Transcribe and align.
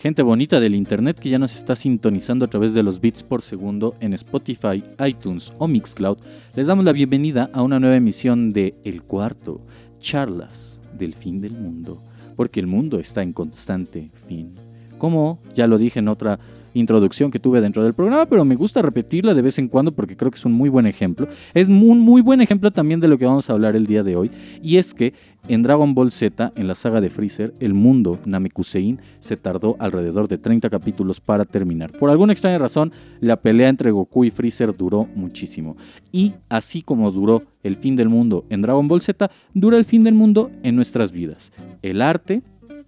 gente 0.00 0.22
bonita 0.22 0.60
del 0.60 0.74
internet 0.74 1.18
que 1.18 1.28
ya 1.28 1.38
nos 1.38 1.54
está 1.54 1.76
sintonizando 1.76 2.46
a 2.46 2.48
través 2.48 2.72
de 2.72 2.82
los 2.82 3.02
bits 3.02 3.22
por 3.22 3.42
segundo 3.42 3.94
en 4.00 4.14
Spotify, 4.14 4.82
iTunes 5.06 5.52
o 5.58 5.68
Mixcloud, 5.68 6.16
les 6.54 6.66
damos 6.66 6.86
la 6.86 6.92
bienvenida 6.92 7.50
a 7.52 7.60
una 7.60 7.78
nueva 7.78 7.96
emisión 7.96 8.54
de 8.54 8.74
El 8.82 9.02
Cuarto, 9.02 9.60
charlas 9.98 10.80
del 10.96 11.12
fin 11.12 11.42
del 11.42 11.52
mundo, 11.52 12.02
porque 12.34 12.60
el 12.60 12.66
mundo 12.66 12.98
está 12.98 13.22
en 13.22 13.34
constante 13.34 14.10
fin. 14.26 14.54
Como 14.96 15.38
ya 15.54 15.66
lo 15.66 15.76
dije 15.76 15.98
en 15.98 16.08
otra 16.08 16.40
introducción 16.74 17.30
que 17.30 17.38
tuve 17.38 17.60
dentro 17.60 17.82
del 17.82 17.94
programa, 17.94 18.26
pero 18.26 18.44
me 18.44 18.56
gusta 18.56 18.82
repetirla 18.82 19.34
de 19.34 19.42
vez 19.42 19.58
en 19.58 19.68
cuando 19.68 19.92
porque 19.92 20.16
creo 20.16 20.30
que 20.30 20.38
es 20.38 20.44
un 20.44 20.52
muy 20.52 20.68
buen 20.68 20.86
ejemplo. 20.86 21.28
Es 21.54 21.68
un 21.68 22.00
muy 22.00 22.22
buen 22.22 22.40
ejemplo 22.40 22.70
también 22.70 23.00
de 23.00 23.08
lo 23.08 23.18
que 23.18 23.26
vamos 23.26 23.48
a 23.48 23.52
hablar 23.52 23.76
el 23.76 23.86
día 23.86 24.02
de 24.02 24.16
hoy, 24.16 24.30
y 24.62 24.76
es 24.76 24.94
que 24.94 25.14
en 25.48 25.62
Dragon 25.62 25.94
Ball 25.94 26.12
Z, 26.12 26.52
en 26.54 26.68
la 26.68 26.74
saga 26.74 27.00
de 27.00 27.08
Freezer, 27.08 27.54
el 27.60 27.72
mundo 27.72 28.18
Namekusein 28.26 29.00
se 29.20 29.36
tardó 29.36 29.74
alrededor 29.78 30.28
de 30.28 30.38
30 30.38 30.68
capítulos 30.68 31.20
para 31.20 31.44
terminar. 31.44 31.92
Por 31.92 32.10
alguna 32.10 32.32
extraña 32.32 32.58
razón, 32.58 32.92
la 33.20 33.40
pelea 33.40 33.68
entre 33.68 33.90
Goku 33.90 34.24
y 34.24 34.30
Freezer 34.30 34.76
duró 34.76 35.08
muchísimo. 35.14 35.76
Y 36.12 36.34
así 36.48 36.82
como 36.82 37.10
duró 37.10 37.42
el 37.62 37.76
fin 37.76 37.96
del 37.96 38.08
mundo 38.08 38.44
en 38.50 38.62
Dragon 38.62 38.86
Ball 38.86 39.00
Z, 39.00 39.30
dura 39.54 39.76
el 39.76 39.84
fin 39.84 40.04
del 40.04 40.14
mundo 40.14 40.50
en 40.62 40.76
nuestras 40.76 41.10
vidas. 41.10 41.52
El 41.82 42.02
arte 42.02 42.42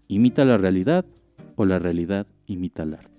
imita 0.09 0.45
la 0.45 0.59
realidad 0.59 1.07
o 1.57 1.65
la 1.65 1.79
realidad 1.79 2.27
imita 2.47 2.83
el 2.83 2.95
arte. 2.95 3.12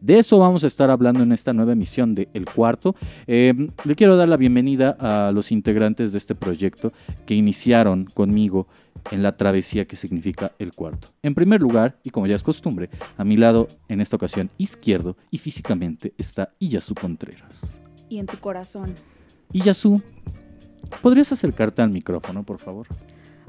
De 0.00 0.18
eso 0.18 0.38
vamos 0.38 0.64
a 0.64 0.66
estar 0.66 0.88
hablando 0.88 1.22
en 1.22 1.30
esta 1.30 1.52
nueva 1.52 1.72
emisión 1.72 2.14
de 2.14 2.28
El 2.32 2.46
Cuarto. 2.46 2.96
Eh, 3.26 3.52
le 3.84 3.94
quiero 3.96 4.16
dar 4.16 4.28
la 4.30 4.38
bienvenida 4.38 4.96
a 4.98 5.30
los 5.32 5.52
integrantes 5.52 6.12
de 6.12 6.18
este 6.18 6.34
proyecto 6.34 6.92
que 7.26 7.34
iniciaron 7.34 8.06
conmigo 8.06 8.66
en 9.10 9.22
la 9.22 9.36
travesía 9.36 9.84
que 9.86 9.96
significa 9.96 10.52
El 10.58 10.72
Cuarto. 10.72 11.08
En 11.22 11.34
primer 11.34 11.60
lugar, 11.60 11.98
y 12.02 12.10
como 12.10 12.26
ya 12.26 12.34
es 12.34 12.42
costumbre, 12.42 12.88
a 13.18 13.24
mi 13.24 13.36
lado, 13.36 13.68
en 13.88 14.00
esta 14.00 14.16
ocasión 14.16 14.50
izquierdo 14.56 15.16
y 15.30 15.36
físicamente, 15.36 16.14
está 16.16 16.54
Iyasu 16.58 16.94
Contreras. 16.94 17.78
Y 18.08 18.18
en 18.18 18.26
tu 18.26 18.38
corazón. 18.38 18.94
Iyasu, 19.52 20.02
¿podrías 21.02 21.30
acercarte 21.30 21.82
al 21.82 21.90
micrófono, 21.90 22.42
por 22.42 22.58
favor? 22.58 22.86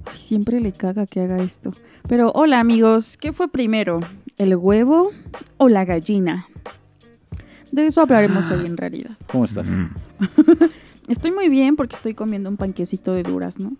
Ay, 0.05 0.17
siempre 0.17 0.59
le 0.59 0.73
caga 0.73 1.05
que 1.05 1.21
haga 1.21 1.41
esto. 1.41 1.71
Pero 2.09 2.31
hola 2.33 2.59
amigos, 2.59 3.17
¿qué 3.17 3.31
fue 3.31 3.49
primero? 3.49 4.01
¿El 4.41 4.55
huevo 4.55 5.11
o 5.57 5.69
la 5.69 5.85
gallina? 5.85 6.47
De 7.71 7.85
eso 7.85 8.01
hablaremos 8.01 8.49
hoy 8.49 8.65
en 8.65 8.75
realidad. 8.75 9.11
¿Cómo 9.27 9.45
estás? 9.45 9.69
estoy 11.07 11.29
muy 11.29 11.47
bien 11.47 11.75
porque 11.75 11.95
estoy 11.95 12.15
comiendo 12.15 12.49
un 12.49 12.57
panquecito 12.57 13.13
de 13.13 13.21
durazno. 13.21 13.73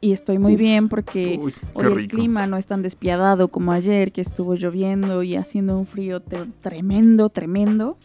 Y 0.00 0.12
estoy 0.12 0.38
muy 0.38 0.56
bien 0.56 0.88
porque 0.88 1.38
Uy, 1.38 1.52
hoy 1.74 1.84
el 1.84 1.94
rico. 1.94 2.16
clima 2.16 2.46
no 2.46 2.56
es 2.56 2.64
tan 2.64 2.80
despiadado 2.80 3.48
como 3.48 3.72
ayer, 3.72 4.12
que 4.12 4.22
estuvo 4.22 4.54
lloviendo 4.54 5.22
y 5.22 5.36
haciendo 5.36 5.78
un 5.78 5.86
frío 5.86 6.22
tremendo, 6.62 7.28
tremendo. 7.28 7.98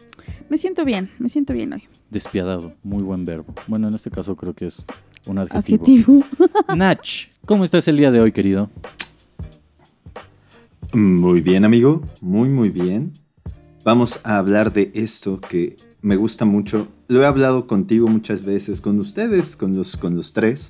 Me 0.50 0.58
siento 0.58 0.84
bien, 0.84 1.10
me 1.20 1.30
siento 1.30 1.54
bien 1.54 1.72
hoy. 1.72 1.84
Despiadado, 2.10 2.74
muy 2.84 3.02
buen 3.02 3.24
verbo. 3.24 3.54
Bueno, 3.68 3.88
en 3.88 3.96
este 3.96 4.12
caso 4.12 4.36
creo 4.36 4.54
que 4.54 4.68
es 4.68 4.86
un 5.26 5.38
adjetivo. 5.38 5.82
Adjetivo. 5.82 6.24
Nach, 6.76 7.30
¿cómo 7.46 7.64
estás 7.64 7.88
el 7.88 7.96
día 7.96 8.12
de 8.12 8.20
hoy, 8.20 8.34
querido? 8.34 8.70
Muy 10.96 11.42
bien, 11.42 11.66
amigo. 11.66 12.02
Muy, 12.22 12.48
muy 12.48 12.70
bien. 12.70 13.12
Vamos 13.84 14.22
a 14.24 14.38
hablar 14.38 14.72
de 14.72 14.94
esto 14.96 15.42
que 15.42 15.76
me 16.02 16.16
gusta 16.16 16.46
mucho. 16.46 16.88
Lo 17.10 17.22
he 17.22 17.26
hablado 17.26 17.68
contigo 17.68 18.08
muchas 18.08 18.46
veces, 18.46 18.80
con 18.80 18.98
ustedes, 19.02 19.58
con 19.58 19.76
los, 19.76 19.98
con 19.98 20.16
los 20.16 20.32
tres, 20.32 20.70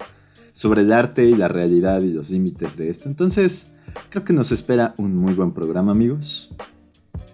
sobre 0.51 0.81
el 0.81 0.93
arte 0.93 1.29
y 1.29 1.35
la 1.35 1.47
realidad 1.47 2.01
y 2.01 2.11
los 2.11 2.31
límites 2.31 2.75
de 2.75 2.89
esto. 2.89 3.07
Entonces, 3.07 3.69
creo 4.09 4.25
que 4.25 4.33
nos 4.33 4.51
espera 4.51 4.95
un 4.97 5.15
muy 5.15 5.35
buen 5.35 5.51
programa, 5.51 5.91
amigos. 5.91 6.51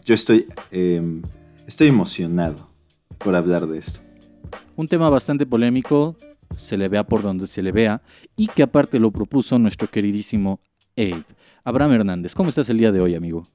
Yo 0.04 0.14
estoy, 0.14 0.48
eh, 0.72 1.22
estoy 1.66 1.88
emocionado 1.88 2.68
por 3.20 3.38
hablar 3.38 3.68
de 3.68 3.78
esto. 3.78 4.02
Un 4.76 4.90
tema 4.90 5.10
bastante 5.10 5.46
polémico, 5.46 6.18
se 6.58 6.76
le 6.76 6.90
vea 6.90 7.06
por 7.06 7.22
donde 7.22 7.48
se 7.48 7.62
le 7.62 7.72
vea, 7.72 8.02
y 8.36 8.48
que 8.48 8.64
aparte 8.64 9.00
lo 9.00 9.12
propuso 9.12 9.58
nuestro 9.58 9.90
queridísimo 9.90 10.60
Abe. 10.98 11.24
Abraham 11.64 11.94
Hernández, 11.94 12.34
¿cómo 12.34 12.50
estás 12.50 12.70
el 12.70 12.80
día 12.80 12.92
de 12.92 13.02
hoy, 13.02 13.14
amigo? 13.14 13.46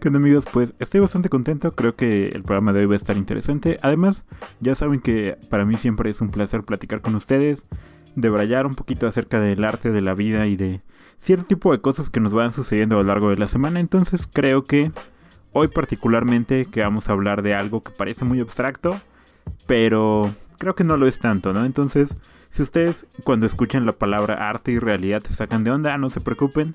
¿Qué 0.00 0.08
amigos? 0.08 0.44
Pues 0.52 0.74
estoy 0.78 1.00
bastante 1.00 1.28
contento, 1.28 1.74
creo 1.74 1.94
que 1.94 2.28
el 2.28 2.42
programa 2.42 2.72
de 2.72 2.80
hoy 2.80 2.86
va 2.86 2.94
a 2.94 2.96
estar 2.96 3.16
interesante. 3.16 3.78
Además, 3.82 4.24
ya 4.60 4.74
saben 4.74 5.00
que 5.00 5.38
para 5.48 5.64
mí 5.64 5.76
siempre 5.76 6.10
es 6.10 6.20
un 6.20 6.30
placer 6.30 6.62
platicar 6.64 7.00
con 7.00 7.14
ustedes, 7.14 7.66
debrayar 8.16 8.66
un 8.66 8.74
poquito 8.74 9.06
acerca 9.06 9.40
del 9.40 9.64
arte 9.64 9.90
de 9.90 10.00
la 10.02 10.14
vida 10.14 10.46
y 10.46 10.56
de 10.56 10.82
cierto 11.18 11.44
tipo 11.46 11.72
de 11.72 11.80
cosas 11.80 12.10
que 12.10 12.20
nos 12.20 12.32
van 12.32 12.52
sucediendo 12.52 12.96
a 12.96 13.02
lo 13.02 13.08
largo 13.08 13.30
de 13.30 13.36
la 13.36 13.46
semana. 13.46 13.80
Entonces 13.80 14.28
creo 14.30 14.64
que 14.64 14.92
hoy 15.52 15.68
particularmente 15.68 16.66
que 16.66 16.82
vamos 16.82 17.08
a 17.08 17.12
hablar 17.12 17.42
de 17.42 17.54
algo 17.54 17.82
que 17.82 17.92
parece 17.92 18.24
muy 18.24 18.40
abstracto, 18.40 19.00
pero 19.66 20.34
creo 20.58 20.74
que 20.74 20.84
no 20.84 20.96
lo 20.96 21.06
es 21.06 21.18
tanto, 21.18 21.52
¿no? 21.52 21.64
Entonces, 21.64 22.16
si 22.50 22.62
ustedes 22.62 23.06
cuando 23.24 23.46
escuchan 23.46 23.86
la 23.86 23.92
palabra 23.92 24.48
arte 24.48 24.72
y 24.72 24.78
realidad 24.78 25.22
se 25.22 25.32
sacan 25.32 25.64
de 25.64 25.70
onda, 25.70 25.96
no 25.98 26.10
se 26.10 26.20
preocupen. 26.20 26.74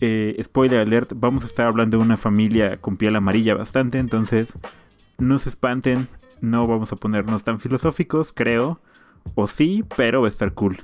Eh, 0.00 0.36
spoiler 0.42 0.80
alert, 0.80 1.12
vamos 1.14 1.44
a 1.44 1.46
estar 1.46 1.66
hablando 1.66 1.98
de 1.98 2.02
una 2.02 2.16
familia 2.16 2.78
con 2.78 2.96
piel 2.96 3.14
amarilla 3.14 3.54
bastante, 3.54 3.98
entonces 3.98 4.58
no 5.18 5.38
se 5.38 5.50
espanten, 5.50 6.08
no 6.40 6.66
vamos 6.66 6.92
a 6.92 6.96
ponernos 6.96 7.44
tan 7.44 7.60
filosóficos, 7.60 8.32
creo, 8.32 8.80
o 9.34 9.46
sí, 9.46 9.84
pero 9.96 10.22
va 10.22 10.26
a 10.26 10.30
estar 10.30 10.52
cool. 10.52 10.78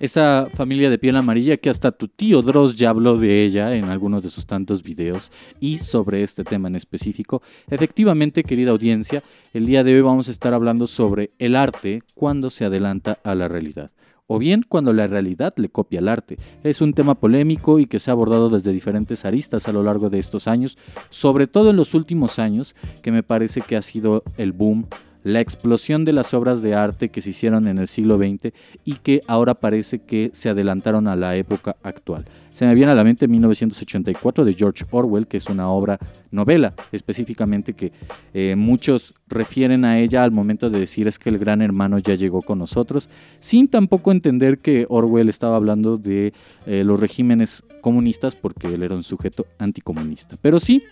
Esa 0.00 0.48
familia 0.54 0.90
de 0.90 0.98
piel 0.98 1.16
amarilla 1.16 1.56
que 1.56 1.70
hasta 1.70 1.92
tu 1.92 2.08
tío 2.08 2.42
Dross 2.42 2.76
ya 2.76 2.90
habló 2.90 3.16
de 3.16 3.44
ella 3.44 3.74
en 3.74 3.86
algunos 3.86 4.22
de 4.22 4.30
sus 4.30 4.46
tantos 4.46 4.82
videos 4.82 5.32
y 5.60 5.78
sobre 5.78 6.22
este 6.22 6.44
tema 6.44 6.68
en 6.68 6.76
específico. 6.76 7.42
Efectivamente, 7.68 8.44
querida 8.44 8.70
audiencia, 8.70 9.22
el 9.52 9.66
día 9.66 9.84
de 9.84 9.94
hoy 9.94 10.00
vamos 10.02 10.28
a 10.28 10.30
estar 10.30 10.54
hablando 10.54 10.86
sobre 10.86 11.32
el 11.38 11.56
arte 11.56 12.02
cuando 12.14 12.50
se 12.50 12.64
adelanta 12.64 13.18
a 13.24 13.34
la 13.34 13.48
realidad. 13.48 13.90
O 14.30 14.38
bien 14.38 14.64
cuando 14.68 14.92
la 14.92 15.06
realidad 15.06 15.54
le 15.56 15.70
copia 15.70 16.00
al 16.00 16.08
arte. 16.08 16.36
Es 16.62 16.82
un 16.82 16.92
tema 16.92 17.14
polémico 17.14 17.78
y 17.78 17.86
que 17.86 17.98
se 17.98 18.10
ha 18.10 18.12
abordado 18.12 18.50
desde 18.50 18.74
diferentes 18.74 19.24
aristas 19.24 19.66
a 19.66 19.72
lo 19.72 19.82
largo 19.82 20.10
de 20.10 20.18
estos 20.18 20.46
años, 20.46 20.76
sobre 21.08 21.46
todo 21.46 21.70
en 21.70 21.76
los 21.76 21.94
últimos 21.94 22.38
años, 22.38 22.74
que 23.02 23.10
me 23.10 23.22
parece 23.22 23.62
que 23.62 23.76
ha 23.76 23.82
sido 23.82 24.22
el 24.36 24.52
boom 24.52 24.86
la 25.24 25.40
explosión 25.40 26.04
de 26.04 26.12
las 26.12 26.34
obras 26.34 26.62
de 26.62 26.74
arte 26.74 27.08
que 27.08 27.22
se 27.22 27.30
hicieron 27.30 27.66
en 27.68 27.78
el 27.78 27.88
siglo 27.88 28.16
XX 28.16 28.52
y 28.84 28.94
que 28.94 29.20
ahora 29.26 29.54
parece 29.54 30.00
que 30.00 30.30
se 30.32 30.48
adelantaron 30.48 31.08
a 31.08 31.16
la 31.16 31.36
época 31.36 31.76
actual. 31.82 32.24
Se 32.50 32.66
me 32.66 32.74
viene 32.74 32.90
a 32.90 32.94
la 32.94 33.04
mente 33.04 33.28
1984 33.28 34.44
de 34.44 34.52
George 34.52 34.84
Orwell, 34.90 35.28
que 35.28 35.36
es 35.36 35.48
una 35.48 35.68
obra 35.68 35.98
novela 36.30 36.74
específicamente 36.90 37.74
que 37.74 37.92
eh, 38.34 38.56
muchos 38.56 39.14
refieren 39.28 39.84
a 39.84 39.98
ella 39.98 40.24
al 40.24 40.32
momento 40.32 40.68
de 40.70 40.80
decir 40.80 41.06
es 41.06 41.18
que 41.18 41.28
el 41.28 41.38
gran 41.38 41.62
hermano 41.62 41.98
ya 41.98 42.14
llegó 42.14 42.42
con 42.42 42.58
nosotros, 42.58 43.08
sin 43.38 43.68
tampoco 43.68 44.10
entender 44.10 44.58
que 44.58 44.86
Orwell 44.88 45.28
estaba 45.28 45.56
hablando 45.56 45.96
de 45.96 46.32
eh, 46.66 46.82
los 46.84 46.98
regímenes 46.98 47.62
comunistas 47.80 48.34
porque 48.34 48.66
él 48.68 48.82
era 48.82 48.94
un 48.94 49.04
sujeto 49.04 49.46
anticomunista. 49.58 50.36
Pero 50.40 50.58
sí, 50.58 50.82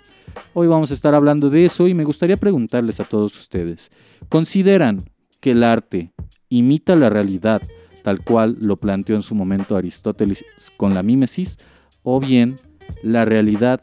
Hoy 0.54 0.66
vamos 0.66 0.90
a 0.90 0.94
estar 0.94 1.14
hablando 1.14 1.50
de 1.50 1.66
eso 1.66 1.88
y 1.88 1.94
me 1.94 2.04
gustaría 2.04 2.36
preguntarles 2.36 3.00
a 3.00 3.04
todos 3.04 3.38
ustedes, 3.38 3.90
¿consideran 4.28 5.04
que 5.40 5.52
el 5.52 5.62
arte 5.62 6.12
imita 6.48 6.96
la 6.96 7.10
realidad 7.10 7.62
tal 8.02 8.22
cual 8.22 8.56
lo 8.60 8.76
planteó 8.76 9.16
en 9.16 9.22
su 9.22 9.34
momento 9.34 9.76
Aristóteles 9.76 10.44
con 10.76 10.94
la 10.94 11.02
mímesis 11.02 11.58
o 12.02 12.20
bien 12.20 12.56
la 13.02 13.24
realidad 13.24 13.82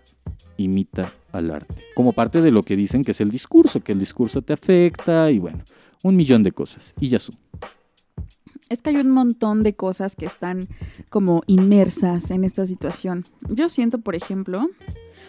imita 0.57 1.13
al 1.31 1.51
arte? 1.51 1.83
Como 1.95 2.13
parte 2.13 2.41
de 2.41 2.51
lo 2.51 2.63
que 2.63 2.75
dicen 2.75 3.03
que 3.03 3.11
es 3.11 3.21
el 3.21 3.31
discurso, 3.31 3.81
que 3.81 3.91
el 3.91 3.99
discurso 3.99 4.41
te 4.41 4.53
afecta 4.53 5.29
y 5.29 5.39
bueno, 5.39 5.63
un 6.03 6.15
millón 6.15 6.43
de 6.43 6.51
cosas. 6.51 6.93
Y 6.99 7.09
ya 7.09 7.19
su. 7.19 7.33
Es 8.69 8.81
que 8.81 8.89
hay 8.89 8.97
un 8.97 9.11
montón 9.11 9.63
de 9.63 9.75
cosas 9.75 10.15
que 10.15 10.25
están 10.25 10.67
como 11.09 11.43
inmersas 11.47 12.31
en 12.31 12.43
esta 12.43 12.65
situación. 12.65 13.25
Yo 13.49 13.69
siento, 13.69 13.99
por 13.99 14.15
ejemplo, 14.15 14.67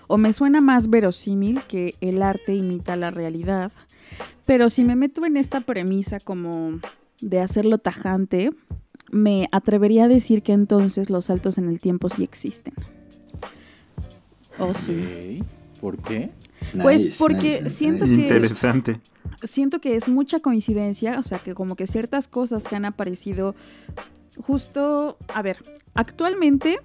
o 0.07 0.19
me 0.19 0.33
suena 0.33 0.61
más 0.61 0.89
verosímil 0.91 1.63
que 1.65 1.95
el 2.01 2.23
arte 2.23 2.55
imita 2.55 2.97
la 2.97 3.11
realidad, 3.11 3.73
pero 4.47 4.69
si 4.69 4.85
me 4.85 4.97
meto 4.97 5.25
en 5.25 5.37
esta 5.37 5.61
premisa 5.61 6.21
como 6.21 6.81
de 7.21 7.41
hacerlo 7.41 7.79
tajante, 7.79 8.51
me 9.11 9.49
atrevería 9.53 10.05
a 10.05 10.09
decir 10.09 10.43
que 10.43 10.53
entonces 10.53 11.09
los 11.11 11.27
saltos 11.27 11.57
en 11.59 11.69
el 11.69 11.81
tiempo 11.81 12.09
sí 12.11 12.23
existen. 12.25 12.75
Oh, 14.59 14.75
sí. 14.75 15.43
¿Por 15.81 15.99
qué? 15.99 16.31
Pues 16.83 17.05
Nice, 17.07 17.17
porque 17.19 17.61
nice, 17.63 17.69
siento 17.69 18.05
nice. 18.05 18.17
que- 18.17 18.23
Interesante. 18.23 19.01
siento 19.43 19.81
que 19.81 19.97
es 19.97 20.09
mucha 20.09 20.41
coincidencia, 20.41 21.19
o 21.19 21.23
sea, 21.23 21.39
que 21.39 21.55
como 21.55 21.77
que 21.77 21.87
ciertas 21.87 22.29
cosas 22.29 22.63
que 22.65 22.77
han 22.77 22.85
aparecido 22.85 23.55
justo, 24.41 25.17
a 25.29 25.43
ver, 25.43 25.59
actualmente 25.95 26.79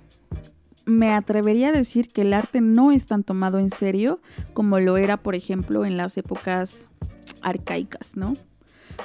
me 0.90 1.14
atrevería 1.14 1.70
a 1.70 1.72
decir 1.72 2.10
que 2.10 2.22
el 2.22 2.34
arte 2.34 2.62
no 2.62 2.92
es 2.92 3.06
tan 3.06 3.24
tomado 3.24 3.60
en 3.60 3.70
serio 3.70 4.20
como 4.54 4.80
lo 4.80 4.98
era, 4.98 5.18
por 5.18 5.36
ejemplo, 5.36 5.86
en 5.86 5.98
las 5.98 6.18
épocas 6.18 6.88
arcaicas, 7.42 8.18
¿no? 8.18 8.36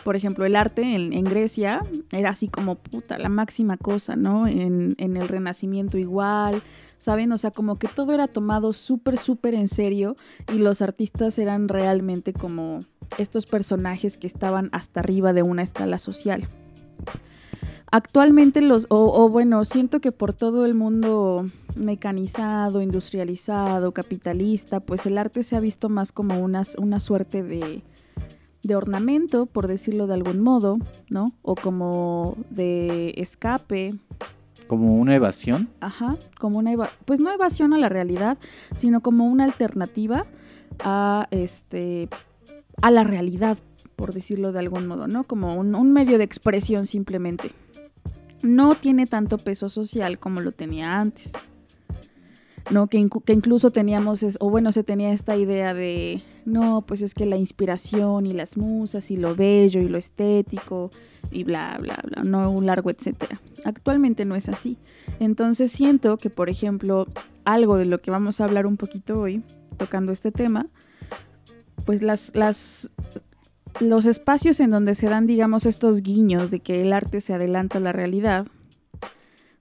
Por 0.03 0.17
ejemplo, 0.17 0.45
el 0.45 0.57
arte 0.57 0.83
en, 0.83 1.25
Grecia 1.25 1.83
era 2.11 2.31
así 2.31 2.49
como 2.49 2.75
puta, 2.75 3.17
la 3.17 3.29
máxima 3.29 3.77
cosa, 3.77 4.17
¿no? 4.17 4.49
En, 4.49 4.95
en 4.99 5.17
el 5.17 5.29
Renacimiento 5.29 5.99
igual, 5.99 6.63
¿saben? 6.99 7.31
O 7.31 7.39
sea, 7.39 7.53
como 7.53 7.79
que 7.79 7.87
todo 7.87 8.13
era 8.13 8.27
tomado 8.27 8.73
súper, 8.73 9.19
súper 9.19 9.55
en 9.55 9.69
serio 9.69 10.17
y 10.53 10.59
los 10.59 10.83
artistas 10.83 11.39
eran 11.39 11.69
realmente 11.69 12.33
como 12.33 12.81
estos 13.19 13.47
personajes 13.47 14.17
que 14.17 14.27
estaban 14.27 14.69
hasta 14.73 15.01
arriba 15.01 15.33
de 15.33 15.43
una 15.43 15.63
escala 15.63 15.99
social. 15.99 16.49
Actualmente 17.91 18.61
los, 18.61 18.87
o, 18.91 19.13
o 19.25 19.29
bueno, 19.29 19.65
siento 19.65 20.01
que 20.01 20.11
por 20.11 20.33
todo 20.33 20.65
el 20.67 20.75
mundo 20.75 21.49
mecanizado, 21.77 22.83
industrializado, 22.83 23.93
capitalista, 23.93 24.81
pues 24.81 25.07
el 25.07 25.17
arte 25.19 25.43
se 25.43 25.57
ha 25.57 25.61
visto 25.61 25.89
más 25.89 26.11
como 26.13 26.39
una, 26.41 26.63
una 26.79 26.99
suerte 26.99 27.43
de, 27.43 27.83
de 28.63 28.77
ornamento, 28.77 29.47
por 29.47 29.69
decirlo 29.69 30.07
de 30.09 30.15
algún 30.15 30.41
modo, 30.41 30.79
¿no? 31.09 31.33
O 31.43 31.55
como 31.55 32.37
de 32.51 33.15
escape, 33.17 33.95
Como 34.67 34.95
una 34.95 35.15
evasión. 35.15 35.69
Ajá, 35.81 36.17
como 36.41 36.59
una 36.59 36.73
eva- 36.73 36.91
pues 37.05 37.21
no 37.21 37.31
evasión 37.33 37.75
a 37.75 37.79
la 37.79 37.89
realidad, 37.91 38.39
sino 38.75 39.01
como 39.03 39.27
una 39.27 39.45
alternativa 39.45 40.27
a 40.83 41.29
este 41.31 42.09
a 42.83 42.91
la 42.91 43.05
realidad, 43.05 43.57
por 43.95 44.13
decirlo 44.15 44.51
de 44.51 44.59
algún 44.59 44.87
modo, 44.89 45.07
¿no? 45.07 45.23
Como 45.25 45.55
un, 45.55 45.75
un 45.77 45.93
medio 45.93 46.19
de 46.19 46.25
expresión 46.25 46.87
simplemente. 46.87 47.53
No 48.45 48.75
tiene 48.75 49.07
tanto 49.07 49.39
peso 49.39 49.69
social 49.69 50.19
como 50.19 50.41
lo 50.41 50.53
tenía 50.53 51.01
antes. 51.01 51.33
No, 52.71 52.87
que, 52.87 52.97
incluso 52.99 53.71
teníamos, 53.71 54.23
es- 54.23 54.39
o 54.41 54.49
bueno, 54.49 54.73
se 54.73 54.85
tenía 54.85 55.13
esta 55.13 55.37
idea 55.37 55.75
de, 55.75 56.23
no, 56.47 56.81
pues 56.83 57.03
es 57.03 57.13
que 57.13 57.27
la 57.27 57.37
inspiración 57.37 58.25
y 58.27 58.33
las 58.33 58.57
musas 58.57 59.11
y 59.11 59.17
lo 59.19 59.35
bello 59.37 59.81
y 59.81 59.89
lo 59.89 59.99
estético 59.99 60.91
y 61.31 61.45
bla, 61.45 61.77
bla, 61.81 61.99
bla, 62.05 62.23
no 62.23 62.51
un 62.51 62.65
largo 62.65 62.89
etcétera. 62.91 63.41
Actualmente 63.67 64.25
no 64.25 64.35
es 64.35 64.49
así. 64.49 64.79
Entonces 65.21 65.73
siento 65.73 66.17
que, 66.17 66.31
por 66.31 66.49
ejemplo, 66.49 67.07
algo 67.45 67.77
de 67.77 67.85
lo 67.85 67.99
que 67.99 68.11
vamos 68.11 68.41
a 68.41 68.45
hablar 68.45 68.67
un 68.67 68.79
poquito 68.79 69.21
hoy, 69.21 69.43
tocando 69.77 70.11
este 70.13 70.33
tema, 70.33 70.67
pues 71.85 72.03
las, 72.03 72.31
las, 72.35 72.91
los 73.81 74.07
espacios 74.07 74.61
en 74.61 74.71
donde 74.71 74.95
se 74.95 75.09
dan, 75.09 75.27
digamos, 75.27 75.67
estos 75.67 76.03
guiños 76.03 76.51
de 76.51 76.61
que 76.61 76.83
el 76.83 76.93
arte 76.93 77.21
se 77.21 77.35
adelanta 77.35 77.79
a 77.79 77.81
la 77.81 77.93
realidad, 77.93 78.47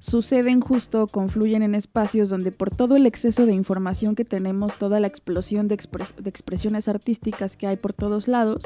suceden 0.04 0.60
justo, 0.60 1.08
confluyen 1.08 1.64
en 1.64 1.76
espacios 1.76 2.30
donde 2.30 2.52
por 2.52 2.70
todo 2.70 2.98
el 2.98 3.06
exceso 3.06 3.46
de 3.46 3.54
información 3.54 4.16
que 4.16 4.26
tenemos, 4.26 4.78
toda 4.78 5.00
la 5.00 5.08
explosión 5.08 5.70
de, 5.70 5.78
de 5.78 6.30
expresiones 6.30 6.90
artísticas 6.90 7.56
que 7.56 7.68
hay 7.68 7.78
por 7.78 7.94
todos 7.94 8.28
lados, 8.28 8.66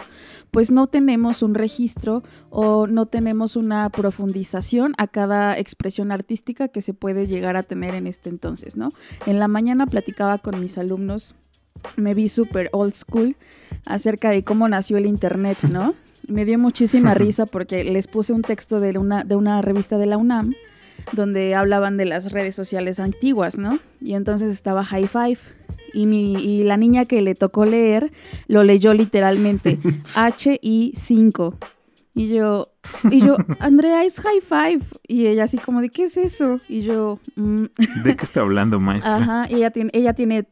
pues 0.49 0.71
no 0.71 0.87
tenemos 0.87 1.43
un 1.43 1.53
registro 1.53 2.23
o 2.49 2.87
no 2.87 3.05
tenemos 3.05 3.55
una 3.55 3.87
profundización 3.91 4.95
a 4.97 5.05
cada 5.05 5.59
expresión 5.59 6.11
artística 6.11 6.69
que 6.69 6.81
se 6.81 6.95
puede 6.95 7.27
llegar 7.27 7.55
a 7.55 7.61
tener 7.61 7.93
en 7.93 8.07
este 8.07 8.31
entonces, 8.31 8.75
¿no? 8.75 8.89
En 9.27 9.37
la 9.37 9.47
mañana 9.47 9.85
platicaba 9.85 10.39
con 10.39 10.59
mis 10.59 10.79
alumnos, 10.79 11.35
me 11.95 12.13
vi 12.13 12.29
súper 12.29 12.69
old 12.73 12.93
school 12.93 13.35
acerca 13.85 14.29
de 14.29 14.43
cómo 14.43 14.67
nació 14.67 14.97
el 14.97 15.05
internet, 15.05 15.57
¿no? 15.71 15.93
Me 16.27 16.43
dio 16.43 16.59
muchísima 16.59 17.13
risa 17.13 17.45
porque 17.45 17.85
les 17.85 18.05
puse 18.07 18.33
un 18.33 18.41
texto 18.41 18.81
de 18.81 18.97
una, 18.97 19.23
de 19.23 19.37
una 19.37 19.61
revista 19.61 19.97
de 19.97 20.07
la 20.07 20.17
UNAM 20.17 20.55
donde 21.13 21.55
hablaban 21.55 21.95
de 21.95 22.03
las 22.05 22.33
redes 22.33 22.53
sociales 22.53 22.99
antiguas, 22.99 23.57
¿no? 23.57 23.79
Y 24.01 24.13
entonces 24.13 24.51
estaba 24.51 24.83
High 24.83 25.07
Five. 25.07 25.37
Y, 25.93 26.05
mi, 26.05 26.33
y 26.33 26.63
la 26.63 26.75
niña 26.75 27.05
que 27.05 27.21
le 27.21 27.33
tocó 27.33 27.65
leer 27.65 28.11
lo 28.47 28.63
leyó 28.65 28.93
literalmente 28.93 29.79
H-I-5. 30.15 31.55
Y 32.13 32.27
yo, 32.29 32.73
y 33.11 33.21
yo, 33.21 33.37
Andrea, 33.59 34.03
es 34.03 34.19
High 34.19 34.41
Five. 34.41 34.81
Y 35.07 35.27
ella 35.27 35.43
así 35.45 35.57
como 35.57 35.81
de, 35.81 35.89
¿qué 35.89 36.03
es 36.03 36.17
eso? 36.17 36.59
Y 36.67 36.81
yo, 36.81 37.19
"Mm". 37.35 37.65
¿De 38.03 38.15
qué 38.15 38.25
está 38.25 38.41
hablando, 38.41 38.79
maestra? 38.79 39.15
ajá, 39.17 39.47
y 39.49 39.55
ella 39.55 39.69
tiene, 39.71 39.91
ella 39.93 40.13
tiene 40.13 40.47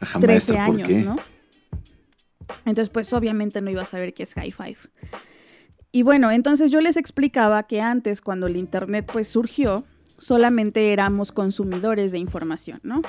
Ajá, 0.00 0.20
13 0.20 0.26
maestra, 0.26 0.66
¿por 0.66 0.74
años, 0.74 0.88
qué? 0.88 1.00
¿no? 1.00 1.16
Entonces, 2.64 2.90
pues 2.90 3.12
obviamente 3.12 3.60
no 3.60 3.70
iba 3.70 3.82
a 3.82 3.86
saber 3.86 4.14
qué 4.14 4.22
es 4.22 4.34
high 4.34 4.50
five. 4.50 4.78
Y 5.90 6.02
bueno, 6.02 6.30
entonces 6.30 6.70
yo 6.70 6.80
les 6.80 6.96
explicaba 6.96 7.62
que 7.64 7.80
antes, 7.80 8.20
cuando 8.20 8.46
el 8.46 8.56
Internet 8.56 9.08
pues 9.10 9.28
surgió, 9.28 9.84
solamente 10.18 10.92
éramos 10.92 11.32
consumidores 11.32 12.12
de 12.12 12.18
información, 12.18 12.80
¿no? 12.82 13.02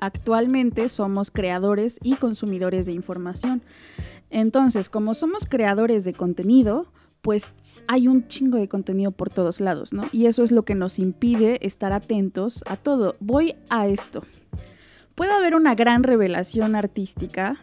Actualmente 0.00 0.88
somos 0.88 1.30
creadores 1.30 1.98
y 2.02 2.14
consumidores 2.16 2.86
de 2.86 2.92
información. 2.92 3.62
Entonces, 4.30 4.88
como 4.88 5.14
somos 5.14 5.46
creadores 5.46 6.04
de 6.04 6.14
contenido, 6.14 6.90
pues 7.20 7.52
hay 7.86 8.08
un 8.08 8.26
chingo 8.26 8.58
de 8.58 8.68
contenido 8.68 9.12
por 9.12 9.30
todos 9.30 9.60
lados, 9.60 9.92
¿no? 9.92 10.08
Y 10.10 10.26
eso 10.26 10.42
es 10.42 10.50
lo 10.50 10.64
que 10.64 10.74
nos 10.74 10.98
impide 10.98 11.64
estar 11.64 11.92
atentos 11.92 12.64
a 12.66 12.76
todo. 12.76 13.14
Voy 13.20 13.54
a 13.68 13.86
esto. 13.86 14.24
Puede 15.14 15.32
haber 15.32 15.54
una 15.54 15.74
gran 15.74 16.02
revelación 16.02 16.74
artística, 16.74 17.56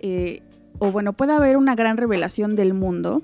eh, 0.00 0.42
o 0.78 0.92
bueno, 0.92 1.12
puede 1.12 1.32
haber 1.32 1.56
una 1.56 1.74
gran 1.74 1.96
revelación 1.96 2.56
del 2.56 2.74
mundo, 2.74 3.22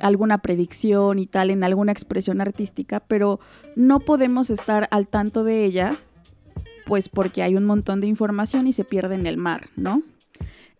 alguna 0.00 0.38
predicción 0.38 1.18
y 1.18 1.26
tal 1.26 1.50
en 1.50 1.64
alguna 1.64 1.92
expresión 1.92 2.40
artística, 2.40 3.00
pero 3.00 3.40
no 3.76 4.00
podemos 4.00 4.50
estar 4.50 4.88
al 4.90 5.08
tanto 5.08 5.44
de 5.44 5.64
ella, 5.64 5.96
pues 6.86 7.08
porque 7.08 7.42
hay 7.42 7.56
un 7.56 7.64
montón 7.64 8.00
de 8.00 8.06
información 8.06 8.66
y 8.66 8.72
se 8.72 8.84
pierde 8.84 9.14
en 9.14 9.26
el 9.26 9.36
mar, 9.36 9.68
¿no? 9.76 10.02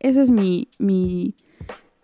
Esa 0.01 0.21
es 0.21 0.31
mi, 0.31 0.69
mi 0.79 1.35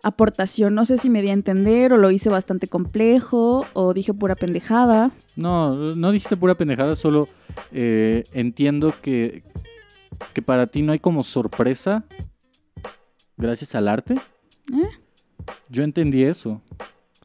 aportación. 0.03 0.73
No 0.73 0.85
sé 0.85 0.97
si 0.97 1.09
me 1.09 1.21
di 1.21 1.29
a 1.29 1.33
entender 1.33 1.93
o 1.93 1.97
lo 1.97 2.11
hice 2.11 2.29
bastante 2.29 2.67
complejo 2.67 3.65
o 3.73 3.93
dije 3.93 4.13
pura 4.13 4.35
pendejada. 4.35 5.11
No, 5.35 5.95
no 5.95 6.11
dijiste 6.11 6.37
pura 6.37 6.55
pendejada, 6.55 6.95
solo 6.95 7.27
eh, 7.71 8.23
entiendo 8.33 8.93
que, 9.01 9.43
que 10.33 10.41
para 10.41 10.67
ti 10.67 10.81
no 10.81 10.91
hay 10.91 10.99
como 10.99 11.23
sorpresa 11.23 12.03
gracias 13.37 13.75
al 13.75 13.87
arte. 13.87 14.15
¿Eh? 14.15 14.89
Yo 15.69 15.83
entendí 15.83 16.23
eso. 16.23 16.61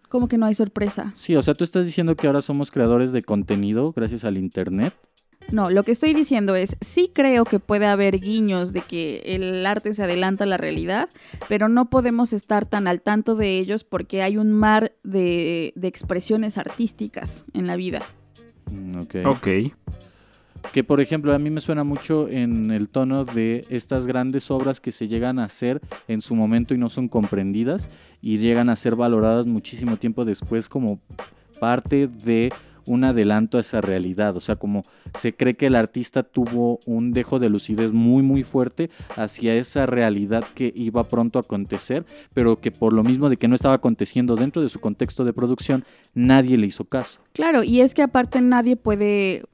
Como 0.09 0.29
que 0.29 0.39
no 0.39 0.47
hay 0.47 0.55
sorpresa. 0.55 1.13
Sí, 1.15 1.37
o 1.37 1.43
sea, 1.43 1.55
tú 1.55 1.65
estás 1.65 1.85
diciendo 1.85 2.17
que 2.17 2.27
ahora 2.27 2.43
somos 2.43 2.71
creadores 2.71 3.13
de 3.13 3.23
contenido 3.23 3.93
gracias 3.93 4.25
al 4.25 4.39
Internet. 4.39 4.95
No, 5.53 5.71
lo 5.71 5.85
que 5.85 5.93
estoy 5.93 6.13
diciendo 6.13 6.57
es, 6.57 6.77
sí 6.81 7.11
creo 7.13 7.45
que 7.45 7.61
puede 7.61 7.87
haber 7.87 8.19
guiños 8.19 8.73
de 8.73 8.81
que 8.81 9.23
el 9.27 9.65
arte 9.65 9.95
se 9.95 10.03
adelanta 10.03 10.45
a 10.45 10.47
la 10.47 10.57
realidad, 10.57 11.09
pero 11.49 11.69
no 11.69 11.89
podemos 11.89 12.33
estar 12.33 12.67
tan 12.67 12.89
al 12.89 13.01
tanto 13.01 13.37
de 13.37 13.59
ellos 13.59 13.85
porque 13.85 14.23
hay 14.23 14.37
un 14.37 14.53
mar 14.53 14.93
de, 15.05 15.73
de 15.77 15.89
expresiones 15.89 16.59
artísticas 16.59 17.45
en 17.55 17.67
la 17.67 17.77
vida. 17.77 18.03
Mm, 18.71 19.01
ok. 19.01 19.15
Ok. 19.25 19.49
Que 20.73 20.83
por 20.83 21.01
ejemplo 21.01 21.33
a 21.33 21.39
mí 21.39 21.49
me 21.51 21.61
suena 21.61 21.85
mucho 21.85 22.29
en 22.29 22.73
el 22.73 22.89
tono 22.89 23.25
de 23.25 23.65
estas 23.71 24.07
grandes 24.07 24.51
obras 24.51 24.81
que 24.81 24.91
se 24.91 25.07
llegan 25.07 25.39
a 25.39 25.45
hacer 25.45 25.81
en 26.09 26.21
su 26.21 26.35
momento 26.35 26.75
y 26.75 26.79
no 26.79 26.91
son 26.91 27.09
comprendidas 27.09 27.89
y 28.21 28.39
llegan 28.39 28.69
a 28.69 28.77
ser 28.77 28.97
valoradas 28.97 29.47
muchísimo 29.47 29.97
tiempo 29.97 30.25
después 30.25 30.69
como 30.69 30.99
parte 31.61 32.09
de 32.09 32.53
un 32.87 33.05
adelanto 33.05 33.59
a 33.59 33.61
esa 33.61 33.81
realidad, 33.81 34.37
o 34.37 34.41
sea, 34.41 34.57
como 34.57 34.85
se 35.15 35.35
cree 35.35 35.55
que 35.55 35.67
el 35.67 35.77
artista 35.77 36.23
tuvo 36.23 36.81
un 36.87 37.13
dejo 37.13 37.39
de 37.39 37.49
lucidez 37.49 37.93
muy 37.93 38.23
muy 38.23 38.43
fuerte 38.43 38.91
hacia 39.17 39.55
esa 39.55 39.87
realidad 39.87 40.45
que 40.55 40.73
iba 40.75 41.09
pronto 41.09 41.39
a 41.39 41.43
acontecer, 41.43 42.05
pero 42.35 42.61
que 42.61 42.71
por 42.71 42.93
lo 42.93 43.03
mismo 43.03 43.29
de 43.29 43.37
que 43.37 43.49
no 43.49 43.55
estaba 43.55 43.75
aconteciendo 43.75 44.37
dentro 44.37 44.63
de 44.63 44.69
su 44.69 44.81
contexto 44.81 45.25
de 45.25 45.33
producción, 45.33 45.85
nadie 46.15 46.57
le 46.57 46.67
hizo 46.67 46.85
caso. 46.85 47.21
Claro, 47.33 47.63
y 47.63 47.81
es 47.81 47.95
que 47.95 48.03
aparte 48.03 48.41
nadie 48.41 48.77
puede... 48.77 49.45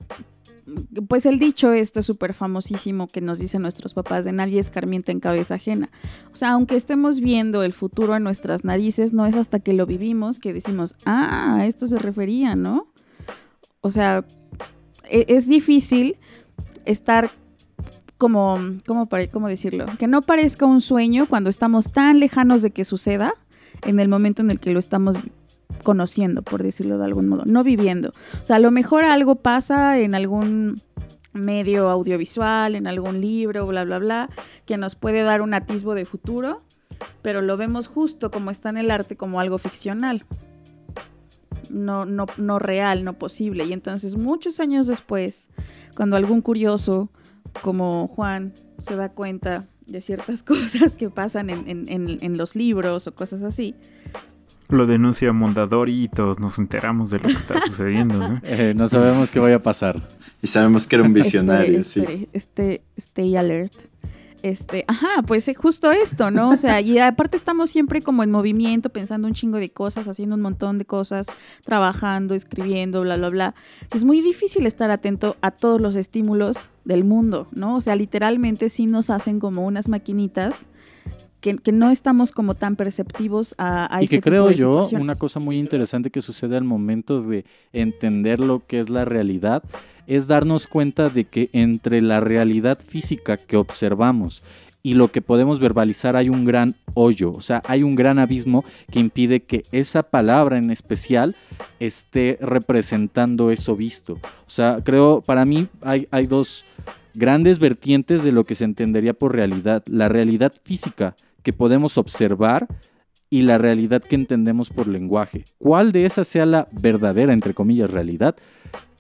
Pues 1.09 1.27
el 1.27 1.41
dicho 1.41 1.73
esto 1.73 2.03
súper 2.03 2.35
famosísimo 2.35 3.09
que 3.09 3.21
nos 3.21 3.41
dicen 3.41 3.63
nuestros 3.63 3.95
papás 3.95 4.25
de 4.25 4.31
nadie 4.31 4.61
escarmienta 4.61 5.11
en 5.11 5.19
cabeza 5.19 5.57
ajena. 5.57 5.91
O 6.33 6.37
sea, 6.37 6.53
aunque 6.53 6.77
estemos 6.77 7.19
viendo 7.19 7.65
el 7.65 7.73
futuro 7.73 8.15
en 8.15 8.23
nuestras 8.23 8.65
narices, 8.65 9.13
no 9.13 9.27
es 9.27 9.35
hasta 9.35 9.59
que 9.59 9.73
lo 9.73 9.87
vivimos 9.87 10.39
que 10.39 10.53
decimos, 10.53 10.95
ah, 11.05 11.57
a 11.57 11.67
esto 11.67 11.89
se 11.89 11.99
refería, 11.99 12.55
¿no? 12.55 12.87
O 13.83 13.91
sea, 13.91 14.25
e- 15.11 15.27
es 15.29 15.49
difícil 15.49 16.17
estar 16.85 17.31
como, 18.17 18.57
¿cómo, 18.87 19.49
decirlo? 19.49 19.87
Que 19.99 20.07
no 20.07 20.23
parezca 20.23 20.65
un 20.65 20.81
sueño 20.81 21.27
cuando 21.27 21.51
estamos 21.51 21.91
tan 21.91 22.21
lejanos 22.21 22.63
de 22.63 22.71
que 22.71 22.85
suceda 22.85 23.35
en 23.85 23.99
el 23.99 24.09
momento 24.09 24.43
en 24.43 24.53
el 24.53 24.61
que 24.61 24.71
lo 24.71 24.79
estamos 24.79 25.17
conociendo, 25.83 26.43
por 26.43 26.63
decirlo 26.63 26.99
de 26.99 27.05
algún 27.05 27.27
modo, 27.27 27.43
no 27.45 27.65
viviendo. 27.65 28.11
O 28.41 28.45
sea, 28.45 28.57
a 28.57 28.59
lo 28.61 28.71
mejor 28.71 29.05
algo 29.05 29.35
pasa 29.37 29.99
en 29.99 30.15
algún 30.15 30.81
medio 31.33 31.89
audiovisual, 31.89 32.77
en 32.77 32.87
algún 32.87 33.21
libro, 33.21 33.67
bla, 33.67 33.83
bla, 33.83 33.99
bla, 33.99 34.31
que 34.67 34.77
nos 34.77 34.95
puede 34.95 35.23
dar 35.23 35.43
un 35.43 35.55
atisbo 35.55 35.97
de 35.97 36.05
futuro, 36.05 36.63
pero 37.23 37.43
lo 37.43 37.57
vemos 37.57 37.89
justo 37.89 38.31
como 38.31 38.53
está 38.53 38.69
en 38.69 38.77
el 38.77 38.93
arte, 38.93 39.17
como 39.17 39.41
algo 39.41 39.59
ficcional. 39.59 40.25
No, 41.73 42.05
no, 42.05 42.27
no 42.37 42.59
real, 42.59 43.03
no 43.05 43.15
posible. 43.19 43.65
Y 43.65 43.73
entonces 43.73 44.17
muchos 44.17 44.61
años 44.61 44.87
después, 44.87 45.49
cuando 45.97 46.17
algún 46.17 46.41
curioso 46.43 47.09
como 47.63 48.07
Juan 48.09 48.53
se 48.79 48.95
da 48.97 49.09
cuenta 49.11 49.67
de 49.87 50.01
ciertas 50.01 50.43
cosas 50.45 50.95
que 50.97 51.11
pasan 51.11 51.51
en, 51.51 51.69
en- 51.69 51.89
en- 51.89 52.19
en 52.21 52.37
los 52.37 52.55
libros 52.57 53.07
o 53.07 53.15
cosas 53.15 53.43
así, 53.43 53.75
Lo 54.69 54.87
denuncia 54.87 55.33
Mondadori 55.35 56.05
y 56.05 56.09
todos 56.09 56.39
nos 56.39 56.59
enteramos 56.59 57.11
de 57.11 57.19
lo 57.19 57.25
que 57.29 57.35
está 57.35 57.61
sucediendo, 57.67 58.17
¿no? 58.19 58.41
Eh, 58.43 58.73
no 58.75 58.89
sabemos 58.89 59.31
qué 59.31 59.39
vaya 59.41 59.57
a 59.57 59.63
pasar. 59.63 60.01
Y 60.41 60.47
sabemos 60.47 60.87
que 60.87 60.97
era 60.97 61.05
un 61.05 61.13
visionario, 61.13 61.79
Espere, 61.81 62.17
sí. 62.19 62.29
Este, 62.33 62.83
stay 62.97 63.37
alert. 63.37 63.75
Este, 64.43 64.85
ajá, 64.89 65.23
pues 65.27 65.49
justo 65.57 65.93
esto, 65.93 66.33
¿no? 66.33 66.51
O 66.51 66.57
sea, 66.57 66.81
y 66.81 66.99
aparte 66.99 67.37
estamos 67.37 67.71
siempre 67.71 68.03
como 68.03 68.25
en 68.25 68.31
movimiento, 68.33 68.91
pensando 68.91 69.29
un 69.29 69.35
chingo 69.35 69.59
de 69.59 69.71
cosas, 69.71 70.09
haciendo 70.09 70.35
un 70.35 70.43
montón 70.43 70.79
de 70.79 70.85
cosas, 70.85 71.29
trabajando, 71.65 72.35
escribiendo, 72.35 73.03
bla, 73.03 73.17
bla, 73.17 73.29
bla. 73.29 73.55
Es 73.95 74.05
muy 74.05 74.21
difícil 74.21 74.67
estar 74.67 74.91
atento 74.91 75.37
a 75.43 75.53
todos 75.53 75.81
los 75.81 75.95
estímulos 75.95 76.71
del 76.85 77.05
mundo, 77.05 77.47
¿no? 77.53 77.77
O 77.77 77.81
sea, 77.81 77.95
literalmente 77.95 78.69
sí 78.69 78.87
nos 78.87 79.11
hacen 79.11 79.39
como 79.39 79.65
unas 79.65 79.89
maquinitas 79.89 80.69
que, 81.41 81.57
que 81.59 81.73
no 81.73 81.91
estamos 81.91 82.33
como 82.33 82.55
tan 82.55 82.77
perceptivos 82.77 83.55
a, 83.59 83.95
a 83.95 84.01
Y 84.01 84.05
este 84.05 84.17
que 84.17 84.23
tipo 84.23 84.31
creo 84.31 84.49
de 84.49 84.55
yo, 84.55 84.89
una 84.99 85.15
cosa 85.15 85.41
muy 85.41 85.59
interesante 85.59 86.11
que 86.11 86.21
sucede 86.21 86.57
al 86.57 86.65
momento 86.65 87.23
de 87.23 87.45
entender 87.73 88.41
lo 88.41 88.67
que 88.67 88.81
es 88.81 88.91
la 88.91 89.05
realidad, 89.05 89.63
es 90.07 90.27
darnos 90.27 90.67
cuenta 90.67 91.09
de 91.09 91.25
que 91.25 91.51
entre 91.53 92.01
la 92.01 92.21
realidad 92.21 92.79
física 92.87 93.37
que 93.37 93.57
observamos 93.57 94.43
y 94.83 94.95
lo 94.95 95.13
que 95.13 95.23
podemos 95.23 95.61
verbalizar 95.61 96.17
hay 96.17 96.29
un 96.29 96.45
gran 96.45 96.75
hoyo, 96.95 97.33
o 97.33 97.41
sea, 97.41 97.63
hay 97.67 97.83
un 97.83 97.95
gran 97.95 98.19
abismo 98.19 98.65
que 98.91 98.99
impide 98.99 99.41
que 99.41 99.65
esa 99.71 100.03
palabra 100.03 100.59
en 100.59 100.71
especial 100.71 101.37
esté 101.79 102.39
representando 102.41 103.51
eso 103.51 103.77
visto. 103.77 104.15
O 104.47 104.51
sea, 104.51 104.81
creo, 104.83 105.21
para 105.21 105.45
mí 105.45 105.69
hay, 105.83 106.09
hay 106.11 106.27
dos 106.27 106.65
grandes 107.15 107.59
vertientes 107.59 108.23
de 108.23 108.33
lo 108.33 108.45
que 108.45 108.55
se 108.55 108.65
entendería 108.65 109.15
por 109.15 109.35
realidad. 109.35 109.85
La 109.87 110.09
realidad 110.09 110.53
física 110.65 111.15
que 111.43 111.53
podemos 111.53 111.97
observar 111.97 112.67
y 113.31 113.43
la 113.43 113.59
realidad 113.59 114.03
que 114.03 114.17
entendemos 114.17 114.69
por 114.69 114.87
lenguaje. 114.87 115.45
¿Cuál 115.59 115.93
de 115.93 116.07
esas 116.07 116.29
sea 116.29 116.45
la 116.45 116.69
verdadera, 116.71 117.33
entre 117.33 117.55
comillas, 117.55 117.91
realidad? 117.91 118.37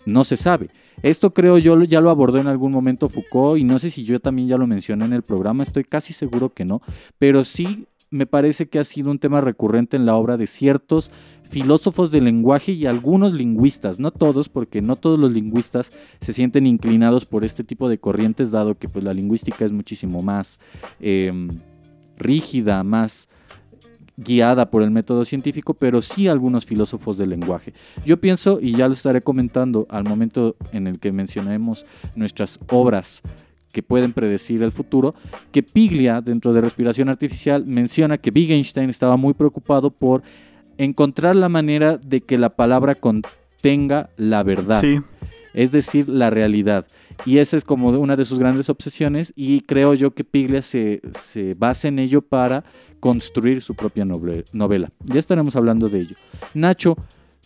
No 0.04 0.24
se 0.24 0.36
sabe. 0.36 0.70
Esto 1.02 1.32
creo 1.32 1.58
yo 1.58 1.80
ya 1.82 2.00
lo 2.00 2.10
abordó 2.10 2.38
en 2.38 2.46
algún 2.46 2.72
momento 2.72 3.08
Foucault 3.08 3.58
y 3.58 3.64
no 3.64 3.78
sé 3.78 3.90
si 3.90 4.04
yo 4.04 4.20
también 4.20 4.48
ya 4.48 4.58
lo 4.58 4.66
mencioné 4.66 5.04
en 5.04 5.12
el 5.12 5.22
programa, 5.22 5.62
estoy 5.62 5.84
casi 5.84 6.12
seguro 6.12 6.52
que 6.52 6.64
no, 6.64 6.80
pero 7.18 7.44
sí 7.44 7.86
me 8.12 8.26
parece 8.26 8.68
que 8.68 8.78
ha 8.78 8.84
sido 8.84 9.10
un 9.10 9.18
tema 9.18 9.40
recurrente 9.40 9.96
en 9.96 10.06
la 10.06 10.14
obra 10.14 10.36
de 10.36 10.46
ciertos 10.46 11.10
filósofos 11.44 12.10
del 12.10 12.24
lenguaje 12.24 12.72
y 12.72 12.86
algunos 12.86 13.32
lingüistas, 13.32 13.98
no 13.98 14.10
todos, 14.10 14.48
porque 14.48 14.82
no 14.82 14.96
todos 14.96 15.18
los 15.18 15.32
lingüistas 15.32 15.92
se 16.20 16.32
sienten 16.32 16.66
inclinados 16.66 17.24
por 17.24 17.44
este 17.44 17.64
tipo 17.64 17.88
de 17.88 17.98
corrientes, 17.98 18.50
dado 18.50 18.78
que 18.78 18.88
pues, 18.88 19.04
la 19.04 19.14
lingüística 19.14 19.64
es 19.64 19.72
muchísimo 19.72 20.22
más 20.22 20.58
em, 21.00 21.48
rígida, 22.16 22.84
más 22.84 23.28
guiada 24.22 24.70
por 24.70 24.82
el 24.82 24.90
método 24.90 25.24
científico, 25.24 25.74
pero 25.74 26.02
sí 26.02 26.28
algunos 26.28 26.66
filósofos 26.66 27.18
del 27.18 27.30
lenguaje. 27.30 27.72
Yo 28.04 28.20
pienso, 28.20 28.58
y 28.60 28.76
ya 28.76 28.88
lo 28.88 28.94
estaré 28.94 29.22
comentando 29.22 29.86
al 29.90 30.04
momento 30.04 30.56
en 30.72 30.86
el 30.86 30.98
que 30.98 31.12
mencionemos 31.12 31.84
nuestras 32.14 32.58
obras 32.70 33.22
que 33.72 33.82
pueden 33.82 34.12
predecir 34.12 34.62
el 34.62 34.70
futuro, 34.70 35.14
que 35.50 35.62
Piglia, 35.62 36.20
dentro 36.20 36.52
de 36.52 36.60
respiración 36.60 37.08
artificial, 37.08 37.64
menciona 37.66 38.18
que 38.18 38.30
Wittgenstein 38.30 38.90
estaba 38.90 39.16
muy 39.16 39.34
preocupado 39.34 39.90
por 39.90 40.22
encontrar 40.78 41.36
la 41.36 41.48
manera 41.48 41.96
de 41.96 42.20
que 42.20 42.38
la 42.38 42.50
palabra 42.50 42.94
contenga 42.94 44.10
la 44.16 44.42
verdad 44.42 44.80
Sí, 44.80 45.00
es 45.54 45.72
decir, 45.72 46.08
la 46.08 46.30
realidad. 46.30 46.86
Y 47.24 47.38
esa 47.38 47.56
es 47.56 47.64
como 47.64 47.90
una 47.90 48.16
de 48.16 48.24
sus 48.24 48.38
grandes 48.38 48.68
obsesiones 48.68 49.32
y 49.36 49.60
creo 49.60 49.94
yo 49.94 50.12
que 50.12 50.24
Piglia 50.24 50.62
se, 50.62 51.00
se 51.18 51.54
basa 51.54 51.88
en 51.88 51.98
ello 51.98 52.22
para 52.22 52.64
construir 53.00 53.62
su 53.62 53.74
propia 53.74 54.04
novela. 54.04 54.90
Ya 55.04 55.18
estaremos 55.18 55.56
hablando 55.56 55.88
de 55.88 56.00
ello. 56.00 56.16
Nacho, 56.54 56.96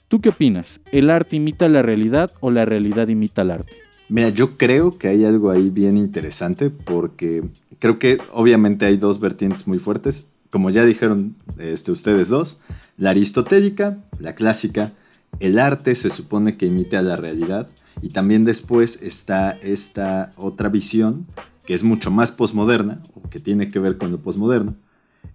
¿tú 0.08 0.20
qué 0.20 0.30
opinas? 0.30 0.80
¿El 0.92 1.10
arte 1.10 1.36
imita 1.36 1.68
la 1.68 1.82
realidad 1.82 2.32
o 2.40 2.50
la 2.50 2.64
realidad 2.64 3.08
imita 3.08 3.42
al 3.42 3.50
arte? 3.50 3.72
Mira, 4.08 4.28
yo 4.28 4.56
creo 4.56 4.98
que 4.98 5.08
hay 5.08 5.24
algo 5.24 5.50
ahí 5.50 5.68
bien 5.68 5.96
interesante 5.96 6.70
porque 6.70 7.42
creo 7.80 7.98
que 7.98 8.18
obviamente 8.32 8.86
hay 8.86 8.96
dos 8.96 9.18
vertientes 9.18 9.66
muy 9.66 9.78
fuertes. 9.78 10.26
Como 10.50 10.70
ya 10.70 10.84
dijeron 10.84 11.34
este, 11.58 11.90
ustedes 11.90 12.28
dos, 12.28 12.60
la 12.96 13.10
aristotélica, 13.10 13.98
la 14.20 14.34
clásica, 14.34 14.92
el 15.40 15.58
arte 15.58 15.94
se 15.94 16.10
supone 16.10 16.56
que 16.56 16.66
imita 16.66 16.98
a 16.98 17.02
la 17.02 17.16
realidad 17.16 17.68
y 18.02 18.10
también 18.10 18.44
después 18.44 19.00
está 19.02 19.52
esta 19.62 20.32
otra 20.36 20.68
visión 20.68 21.26
que 21.64 21.74
es 21.74 21.82
mucho 21.82 22.10
más 22.10 22.32
posmoderna 22.32 23.02
o 23.14 23.28
que 23.28 23.40
tiene 23.40 23.70
que 23.70 23.78
ver 23.78 23.98
con 23.98 24.12
lo 24.12 24.18
posmoderno, 24.18 24.76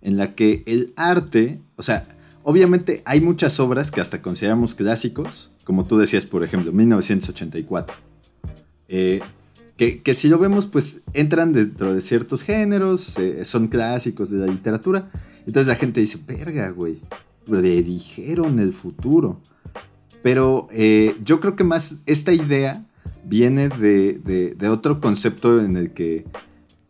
en 0.01 0.17
la 0.17 0.33
que 0.33 0.63
el 0.65 0.93
arte, 0.95 1.61
o 1.75 1.83
sea, 1.83 2.07
obviamente 2.43 3.01
hay 3.05 3.19
muchas 3.19 3.59
obras 3.59 3.91
que 3.91 4.01
hasta 4.01 4.21
consideramos 4.21 4.73
clásicos, 4.73 5.51
como 5.65 5.85
tú 5.85 5.97
decías, 5.97 6.25
por 6.25 6.43
ejemplo, 6.43 6.71
1984. 6.71 7.95
Eh, 8.87 9.21
que, 9.77 10.01
que 10.01 10.13
si 10.13 10.29
lo 10.29 10.37
vemos, 10.37 10.67
pues 10.67 11.01
entran 11.13 11.53
dentro 11.53 11.93
de 11.93 12.01
ciertos 12.01 12.43
géneros, 12.43 13.17
eh, 13.17 13.43
son 13.45 13.67
clásicos 13.67 14.29
de 14.29 14.37
la 14.37 14.47
literatura. 14.47 15.11
Entonces 15.45 15.67
la 15.67 15.75
gente 15.75 15.99
dice, 15.99 16.19
verga, 16.25 16.69
güey, 16.69 17.01
predijeron 17.45 18.59
el 18.59 18.73
futuro. 18.73 19.41
Pero 20.21 20.67
eh, 20.71 21.15
yo 21.23 21.39
creo 21.39 21.55
que 21.55 21.63
más 21.63 21.95
esta 22.05 22.31
idea 22.33 22.85
viene 23.23 23.69
de, 23.69 24.55
de- 24.57 24.69
otro 24.69 24.99
concepto 24.99 25.61
en 25.61 25.77
el 25.77 25.91
que 25.91 26.25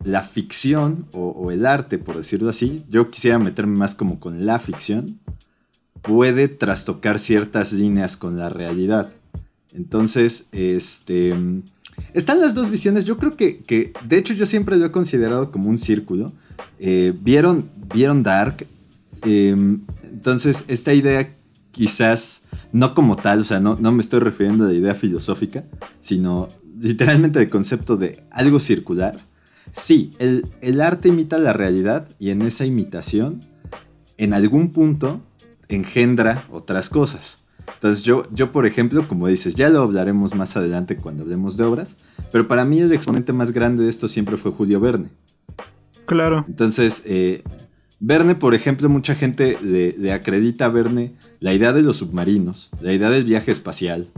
la 0.04 0.22
ficción 0.22 1.06
o, 1.12 1.50
el 1.50 1.64
arte, 1.64 1.98
por 1.98 2.16
decirlo 2.16 2.50
así, 2.50 2.84
yo 2.90 3.08
quisiera 3.10 3.38
meterme 3.38 3.76
más 3.76 3.94
como 3.94 4.18
con 4.18 4.44
la 4.46 4.58
ficción, 4.58 5.18
puede 6.02 6.48
trastocar 6.48 7.18
ciertas 7.18 7.72
líneas 7.72 8.16
con 8.16 8.36
la 8.36 8.48
realidad. 8.48 9.10
Entonces, 9.72 10.46
este... 10.52 11.34
Están 12.14 12.40
las 12.40 12.54
dos 12.54 12.70
visiones. 12.70 13.04
Yo 13.04 13.16
creo 13.18 13.36
que, 13.36 13.58
que, 13.58 13.92
de 14.08 14.18
hecho, 14.18 14.34
yo 14.34 14.46
siempre 14.46 14.76
lo 14.76 14.86
he 14.86 14.90
considerado 14.90 15.52
como 15.52 15.68
un 15.68 15.78
círculo. 15.78 16.32
Eh, 16.78 17.14
¿vieron, 17.22 17.70
¿Vieron 17.94 18.22
Dark? 18.22 18.66
Eh, 19.24 19.54
entonces, 20.02 20.64
esta 20.68 20.94
idea 20.94 21.34
quizás, 21.72 22.42
no 22.72 22.94
como 22.94 23.16
tal, 23.16 23.40
o 23.40 23.44
sea, 23.44 23.60
no, 23.60 23.76
no 23.76 23.90
me 23.92 24.02
estoy 24.02 24.20
refiriendo 24.20 24.64
a 24.64 24.68
la 24.68 24.74
idea 24.74 24.94
filosófica, 24.94 25.64
sino 25.98 26.48
literalmente 26.78 27.40
el 27.40 27.48
concepto 27.48 27.96
de 27.96 28.22
algo 28.30 28.60
circular. 28.60 29.18
Sí, 29.72 30.12
el, 30.18 30.46
el 30.60 30.80
arte 30.80 31.08
imita 31.08 31.38
la 31.38 31.52
realidad 31.52 32.08
y 32.18 32.30
en 32.30 32.42
esa 32.42 32.64
imitación, 32.66 33.42
en 34.18 34.34
algún 34.34 34.72
punto, 34.72 35.20
engendra 35.68 36.44
otras 36.50 36.90
cosas. 36.90 37.38
Entonces 37.74 38.04
yo, 38.04 38.26
yo, 38.32 38.52
por 38.52 38.66
ejemplo, 38.66 39.06
como 39.08 39.28
dices, 39.28 39.54
ya 39.54 39.68
lo 39.68 39.82
hablaremos 39.82 40.34
más 40.34 40.56
adelante 40.56 40.96
cuando 40.96 41.22
hablemos 41.22 41.56
de 41.56 41.64
obras, 41.64 41.96
pero 42.30 42.48
para 42.48 42.64
mí 42.64 42.80
el 42.80 42.92
exponente 42.92 43.32
más 43.32 43.52
grande 43.52 43.84
de 43.84 43.90
esto 43.90 44.08
siempre 44.08 44.36
fue 44.36 44.52
Julio 44.52 44.80
Verne. 44.80 45.08
claro. 46.06 46.44
Entonces, 46.48 47.02
eh, 47.06 47.42
Verne, 48.04 48.34
por 48.34 48.52
ejemplo, 48.52 48.88
mucha 48.88 49.14
gente 49.14 49.56
le, 49.62 50.12
acredita 50.12 50.64
a 50.64 50.68
Verne 50.68 51.14
la 51.38 51.54
idea 51.54 51.72
de 51.72 51.82
los 51.82 51.98
submarinos, 51.98 52.70
la 52.80 52.92
idea 52.92 53.10
del 53.10 53.22
viaje 53.22 53.52
espacial. 53.52 54.08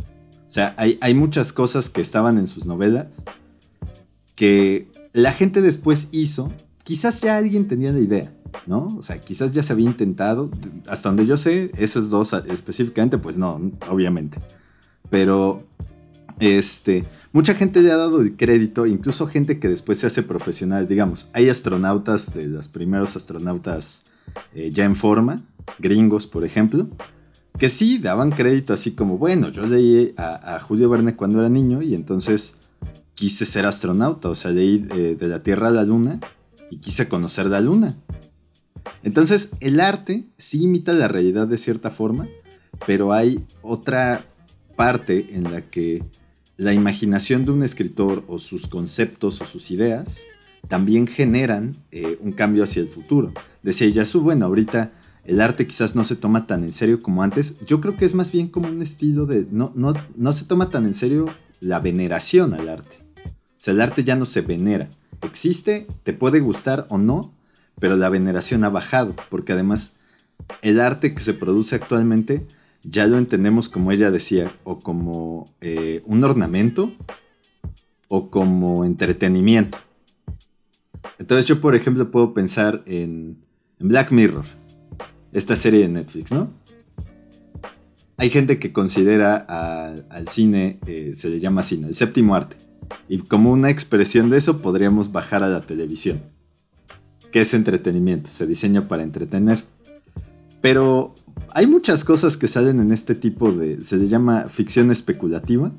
O 0.48 0.50
sea, 0.50 0.74
hay, 0.78 0.96
hay 1.02 1.12
muchas 1.12 1.52
cosas 1.52 1.90
que 1.90 2.00
estaban 2.00 2.38
en 2.38 2.46
sus 2.46 2.64
novelas 2.64 3.22
que 4.36 4.88
la 5.12 5.32
gente 5.32 5.60
después 5.60 6.08
hizo. 6.12 6.50
Quizás 6.82 7.20
ya 7.20 7.36
alguien 7.36 7.68
tenía 7.68 7.92
la 7.92 8.00
idea, 8.00 8.32
¿no? 8.66 8.86
O 8.98 9.02
sea, 9.02 9.20
quizás 9.20 9.52
ya 9.52 9.62
se 9.62 9.74
había 9.74 9.84
intentado. 9.84 10.50
Hasta 10.88 11.10
donde 11.10 11.26
yo 11.26 11.36
sé, 11.36 11.70
esas 11.76 12.08
dos 12.08 12.32
específicamente, 12.32 13.18
pues 13.18 13.36
no, 13.36 13.70
obviamente. 13.90 14.40
Pero, 15.10 15.62
este, 16.40 17.04
mucha 17.32 17.54
gente 17.54 17.82
le 17.82 17.92
ha 17.92 17.96
dado 17.96 18.20
el 18.20 18.36
crédito, 18.36 18.86
incluso 18.86 19.26
gente 19.26 19.58
que 19.58 19.68
después 19.68 19.98
se 19.98 20.06
hace 20.06 20.22
profesional, 20.22 20.86
digamos. 20.86 21.30
Hay 21.32 21.48
astronautas, 21.48 22.34
de 22.34 22.46
los 22.46 22.68
primeros 22.68 23.16
astronautas 23.16 24.04
eh, 24.54 24.70
ya 24.72 24.84
en 24.84 24.96
forma, 24.96 25.42
gringos, 25.78 26.26
por 26.26 26.44
ejemplo, 26.44 26.88
que 27.58 27.68
sí 27.68 27.98
daban 27.98 28.30
crédito 28.30 28.72
así 28.72 28.92
como, 28.92 29.18
bueno, 29.18 29.50
yo 29.50 29.64
leí 29.66 30.12
a, 30.16 30.56
a 30.56 30.60
Julio 30.60 30.88
Verne 30.88 31.14
cuando 31.14 31.38
era 31.40 31.48
niño 31.48 31.82
y 31.82 31.94
entonces 31.94 32.54
quise 33.14 33.46
ser 33.46 33.66
astronauta, 33.66 34.28
o 34.28 34.34
sea, 34.34 34.50
leí 34.50 34.86
eh, 34.94 35.16
de 35.18 35.28
la 35.28 35.42
Tierra 35.42 35.68
a 35.68 35.72
la 35.72 35.84
Luna 35.84 36.20
y 36.70 36.78
quise 36.78 37.08
conocer 37.08 37.46
la 37.46 37.60
Luna. 37.60 37.96
Entonces, 39.02 39.50
el 39.60 39.80
arte 39.80 40.24
sí 40.36 40.64
imita 40.64 40.92
la 40.92 41.08
realidad 41.08 41.46
de 41.46 41.58
cierta 41.58 41.90
forma, 41.90 42.28
pero 42.86 43.12
hay 43.12 43.46
otra 43.62 44.26
parte 44.76 45.34
en 45.34 45.44
la 45.44 45.62
que 45.62 46.02
la 46.56 46.73
imaginación 46.73 47.44
de 47.44 47.52
un 47.52 47.62
escritor 47.62 48.25
o 48.28 48.38
sus 48.38 48.68
conceptos 48.68 49.40
o 49.40 49.46
sus 49.46 49.70
ideas 49.70 50.25
también 50.68 51.06
generan 51.06 51.76
eh, 51.90 52.18
un 52.20 52.32
cambio 52.32 52.64
hacia 52.64 52.82
el 52.82 52.88
futuro. 52.88 53.32
Decía 53.62 53.88
Yasu, 53.88 54.20
bueno, 54.20 54.46
ahorita 54.46 54.92
el 55.25 55.40
arte 55.40 55.66
quizás 55.66 55.94
no 55.94 56.04
se 56.04 56.16
toma 56.16 56.46
tan 56.46 56.64
en 56.64 56.73
serio 56.73 57.02
como 57.02 57.23
antes. 57.23 57.58
Yo 57.66 57.80
creo 57.80 57.96
que 57.96 58.04
es 58.04 58.14
más 58.14 58.32
bien 58.32 58.49
como 58.49 58.68
un 58.68 58.82
estilo 58.82 59.26
de... 59.26 59.46
No, 59.50 59.73
no, 59.75 59.94
no 60.16 60.32
se 60.32 60.44
toma 60.44 60.70
tan 60.70 60.87
en 60.87 60.94
serio 60.94 61.26
la 61.61 61.80
veneración 61.80 62.54
al 62.54 62.68
arte. 62.68 62.96
O 63.26 63.30
sea, 63.56 63.75
el 63.75 63.80
arte 63.80 64.04
ya 64.04 64.16
no 64.16 64.26
se 64.26 64.42
venera. 64.42 64.90
Existe, 65.23 65.87
te 66.02 66.12
puede 66.12 66.40
gustar 66.40 66.87
o 66.90 66.99
no, 66.99 67.32
pero 67.80 67.96
la 67.96 68.08
veneración 68.08 68.64
ha 68.64 68.68
bajado, 68.68 69.14
porque 69.30 69.52
además 69.52 69.94
el 70.62 70.80
arte 70.80 71.14
que 71.14 71.20
se 71.20 71.34
produce 71.34 71.75
actualmente 71.75 72.46
ya 72.84 73.06
lo 73.06 73.18
entendemos 73.18 73.68
como 73.68 73.90
ella 73.90 74.10
decía, 74.10 74.52
o 74.62 74.78
como 74.78 75.50
eh, 75.60 76.02
un 76.04 76.22
ornamento 76.22 76.92
o 78.08 78.30
como 78.30 78.84
entretenimiento. 78.84 79.78
Entonces 81.18 81.46
yo, 81.46 81.60
por 81.60 81.74
ejemplo, 81.74 82.10
puedo 82.10 82.34
pensar 82.34 82.82
en, 82.86 83.42
Black 83.78 84.12
Mirror, 84.12 84.44
esta 85.32 85.56
serie 85.56 85.80
de 85.80 85.88
Netflix, 85.88 86.30
¿no? 86.30 86.50
Hay 88.16 88.30
gente 88.30 88.58
que 88.58 88.72
considera 88.72 89.36
al 89.36 90.28
cine, 90.28 90.78
eh, 90.86 91.12
se 91.14 91.28
le 91.28 91.40
llama 91.40 91.62
cine, 91.62 91.88
el 91.88 91.94
séptimo 91.94 92.34
arte. 92.34 92.56
Y 93.08 93.18
como 93.18 93.50
una 93.50 93.70
expresión 93.70 94.30
de 94.30 94.38
eso 94.38 94.62
podríamos 94.62 95.10
bajar 95.10 95.42
a 95.42 95.48
la 95.48 95.62
televisión, 95.62 96.22
que 97.32 97.40
es 97.40 97.52
entretenimiento, 97.52 98.30
se 98.30 98.46
diseña 98.46 98.86
para 98.86 99.02
entretener. 99.02 99.64
Pero 100.60 101.14
hay 101.52 101.66
muchas 101.66 102.04
cosas 102.04 102.36
que 102.36 102.46
salen 102.46 102.80
en 102.80 102.92
este 102.92 103.14
tipo 103.14 103.52
de, 103.52 103.82
se 103.82 103.96
le 103.96 104.08
llama 104.08 104.48
ficción 104.48 104.90
especulativa, 104.90 105.72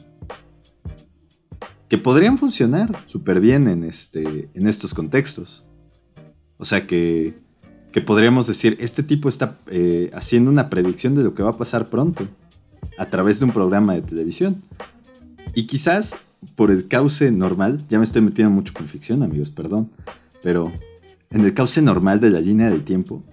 que 1.90 1.98
podrían 1.98 2.38
funcionar 2.38 3.04
súper 3.06 3.40
bien 3.40 3.68
en, 3.68 3.84
este, 3.84 4.50
en 4.54 4.68
estos 4.68 4.94
contextos. 4.94 5.64
O 6.58 6.66
sea 6.66 6.88
que, 6.88 7.36
que 7.92 8.02
podríamos 8.02 8.48
decir, 8.48 8.78
este 8.80 9.04
tipo 9.04 9.30
está 9.30 9.60
eh, 9.68 10.10
haciendo 10.14 10.50
una 10.50 10.70
predicción 10.70 11.16
de 11.16 11.24
lo 11.24 11.36
que 11.36 11.44
va 11.44 11.52
a 11.52 11.58
pasar 11.58 11.90
pronto 11.90 12.28
a 12.98 13.06
través 13.08 13.40
de 13.40 13.46
un 13.46 13.52
programa 13.52 13.94
de 13.94 14.02
televisión. 14.02 14.62
Y 15.54 15.68
quizás 15.68 16.16
por 16.56 16.72
el 16.72 16.88
cauce 16.88 17.32
normal, 17.32 17.82
ya 17.90 17.98
me 17.98 18.04
estoy 18.04 18.22
metiendo 18.22 18.54
mucho 18.54 18.74
con 18.74 18.88
ficción, 18.88 19.24
amigos, 19.24 19.52
perdón, 19.52 19.90
pero 20.44 20.72
en 21.30 21.42
el 21.42 21.54
cauce 21.54 21.82
normal 21.82 22.20
de 22.20 22.30
la 22.30 22.40
línea 22.40 22.70
del 22.70 22.84
tiempo, 22.84 23.24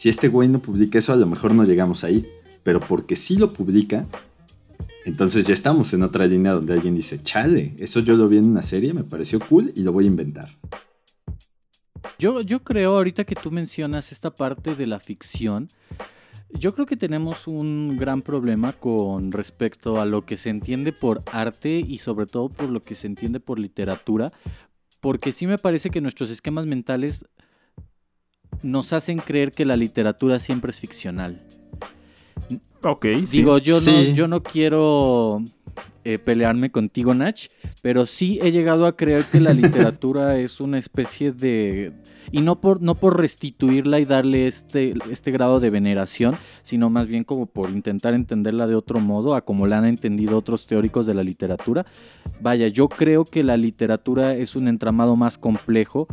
si 0.00 0.08
este 0.08 0.28
güey 0.28 0.48
no 0.48 0.62
publica 0.62 0.96
eso, 0.96 1.12
a 1.12 1.16
lo 1.16 1.26
mejor 1.26 1.54
no 1.54 1.62
llegamos 1.62 2.04
ahí, 2.04 2.26
pero 2.62 2.80
porque 2.80 3.16
sí 3.16 3.36
lo 3.36 3.52
publica, 3.52 4.06
entonces 5.04 5.46
ya 5.46 5.52
estamos 5.52 5.92
en 5.92 6.02
otra 6.02 6.26
línea 6.26 6.52
donde 6.52 6.72
alguien 6.72 6.96
dice, 6.96 7.22
chale, 7.22 7.74
eso 7.78 8.00
yo 8.00 8.16
lo 8.16 8.26
vi 8.26 8.38
en 8.38 8.46
una 8.46 8.62
serie, 8.62 8.94
me 8.94 9.04
pareció 9.04 9.38
cool 9.40 9.74
y 9.76 9.82
lo 9.82 9.92
voy 9.92 10.04
a 10.04 10.06
inventar. 10.06 10.56
Yo, 12.18 12.40
yo 12.40 12.64
creo 12.64 12.96
ahorita 12.96 13.24
que 13.24 13.34
tú 13.34 13.50
mencionas 13.50 14.10
esta 14.10 14.30
parte 14.30 14.74
de 14.74 14.86
la 14.86 15.00
ficción, 15.00 15.68
yo 16.48 16.72
creo 16.72 16.86
que 16.86 16.96
tenemos 16.96 17.46
un 17.46 17.98
gran 17.98 18.22
problema 18.22 18.72
con 18.72 19.32
respecto 19.32 20.00
a 20.00 20.06
lo 20.06 20.24
que 20.24 20.38
se 20.38 20.48
entiende 20.48 20.94
por 20.94 21.22
arte 21.30 21.84
y 21.86 21.98
sobre 21.98 22.24
todo 22.24 22.48
por 22.48 22.70
lo 22.70 22.82
que 22.84 22.94
se 22.94 23.06
entiende 23.06 23.38
por 23.38 23.58
literatura, 23.58 24.32
porque 25.00 25.30
sí 25.30 25.46
me 25.46 25.58
parece 25.58 25.90
que 25.90 26.00
nuestros 26.00 26.30
esquemas 26.30 26.64
mentales 26.64 27.26
nos 28.62 28.92
hacen 28.92 29.18
creer 29.18 29.52
que 29.52 29.64
la 29.64 29.76
literatura 29.76 30.38
siempre 30.40 30.70
es 30.70 30.80
ficcional. 30.80 31.40
Ok. 32.82 33.06
Digo, 33.30 33.58
yo, 33.58 33.80
no, 33.80 34.02
yo 34.02 34.28
no 34.28 34.42
quiero 34.42 35.42
eh, 36.04 36.18
pelearme 36.18 36.70
contigo, 36.70 37.14
Nach, 37.14 37.48
pero 37.82 38.06
sí 38.06 38.38
he 38.42 38.50
llegado 38.52 38.86
a 38.86 38.96
creer 38.96 39.24
que 39.24 39.40
la 39.40 39.52
literatura 39.54 40.38
es 40.38 40.60
una 40.60 40.78
especie 40.78 41.32
de 41.32 41.92
y 42.32 42.40
no 42.40 42.60
por, 42.60 42.80
no 42.80 42.94
por 42.94 43.18
restituirla 43.18 43.98
y 43.98 44.04
darle 44.04 44.46
este, 44.46 44.94
este 45.10 45.30
grado 45.30 45.60
de 45.60 45.70
veneración, 45.70 46.36
sino 46.62 46.90
más 46.90 47.06
bien 47.06 47.24
como 47.24 47.46
por 47.46 47.70
intentar 47.70 48.14
entenderla 48.14 48.66
de 48.66 48.76
otro 48.76 49.00
modo, 49.00 49.34
a 49.34 49.44
como 49.44 49.66
la 49.66 49.78
han 49.78 49.84
entendido 49.84 50.38
otros 50.38 50.66
teóricos 50.66 51.06
de 51.06 51.14
la 51.14 51.24
literatura. 51.24 51.86
Vaya, 52.40 52.68
yo 52.68 52.88
creo 52.88 53.24
que 53.24 53.42
la 53.42 53.56
literatura 53.56 54.34
es 54.34 54.56
un 54.56 54.68
entramado 54.68 55.16
más 55.16 55.38
complejo. 55.38 56.06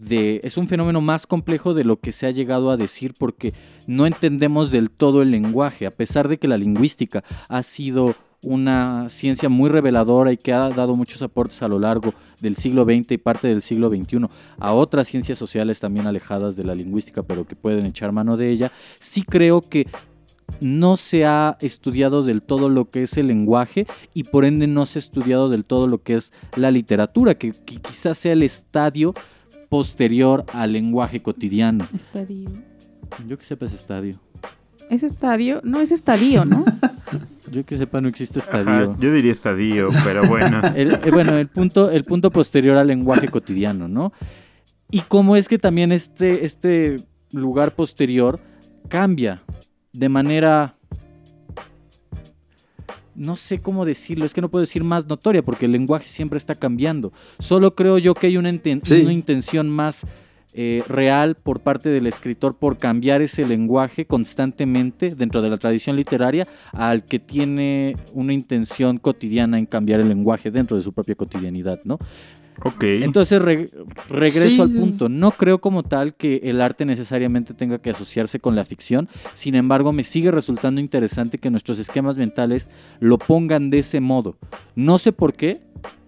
De, 0.00 0.40
es 0.44 0.56
un 0.56 0.66
fenómeno 0.66 1.02
más 1.02 1.26
complejo 1.26 1.74
de 1.74 1.84
lo 1.84 2.00
que 2.00 2.12
se 2.12 2.26
ha 2.26 2.30
llegado 2.30 2.70
a 2.70 2.78
decir 2.78 3.14
porque 3.18 3.52
no 3.86 4.06
entendemos 4.06 4.70
del 4.70 4.90
todo 4.90 5.20
el 5.20 5.30
lenguaje, 5.30 5.86
a 5.86 5.90
pesar 5.90 6.28
de 6.28 6.38
que 6.38 6.48
la 6.48 6.56
lingüística 6.56 7.22
ha 7.48 7.62
sido 7.62 8.14
una 8.42 9.10
ciencia 9.10 9.48
muy 9.48 9.68
reveladora 9.68 10.32
y 10.32 10.38
que 10.38 10.52
ha 10.52 10.70
dado 10.70 10.96
muchos 10.96 11.20
aportes 11.20 11.62
a 11.62 11.68
lo 11.68 11.78
largo 11.78 12.14
del 12.40 12.56
siglo 12.56 12.84
XX 12.84 13.12
y 13.12 13.18
parte 13.18 13.48
del 13.48 13.60
siglo 13.60 13.90
XXI 13.90 14.26
a 14.58 14.72
otras 14.72 15.08
ciencias 15.08 15.38
sociales 15.38 15.80
también 15.80 16.06
alejadas 16.06 16.56
de 16.56 16.64
la 16.64 16.74
lingüística, 16.74 17.22
pero 17.22 17.46
que 17.46 17.56
pueden 17.56 17.84
echar 17.84 18.12
mano 18.12 18.36
de 18.36 18.50
ella, 18.50 18.72
sí 18.98 19.22
creo 19.22 19.60
que 19.60 19.86
no 20.60 20.96
se 20.96 21.26
ha 21.26 21.56
estudiado 21.60 22.22
del 22.22 22.42
todo 22.42 22.68
lo 22.68 22.90
que 22.90 23.02
es 23.04 23.16
el 23.16 23.28
lenguaje 23.28 23.86
y 24.14 24.24
por 24.24 24.44
ende 24.44 24.66
no 24.66 24.86
se 24.86 24.98
ha 24.98 25.00
estudiado 25.00 25.48
del 25.48 25.64
todo 25.64 25.86
lo 25.86 26.02
que 26.02 26.16
es 26.16 26.32
la 26.56 26.70
literatura, 26.70 27.34
que, 27.34 27.52
quizás 27.52 28.18
sea 28.18 28.32
el 28.32 28.42
estadio 28.42 29.14
posterior 29.70 30.44
al 30.52 30.74
lenguaje 30.74 31.22
cotidiano. 31.22 31.88
Estadio. 31.96 32.50
Yo 33.26 33.38
que 33.38 33.44
sepa 33.46 33.64
ese 33.64 33.76
estadio. 33.76 34.20
¿Es 34.90 35.04
estadio? 35.04 35.60
No, 35.62 35.80
es 35.80 35.92
estadio, 35.92 36.44
¿no? 36.44 36.64
Yo 37.50 37.64
que 37.64 37.76
sepa, 37.76 38.00
no 38.00 38.08
existe 38.08 38.38
estadio. 38.38 38.96
yo 38.98 39.12
diría 39.12 39.32
estadio, 39.32 39.88
pero 40.04 40.24
bueno. 40.28 40.60
el, 40.76 40.92
eh, 40.92 41.10
bueno, 41.10 41.36
el 41.36 41.48
punto, 41.48 41.90
el 41.90 42.04
punto 42.04 42.30
posterior 42.30 42.76
al 42.76 42.86
lenguaje 42.86 43.28
cotidiano, 43.28 43.88
¿no? 43.88 44.12
Y 44.90 45.00
cómo 45.00 45.34
es 45.34 45.48
que 45.48 45.58
también 45.58 45.90
este, 45.90 46.44
este 46.44 47.00
lugar 47.32 47.74
posterior 47.74 48.38
cambia 48.88 49.42
de 49.92 50.08
manera 50.08 50.76
no 53.14 53.36
sé 53.36 53.58
cómo 53.60 53.84
decirlo, 53.84 54.24
es 54.24 54.34
que 54.34 54.40
no 54.40 54.50
puedo 54.50 54.60
decir 54.60 54.84
más 54.84 55.06
notoria 55.06 55.42
porque 55.42 55.66
el 55.66 55.72
lenguaje 55.72 56.08
siempre 56.08 56.38
está 56.38 56.54
cambiando. 56.54 57.12
Solo 57.38 57.74
creo 57.74 57.98
yo 57.98 58.14
que 58.14 58.28
hay 58.28 58.36
una, 58.36 58.50
una 58.50 59.12
intención 59.12 59.68
más 59.68 60.06
eh, 60.52 60.82
real 60.88 61.36
por 61.36 61.60
parte 61.60 61.90
del 61.90 62.08
escritor 62.08 62.56
por 62.56 62.76
cambiar 62.76 63.22
ese 63.22 63.46
lenguaje 63.46 64.04
constantemente 64.04 65.14
dentro 65.14 65.42
de 65.42 65.48
la 65.48 65.58
tradición 65.58 65.94
literaria 65.94 66.48
al 66.72 67.04
que 67.04 67.20
tiene 67.20 67.96
una 68.14 68.32
intención 68.32 68.98
cotidiana 68.98 69.58
en 69.60 69.66
cambiar 69.66 70.00
el 70.00 70.08
lenguaje 70.08 70.50
dentro 70.50 70.76
de 70.76 70.82
su 70.82 70.92
propia 70.92 71.14
cotidianidad, 71.14 71.78
¿no? 71.84 72.00
Ok. 72.64 72.82
Entonces 72.82 73.40
regreso 74.08 74.62
al 74.62 74.70
punto. 74.70 75.08
No 75.08 75.30
creo 75.30 75.60
como 75.60 75.82
tal 75.82 76.14
que 76.14 76.40
el 76.44 76.60
arte 76.60 76.84
necesariamente 76.84 77.54
tenga 77.54 77.78
que 77.78 77.90
asociarse 77.90 78.38
con 78.38 78.54
la 78.54 78.64
ficción. 78.64 79.08
Sin 79.34 79.54
embargo, 79.54 79.92
me 79.92 80.04
sigue 80.04 80.30
resultando 80.30 80.80
interesante 80.80 81.38
que 81.38 81.50
nuestros 81.50 81.78
esquemas 81.78 82.16
mentales 82.16 82.68
lo 82.98 83.18
pongan 83.18 83.70
de 83.70 83.78
ese 83.78 84.00
modo. 84.00 84.36
No 84.74 84.98
sé 84.98 85.12
por 85.12 85.34
qué, 85.34 85.62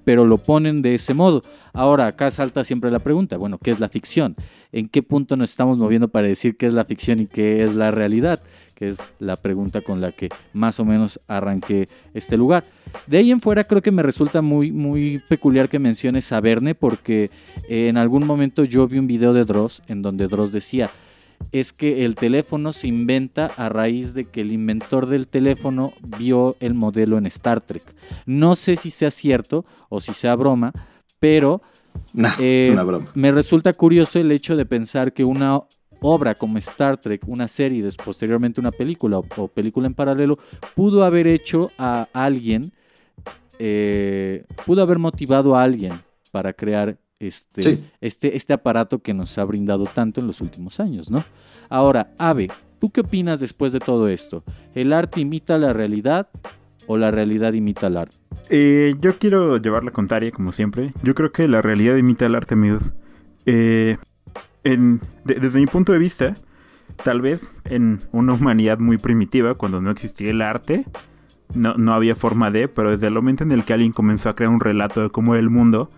pero 0.05 0.25
lo 0.25 0.39
ponen 0.39 0.83
de 0.83 0.95
ese 0.95 1.15
modo. 1.15 1.43
Ahora, 1.73 2.07
acá 2.07 2.31
salta 2.31 2.65
siempre 2.65 2.91
la 2.91 2.99
pregunta, 2.99 3.37
bueno, 3.37 3.59
¿qué 3.59 3.71
es 3.71 3.81
la 3.81 3.89
ficción? 3.89 4.37
¿En 4.73 4.89
qué 4.89 5.03
punto 5.03 5.37
nos 5.37 5.51
estamos 5.51 5.79
moviendo 5.79 6.09
para 6.09 6.27
decir 6.27 6.57
qué 6.57 6.67
es 6.67 6.73
la 6.73 6.85
ficción 6.85 7.21
y 7.21 7.27
qué 7.27 7.63
es 7.63 7.75
la 7.75 7.91
realidad? 7.91 8.43
Que 8.75 8.89
es 8.89 8.99
la 9.19 9.37
pregunta 9.37 9.83
con 9.83 10.01
la 10.01 10.13
que 10.13 10.31
más 10.53 10.81
o 10.81 10.85
menos 10.85 11.21
arranqué 11.29 11.89
este 12.15 12.37
lugar. 12.37 12.65
De 13.07 13.19
ahí 13.19 13.31
en 13.31 13.41
fuera 13.41 13.65
creo 13.65 13.83
que 13.83 13.91
me 13.91 14.03
resulta 14.03 14.43
muy, 14.43 14.73
muy 14.73 15.23
peculiar 15.29 15.69
que 15.69 15.79
menciones 15.79 16.33
a 16.33 16.41
Verne 16.41 16.75
porque 16.75 17.31
en 17.69 17.97
algún 17.97 18.27
momento 18.27 18.65
yo 18.65 18.89
vi 18.89 18.99
un 18.99 19.07
video 19.07 19.33
de 19.33 19.45
Dross 19.45 19.83
en 19.89 20.03
donde 20.03 20.27
Dross 20.27 20.53
decía, 20.53 20.91
es 21.51 21.73
que 21.73 22.05
el 22.05 22.15
teléfono 22.15 22.73
se 22.73 22.89
inventa 22.89 23.47
a 23.57 23.69
raíz 23.69 24.15
de 24.15 24.27
que 24.27 24.43
el 24.43 24.53
inventor 24.53 25.07
del 25.07 25.27
teléfono 25.27 25.93
vio 26.03 26.57
el 26.61 26.75
modelo 26.75 27.19
en 27.19 27.27
Star 27.27 27.61
Trek. 27.61 27.95
No 28.27 28.57
sé 28.57 28.77
si 28.77 28.91
sea 28.91 29.11
cierto 29.11 29.65
o 29.89 30.01
si 30.01 30.15
sea 30.15 30.37
broma, 30.37 30.73
pero 31.19 31.63
es 32.39 32.71
una 32.71 32.83
broma. 32.83 33.07
me 33.15 33.33
resulta 33.33 33.73
curioso 33.73 34.19
el 34.19 34.33
hecho 34.33 34.57
de 34.57 34.67
pensar 34.67 35.13
que 35.13 35.25
una 35.25 35.63
obra 36.01 36.35
como 36.35 36.59
Star 36.59 36.97
Trek, 36.97 37.23
una 37.27 37.49
serie, 37.49 37.87
y 37.87 38.03
posteriormente 38.03 38.61
una 38.61 38.73
película 38.73 39.19
o, 39.19 39.49
película 39.49 39.87
en 39.87 39.95
paralelo, 39.95 40.39
pudo 40.75 41.05
haber 41.05 41.27
hecho 41.27 41.71
a 41.79 42.09
alguien, 42.13 42.73
eh, 43.59 44.45
pudo 44.67 44.83
haber 44.83 44.99
motivado 44.99 45.57
a 45.57 45.63
alguien 45.63 45.93
para 46.33 46.53
crear 46.53 46.97
este, 47.23 47.85
este, 48.01 48.37
este 48.37 48.53
aparato 48.53 49.01
que 49.01 49.15
nos 49.15 49.39
ha 49.39 49.45
brindado 49.45 49.87
tanto 49.87 50.21
en 50.21 50.27
los 50.27 50.41
últimos 50.41 50.81
años, 50.81 51.11
¿no? 51.11 51.25
Ahora, 51.69 52.13
Ave, 52.19 52.51
¿tú 52.81 52.91
qué 52.91 53.03
opinas 53.03 53.41
después 53.41 53.73
de 53.73 53.81
todo 53.81 54.09
esto? 54.09 54.43
¿El 54.75 54.93
arte 54.93 55.21
imita 55.21 55.57
la 55.59 55.73
realidad 55.73 56.29
o 56.87 56.97
la 56.97 57.11
realidad 57.11 57.53
imita 57.53 57.87
el 57.87 57.97
arte? 57.97 58.17
Eh, 58.51 58.95
yo 59.01 59.19
quiero 59.19 59.57
llevar 59.57 59.85
la 59.85 59.93
contraria, 59.93 60.31
como 60.31 60.53
siempre. 60.53 60.93
Yo 61.03 61.15
creo 61.15 61.33
que 61.33 61.49
la 61.49 61.63
realidad 61.63 61.97
imita 61.97 62.27
el 62.27 62.35
arte, 62.35 62.55
amigos. 62.55 62.93
Eh, 63.47 63.97
desde 65.25 65.61
mi 65.61 65.67
punto 65.67 65.93
de 65.93 65.99
vista, 65.99 66.35
tal 67.03 67.21
vez 67.21 67.53
en 67.65 68.01
una 68.13 68.35
humanidad 68.35 68.79
muy 68.79 68.99
primitiva, 68.99 69.55
cuando 69.55 69.81
no 69.81 69.91
existía 69.91 70.31
el 70.31 70.43
arte, 70.43 70.85
no, 71.55 71.75
no 71.75 71.93
había 71.93 72.15
forma 72.15 72.51
de, 72.51 72.69
pero 72.69 72.91
desde 72.91 73.07
el 73.07 73.15
momento 73.15 73.45
en 73.45 73.53
el 73.53 73.65
que 73.65 73.73
alguien 73.73 73.93
comenzó 73.93 74.29
a 74.29 74.37
crear 74.37 74.51
un 74.51 74.61
relato 74.61 75.03
de 75.03 75.11
cómo 75.11 75.35
era 75.35 75.41
el 75.41 75.51
mundo, 75.51 75.91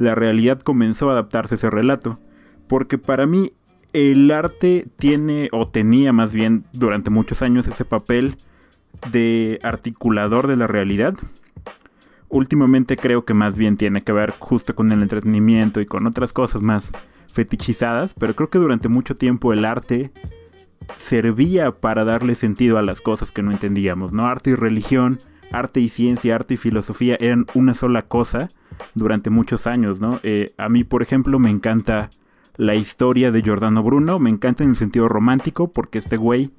la 0.00 0.14
realidad 0.14 0.58
comenzó 0.58 1.10
a 1.10 1.12
adaptarse 1.12 1.54
a 1.54 1.56
ese 1.56 1.68
relato. 1.70 2.18
Porque 2.66 2.96
para 2.96 3.26
mí 3.26 3.52
el 3.92 4.30
arte 4.30 4.88
tiene, 4.96 5.50
o 5.52 5.68
tenía 5.68 6.12
más 6.14 6.32
bien 6.32 6.64
durante 6.72 7.10
muchos 7.10 7.42
años 7.42 7.68
ese 7.68 7.84
papel 7.84 8.36
de 9.12 9.58
articulador 9.62 10.46
de 10.46 10.56
la 10.56 10.66
realidad. 10.66 11.14
Últimamente 12.30 12.96
creo 12.96 13.26
que 13.26 13.34
más 13.34 13.56
bien 13.56 13.76
tiene 13.76 14.00
que 14.00 14.12
ver 14.12 14.32
justo 14.38 14.74
con 14.74 14.90
el 14.90 15.02
entretenimiento 15.02 15.82
y 15.82 15.86
con 15.86 16.06
otras 16.06 16.32
cosas 16.32 16.62
más 16.62 16.92
fetichizadas, 17.26 18.14
pero 18.14 18.34
creo 18.34 18.48
que 18.48 18.58
durante 18.58 18.88
mucho 18.88 19.18
tiempo 19.18 19.52
el 19.52 19.66
arte 19.66 20.12
servía 20.96 21.72
para 21.72 22.04
darle 22.04 22.36
sentido 22.36 22.78
a 22.78 22.82
las 22.82 23.02
cosas 23.02 23.32
que 23.32 23.42
no 23.42 23.50
entendíamos, 23.50 24.14
¿no? 24.14 24.26
Arte 24.26 24.50
y 24.50 24.54
religión, 24.54 25.18
arte 25.52 25.80
y 25.80 25.90
ciencia, 25.90 26.36
arte 26.36 26.54
y 26.54 26.56
filosofía 26.56 27.18
eran 27.20 27.44
una 27.52 27.74
sola 27.74 28.02
cosa 28.02 28.48
durante 28.94 29.30
muchos 29.30 29.66
años, 29.66 30.00
¿no? 30.00 30.20
Eh, 30.22 30.52
a 30.56 30.68
mí, 30.68 30.84
por 30.84 31.02
ejemplo, 31.02 31.38
me 31.38 31.50
encanta 31.50 32.10
la 32.56 32.74
historia 32.74 33.30
de 33.30 33.42
Giordano 33.42 33.82
Bruno, 33.82 34.18
me 34.18 34.30
encanta 34.30 34.64
en 34.64 34.70
el 34.70 34.76
sentido 34.76 35.08
romántico, 35.08 35.72
porque 35.72 35.98
este 35.98 36.16
güey, 36.16 36.50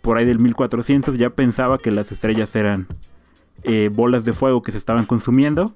por 0.00 0.16
ahí 0.16 0.24
del 0.24 0.38
1400, 0.38 1.18
ya 1.18 1.30
pensaba 1.30 1.78
que 1.78 1.90
las 1.90 2.12
estrellas 2.12 2.54
eran 2.56 2.86
eh, 3.62 3.90
bolas 3.92 4.24
de 4.24 4.32
fuego 4.32 4.62
que 4.62 4.72
se 4.72 4.78
estaban 4.78 5.06
consumiendo, 5.06 5.74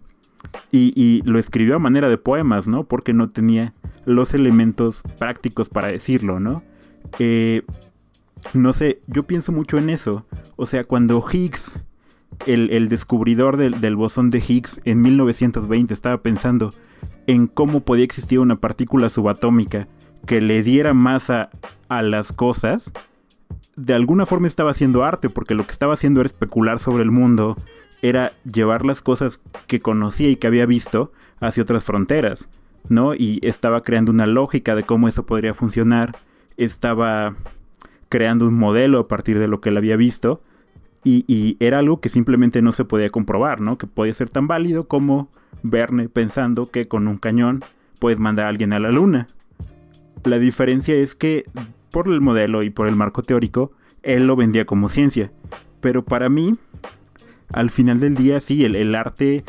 y, 0.71 1.23
lo 1.25 1.39
escribió 1.39 1.77
a 1.77 1.79
manera 1.79 2.09
de 2.09 2.19
poemas, 2.19 2.67
¿no? 2.69 2.85
Porque 2.85 3.13
no 3.13 3.29
tenía 3.29 3.73
los 4.05 4.35
elementos 4.35 5.03
prácticos 5.19 5.69
para 5.69 5.89
decirlo, 5.89 6.41
¿no? 6.41 6.63
Eh, 7.19 7.63
no 8.53 8.73
sé, 8.73 9.01
yo 9.07 9.25
pienso 9.25 9.53
mucho 9.53 9.79
en 9.79 9.91
eso. 9.91 10.27
O 10.57 10.67
sea, 10.67 10.85
cuando 10.85 11.25
Higgs, 11.31 11.79
el, 12.47 12.89
descubridor 12.89 13.57
del, 13.57 13.97
bosón 13.97 14.31
de 14.31 14.43
Higgs 14.47 14.81
en 14.85 15.03
1920, 15.03 15.95
estaba 15.95 16.23
pensando 16.23 16.75
en 17.27 17.47
cómo 17.47 17.81
podía 17.81 18.05
existir 18.05 18.39
una 18.39 18.57
partícula 18.57 19.11
subatómica 19.11 19.89
que 20.27 20.41
le 20.41 20.63
diera 20.63 20.95
masa 20.95 21.51
a 21.89 22.03
las 22.03 22.33
cosas, 22.33 22.93
de 23.77 23.95
alguna 23.95 24.27
forma 24.27 24.47
estaba 24.47 24.71
haciendo 24.71 25.05
arte, 25.05 25.31
porque 25.31 25.55
lo 25.55 25.67
que 25.67 25.73
estaba 25.73 25.95
haciendo 25.95 26.21
era 26.21 26.29
especular 26.29 26.79
sobre 26.79 27.03
el 27.03 27.11
mundo, 27.11 27.57
era 28.03 28.33
llevar 28.51 28.85
las 28.85 29.03
cosas 29.03 29.41
que 29.67 29.81
conocía 29.81 30.29
y 30.29 30.37
que 30.37 30.47
había 30.47 30.67
visto 30.67 31.13
hacia 31.41 31.63
otras 31.63 31.85
fronteras, 31.85 32.49
¿no? 32.89 33.15
Y 33.15 33.41
estaba 33.43 33.83
creando 33.83 34.13
una 34.13 34.27
lógica 34.27 34.75
de 34.75 34.85
cómo 34.85 35.09
eso 35.09 35.27
podría 35.27 35.55
funcionar, 35.55 36.17
estaba 36.57 37.35
creando 38.09 38.47
un 38.47 38.59
modelo 38.59 39.01
a 39.01 39.09
partir 39.09 39.39
de 39.39 39.49
lo 39.49 39.61
que 39.61 39.71
él 39.71 39.77
había 39.77 39.97
visto, 39.97 40.43
y, 41.05 41.57
era 41.61 41.79
algo 41.79 42.01
que 42.01 42.09
simplemente 42.09 42.63
no 42.63 42.73
se 42.73 42.85
podía 42.85 43.11
comprobar, 43.11 43.61
¿no? 43.61 43.79
Que 43.79 43.87
podía 43.87 44.15
ser 44.15 44.31
tan 44.31 44.47
válido 44.47 44.85
como 44.85 45.31
Verne 45.63 46.09
pensando 46.09 46.71
que 46.71 46.89
con 46.89 47.07
un 47.07 47.19
cañón 47.19 47.63
puedes 47.99 48.19
mandar 48.19 48.47
a 48.47 48.49
alguien 48.49 48.73
a 48.73 48.81
la 48.81 48.91
luna. 48.91 49.29
La 50.25 50.39
diferencia 50.39 50.95
es 50.95 51.15
que 51.15 51.45
por 51.91 52.09
el 52.09 52.21
modelo 52.21 52.63
y 52.63 52.71
por 52.71 52.89
el 52.89 52.97
marco 52.97 53.23
teórico, 53.23 53.73
él 54.03 54.27
lo 54.27 54.37
vendía 54.37 54.65
como 54.65 54.89
ciencia. 54.89 55.31
Pero 55.81 56.05
para 56.05 56.29
mí, 56.29 56.57
al 57.53 57.71
final 57.71 58.01
del 58.01 58.15
día, 58.15 58.41
sí, 58.41 58.65
el, 58.65 58.95
arte, 58.95 59.45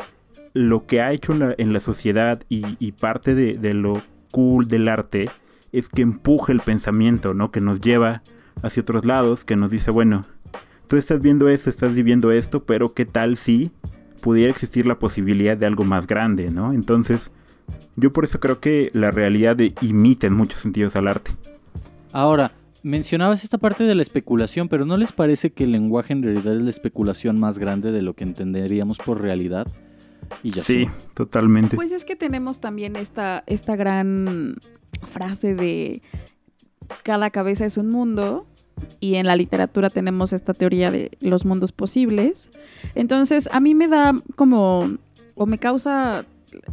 lo 0.52 0.86
que 0.86 1.00
ha 1.00 1.12
hecho 1.12 1.34
en 1.56 1.72
la, 1.72 1.80
sociedad 1.80 2.42
y, 2.48 2.92
parte 2.92 3.34
de, 3.34 3.74
lo 3.74 4.02
cool 4.30 4.68
del 4.68 4.88
arte 4.88 5.30
es 5.72 5.88
que 5.88 6.02
empuja 6.02 6.52
el 6.52 6.60
pensamiento, 6.60 7.34
¿no? 7.34 7.50
Que 7.50 7.60
nos 7.60 7.80
lleva 7.80 8.22
hacia 8.62 8.82
otros 8.82 9.04
lados, 9.04 9.44
que 9.44 9.56
nos 9.56 9.70
dice, 9.70 9.90
bueno, 9.90 10.24
tú 10.86 10.96
estás 10.96 11.20
viendo 11.20 11.48
esto, 11.48 11.70
estás 11.70 11.94
viviendo 11.94 12.30
esto, 12.32 12.64
pero 12.64 12.94
¿qué 12.94 13.04
tal 13.04 13.36
si 13.36 13.70
pudiera 14.20 14.50
existir 14.50 14.86
la 14.86 14.98
posibilidad 14.98 15.56
de 15.56 15.66
algo 15.66 15.84
más 15.84 16.06
grande, 16.06 16.50
¿no? 16.50 16.72
Entonces, 16.72 17.30
yo 17.96 18.12
por 18.12 18.24
eso 18.24 18.40
creo 18.40 18.60
que 18.60 18.90
la 18.92 19.10
realidad 19.10 19.56
imita 19.80 20.26
en 20.26 20.34
muchos 20.34 20.60
sentidos 20.60 20.96
al 20.96 21.08
arte. 21.08 21.32
Ahora, 22.12 22.52
mencionabas 22.82 23.44
esta 23.44 23.58
parte 23.58 23.84
de 23.84 23.94
la 23.94 24.02
especulación, 24.02 24.68
pero 24.68 24.84
¿no 24.86 24.96
les 24.96 25.12
parece 25.12 25.52
que 25.52 25.64
el 25.64 25.72
lenguaje 25.72 26.12
en 26.12 26.22
realidad 26.22 26.56
es 26.56 26.62
la 26.62 26.70
especulación 26.70 27.38
más 27.38 27.58
grande 27.58 27.92
de 27.92 28.02
lo 28.02 28.14
que 28.14 28.24
entenderíamos 28.24 28.98
por 28.98 29.20
realidad? 29.20 29.66
Y 30.42 30.50
ya 30.50 30.62
sí, 30.62 30.88
totalmente. 31.14 31.76
Pues 31.76 31.92
es 31.92 32.04
que 32.04 32.16
tenemos 32.16 32.60
también 32.60 32.96
esta, 32.96 33.44
esta 33.46 33.76
gran 33.76 34.56
frase 35.02 35.54
de 35.54 36.02
cada 37.02 37.30
cabeza 37.30 37.64
es 37.64 37.76
un 37.76 37.90
mundo 37.90 38.46
y 39.00 39.16
en 39.16 39.26
la 39.26 39.36
literatura 39.36 39.90
tenemos 39.90 40.32
esta 40.32 40.54
teoría 40.54 40.90
de 40.90 41.10
los 41.20 41.44
mundos 41.44 41.72
posibles. 41.72 42.50
Entonces, 42.94 43.48
a 43.52 43.60
mí 43.60 43.74
me 43.74 43.88
da 43.88 44.14
como, 44.34 44.96
o 45.34 45.46
me 45.46 45.58
causa 45.58 46.24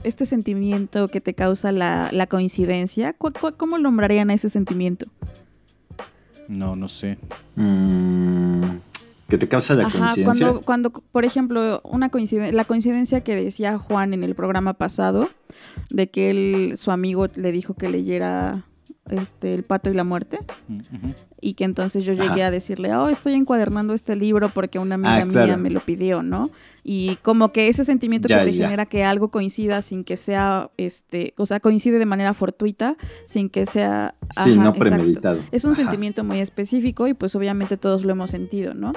este 0.04 0.26
sentimiento 0.26 1.08
que 1.08 1.22
te 1.22 1.34
causa 1.34 1.72
la, 1.72 2.28
coincidencia. 2.30 3.13
¿Cómo 3.13 3.78
nombrarían 3.78 4.30
a 4.30 4.34
ese 4.34 4.50
sentimiento? 4.50 5.06
No, 6.48 6.76
no 6.76 6.88
sé. 6.88 7.18
Mm, 7.56 8.63
¿Qué 9.28 9.38
te 9.38 9.48
causa 9.48 9.74
la 9.74 9.89
coincidencia? 9.89 10.26
Cuando, 10.26 10.62
cuando, 10.62 10.89
por 10.92 11.26
ejemplo, 11.26 11.82
una 11.84 12.10
coincidencia, 12.10 12.56
la 12.56 12.66
coincidencia 12.66 13.22
que 13.22 13.36
decía 13.36 13.78
Juan 13.78 14.13
en 14.13 14.24
el 14.24 14.36
programa 14.36 14.74
pasado, 14.74 15.30
de 15.89 16.10
que 16.10 16.30
él, 16.30 16.74
su 16.78 16.92
amigo 16.92 17.28
le 17.36 17.52
dijo 17.52 17.74
que 17.74 17.89
leyera 17.89 18.66
este, 19.10 19.54
El 19.54 19.63
pato 19.63 19.89
y 19.89 19.94
la 19.94 20.04
muerte. 20.04 20.39
Y 21.42 21.56
que 21.56 21.66
entonces 21.66 22.06
yo 22.06 22.13
llegué 22.13 22.44
a 22.44 22.52
decirle, 22.52 22.96
oh, 22.96 23.10
estoy 23.10 23.34
encuadernando 23.34 23.94
este 23.94 24.16
libro 24.16 24.50
porque 24.50 24.80
una 24.80 24.96
amiga 24.96 25.22
ah, 25.22 25.26
mía 25.26 25.58
me 25.58 25.70
lo 25.70 25.82
pidió, 25.82 26.24
¿no? 26.24 26.50
Y 26.84 27.18
como 27.18 27.52
que 27.52 27.68
ese 27.68 27.84
sentimiento 27.84 28.28
que 28.28 28.36
te 28.36 28.54
genera 28.54 28.86
que 28.86 29.04
algo 29.04 29.30
coincida 29.30 29.82
sin 29.82 30.04
que 30.04 30.18
sea, 30.18 30.70
este, 30.78 31.34
o 31.38 31.46
sea, 31.46 31.60
coincide 31.60 32.00
de 32.00 32.06
manera 32.06 32.34
fortuita, 32.34 32.96
sin 33.26 33.50
que 33.50 33.66
sea... 33.66 34.16
Sí, 34.30 34.58
no 34.58 34.74
premeditado. 34.74 35.39
Es 35.52 35.66
un 35.66 35.76
sentimiento 35.76 36.24
muy 36.24 36.39
específico 36.39 37.08
y 37.08 37.13
pues 37.13 37.36
obviamente 37.36 37.78
todos 37.78 38.06
lo 38.06 38.12
hemos 38.12 38.32
sentido, 38.32 38.74
¿no? 38.74 38.94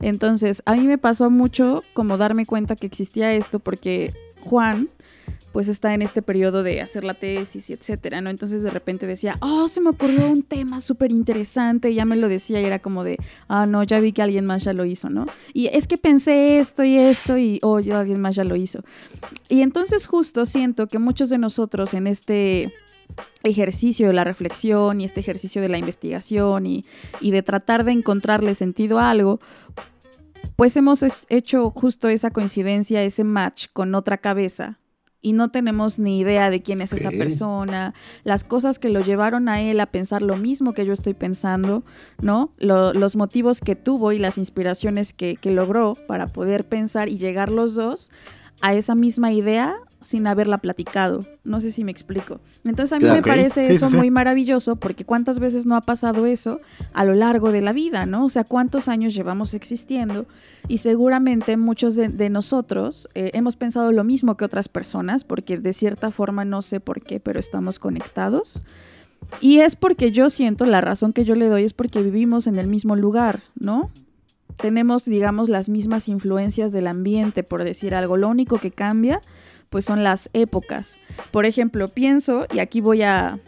Entonces, 0.00 0.62
a 0.66 0.74
mí 0.74 0.86
me 0.86 0.98
pasó 0.98 1.30
mucho 1.30 1.82
como 1.92 2.18
darme 2.18 2.46
cuenta 2.46 2.76
que 2.76 2.86
existía 2.86 3.32
esto 3.32 3.60
porque 3.60 4.12
Juan 4.40 4.88
pues 5.54 5.68
está 5.68 5.94
en 5.94 6.02
este 6.02 6.20
periodo 6.20 6.64
de 6.64 6.80
hacer 6.80 7.04
la 7.04 7.14
tesis 7.14 7.70
etcétera, 7.70 8.20
¿no? 8.20 8.28
Entonces 8.28 8.64
de 8.64 8.70
repente 8.70 9.06
decía, 9.06 9.36
oh, 9.40 9.68
se 9.68 9.80
me 9.80 9.90
ocurrió 9.90 10.28
un 10.28 10.42
tema 10.42 10.80
súper 10.80 11.12
interesante, 11.12 11.94
ya 11.94 12.04
me 12.04 12.16
lo 12.16 12.28
decía 12.28 12.60
y 12.60 12.64
era 12.64 12.80
como 12.80 13.04
de, 13.04 13.18
ah, 13.46 13.64
no, 13.64 13.84
ya 13.84 14.00
vi 14.00 14.12
que 14.12 14.22
alguien 14.22 14.46
más 14.46 14.64
ya 14.64 14.72
lo 14.72 14.84
hizo, 14.84 15.10
¿no? 15.10 15.26
Y 15.52 15.68
es 15.68 15.86
que 15.86 15.96
pensé 15.96 16.58
esto 16.58 16.82
y 16.82 16.96
esto 16.96 17.38
y, 17.38 17.60
oh, 17.62 17.78
ya 17.78 18.00
alguien 18.00 18.20
más 18.20 18.34
ya 18.34 18.42
lo 18.42 18.56
hizo. 18.56 18.80
Y 19.48 19.62
entonces 19.62 20.06
justo 20.06 20.44
siento 20.44 20.88
que 20.88 20.98
muchos 20.98 21.30
de 21.30 21.38
nosotros 21.38 21.94
en 21.94 22.08
este 22.08 22.74
ejercicio 23.44 24.08
de 24.08 24.12
la 24.12 24.24
reflexión 24.24 25.00
y 25.00 25.04
este 25.04 25.20
ejercicio 25.20 25.62
de 25.62 25.68
la 25.68 25.78
investigación 25.78 26.66
y 26.66 26.84
de 27.20 27.42
tratar 27.44 27.84
de 27.84 27.92
encontrarle 27.92 28.56
sentido 28.56 28.98
a 28.98 29.10
algo, 29.10 29.38
pues 30.56 30.76
hemos 30.76 31.04
hecho 31.28 31.70
justo 31.70 32.08
esa 32.08 32.30
coincidencia, 32.30 33.04
ese 33.04 33.22
match 33.22 33.66
con 33.72 33.94
otra 33.94 34.18
cabeza 34.18 34.80
y 35.24 35.32
no 35.32 35.48
tenemos 35.48 35.98
ni 35.98 36.18
idea 36.18 36.50
de 36.50 36.60
quién 36.60 36.82
es 36.82 36.92
esa 36.92 37.08
persona, 37.08 37.94
las 38.24 38.44
cosas 38.44 38.78
que 38.78 38.90
lo 38.90 39.00
llevaron 39.00 39.48
a 39.48 39.62
él 39.62 39.80
a 39.80 39.86
pensar 39.86 40.20
lo 40.20 40.36
mismo 40.36 40.74
que 40.74 40.84
yo 40.84 40.92
estoy 40.92 41.14
pensando, 41.14 41.82
¿no? 42.20 42.52
los 42.58 43.16
motivos 43.16 43.62
que 43.62 43.74
tuvo 43.74 44.12
y 44.12 44.18
las 44.18 44.36
inspiraciones 44.36 45.14
que, 45.14 45.36
que 45.36 45.50
logró 45.50 45.96
para 46.06 46.26
poder 46.26 46.66
pensar 46.66 47.08
y 47.08 47.16
llegar 47.16 47.50
los 47.50 47.74
dos 47.74 48.12
a 48.60 48.74
esa 48.74 48.94
misma 48.94 49.32
idea 49.32 49.74
sin 50.04 50.26
haberla 50.26 50.58
platicado. 50.58 51.26
No 51.42 51.60
sé 51.60 51.70
si 51.70 51.82
me 51.82 51.90
explico. 51.90 52.40
Entonces 52.64 52.92
a 52.92 53.00
mí 53.04 53.10
me 53.10 53.22
parece 53.22 53.70
eso 53.70 53.90
muy 53.90 54.10
maravilloso 54.10 54.76
porque 54.76 55.04
cuántas 55.04 55.38
veces 55.38 55.66
no 55.66 55.76
ha 55.76 55.80
pasado 55.80 56.26
eso 56.26 56.60
a 56.92 57.04
lo 57.04 57.14
largo 57.14 57.50
de 57.50 57.60
la 57.60 57.72
vida, 57.72 58.06
¿no? 58.06 58.24
O 58.24 58.28
sea, 58.28 58.44
cuántos 58.44 58.88
años 58.88 59.14
llevamos 59.14 59.54
existiendo 59.54 60.26
y 60.68 60.78
seguramente 60.78 61.56
muchos 61.56 61.96
de, 61.96 62.30
nosotros 62.30 63.08
eh, 63.14 63.30
hemos 63.34 63.56
pensado 63.56 63.92
lo 63.92 64.04
mismo 64.04 64.36
que 64.36 64.44
otras 64.44 64.68
personas 64.68 65.24
porque 65.24 65.58
de 65.58 65.72
cierta 65.72 66.10
forma 66.10 66.44
no 66.44 66.62
sé 66.62 66.80
por 66.80 67.02
qué, 67.02 67.20
pero 67.20 67.40
estamos 67.40 67.78
conectados. 67.78 68.62
Y 69.40 69.58
es 69.58 69.76
porque 69.76 70.12
yo 70.12 70.30
siento, 70.30 70.66
la 70.66 70.80
razón 70.80 71.12
que 71.12 71.24
yo 71.24 71.34
le 71.34 71.48
doy 71.48 71.64
es 71.64 71.72
porque 71.72 72.02
vivimos 72.02 72.46
en 72.46 72.58
el 72.58 72.66
mismo 72.66 72.96
lugar, 72.96 73.42
¿no? 73.58 73.90
Tenemos, 74.56 75.04
digamos, 75.04 75.48
las 75.48 75.68
mismas 75.68 76.08
influencias 76.08 76.72
del 76.72 76.86
ambiente, 76.86 77.42
por 77.42 77.64
decir 77.64 77.94
algo. 77.94 78.16
Lo 78.16 78.28
único 78.28 78.58
que 78.58 78.70
cambia 78.70 79.20
pues 79.74 79.86
son 79.86 80.04
las 80.04 80.30
épocas. 80.34 81.00
Por 81.32 81.46
ejemplo, 81.46 81.88
pienso, 81.88 82.46
y 82.54 82.60
aquí 82.60 82.80
voy 82.80 83.02
a, 83.02 83.40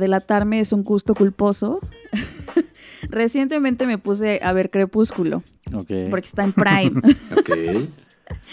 delatarme, 0.00 0.58
es 0.58 0.72
un 0.72 0.82
gusto 0.82 1.14
culposo. 1.14 1.80
Recientemente 3.10 3.86
me 3.86 3.98
puse 3.98 4.40
a 4.42 4.54
ver 4.54 4.70
Crepúsculo. 4.70 5.42
Porque 5.70 6.26
está 6.26 6.44
en 6.44 6.54
Prime. 6.54 6.92
ok. 7.36 7.50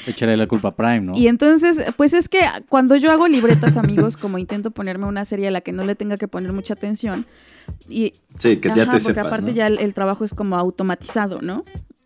Echaré 0.06 0.36
la 0.36 0.48
culpa 0.48 0.68
a 0.68 0.76
Prime, 0.76 1.00
¿no? 1.00 1.18
Y 1.18 1.30
entonces, 1.30 1.82
pues 1.96 2.14
es 2.14 2.28
que 2.28 2.42
cuando 2.68 2.98
yo 2.98 3.10
hago 3.10 3.30
libretas, 3.30 3.78
amigos, 3.78 4.18
como 4.18 4.38
intento 4.38 4.72
ponerme 4.72 5.06
una 5.06 5.24
serie 5.24 5.48
a 5.48 5.52
la 5.52 5.62
que 5.62 5.72
no 5.72 5.86
le 5.86 5.96
tenga 5.96 6.18
que 6.18 6.28
poner 6.28 6.52
mucha 6.52 6.74
atención. 6.74 7.26
Y, 7.88 8.16
sí, 8.38 8.58
que 8.58 8.68
ya 8.76 8.90
te 8.90 9.00
Porque 9.00 9.22
aparte 9.22 9.54
ya 9.54 9.68
el, 9.68 9.94
trabajo 9.94 10.26
es 10.26 10.34
como 10.34 10.58
automatizado, 10.58 11.42
¿no? 11.42 11.64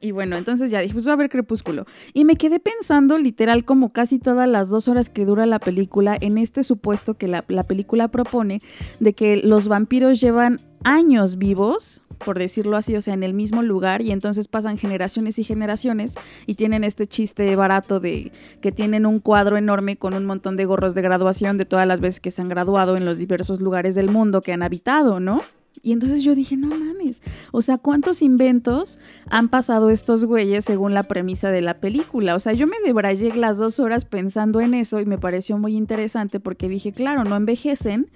Y 0.08 0.12
bueno, 0.12 0.38
entonces 0.38 0.72
ya 0.72 0.80
dije, 0.80 0.94
pues 0.94 1.04
voy 1.04 1.12
a 1.12 1.18
ver 1.18 1.30
Crepúsculo. 1.30 1.86
Y 2.14 2.24
me 2.24 2.38
quedé 2.38 2.62
pensando 2.62 3.18
literal 3.18 3.66
como 3.66 3.92
casi 3.92 4.20
todas 4.20 4.48
las 4.48 4.70
dos 4.70 4.88
horas 4.88 5.10
que 5.10 5.26
dura 5.26 5.46
la 5.46 5.60
película 5.60 6.16
en 6.20 6.38
este 6.38 6.64
supuesto 6.64 7.16
que 7.16 7.28
la, 7.28 7.42
película 7.44 8.08
propone 8.08 8.62
de 9.02 9.12
que 9.12 9.36
los 9.36 9.68
vampiros 9.68 10.22
llevan 10.22 10.62
años 10.86 11.38
vivos, 11.38 12.04
por 12.20 12.40
decirlo 12.40 12.78
así, 12.78 12.96
o 12.96 13.02
sea, 13.02 13.16
en 13.16 13.24
el 13.24 13.34
mismo 13.34 13.64
lugar 13.64 14.02
y 14.02 14.14
entonces 14.14 14.48
pasan 14.48 14.78
generaciones 14.78 15.40
y 15.40 15.44
generaciones 15.44 16.16
y 16.46 16.56
tienen 16.56 16.86
este 16.86 17.06
chiste 17.06 17.54
barato 17.58 18.00
de 18.00 18.32
que 18.62 18.72
tienen 18.72 19.06
un 19.06 19.20
cuadro 19.20 19.58
enorme 19.58 19.98
con 19.98 20.14
un 20.14 20.26
montón 20.26 20.56
de 20.56 20.64
gorros 20.64 20.96
de 20.96 21.02
graduación 21.02 21.58
de 21.58 21.66
todas 21.66 21.86
las 21.86 22.00
veces 22.00 22.22
que 22.22 22.32
se 22.32 22.42
han 22.42 22.48
graduado 22.48 22.96
en 22.96 23.04
los 23.04 23.18
diversos 23.18 23.60
lugares 23.60 23.94
del 23.94 24.10
mundo 24.10 24.42
que 24.42 24.54
han 24.54 24.64
habitado, 24.64 25.20
¿no? 25.20 25.42
Y 25.84 25.92
entonces 25.92 26.24
yo 26.24 26.36
dije, 26.36 26.58
no 26.58 26.68
mames, 26.68 27.22
o 27.52 27.62
sea, 27.62 27.78
¿cuántos 27.78 28.22
inventos 28.22 29.00
han 29.30 29.50
pasado 29.50 29.90
estos 29.90 30.26
güeyes 30.26 30.66
según 30.66 30.94
la 30.94 31.04
premisa 31.04 31.52
de 31.52 31.62
la 31.62 31.76
película? 31.80 32.36
O 32.36 32.40
sea, 32.40 32.54
yo 32.54 32.68
me 32.68 32.78
debrayé 32.84 33.34
las 33.36 33.58
dos 33.58 33.80
horas 33.80 34.06
pensando 34.06 34.62
en 34.62 34.74
eso 34.74 35.00
y 35.00 35.06
me 35.06 35.18
pareció 35.18 35.58
muy 35.58 35.76
interesante 35.76 36.40
porque 36.40 36.70
dije, 36.70 36.92
claro, 36.92 37.24
no 37.24 37.36
envejecen, 37.36 38.10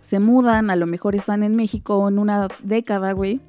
se 0.00 0.20
mudan, 0.20 0.70
a 0.70 0.76
lo 0.76 0.86
mejor 0.86 1.14
están 1.14 1.42
en 1.42 1.56
México 1.56 2.08
en 2.08 2.18
una 2.18 2.48
década, 2.62 3.12
güey, 3.12 3.40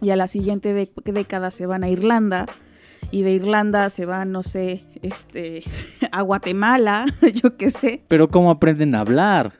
y 0.00 0.10
a 0.10 0.16
la 0.16 0.28
siguiente 0.28 0.90
década 1.04 1.50
se 1.50 1.66
van 1.66 1.84
a 1.84 1.88
Irlanda 1.88 2.46
y 3.10 3.22
de 3.22 3.32
Irlanda 3.32 3.88
se 3.90 4.06
van, 4.06 4.32
no 4.32 4.42
sé, 4.42 4.82
este, 5.02 5.64
a 6.12 6.22
Guatemala, 6.22 7.06
yo 7.34 7.56
qué 7.56 7.70
sé. 7.70 8.04
Pero 8.08 8.28
¿cómo 8.28 8.50
aprenden 8.50 8.94
a 8.94 9.00
hablar? 9.00 9.54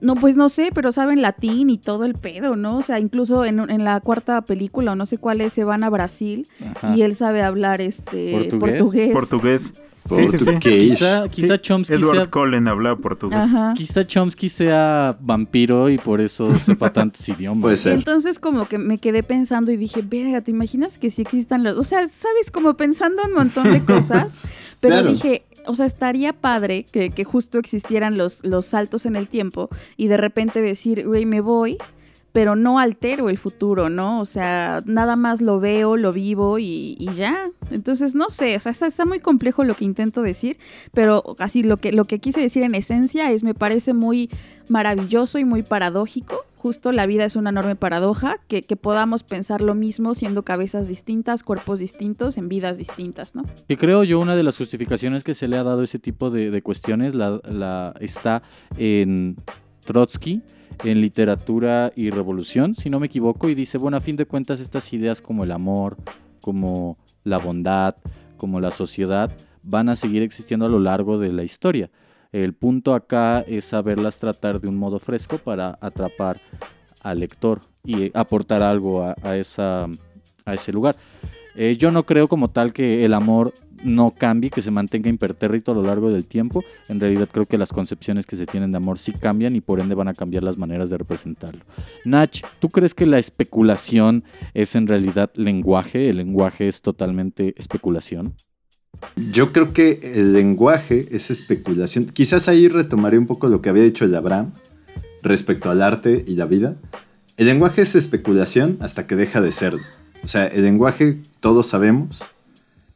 No, 0.00 0.14
pues 0.14 0.36
no 0.36 0.48
sé, 0.48 0.70
pero 0.74 0.92
saben 0.92 1.22
latín 1.22 1.70
y 1.70 1.78
todo 1.78 2.04
el 2.04 2.14
pedo, 2.14 2.56
¿no? 2.56 2.78
O 2.78 2.82
sea, 2.82 2.98
incluso 2.98 3.44
en, 3.44 3.58
en 3.70 3.84
la 3.84 4.00
cuarta 4.00 4.42
película, 4.42 4.92
o 4.92 4.96
no 4.96 5.06
sé 5.06 5.18
cuál 5.18 5.40
es, 5.40 5.52
se 5.52 5.64
van 5.64 5.84
a 5.84 5.90
Brasil 5.90 6.48
y 6.94 7.02
él 7.02 7.16
sabe 7.16 7.42
hablar 7.42 7.80
este 7.80 8.48
portugués. 8.58 9.12
Portugués. 9.12 9.72
Sí, 10.08 10.28
sí, 10.30 10.38
sí. 10.38 10.58
Quizá, 10.58 11.28
quizá 11.28 11.58
Chomsky 11.58 11.94
Edward 11.94 12.16
sea... 12.16 12.30
Cullen 12.30 12.68
hablaba 12.68 12.96
portugués. 12.96 13.40
Quizá 13.74 14.06
Chomsky 14.06 14.48
sea 14.48 15.16
vampiro 15.20 15.90
y 15.90 15.98
por 15.98 16.20
eso 16.20 16.56
sepa 16.58 16.92
tantos 16.92 17.28
idiomas. 17.28 17.62
Puede 17.62 17.76
ser. 17.76 17.94
Entonces 17.94 18.38
como 18.38 18.66
que 18.66 18.78
me 18.78 18.98
quedé 18.98 19.22
pensando 19.22 19.72
y 19.72 19.76
dije, 19.76 20.02
verga, 20.02 20.40
¿te 20.40 20.50
imaginas 20.50 20.98
que 20.98 21.10
sí 21.10 21.22
existan 21.22 21.64
los... 21.64 21.76
O 21.76 21.84
sea, 21.84 22.06
sabes, 22.06 22.50
como 22.52 22.76
pensando 22.76 23.22
un 23.24 23.32
montón 23.32 23.72
de 23.72 23.80
cosas, 23.84 24.40
pero 24.80 25.02
dije, 25.02 25.44
o 25.66 25.74
sea, 25.74 25.86
estaría 25.86 26.32
padre 26.32 26.84
que, 26.84 27.10
que, 27.10 27.24
justo 27.24 27.58
existieran 27.58 28.16
los, 28.16 28.44
los 28.44 28.66
saltos 28.66 29.06
en 29.06 29.16
el 29.16 29.28
tiempo 29.28 29.68
y 29.96 30.08
de 30.08 30.16
repente 30.16 30.62
decir, 30.62 31.06
güey, 31.06 31.26
me 31.26 31.40
voy 31.40 31.78
pero 32.36 32.54
no 32.54 32.78
altero 32.78 33.30
el 33.30 33.38
futuro, 33.38 33.88
¿no? 33.88 34.20
O 34.20 34.26
sea, 34.26 34.82
nada 34.84 35.16
más 35.16 35.40
lo 35.40 35.58
veo, 35.58 35.96
lo 35.96 36.12
vivo 36.12 36.58
y, 36.58 36.98
ya. 37.14 37.50
Entonces, 37.70 38.14
no 38.14 38.28
sé, 38.28 38.54
o 38.56 38.60
sea, 38.60 38.72
está, 38.72 39.06
muy 39.06 39.20
complejo 39.20 39.64
lo 39.64 39.74
que 39.74 39.86
intento 39.86 40.20
decir, 40.20 40.58
pero 40.92 41.34
así 41.38 41.62
lo 41.62 41.78
que, 41.78 41.92
lo 41.92 42.04
que 42.04 42.18
quise 42.18 42.42
decir 42.42 42.62
en 42.62 42.74
esencia 42.74 43.32
es, 43.32 43.42
me 43.42 43.54
parece 43.54 43.94
muy 43.94 44.28
maravilloso 44.68 45.38
y 45.38 45.46
muy 45.46 45.62
paradójico. 45.62 46.44
Justo 46.56 46.92
la 46.92 47.06
vida 47.06 47.24
es 47.24 47.36
una 47.36 47.48
enorme 47.48 47.74
paradoja, 47.74 48.36
que, 48.48 48.62
podamos 48.76 49.22
pensar 49.22 49.62
lo 49.62 49.74
mismo 49.74 50.12
siendo 50.12 50.42
cabezas 50.42 50.88
distintas, 50.88 51.42
cuerpos 51.42 51.78
distintos, 51.78 52.36
en 52.36 52.50
vidas 52.50 52.76
distintas, 52.76 53.34
¿no? 53.34 53.46
Que 53.66 53.78
creo 53.78 54.04
yo 54.04 54.20
una 54.20 54.36
de 54.36 54.42
las 54.42 54.58
justificaciones 54.58 55.24
que 55.24 55.32
se 55.32 55.48
le 55.48 55.56
ha 55.56 55.62
dado 55.62 55.80
a 55.80 55.84
ese 55.84 55.98
tipo 55.98 56.28
de, 56.28 56.60
cuestiones 56.60 57.14
está 57.98 58.42
en 58.76 59.36
Trotsky, 59.86 60.42
en 60.84 61.00
literatura 61.00 61.92
y 61.96 62.10
revolución, 62.10 62.74
si 62.74 62.90
no 62.90 63.00
me 63.00 63.06
equivoco, 63.06 63.48
y 63.48 63.54
dice, 63.54 63.78
bueno, 63.78 63.96
a 63.96 64.00
fin 64.00 64.16
de 64.16 64.26
cuentas 64.26 64.60
estas 64.60 64.92
ideas 64.92 65.20
como 65.20 65.44
el 65.44 65.52
amor, 65.52 65.96
como 66.40 66.98
la 67.24 67.38
bondad, 67.38 67.96
como 68.36 68.60
la 68.60 68.70
sociedad, 68.70 69.32
van 69.62 69.88
a 69.88 69.96
seguir 69.96 70.22
existiendo 70.22 70.66
a 70.66 70.68
lo 70.68 70.78
largo 70.78 71.18
de 71.18 71.32
la 71.32 71.42
historia. 71.42 71.90
El 72.32 72.54
punto 72.54 72.94
acá 72.94 73.40
es 73.40 73.64
saberlas 73.64 74.18
tratar 74.18 74.60
de 74.60 74.68
un 74.68 74.76
modo 74.76 74.98
fresco 74.98 75.38
para 75.38 75.78
atrapar 75.80 76.40
al 77.00 77.20
lector 77.20 77.60
y 77.84 78.16
aportar 78.16 78.62
algo 78.62 79.02
a, 79.02 79.36
esa, 79.36 79.86
a 80.44 80.54
ese 80.54 80.72
lugar. 80.72 80.96
Eh, 81.54 81.76
yo 81.78 81.90
no 81.90 82.04
creo 82.04 82.28
como 82.28 82.50
tal 82.50 82.72
que 82.72 83.04
el 83.04 83.14
amor 83.14 83.54
no 83.86 84.10
cambie, 84.10 84.50
que 84.50 84.62
se 84.62 84.70
mantenga 84.70 85.08
impertérrito 85.08 85.70
a 85.70 85.74
lo 85.74 85.82
largo 85.82 86.10
del 86.10 86.26
tiempo. 86.26 86.64
En 86.88 86.98
realidad 86.98 87.28
creo 87.32 87.46
que 87.46 87.56
las 87.56 87.72
concepciones 87.72 88.26
que 88.26 88.34
se 88.34 88.44
tienen 88.44 88.72
de 88.72 88.78
amor 88.78 88.98
sí 88.98 89.12
cambian 89.12 89.54
y 89.54 89.60
por 89.60 89.78
ende 89.78 89.94
van 89.94 90.08
a 90.08 90.14
cambiar 90.14 90.42
las 90.42 90.58
maneras 90.58 90.90
de 90.90 90.98
representarlo. 90.98 91.64
Nach, 92.04 92.42
¿tú 92.58 92.68
crees 92.70 92.94
que 92.94 93.06
la 93.06 93.18
especulación 93.18 94.24
es 94.54 94.74
en 94.74 94.88
realidad 94.88 95.30
lenguaje? 95.36 96.10
¿El 96.10 96.16
lenguaje 96.16 96.66
es 96.66 96.82
totalmente 96.82 97.54
especulación? 97.56 98.34
Yo 99.30 99.52
creo 99.52 99.72
que 99.72 100.00
el 100.02 100.32
lenguaje 100.32 101.06
es 101.12 101.30
especulación. 101.30 102.06
Quizás 102.06 102.48
ahí 102.48 102.68
retomaré 102.68 103.18
un 103.18 103.26
poco 103.26 103.48
lo 103.48 103.62
que 103.62 103.68
había 103.68 103.84
dicho 103.84 104.04
el 104.04 104.14
Abraham 104.14 104.52
respecto 105.22 105.70
al 105.70 105.80
arte 105.80 106.24
y 106.26 106.34
la 106.34 106.46
vida. 106.46 106.74
El 107.36 107.46
lenguaje 107.46 107.82
es 107.82 107.94
especulación 107.94 108.78
hasta 108.80 109.06
que 109.06 109.14
deja 109.14 109.40
de 109.40 109.52
serlo. 109.52 109.82
O 110.24 110.28
sea, 110.28 110.46
el 110.46 110.62
lenguaje 110.62 111.18
todos 111.38 111.68
sabemos 111.68 112.24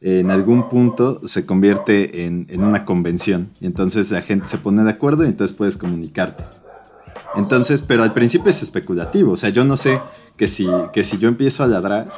en 0.01 0.31
algún 0.31 0.69
punto 0.69 1.21
se 1.27 1.45
convierte 1.45 2.25
en, 2.25 2.47
una 2.63 2.85
convención. 2.85 3.51
Y 3.61 3.67
entonces 3.67 4.11
la 4.11 4.23
gente 4.23 4.47
se 4.47 4.59
pone 4.59 4.83
de 4.83 4.91
acuerdo 4.91 5.25
y 5.25 5.29
entonces 5.29 5.57
puedes 5.57 5.77
comunicarte. 5.77 6.45
Entonces, 7.37 7.83
pero 7.83 8.03
al 8.03 8.13
principio 8.13 8.51
es 8.51 8.63
especulativo. 8.63 9.33
O 9.33 9.37
sea, 9.37 9.51
yo 9.51 9.65
no 9.65 9.77
sé 9.77 10.01
que 10.37 10.47
si, 10.47 10.67
que 10.93 11.05
si 11.05 11.19
yo 11.19 11.29
empiezo 11.29 11.63
a 11.63 11.67
ladrar, 11.67 12.11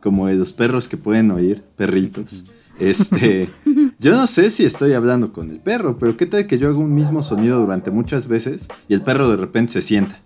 como 0.00 0.26
de 0.26 0.34
los 0.34 0.52
perros 0.52 0.88
que 0.88 0.96
pueden 0.96 1.30
oír, 1.30 1.62
perritos, 1.76 2.44
este, 2.78 3.50
yo 3.98 4.12
no 4.12 4.26
sé 4.26 4.50
si 4.50 4.64
estoy 4.64 4.94
hablando 4.94 5.32
con 5.32 5.50
el 5.50 5.60
perro, 5.60 5.98
pero 5.98 6.16
qué 6.16 6.26
tal 6.26 6.46
que 6.46 6.58
yo 6.58 6.68
hago 6.68 6.80
un 6.80 6.94
mismo 6.94 7.22
sonido 7.22 7.60
durante 7.60 7.90
muchas 7.90 8.26
veces 8.26 8.68
y 8.88 8.94
el 8.94 9.02
perro 9.02 9.28
de 9.28 9.36
repente 9.36 9.74
se 9.74 9.82
sienta. 9.82 10.20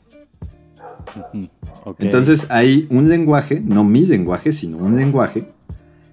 Entonces 1.98 2.46
hay 2.50 2.86
un 2.90 3.08
lenguaje, 3.08 3.60
no 3.60 3.84
mi 3.84 4.06
lenguaje, 4.06 4.52
sino 4.52 4.78
un 4.78 4.96
lenguaje 4.96 5.48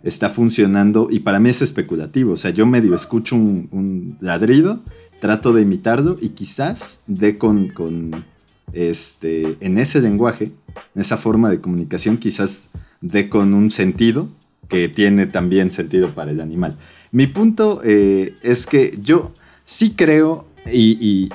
está 0.05 0.29
funcionando 0.29 1.07
y 1.09 1.19
para 1.19 1.39
mí 1.39 1.49
es 1.49 1.61
especulativo. 1.61 2.33
O 2.33 2.37
sea, 2.37 2.51
yo 2.51 2.65
medio 2.65 2.95
escucho 2.95 3.35
un, 3.35 4.17
ladrido, 4.21 4.81
trato 5.19 5.51
de 5.51 5.63
imitarlo 5.63 6.15
y 6.21 6.29
quizás 6.29 7.01
dé 7.07 7.37
con, 7.37 7.67
con, 7.69 8.23
este, 8.71 9.57
en 9.59 9.77
ese 9.79 9.99
lenguaje, 10.01 10.51
en 10.93 11.01
esa 11.01 11.17
forma 11.17 11.49
de 11.49 11.59
comunicación, 11.59 12.17
quizás 12.17 12.69
dé 13.01 13.29
con 13.29 13.53
un 13.53 13.69
sentido 13.69 14.29
que 14.69 14.89
tiene 14.89 15.25
también 15.25 15.71
sentido 15.71 16.13
para 16.13 16.31
el 16.31 16.39
animal. 16.39 16.77
Mi 17.11 17.27
punto 17.27 17.81
eh, 17.83 18.35
es 18.43 18.67
que 18.67 18.95
yo 19.01 19.31
sí 19.63 19.95
creo 19.95 20.45
y, 20.71 21.29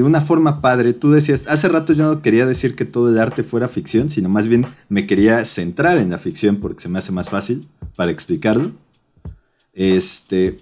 una 0.00 0.20
forma 0.20 0.60
padre, 0.60 0.92
tú 0.92 1.10
decías, 1.10 1.46
hace 1.48 1.68
rato 1.68 1.92
yo 1.92 2.04
no 2.04 2.22
quería 2.22 2.46
decir 2.46 2.74
que 2.74 2.84
todo 2.84 3.08
el 3.08 3.18
arte 3.18 3.42
fuera 3.42 3.68
ficción, 3.68 4.10
sino 4.10 4.28
más 4.28 4.48
bien 4.48 4.66
me 4.88 5.06
quería 5.06 5.44
centrar 5.44 5.98
en 5.98 6.10
la 6.10 6.18
ficción 6.18 6.56
porque 6.56 6.80
se 6.80 6.88
me 6.88 6.98
hace 6.98 7.12
más 7.12 7.30
fácil 7.30 7.66
para 7.96 8.10
explicarlo. 8.10 8.72
Este, 9.72 10.58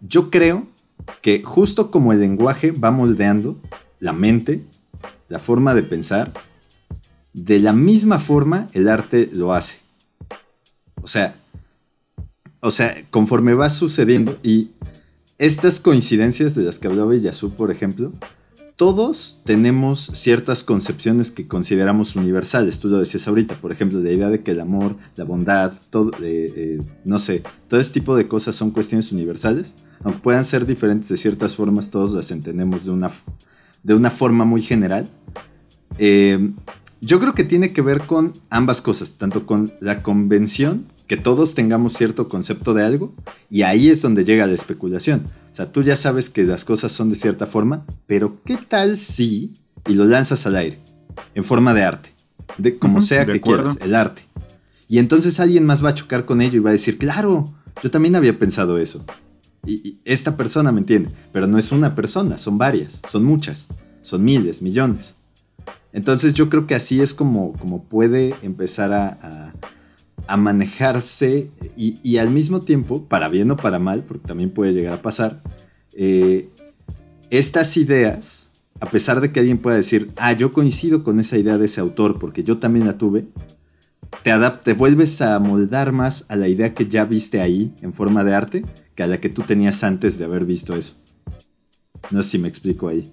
yo 0.00 0.30
creo 0.30 0.66
que 1.22 1.42
justo 1.42 1.90
como 1.90 2.12
el 2.12 2.20
lenguaje 2.20 2.70
va 2.70 2.90
moldeando 2.90 3.58
la 4.00 4.12
mente, 4.12 4.64
la 5.28 5.38
forma 5.38 5.74
de 5.74 5.82
pensar, 5.82 6.32
de 7.32 7.58
la 7.58 7.72
misma 7.72 8.18
forma 8.18 8.68
el 8.72 8.88
arte 8.88 9.28
lo 9.32 9.52
hace. 9.52 9.78
O 11.02 11.08
sea, 11.08 11.36
o 12.60 12.70
sea, 12.70 13.04
conforme 13.10 13.52
va 13.52 13.68
sucediendo 13.68 14.38
y 14.42 14.70
estas 15.44 15.78
coincidencias 15.78 16.54
de 16.54 16.62
las 16.62 16.78
que 16.78 16.88
hablaba 16.88 17.14
Yasu, 17.14 17.50
por 17.50 17.70
ejemplo, 17.70 18.12
todos 18.76 19.42
tenemos 19.44 20.00
ciertas 20.14 20.64
concepciones 20.64 21.30
que 21.30 21.46
consideramos 21.46 22.16
universales. 22.16 22.80
Tú 22.80 22.88
lo 22.88 22.98
decías 22.98 23.28
ahorita, 23.28 23.60
por 23.60 23.70
ejemplo, 23.70 24.00
la 24.00 24.10
idea 24.10 24.30
de 24.30 24.42
que 24.42 24.52
el 24.52 24.60
amor, 24.60 24.96
la 25.16 25.24
bondad, 25.24 25.74
todo, 25.90 26.12
eh, 26.22 26.52
eh, 26.56 26.82
no 27.04 27.18
sé, 27.18 27.42
todo 27.68 27.78
este 27.78 28.00
tipo 28.00 28.16
de 28.16 28.26
cosas 28.26 28.56
son 28.56 28.70
cuestiones 28.70 29.12
universales. 29.12 29.74
Aunque 30.02 30.20
puedan 30.20 30.46
ser 30.46 30.64
diferentes 30.64 31.10
de 31.10 31.18
ciertas 31.18 31.54
formas, 31.54 31.90
todos 31.90 32.12
las 32.12 32.30
entendemos 32.30 32.86
de 32.86 32.92
una, 32.92 33.10
de 33.82 33.94
una 33.94 34.10
forma 34.10 34.46
muy 34.46 34.62
general. 34.62 35.08
Eh, 35.98 36.52
yo 37.00 37.20
creo 37.20 37.34
que 37.34 37.44
tiene 37.44 37.72
que 37.72 37.82
ver 37.82 38.06
con 38.06 38.34
ambas 38.50 38.80
cosas, 38.80 39.12
tanto 39.12 39.46
con 39.46 39.72
la 39.80 40.02
convención 40.02 40.86
que 41.06 41.16
todos 41.16 41.54
tengamos 41.54 41.94
cierto 41.94 42.28
concepto 42.28 42.72
de 42.72 42.84
algo 42.84 43.14
y 43.50 43.62
ahí 43.62 43.88
es 43.88 44.00
donde 44.00 44.24
llega 44.24 44.46
la 44.46 44.54
especulación. 44.54 45.26
O 45.52 45.54
sea, 45.54 45.70
tú 45.70 45.82
ya 45.82 45.96
sabes 45.96 46.30
que 46.30 46.44
las 46.44 46.64
cosas 46.64 46.92
son 46.92 47.10
de 47.10 47.16
cierta 47.16 47.46
forma, 47.46 47.84
pero 48.06 48.40
¿qué 48.44 48.56
tal 48.56 48.96
si 48.96 49.52
y 49.86 49.94
lo 49.94 50.04
lanzas 50.04 50.46
al 50.46 50.56
aire 50.56 50.80
en 51.34 51.44
forma 51.44 51.74
de 51.74 51.84
arte? 51.84 52.14
De 52.58 52.78
como 52.78 53.00
sea 53.00 53.26
que 53.26 53.40
quieras, 53.40 53.76
el 53.80 53.94
arte. 53.94 54.22
Y 54.88 54.98
entonces 54.98 55.40
alguien 55.40 55.64
más 55.64 55.84
va 55.84 55.90
a 55.90 55.94
chocar 55.94 56.24
con 56.24 56.40
ello 56.40 56.56
y 56.56 56.62
va 56.62 56.70
a 56.70 56.74
decir, 56.74 56.98
claro, 56.98 57.52
yo 57.82 57.90
también 57.90 58.16
había 58.16 58.38
pensado 58.38 58.78
eso. 58.78 59.04
Y, 59.66 59.98
esta 60.04 60.36
persona 60.36 60.72
me 60.72 60.80
entiende, 60.80 61.10
pero 61.32 61.46
no 61.46 61.58
es 61.58 61.72
una 61.72 61.94
persona, 61.94 62.38
son 62.38 62.58
varias, 62.58 63.00
son 63.08 63.24
muchas, 63.24 63.68
son 64.02 64.24
miles, 64.24 64.60
millones. 64.60 65.14
Entonces 65.94 66.34
yo 66.34 66.50
creo 66.50 66.66
que 66.66 66.74
así 66.74 67.00
es 67.00 67.14
como, 67.14 67.54
como 67.54 67.84
puede 67.84 68.34
empezar 68.42 68.92
a 68.92 69.54
a 70.26 70.36
manejarse 70.36 71.50
y, 71.76 72.16
al 72.16 72.30
mismo 72.30 72.62
tiempo, 72.62 73.04
para 73.06 73.28
bien 73.28 73.50
o 73.50 73.56
para 73.56 73.78
mal, 73.78 74.04
porque 74.04 74.26
también 74.26 74.50
puede 74.50 74.72
llegar 74.72 74.94
a 74.94 75.02
pasar, 75.02 75.42
eh, 75.92 76.48
estas 77.30 77.76
ideas, 77.76 78.50
a 78.80 78.90
pesar 78.90 79.20
de 79.20 79.32
que 79.32 79.40
alguien 79.40 79.58
pueda 79.58 79.76
decir, 79.76 80.12
ah, 80.16 80.32
yo 80.32 80.52
coincido 80.52 81.04
con 81.04 81.20
esa 81.20 81.36
idea 81.38 81.58
de 81.58 81.66
ese 81.66 81.80
autor 81.80 82.18
porque 82.18 82.42
yo 82.42 82.58
también 82.58 82.86
la 82.86 82.96
tuve, 82.96 83.26
te, 84.22 84.32
te 84.62 84.72
vuelves 84.72 85.20
a 85.20 85.38
moldar 85.40 85.92
más 85.92 86.24
a 86.28 86.36
la 86.36 86.48
idea 86.48 86.74
que 86.74 86.86
ya 86.86 87.04
viste 87.04 87.40
ahí 87.40 87.74
en 87.82 87.92
forma 87.92 88.24
de 88.24 88.34
arte 88.34 88.64
que 88.94 89.02
a 89.02 89.06
la 89.06 89.20
que 89.20 89.28
tú 89.28 89.42
tenías 89.42 89.82
antes 89.82 90.18
de 90.18 90.24
haber 90.24 90.44
visto 90.44 90.74
eso. 90.74 90.94
No 92.10 92.22
sé 92.22 92.30
si 92.30 92.38
me 92.38 92.48
explico 92.48 92.88
ahí. 92.88 93.12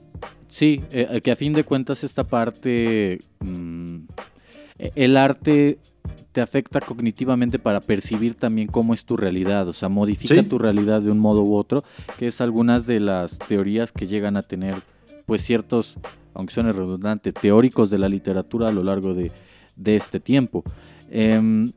Sí, 0.51 0.81
eh, 0.91 1.21
que 1.23 1.31
a 1.31 1.37
fin 1.37 1.53
de 1.53 1.63
cuentas 1.63 2.03
esta 2.03 2.25
parte 2.25 3.19
mm, 3.39 3.95
e- 4.79 4.91
el 4.95 5.15
arte 5.15 5.79
te 6.33 6.41
afecta 6.41 6.81
cognitivamente 6.81 7.57
para 7.57 7.79
percibir 7.79 8.35
también 8.35 8.67
cómo 8.67 8.93
es 8.93 9.05
tu 9.05 9.15
realidad, 9.15 9.67
o 9.69 9.73
sea, 9.73 9.87
modifica 9.87 10.35
Sí. 10.35 10.43
tu 10.43 10.57
realidad 10.57 11.01
de 11.01 11.09
un 11.09 11.19
modo 11.19 11.41
u 11.43 11.55
otro, 11.55 11.85
que 12.17 12.27
es 12.27 12.41
algunas 12.41 12.85
de 12.85 12.99
las 12.99 13.39
teorías 13.39 13.93
que 13.93 14.07
llegan 14.07 14.35
a 14.35 14.41
tener 14.43 14.75
pues 15.25 15.41
ciertos, 15.41 15.95
aunque 16.33 16.53
suene 16.53 16.73
redundante, 16.73 17.31
teóricos 17.31 17.89
de 17.89 17.97
la 17.99 18.09
literatura 18.09 18.67
a 18.67 18.71
lo 18.73 18.83
largo 18.83 19.13
de, 19.13 19.31
de 19.77 19.95
este 19.95 20.19
tiempo. 20.19 20.63
Em, 21.09 21.71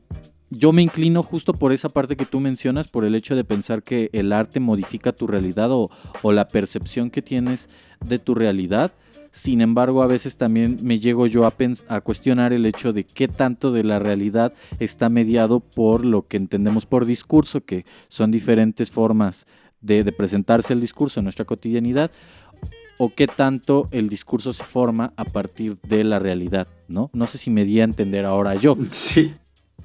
yo 0.57 0.71
me 0.71 0.81
inclino 0.81 1.23
justo 1.23 1.53
por 1.53 1.73
esa 1.73 1.89
parte 1.89 2.15
que 2.15 2.25
tú 2.25 2.39
mencionas, 2.39 2.87
por 2.87 3.05
el 3.05 3.15
hecho 3.15 3.35
de 3.35 3.43
pensar 3.43 3.83
que 3.83 4.09
el 4.13 4.31
arte 4.33 4.59
modifica 4.59 5.11
tu 5.11 5.27
realidad 5.27 5.69
o, 5.71 5.89
la 6.23 6.47
percepción 6.47 7.09
que 7.09 7.21
tienes 7.21 7.69
de 8.03 8.19
tu 8.19 8.35
realidad. 8.35 8.91
Sin 9.31 9.61
embargo, 9.61 10.01
a 10.01 10.07
veces 10.07 10.37
también 10.37 10.77
me 10.81 10.99
llego 10.99 11.27
yo 11.27 11.45
a, 11.45 11.53
a 11.89 12.01
cuestionar 12.01 12.53
el 12.53 12.65
hecho 12.65 12.93
de 12.93 13.03
qué 13.03 13.27
tanto 13.27 13.71
de 13.71 13.83
la 13.83 13.99
realidad 13.99 14.53
está 14.79 15.09
mediado 15.09 15.59
por 15.59 16.05
lo 16.05 16.27
que 16.27 16.37
entendemos 16.37 16.85
por 16.85 17.05
discurso, 17.05 17.61
que 17.61 17.85
son 18.07 18.31
diferentes 18.31 18.91
formas 18.91 19.45
de, 19.81 20.03
de 20.03 20.11
presentarse 20.13 20.71
el 20.71 20.79
discurso 20.79 21.19
en 21.19 21.25
nuestra 21.25 21.45
cotidianidad, 21.45 22.11
o 22.97 23.13
qué 23.13 23.27
tanto 23.27 23.89
el 23.91 24.07
discurso 24.07 24.53
se 24.53 24.63
forma 24.63 25.13
a 25.17 25.25
partir 25.25 25.77
de 25.81 26.05
la 26.05 26.19
realidad, 26.19 26.67
¿no? 26.87 27.09
No 27.13 27.27
sé 27.27 27.37
si 27.37 27.49
me 27.49 27.65
di 27.65 27.81
a 27.81 27.83
entender 27.83 28.23
ahora 28.25 28.55
yo. 28.55 28.77
Sí. 28.91 29.33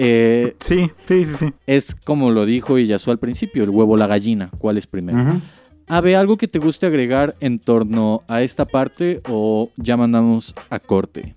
Eh, 0.03 0.57
Sí, 0.61 0.91
sí, 1.07 1.27
sí, 1.27 1.35
sí. 1.39 1.53
es 1.67 1.95
como 1.95 2.31
lo 2.31 2.47
dijo 2.47 2.79
Iyasu 2.79 3.11
al 3.11 3.19
principio, 3.19 3.65
el 3.65 3.69
huevo 3.71 3.93
o 3.93 3.97
la 3.99 4.07
gallina, 4.07 4.51
¿cuál 4.59 4.79
es 4.79 4.87
primero? 4.87 5.19
Ujú. 5.19 5.41
Ave, 5.89 6.17
¿algo 6.17 6.39
que 6.39 6.49
te 6.49 6.59
guste 6.59 6.87
agregar 6.87 7.35
en 7.41 7.59
torno 7.59 8.23
a 8.27 8.41
esta 8.41 8.65
parte 8.65 9.21
o 9.29 9.71
ya 9.77 9.99
mandamos 9.99 10.55
a 10.71 10.79
corte? 10.79 11.35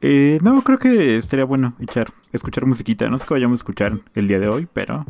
Eh, 0.00 0.38
no, 0.42 0.62
creo 0.62 0.78
que 0.78 1.18
estaría 1.18 1.44
bueno 1.44 1.74
echar, 1.80 2.06
escuchar 2.32 2.64
musiquita. 2.64 3.08
No 3.10 3.18
sé 3.18 3.26
qué 3.26 3.34
vayamos 3.34 3.56
a 3.56 3.60
escuchar 3.60 3.98
el 4.14 4.28
día 4.28 4.38
de 4.38 4.48
hoy, 4.48 4.66
pero 4.72 5.04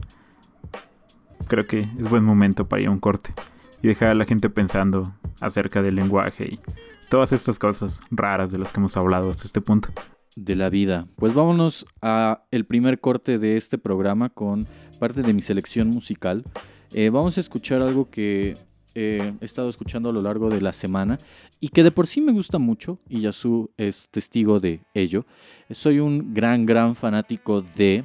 creo 1.47 1.67
que 1.67 1.81
es 1.99 2.11
buen 2.11 2.25
momento 2.25 2.67
para 2.67 2.83
ir 2.83 2.89
a 2.89 2.91
un 2.91 2.99
corte 2.99 3.35
y 3.83 3.89
dejar 3.89 4.09
a 4.09 4.15
la 4.15 4.25
gente 4.25 4.51
pensando 4.51 5.13
acerca 5.41 5.81
del 5.83 5.95
lenguaje 5.95 6.45
y 6.47 6.61
todas 7.09 7.33
estas 7.33 7.59
cosas 7.61 8.01
raras 8.11 8.51
de 8.51 8.59
las 8.59 8.73
que 8.73 8.81
hemos 8.81 8.97
hablado 8.97 9.31
hasta 9.31 9.45
este 9.45 9.61
punto. 9.61 9.91
De 10.37 10.55
la 10.55 10.71
vida. 10.71 11.07
Pues 11.17 11.35
vámonos 11.35 11.87
a 12.01 12.45
el 12.51 12.65
primer 12.65 13.01
corte 13.01 13.39
de 13.39 13.57
este 13.57 13.79
programa 13.79 14.29
con 14.29 14.67
parte 15.01 15.23
de 15.23 15.33
mi 15.33 15.43
selección 15.43 15.89
musical. 15.89 16.45
Eh, 16.93 17.11
vamos 17.11 17.37
a 17.37 17.41
escuchar 17.41 17.83
algo 17.83 18.11
que 18.11 18.55
eh, 18.95 19.35
he 19.41 19.45
estado 19.45 19.69
escuchando 19.69 20.11
a 20.11 20.13
lo 20.13 20.23
largo 20.23 20.49
de 20.49 20.61
la 20.61 20.73
semana 20.73 21.19
y 21.61 21.71
que 21.71 21.83
de 21.83 21.91
por 21.91 22.07
sí 22.07 22.21
me 22.21 22.33
gusta 22.33 22.59
mucho 22.59 22.99
y 23.09 23.21
Yasu 23.21 23.71
es 23.77 24.09
testigo 24.11 24.61
de 24.61 24.81
ello. 24.95 25.27
Soy 25.71 25.99
un 25.99 26.33
gran, 26.33 26.65
gran 26.65 26.95
fanático 26.95 27.63
de 27.63 28.05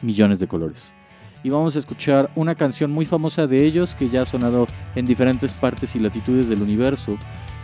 Millones 0.00 0.38
de 0.38 0.46
Colores. 0.46 0.94
Y 1.44 1.50
vamos 1.50 1.74
a 1.74 1.80
escuchar 1.80 2.30
una 2.36 2.54
canción 2.54 2.90
muy 2.92 3.04
famosa 3.04 3.46
de 3.46 3.64
ellos 3.64 3.94
que 3.94 4.08
ya 4.08 4.22
ha 4.22 4.26
sonado 4.26 4.66
en 4.94 5.04
diferentes 5.04 5.52
partes 5.52 5.96
y 5.96 5.98
latitudes 5.98 6.48
del 6.48 6.62
universo. 6.62 7.18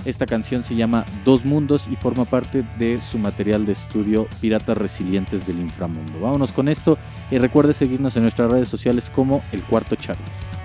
Esta 0.09 0.25
canción 0.25 0.62
se 0.64 0.75
llama 0.75 1.05
Dos 1.23 1.44
Mundos 1.44 1.87
y 1.92 1.94
forma 1.94 2.25
parte 2.25 2.64
de 2.79 2.99
su 3.03 3.18
material 3.18 3.66
de 3.66 3.73
estudio 3.73 4.27
Piratas 4.40 4.79
Resilientes 4.79 5.47
del 5.47 5.61
Inframundo. 5.61 6.18
Vámonos 6.18 6.51
con 6.51 6.71
esto 6.71 6.97
y 7.31 7.37
recuerde 7.37 7.75
seguirnos 7.75 8.16
en 8.16 8.23
nuestras 8.23 8.51
redes 8.51 8.71
sociales 8.71 9.11
como 9.11 9.42
El 9.53 9.62
Cuarto 9.64 9.97
Charles. 9.97 10.58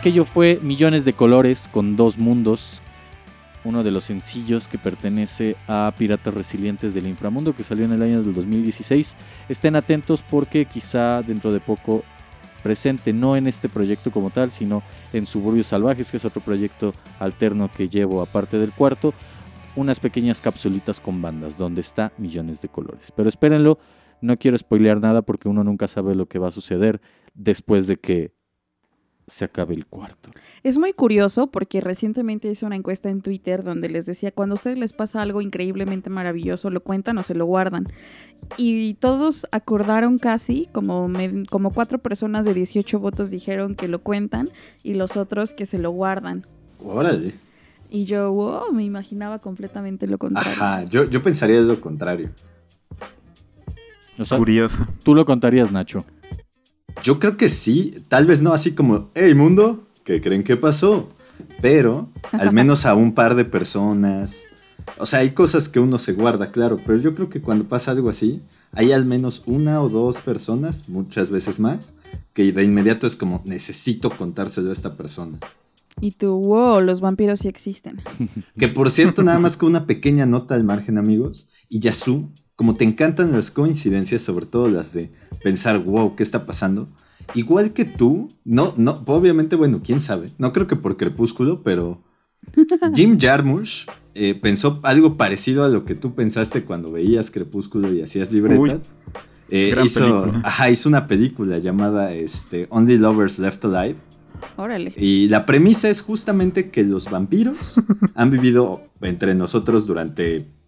Aquello 0.00 0.24
fue 0.24 0.58
Millones 0.62 1.04
de 1.04 1.12
Colores 1.12 1.68
con 1.70 1.94
Dos 1.94 2.16
Mundos, 2.16 2.80
uno 3.64 3.82
de 3.82 3.90
los 3.90 4.04
sencillos 4.04 4.66
que 4.66 4.78
pertenece 4.78 5.56
a 5.68 5.92
Piratas 5.98 6.32
Resilientes 6.32 6.94
del 6.94 7.06
Inframundo 7.06 7.54
que 7.54 7.64
salió 7.64 7.84
en 7.84 7.92
el 7.92 8.00
año 8.00 8.22
del 8.22 8.32
2016. 8.32 9.14
Estén 9.50 9.76
atentos 9.76 10.22
porque 10.22 10.64
quizá 10.64 11.20
dentro 11.20 11.52
de 11.52 11.60
poco 11.60 12.02
presente, 12.62 13.12
no 13.12 13.36
en 13.36 13.46
este 13.46 13.68
proyecto 13.68 14.10
como 14.10 14.30
tal, 14.30 14.50
sino 14.50 14.82
en 15.12 15.26
Suburbios 15.26 15.66
Salvajes, 15.66 16.10
que 16.10 16.16
es 16.16 16.24
otro 16.24 16.40
proyecto 16.40 16.94
alterno 17.18 17.70
que 17.70 17.90
llevo 17.90 18.22
aparte 18.22 18.58
del 18.58 18.72
cuarto, 18.72 19.12
unas 19.76 20.00
pequeñas 20.00 20.40
capsulitas 20.40 20.98
con 20.98 21.20
bandas 21.20 21.58
donde 21.58 21.82
está 21.82 22.10
Millones 22.16 22.62
de 22.62 22.68
Colores. 22.68 23.12
Pero 23.14 23.28
espérenlo, 23.28 23.78
no 24.22 24.38
quiero 24.38 24.56
spoilear 24.56 24.98
nada 24.98 25.20
porque 25.20 25.50
uno 25.50 25.62
nunca 25.62 25.88
sabe 25.88 26.14
lo 26.14 26.24
que 26.24 26.38
va 26.38 26.48
a 26.48 26.52
suceder 26.52 27.02
después 27.34 27.86
de 27.86 27.98
que 27.98 28.39
se 29.30 29.44
acabe 29.44 29.74
el 29.74 29.86
cuarto. 29.86 30.30
Es 30.62 30.76
muy 30.78 30.92
curioso 30.92 31.46
porque 31.46 31.80
recientemente 31.80 32.48
hice 32.48 32.66
una 32.66 32.76
encuesta 32.76 33.08
en 33.08 33.22
Twitter 33.22 33.62
donde 33.62 33.88
les 33.88 34.06
decía, 34.06 34.32
cuando 34.32 34.54
a 34.54 34.56
ustedes 34.56 34.78
les 34.78 34.92
pasa 34.92 35.22
algo 35.22 35.40
increíblemente 35.40 36.10
maravilloso, 36.10 36.68
¿lo 36.70 36.80
cuentan 36.82 37.16
o 37.18 37.22
se 37.22 37.34
lo 37.34 37.46
guardan? 37.46 37.86
Y 38.56 38.94
todos 38.94 39.46
acordaron 39.52 40.18
casi, 40.18 40.68
como, 40.72 41.08
me- 41.08 41.46
como 41.46 41.72
cuatro 41.72 41.98
personas 41.98 42.44
de 42.44 42.54
18 42.54 42.98
votos 42.98 43.30
dijeron 43.30 43.74
que 43.74 43.88
lo 43.88 44.00
cuentan 44.00 44.48
y 44.82 44.94
los 44.94 45.16
otros 45.16 45.54
que 45.54 45.66
se 45.66 45.78
lo 45.78 45.90
guardan. 45.90 46.46
Órale. 46.84 47.34
Y 47.88 48.04
yo, 48.04 48.32
wow, 48.32 48.72
me 48.72 48.84
imaginaba 48.84 49.38
completamente 49.40 50.06
lo 50.06 50.18
contrario. 50.18 50.52
Ajá, 50.52 50.84
yo, 50.84 51.04
yo 51.10 51.22
pensaría 51.22 51.60
lo 51.60 51.80
contrario. 51.80 52.30
O 54.18 54.24
sea, 54.24 54.36
Curioso. 54.38 54.86
tú 55.02 55.14
lo 55.14 55.24
contarías, 55.24 55.72
Nacho. 55.72 56.04
Yo 57.02 57.18
creo 57.18 57.36
que 57.36 57.48
sí, 57.48 58.02
tal 58.08 58.26
vez 58.26 58.42
no 58.42 58.52
así 58.52 58.74
como, 58.74 59.10
hey 59.14 59.34
mundo, 59.34 59.86
¿qué 60.04 60.20
creen 60.20 60.44
que 60.44 60.56
pasó? 60.56 61.08
Pero 61.60 62.08
al 62.32 62.52
menos 62.52 62.86
a 62.86 62.94
un 62.94 63.14
par 63.14 63.34
de 63.34 63.44
personas, 63.44 64.44
O 64.98 65.06
sea, 65.06 65.20
hay 65.20 65.30
cosas 65.30 65.68
que 65.68 65.80
uno 65.80 65.98
se 65.98 66.12
guarda, 66.12 66.50
claro, 66.50 66.78
pero 66.84 66.98
yo 66.98 67.14
creo 67.14 67.28
que 67.30 67.40
cuando 67.40 67.68
pasa 67.68 67.92
algo 67.92 68.08
así, 68.08 68.42
hay 68.72 68.92
al 68.92 69.04
menos 69.04 69.42
una 69.46 69.80
o 69.82 69.88
dos 69.88 70.20
personas, 70.20 70.88
muchas 70.88 71.30
veces 71.30 71.60
más, 71.60 71.94
que 72.34 72.52
de 72.52 72.62
inmediato 72.62 73.06
es 73.06 73.16
como, 73.16 73.42
necesito 73.44 74.10
contárselo 74.10 74.70
a 74.70 74.72
esta 74.72 74.96
persona. 74.96 75.38
Y 76.00 76.12
tú, 76.12 76.34
wow, 76.34 76.80
los 76.80 77.00
vampiros 77.00 77.40
sí 77.40 77.48
existen. 77.48 78.00
Que 78.58 78.68
por 78.68 78.90
cierto, 78.90 79.22
nada 79.22 79.38
más 79.38 79.56
con 79.56 79.68
una 79.68 79.86
pequeña 79.86 80.24
nota 80.24 80.54
al 80.54 80.64
margen, 80.64 80.98
amigos, 80.98 81.48
y 81.68 81.80
Yasu, 81.80 82.30
como 82.60 82.76
te 82.76 82.84
encantan 82.84 83.32
las 83.32 83.50
coincidencias, 83.50 84.20
sobre 84.20 84.44
todo 84.44 84.68
las 84.68 84.92
de 84.92 85.10
pensar, 85.42 85.82
wow, 85.82 86.14
¿qué 86.14 86.22
está 86.22 86.44
pasando? 86.44 86.90
Igual 87.34 87.72
que 87.72 87.86
tú, 87.86 88.28
no, 88.44 88.74
no, 88.76 89.02
obviamente, 89.06 89.56
bueno, 89.56 89.80
quién 89.82 90.02
sabe, 90.02 90.28
no 90.36 90.52
creo 90.52 90.66
que 90.66 90.76
por 90.76 90.98
Crepúsculo, 90.98 91.62
pero 91.62 92.02
Jim 92.94 93.16
Jarmusch 93.18 93.86
eh, 94.14 94.34
pensó 94.34 94.78
algo 94.82 95.16
parecido 95.16 95.64
a 95.64 95.70
lo 95.70 95.86
que 95.86 95.94
tú 95.94 96.14
pensaste 96.14 96.62
cuando 96.62 96.92
veías 96.92 97.30
Crepúsculo 97.30 97.94
y 97.94 98.02
hacías 98.02 98.30
libretas. 98.30 98.94
Eh, 99.48 99.70
gran 99.70 99.86
hizo, 99.86 100.00
película. 100.00 100.42
ajá, 100.44 100.68
hizo 100.68 100.90
una 100.90 101.06
película 101.06 101.56
llamada 101.60 102.12
este, 102.12 102.66
Only 102.68 102.98
Lovers 102.98 103.38
Left 103.38 103.64
Alive. 103.64 103.96
Órale. 104.58 104.92
Y 104.98 105.30
la 105.30 105.46
premisa 105.46 105.88
es 105.88 106.02
justamente 106.02 106.68
que 106.68 106.84
los 106.84 107.08
vampiros 107.08 107.76
han 108.14 108.28
vivido 108.28 108.82
entre 109.00 109.34
nosotros 109.34 109.86
durante 109.86 110.59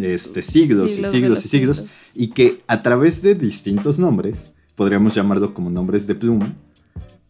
este, 0.00 0.42
siglos, 0.42 0.92
Siglos 0.92 1.08
y 1.08 1.12
siglos 1.12 1.30
los 1.30 1.44
y 1.44 1.48
siglos. 1.48 1.76
siglos. 1.78 1.94
Y 2.14 2.28
que 2.28 2.58
a 2.66 2.82
través 2.82 3.22
de 3.22 3.34
distintos 3.34 3.98
nombres, 3.98 4.52
podríamos 4.74 5.14
llamarlo 5.14 5.52
como 5.54 5.70
nombres 5.70 6.06
de 6.06 6.14
pluma, 6.14 6.54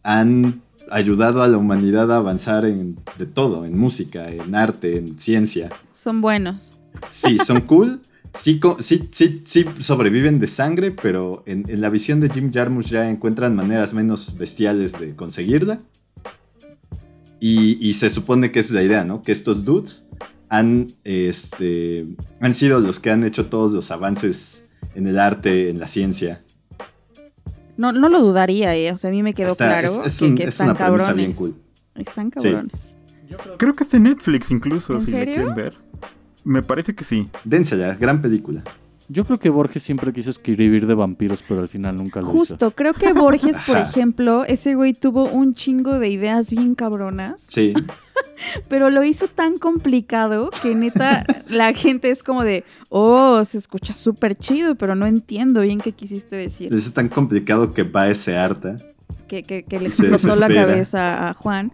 han 0.03 0.61
ayudado 0.89 1.41
a 1.41 1.47
la 1.47 1.57
humanidad 1.57 2.11
a 2.11 2.17
avanzar 2.17 2.65
en 2.65 2.97
de 3.17 3.25
todo, 3.25 3.65
en 3.65 3.77
música, 3.77 4.29
en 4.29 4.55
arte, 4.55 4.97
en 4.97 5.19
ciencia. 5.19 5.69
Son 5.93 6.21
buenos. 6.21 6.75
Sí, 7.09 7.37
son 7.37 7.61
cool. 7.67 8.01
Sí, 8.33 8.61
sí, 8.79 9.09
sí, 9.11 9.41
sí 9.43 9.65
sobreviven 9.79 10.39
de 10.39 10.47
sangre, 10.47 10.91
pero 10.91 11.43
en, 11.45 11.65
en 11.69 11.81
la 11.81 11.89
visión 11.89 12.21
de 12.21 12.29
Jim 12.29 12.51
Jarmusch 12.53 12.87
ya 12.87 13.09
encuentran 13.09 13.55
maneras 13.55 13.93
menos 13.93 14.37
bestiales 14.37 14.97
de 14.99 15.15
conseguirla. 15.15 15.81
Y, 17.41 17.77
y 17.85 17.93
se 17.93 18.09
supone 18.09 18.51
que 18.51 18.59
esa 18.59 18.69
es 18.69 18.75
la 18.75 18.83
idea, 18.83 19.03
¿no? 19.03 19.21
Que 19.23 19.31
estos 19.31 19.65
dudes 19.65 20.07
han, 20.53 20.93
este, 21.05 22.05
han 22.41 22.53
sido 22.53 22.79
los 22.81 22.99
que 22.99 23.09
han 23.09 23.23
hecho 23.23 23.45
todos 23.47 23.71
los 23.71 23.89
avances 23.89 24.65
en 24.95 25.07
el 25.07 25.17
arte, 25.17 25.69
en 25.69 25.79
la 25.79 25.87
ciencia. 25.87 26.43
No, 27.77 27.93
no 27.93 28.09
lo 28.09 28.19
dudaría, 28.19 28.75
eh. 28.75 28.91
O 28.91 28.97
sea, 28.97 29.09
a 29.09 29.13
mí 29.13 29.23
me 29.23 29.33
quedó 29.33 29.53
Está- 29.53 29.69
claro 29.81 29.87
es, 29.87 30.13
es 30.13 30.19
que, 30.19 30.25
un- 30.25 30.35
que 30.35 30.43
es 30.43 30.49
están 30.49 30.67
una 30.71 30.75
premisa 30.77 31.05
cabrones. 31.05 31.15
bien 31.15 31.33
cool. 31.37 31.55
Están 31.95 32.25
Sí. 32.37 32.49
cabrones. 32.49 32.81
Creo 33.57 33.73
que 33.75 33.83
es 33.85 33.91
de 33.91 33.99
Netflix 34.01 34.51
incluso, 34.51 34.95
¿En 34.95 35.01
si 35.01 35.11
serio? 35.11 35.25
le 35.25 35.33
quieren 35.35 35.55
ver. 35.55 35.73
Me 36.43 36.61
parece 36.61 36.93
que 36.95 37.05
sí. 37.05 37.29
Dénsela, 37.45 37.95
gran 37.95 38.21
película. 38.21 38.61
Yo 39.11 39.25
creo 39.25 39.39
que 39.39 39.49
Borges 39.49 39.83
siempre 39.83 40.13
quiso 40.13 40.29
escribir 40.29 40.87
de 40.87 40.93
vampiros, 40.93 41.43
pero 41.47 41.61
al 41.61 41.67
final 41.67 41.97
nunca 41.97 42.21
lo 42.21 42.27
hizo. 42.29 42.37
Justo, 42.37 42.71
creo 42.71 42.93
que 42.93 43.11
Borges, 43.11 43.57
por 43.67 43.75
ejemplo, 43.77 44.45
ese 44.45 44.75
güey 44.75 44.93
tuvo 44.93 45.25
un 45.25 45.53
chingo 45.53 45.99
de 45.99 46.09
ideas 46.09 46.49
bien 46.49 46.75
cabronas, 46.75 47.43
Sí. 47.45 47.73
pero 48.69 48.89
lo 48.89 49.03
hizo 49.03 49.27
tan 49.27 49.57
complicado 49.57 50.49
que 50.61 50.75
neta 50.75 51.25
la 51.49 51.73
gente 51.73 52.09
es 52.09 52.23
como 52.23 52.43
de, 52.43 52.63
oh, 52.89 53.43
se 53.43 53.57
escucha 53.57 53.93
súper 53.93 54.35
chido, 54.35 54.75
pero 54.75 54.95
no 54.95 55.05
entiendo 55.07 55.61
bien 55.61 55.79
qué 55.79 55.91
quisiste 55.91 56.35
decir. 56.35 56.73
Es 56.73 56.93
tan 56.93 57.09
complicado 57.09 57.73
que 57.73 57.83
va 57.83 58.07
ese 58.09 58.37
harta. 58.37 58.77
que, 59.27 59.43
que- 59.43 59.63
que 59.63 59.79
le 59.79 59.87
explotó 59.87 60.35
la 60.39 60.47
cabeza 60.47 61.29
a 61.29 61.33
Juan. 61.33 61.71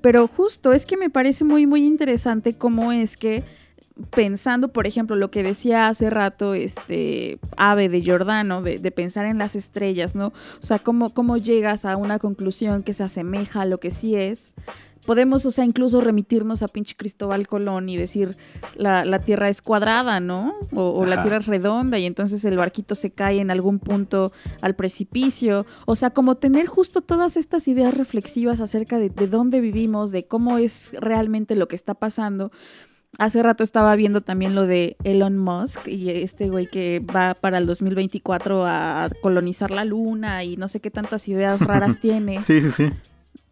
Pero 0.00 0.26
justo 0.28 0.72
es 0.72 0.86
que 0.86 0.96
me 0.96 1.10
parece 1.10 1.44
muy, 1.44 1.66
muy 1.66 1.84
interesante 1.84 2.54
cómo 2.54 2.90
es 2.92 3.16
que 3.16 3.44
pensando, 4.10 4.68
por 4.68 4.86
ejemplo, 4.86 5.16
lo 5.16 5.30
que 5.30 5.42
decía 5.42 5.88
hace 5.88 6.10
rato 6.10 6.54
este 6.54 7.38
Ave 7.56 7.88
de 7.88 8.02
Giordano, 8.02 8.62
de, 8.62 8.78
de 8.78 8.90
pensar 8.90 9.26
en 9.26 9.38
las 9.38 9.56
estrellas, 9.56 10.14
¿no? 10.14 10.28
O 10.28 10.62
sea, 10.62 10.78
cómo, 10.78 11.12
cómo 11.14 11.36
llegas 11.36 11.84
a 11.84 11.96
una 11.96 12.18
conclusión 12.18 12.82
que 12.82 12.92
se 12.92 13.04
asemeja 13.04 13.62
a 13.62 13.66
lo 13.66 13.80
que 13.80 13.90
sí 13.90 14.16
es. 14.16 14.54
Podemos, 15.06 15.46
o 15.46 15.50
sea, 15.50 15.64
incluso 15.64 16.02
remitirnos 16.02 16.62
a 16.62 16.68
pinche 16.68 16.94
Cristóbal 16.94 17.48
Colón 17.48 17.88
y 17.88 17.96
decir 17.96 18.36
la, 18.74 19.04
la 19.06 19.20
Tierra 19.20 19.48
es 19.48 19.62
cuadrada, 19.62 20.20
¿no? 20.20 20.54
O, 20.74 20.90
o 20.90 21.06
la. 21.06 21.22
Tierra 21.22 21.38
es 21.38 21.46
redonda 21.46 21.98
y 21.98 22.04
entonces 22.04 22.44
el 22.44 22.58
barquito 22.58 22.94
se 22.94 23.10
cae 23.10 23.40
en 23.40 23.50
algún 23.50 23.78
punto 23.78 24.30
al 24.60 24.76
precipicio. 24.76 25.64
O 25.86 25.96
sea, 25.96 26.10
como 26.10 26.36
tener 26.36 26.66
justo 26.66 27.00
todas 27.00 27.38
estas 27.38 27.66
ideas 27.66 27.94
reflexivas 27.94 28.60
acerca 28.60 28.98
de, 28.98 29.08
de 29.08 29.26
dónde 29.26 29.60
vivimos, 29.62 30.12
de 30.12 30.26
cómo 30.26 30.58
es 30.58 30.92
realmente 31.00 31.56
lo 31.56 31.66
que 31.66 31.76
está 31.76 31.94
pasando. 31.94 32.52
Hace 33.18 33.42
rato 33.42 33.64
estaba 33.64 33.94
viendo 33.96 34.20
también 34.22 34.54
lo 34.54 34.66
de 34.66 34.96
Elon 35.04 35.36
Musk 35.36 35.88
y 35.88 36.10
este 36.10 36.48
güey 36.48 36.66
que 36.66 37.00
va 37.00 37.34
para 37.34 37.58
el 37.58 37.66
2024 37.66 38.64
a 38.66 39.10
colonizar 39.20 39.70
la 39.70 39.84
luna 39.84 40.42
y 40.44 40.56
no 40.56 40.68
sé 40.68 40.80
qué 40.80 40.90
tantas 40.90 41.28
ideas 41.28 41.60
raras 41.66 41.98
tiene. 42.00 42.42
Sí, 42.44 42.62
sí, 42.62 42.70
sí. 42.70 42.90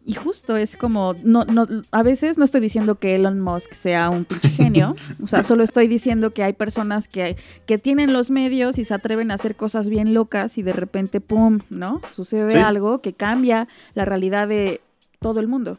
Y 0.05 0.13
justo 0.15 0.57
es 0.57 0.75
como, 0.75 1.13
no, 1.23 1.43
no, 1.45 1.67
a 1.91 2.01
veces 2.01 2.39
no 2.39 2.45
estoy 2.45 2.61
diciendo 2.61 2.95
que 2.95 3.13
Elon 3.15 3.39
Musk 3.41 3.73
sea 3.73 4.09
un 4.09 4.25
pinche 4.25 4.49
genio, 4.49 4.95
o 5.21 5.27
sea, 5.27 5.43
solo 5.43 5.63
estoy 5.63 5.87
diciendo 5.87 6.31
que 6.31 6.41
hay 6.43 6.53
personas 6.53 7.07
que, 7.07 7.35
que 7.67 7.77
tienen 7.77 8.11
los 8.11 8.31
medios 8.31 8.79
y 8.79 8.85
se 8.85 8.95
atreven 8.95 9.29
a 9.29 9.35
hacer 9.35 9.55
cosas 9.55 9.87
bien 9.87 10.15
locas 10.15 10.57
y 10.57 10.63
de 10.63 10.73
repente, 10.73 11.21
¡pum!, 11.21 11.59
¿no? 11.69 12.01
Sucede 12.09 12.49
Sí. 12.51 12.57
algo 12.57 13.01
que 13.01 13.13
cambia 13.13 13.67
la 13.93 14.05
realidad 14.05 14.47
de 14.47 14.81
todo 15.19 15.41
el 15.41 15.47
mundo. 15.47 15.77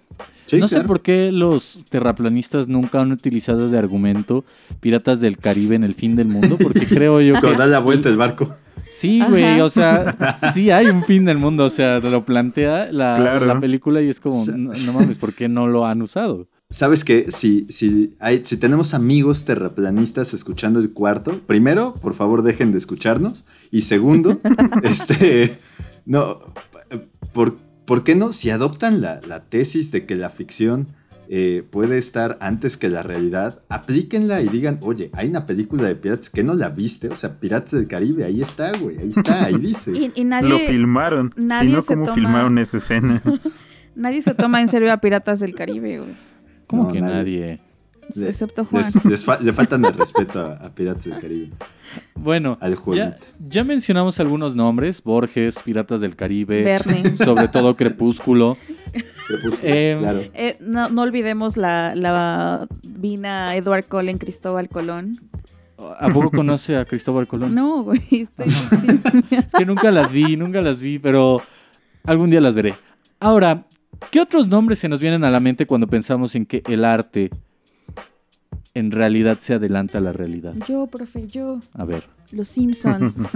Sí, 0.50 0.58
no 0.60 0.68
sé 0.68 0.82
por 0.84 1.00
qué 1.00 1.30
los 1.32 1.80
terraplanistas 1.88 2.68
nunca 2.68 3.00
han 3.00 3.12
utilizado 3.12 3.68
de 3.68 3.78
argumento 3.78 4.44
Piratas 4.80 5.20
del 5.20 5.38
Caribe 5.38 5.76
en 5.76 5.84
el 5.84 5.94
fin 5.94 6.16
del 6.16 6.28
mundo, 6.28 6.56
porque 6.62 6.86
creo 6.88 7.20
yo 7.20 7.34
que 7.34 7.40
Cuando 7.40 7.58
da 7.58 7.66
la 7.66 7.80
vuelta 7.80 8.08
el 8.08 8.16
barco. 8.16 8.54
sí, 8.90 9.22
güey, 9.28 9.60
o 9.60 9.68
sea, 9.68 10.38
sí 10.52 10.70
hay 10.70 10.86
un 10.86 11.04
fin 11.04 11.24
del 11.24 11.38
mundo, 11.38 11.64
o 11.64 11.70
sea, 11.70 12.00
lo 12.00 12.24
plantea 12.24 12.90
la, 12.92 13.16
Claro. 13.18 13.46
la 13.46 13.60
película 13.60 14.02
y 14.02 14.08
es 14.08 14.18
como, 14.20 14.44
no, 14.56 14.70
no 14.72 14.92
mames, 14.92 15.18
¿por 15.18 15.32
qué 15.34 15.48
no 15.48 15.66
lo 15.68 15.86
han 15.86 16.02
usado? 16.02 16.48
¿Sabes 16.68 17.02
qué? 17.04 17.26
Si, 17.32 17.66
si, 17.68 18.14
hay, 18.20 18.42
si 18.44 18.56
tenemos 18.56 18.94
amigos 18.94 19.44
terraplanistas 19.44 20.34
escuchando 20.34 20.78
el 20.78 20.92
cuarto, 20.92 21.40
primero, 21.46 21.94
por 21.94 22.14
favor, 22.14 22.42
dejen 22.44 22.70
de 22.70 22.78
escucharnos. 22.78 23.44
Y 23.72 23.80
segundo, 23.80 24.40
este. 24.84 25.58
No. 26.06 26.38
¿por, 27.32 27.56
por 27.90 28.04
qué 28.04 28.14
no? 28.14 28.30
Si 28.30 28.50
adoptan 28.50 29.00
la, 29.00 29.20
la 29.26 29.40
tesis 29.40 29.90
de 29.90 30.06
que 30.06 30.14
la 30.14 30.30
ficción 30.30 30.86
eh, 31.28 31.64
puede 31.68 31.98
estar 31.98 32.38
antes 32.40 32.76
que 32.76 32.88
la 32.88 33.02
realidad, 33.02 33.62
aplíquenla 33.68 34.42
y 34.42 34.48
digan, 34.48 34.78
oye, 34.82 35.10
hay 35.12 35.28
una 35.28 35.44
película 35.44 35.88
de 35.88 35.96
piratas 35.96 36.30
que 36.30 36.44
no 36.44 36.54
la 36.54 36.68
viste. 36.68 37.08
O 37.08 37.16
sea, 37.16 37.40
Piratas 37.40 37.72
del 37.72 37.88
Caribe, 37.88 38.24
ahí 38.24 38.40
está, 38.42 38.70
güey. 38.78 38.96
Ahí 38.98 39.10
está, 39.10 39.44
ahí 39.46 39.54
dice. 39.60 39.90
Y, 39.90 40.12
y 40.14 40.24
nadie, 40.24 40.48
Lo 40.50 40.58
filmaron. 40.60 41.32
nadie 41.34 41.70
Si 41.70 41.74
no, 41.74 41.80
se 41.82 41.94
¿cómo 41.94 42.04
toma- 42.06 42.14
filmaron 42.14 42.58
esa 42.58 42.76
escena? 42.76 43.20
nadie 43.96 44.22
se 44.22 44.34
toma 44.34 44.60
en 44.60 44.68
serio 44.68 44.92
a 44.92 44.98
Piratas 44.98 45.40
del 45.40 45.56
Caribe, 45.56 45.98
güey. 45.98 46.10
¿Cómo 46.68 46.84
No, 46.84 46.92
que 46.92 47.00
nadie. 47.00 47.14
nadie? 47.40 47.60
Le- 48.16 48.28
Excepto 48.28 48.64
Juan. 48.64 48.82
Les, 48.82 49.04
les 49.04 49.24
fa- 49.24 49.38
le 49.40 49.52
faltan 49.52 49.84
el 49.84 49.94
respeto 49.94 50.40
a, 50.40 50.52
a 50.54 50.74
Piratas 50.74 51.04
del 51.04 51.18
Caribe, 51.18 51.50
Bueno, 52.14 52.56
al 52.60 52.76
ya, 52.94 53.18
ya 53.48 53.64
mencionamos 53.64 54.20
algunos 54.20 54.54
nombres, 54.56 55.02
Borges, 55.02 55.58
Piratas 55.64 56.00
del 56.00 56.16
Caribe, 56.16 56.62
Verne. 56.62 57.16
sobre 57.16 57.48
todo 57.48 57.76
Crepúsculo. 57.76 58.56
Crepúsculo, 59.28 59.56
Em, 59.62 59.98
claro. 60.00 60.20
Eh, 60.34 60.56
no, 60.60 60.88
no 60.88 61.02
olvidemos 61.02 61.56
la, 61.56 61.94
la 61.94 62.66
vina 62.82 63.54
Edward 63.56 63.86
Cullen, 63.86 64.18
Cristóbal 64.18 64.68
Colón. 64.68 65.18
¿A 65.98 66.10
poco 66.12 66.30
conoce 66.30 66.76
a 66.76 66.84
Cristóbal 66.84 67.26
Colón? 67.26 67.54
No, 67.54 67.82
güey. 67.84 68.00
estoy- 68.10 68.52
Es 69.30 69.52
que 69.54 69.64
nunca 69.64 69.90
las 69.90 70.12
vi, 70.12 70.36
nunca 70.36 70.60
las 70.60 70.80
vi, 70.80 70.98
pero 70.98 71.40
algún 72.04 72.28
día 72.28 72.40
las 72.42 72.54
veré. 72.54 72.74
Ahora, 73.18 73.64
¿qué 74.10 74.20
otros 74.20 74.46
nombres 74.48 74.78
se 74.78 74.88
nos 74.90 75.00
vienen 75.00 75.24
a 75.24 75.30
la 75.30 75.40
mente 75.40 75.64
cuando 75.66 75.86
pensamos 75.86 76.34
en 76.34 76.44
que 76.44 76.62
el 76.66 76.84
arte 76.84 77.30
en 78.74 78.90
realidad 78.90 79.38
se 79.38 79.54
adelanta 79.54 79.98
a 79.98 80.00
la 80.00 80.12
realidad? 80.12 80.54
yo, 80.68 80.86
profe, 80.86 81.26
yo. 81.26 81.60
A 81.74 81.84
ver. 81.84 82.04
Los 82.32 82.48
Simpsons. 82.48 83.16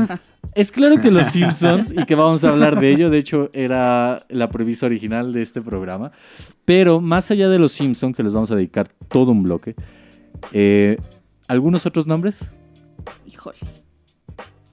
Es 0.55 0.71
claro 0.71 1.01
que 1.01 1.11
los 1.11 1.27
Simpsons, 1.27 1.91
y 1.91 2.05
que 2.05 2.15
vamos 2.15 2.45
a 2.45 2.51
hablar 2.51 2.79
de 2.79 2.89
ello, 2.93 3.11
de 3.11 3.19
hecho 3.19 3.51
era 3.53 4.25
la 4.29 4.51
premisa 4.51 4.87
original 4.87 5.33
de 5.33 5.43
este 5.43 5.61
programa, 5.61 6.13
pero 6.65 7.01
más 7.01 7.33
allá 7.33 7.49
de 7.49 7.59
los 7.59 7.73
Simpsons, 7.73 8.17
que 8.17 8.23
les 8.23 8.33
vamos 8.33 8.53
a 8.53 8.55
dedicar 8.55 8.89
todo 9.09 9.33
un 9.33 9.43
bloque, 9.43 9.75
eh, 10.53 10.97
¿algunos 11.49 11.87
otros 11.87 12.07
nombres? 12.07 12.49
Híjole. 13.27 13.59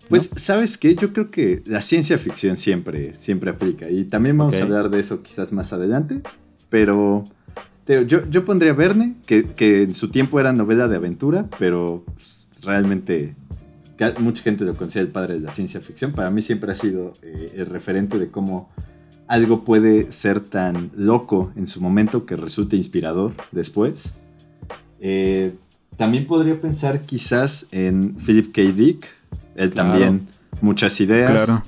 Pues, 0.07 0.29
¿sabes 0.35 0.77
qué? 0.77 0.93
Yo 0.93 1.13
creo 1.13 1.31
que 1.31 1.63
la 1.65 1.81
ciencia 1.81 2.17
ficción 2.17 2.57
siempre, 2.57 3.13
siempre 3.13 3.49
aplica. 3.49 3.89
Y 3.89 4.03
también 4.03 4.37
vamos 4.37 4.55
a 4.55 4.61
hablar 4.61 4.89
de 4.89 4.99
eso 4.99 5.23
quizás 5.23 5.51
más 5.51 5.73
adelante. 5.73 6.21
Pero 6.69 7.23
yo, 7.87 8.29
yo 8.29 8.45
pondría 8.45 8.73
Verne, 8.73 9.15
que, 9.25 9.45
que 9.45 9.83
en 9.83 9.93
su 9.93 10.09
tiempo 10.09 10.39
era 10.39 10.53
novela 10.53 10.87
de 10.87 10.95
aventura, 10.95 11.47
pero 11.59 12.03
pues, 12.05 12.47
realmente 12.63 13.35
mucha 14.19 14.43
gente 14.43 14.65
lo 14.65 14.75
considera 14.75 15.05
el 15.05 15.11
padre 15.11 15.33
de 15.35 15.41
la 15.41 15.51
ciencia 15.51 15.79
ficción. 15.81 16.11
Para 16.13 16.31
mí 16.31 16.41
siempre 16.41 16.71
ha 16.71 16.75
sido 16.75 17.13
eh, 17.21 17.53
el 17.57 17.67
referente 17.67 18.17
de 18.17 18.29
cómo 18.29 18.69
algo 19.27 19.63
puede 19.63 20.11
ser 20.11 20.39
tan 20.39 20.91
loco 20.95 21.51
en 21.55 21.67
su 21.67 21.81
momento 21.81 22.25
que 22.25 22.35
resulte 22.35 22.75
inspirador 22.75 23.33
después. 23.51 24.15
Eh, 24.99 25.53
también 25.97 26.25
podría 26.25 26.59
pensar 26.59 27.01
quizás 27.01 27.67
en 27.71 28.15
Philip 28.15 28.53
K. 28.53 28.61
Dick. 28.73 29.07
Él 29.55 29.71
Claro. 29.71 29.91
también, 29.91 30.27
muchas 30.61 30.99
ideas. 30.99 31.45
Claro. 31.45 31.63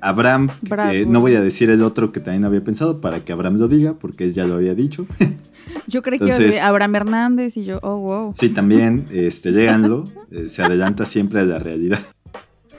Abraham, 0.00 0.50
eh, 0.92 1.06
no 1.08 1.20
voy 1.20 1.34
a 1.34 1.40
decir 1.40 1.70
el 1.70 1.82
otro 1.82 2.12
que 2.12 2.20
también 2.20 2.44
había 2.44 2.62
pensado 2.62 3.00
para 3.00 3.24
que 3.24 3.32
Abraham 3.32 3.56
lo 3.56 3.66
diga, 3.68 3.94
porque 3.94 4.24
él 4.24 4.34
ya 4.34 4.46
lo 4.46 4.54
había 4.54 4.74
dicho. 4.74 5.06
Yo 5.86 6.02
creí 6.02 6.18
que 6.18 6.24
Entonces- 6.26 6.56
iba 6.56 6.64
a 6.64 6.68
Abraham 6.68 6.94
Hernández 6.96 7.56
y 7.56 7.64
yo, 7.64 7.78
oh, 7.82 7.96
wow. 7.98 8.30
Sí, 8.34 8.50
también, 8.50 9.06
este, 9.12 9.50
léanlo. 9.50 10.04
eh, 10.30 10.48
se 10.48 10.62
adelanta 10.62 11.06
siempre 11.06 11.40
a 11.40 11.44
la 11.44 11.58
realidad. 11.58 12.00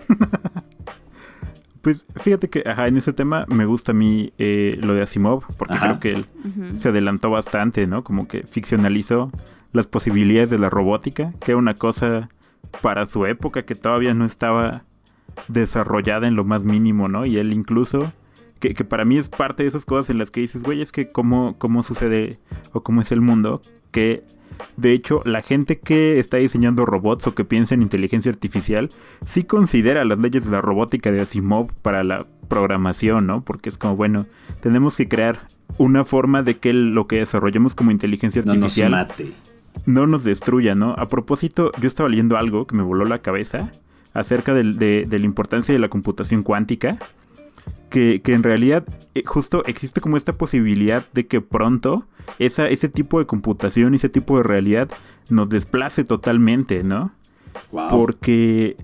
Pues 1.81 2.05
fíjate 2.17 2.49
que 2.49 2.61
ajá, 2.65 2.87
en 2.89 2.97
ese 2.97 3.13
tema 3.13 3.45
me 3.47 3.65
gusta 3.65 3.93
a 3.93 3.95
mí 3.95 4.33
eh, 4.37 4.77
lo 4.83 4.93
de 4.95 5.01
Asimov, 5.01 5.43
porque 5.55 5.75
Ajá. 5.75 5.97
creo 5.97 5.99
que 6.01 6.09
él 6.09 6.77
se 6.77 6.89
adelantó 6.89 7.29
bastante, 7.29 7.87
¿no? 7.87 8.03
Como 8.03 8.27
que 8.27 8.43
ficcionalizó 8.43 9.31
las 9.71 9.87
posibilidades 9.87 10.49
de 10.49 10.59
la 10.59 10.69
robótica, 10.69 11.33
que 11.39 11.51
era 11.51 11.57
una 11.57 11.75
cosa 11.75 12.29
para 12.81 13.05
su 13.05 13.25
época 13.25 13.63
que 13.63 13.75
todavía 13.75 14.13
no 14.13 14.25
estaba 14.25 14.83
desarrollada 15.47 16.27
en 16.27 16.35
lo 16.35 16.43
más 16.43 16.65
mínimo, 16.65 17.07
¿no? 17.07 17.25
Y 17.25 17.37
él 17.37 17.53
incluso, 17.53 18.11
que, 18.59 18.73
que 18.73 18.83
para 18.83 19.05
mí 19.05 19.17
es 19.17 19.29
parte 19.29 19.63
de 19.63 19.69
esas 19.69 19.85
cosas 19.85 20.09
en 20.09 20.17
las 20.17 20.31
que 20.31 20.41
dices, 20.41 20.63
güey, 20.63 20.81
es 20.81 20.91
que 20.91 21.11
cómo, 21.11 21.55
cómo 21.57 21.83
sucede 21.83 22.39
o 22.73 22.81
cómo 22.83 23.01
es 23.01 23.11
el 23.11 23.21
mundo, 23.21 23.61
que 23.91 24.23
de 24.75 24.91
hecho 24.91 25.21
la 25.25 25.41
gente 25.41 25.79
que 25.79 26.19
está 26.19 26.37
diseñando 26.37 26.85
robots 26.85 27.25
o 27.27 27.33
que 27.35 27.45
piensa 27.45 27.73
en 27.75 27.81
inteligencia 27.81 28.31
artificial, 28.31 28.89
sí 29.25 29.43
considera 29.43 30.03
las 30.03 30.19
leyes 30.19 30.43
de 30.45 30.51
la 30.51 30.61
robótica 30.61 31.11
de 31.11 31.21
Asimov 31.21 31.71
para 31.81 32.03
la 32.03 32.27
programación, 32.49 33.27
¿no? 33.27 33.41
Porque 33.45 33.69
es 33.69 33.77
como, 33.77 33.95
bueno, 33.95 34.25
tenemos 34.59 34.97
que 34.97 35.07
crear 35.07 35.47
una 35.77 36.03
forma 36.03 36.43
de 36.43 36.57
que 36.57 36.73
lo 36.73 37.07
que 37.07 37.17
desarrollemos 37.19 37.73
como 37.75 37.91
inteligencia 37.91 38.41
No 38.41 38.53
nos 38.55 38.63
artificial 38.63 38.91
mate. 38.91 39.31
no 39.85 40.07
nos 40.07 40.23
destruya, 40.25 40.75
¿no? 40.75 40.91
A 40.97 41.07
propósito, 41.07 41.71
yo 41.79 41.87
estaba 41.87 42.09
leyendo 42.09 42.35
algo 42.37 42.67
que 42.67 42.75
me 42.75 42.83
voló 42.83 43.05
la 43.05 43.19
cabeza 43.19 43.71
acerca 44.13 44.53
del- 44.53 44.77
de, 44.77 45.05
de 45.07 45.19
la 45.19 45.25
importancia 45.25 45.71
de 45.71 45.79
la 45.79 45.87
computación 45.87 46.43
cuántica, 46.43 46.97
que, 47.89 48.21
que 48.23 48.33
en 48.33 48.43
realidad 48.43 48.85
eh, 49.15 49.23
justo 49.25 49.63
existe 49.65 50.01
como 50.01 50.17
esta 50.17 50.33
posibilidad 50.33 51.05
de 51.13 51.27
que 51.27 51.41
pronto 51.41 52.05
esa, 52.37 52.67
ese 52.69 52.89
tipo 52.89 53.19
de 53.19 53.25
computación, 53.25 53.95
ese 53.95 54.09
tipo 54.09 54.37
de 54.37 54.43
realidad 54.43 54.89
nos 55.29 55.49
desplace 55.49 56.03
totalmente, 56.03 56.83
¿no? 56.83 57.11
Wow. 57.71 57.89
Porque 57.89 58.77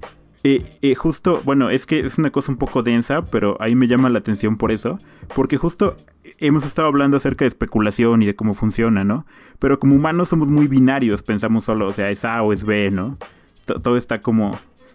eh, 0.43 0.77
eh, 0.81 0.95
justo, 0.95 1.41
bueno, 1.45 1.69
es 1.69 1.85
que 1.85 1.99
es 2.01 2.17
una 2.17 2.29
cosa 2.31 2.51
un 2.51 2.57
poco 2.57 2.83
densa, 2.83 3.23
pero 3.25 3.57
ahí 3.59 3.75
me 3.75 3.87
llama 3.87 4.09
la 4.09 4.19
atención 4.19 4.57
por 4.57 4.71
eso. 4.71 4.99
Porque 5.35 5.57
justo 5.57 5.95
hemos 6.39 6.65
estado 6.65 6.87
hablando 6.87 7.17
acerca 7.17 7.45
de 7.45 7.49
especulación 7.49 8.21
y 8.21 8.25
de 8.25 8.35
cómo 8.35 8.53
funciona, 8.53 9.03
¿no? 9.03 9.25
Pero 9.59 9.79
como 9.79 9.95
humanos 9.95 10.29
somos 10.29 10.47
muy 10.47 10.67
binarios, 10.67 11.23
pensamos 11.23 11.65
solo, 11.65 11.87
o 11.87 11.93
sea, 11.93 12.11
es 12.11 12.25
A 12.25 12.41
o 12.43 12.53
es 12.53 12.63
B, 12.63 12.91
¿no? 12.91 13.17
To- 13.65 13.79
todo 13.79 13.97
está 13.97 14.21
como 14.21 14.53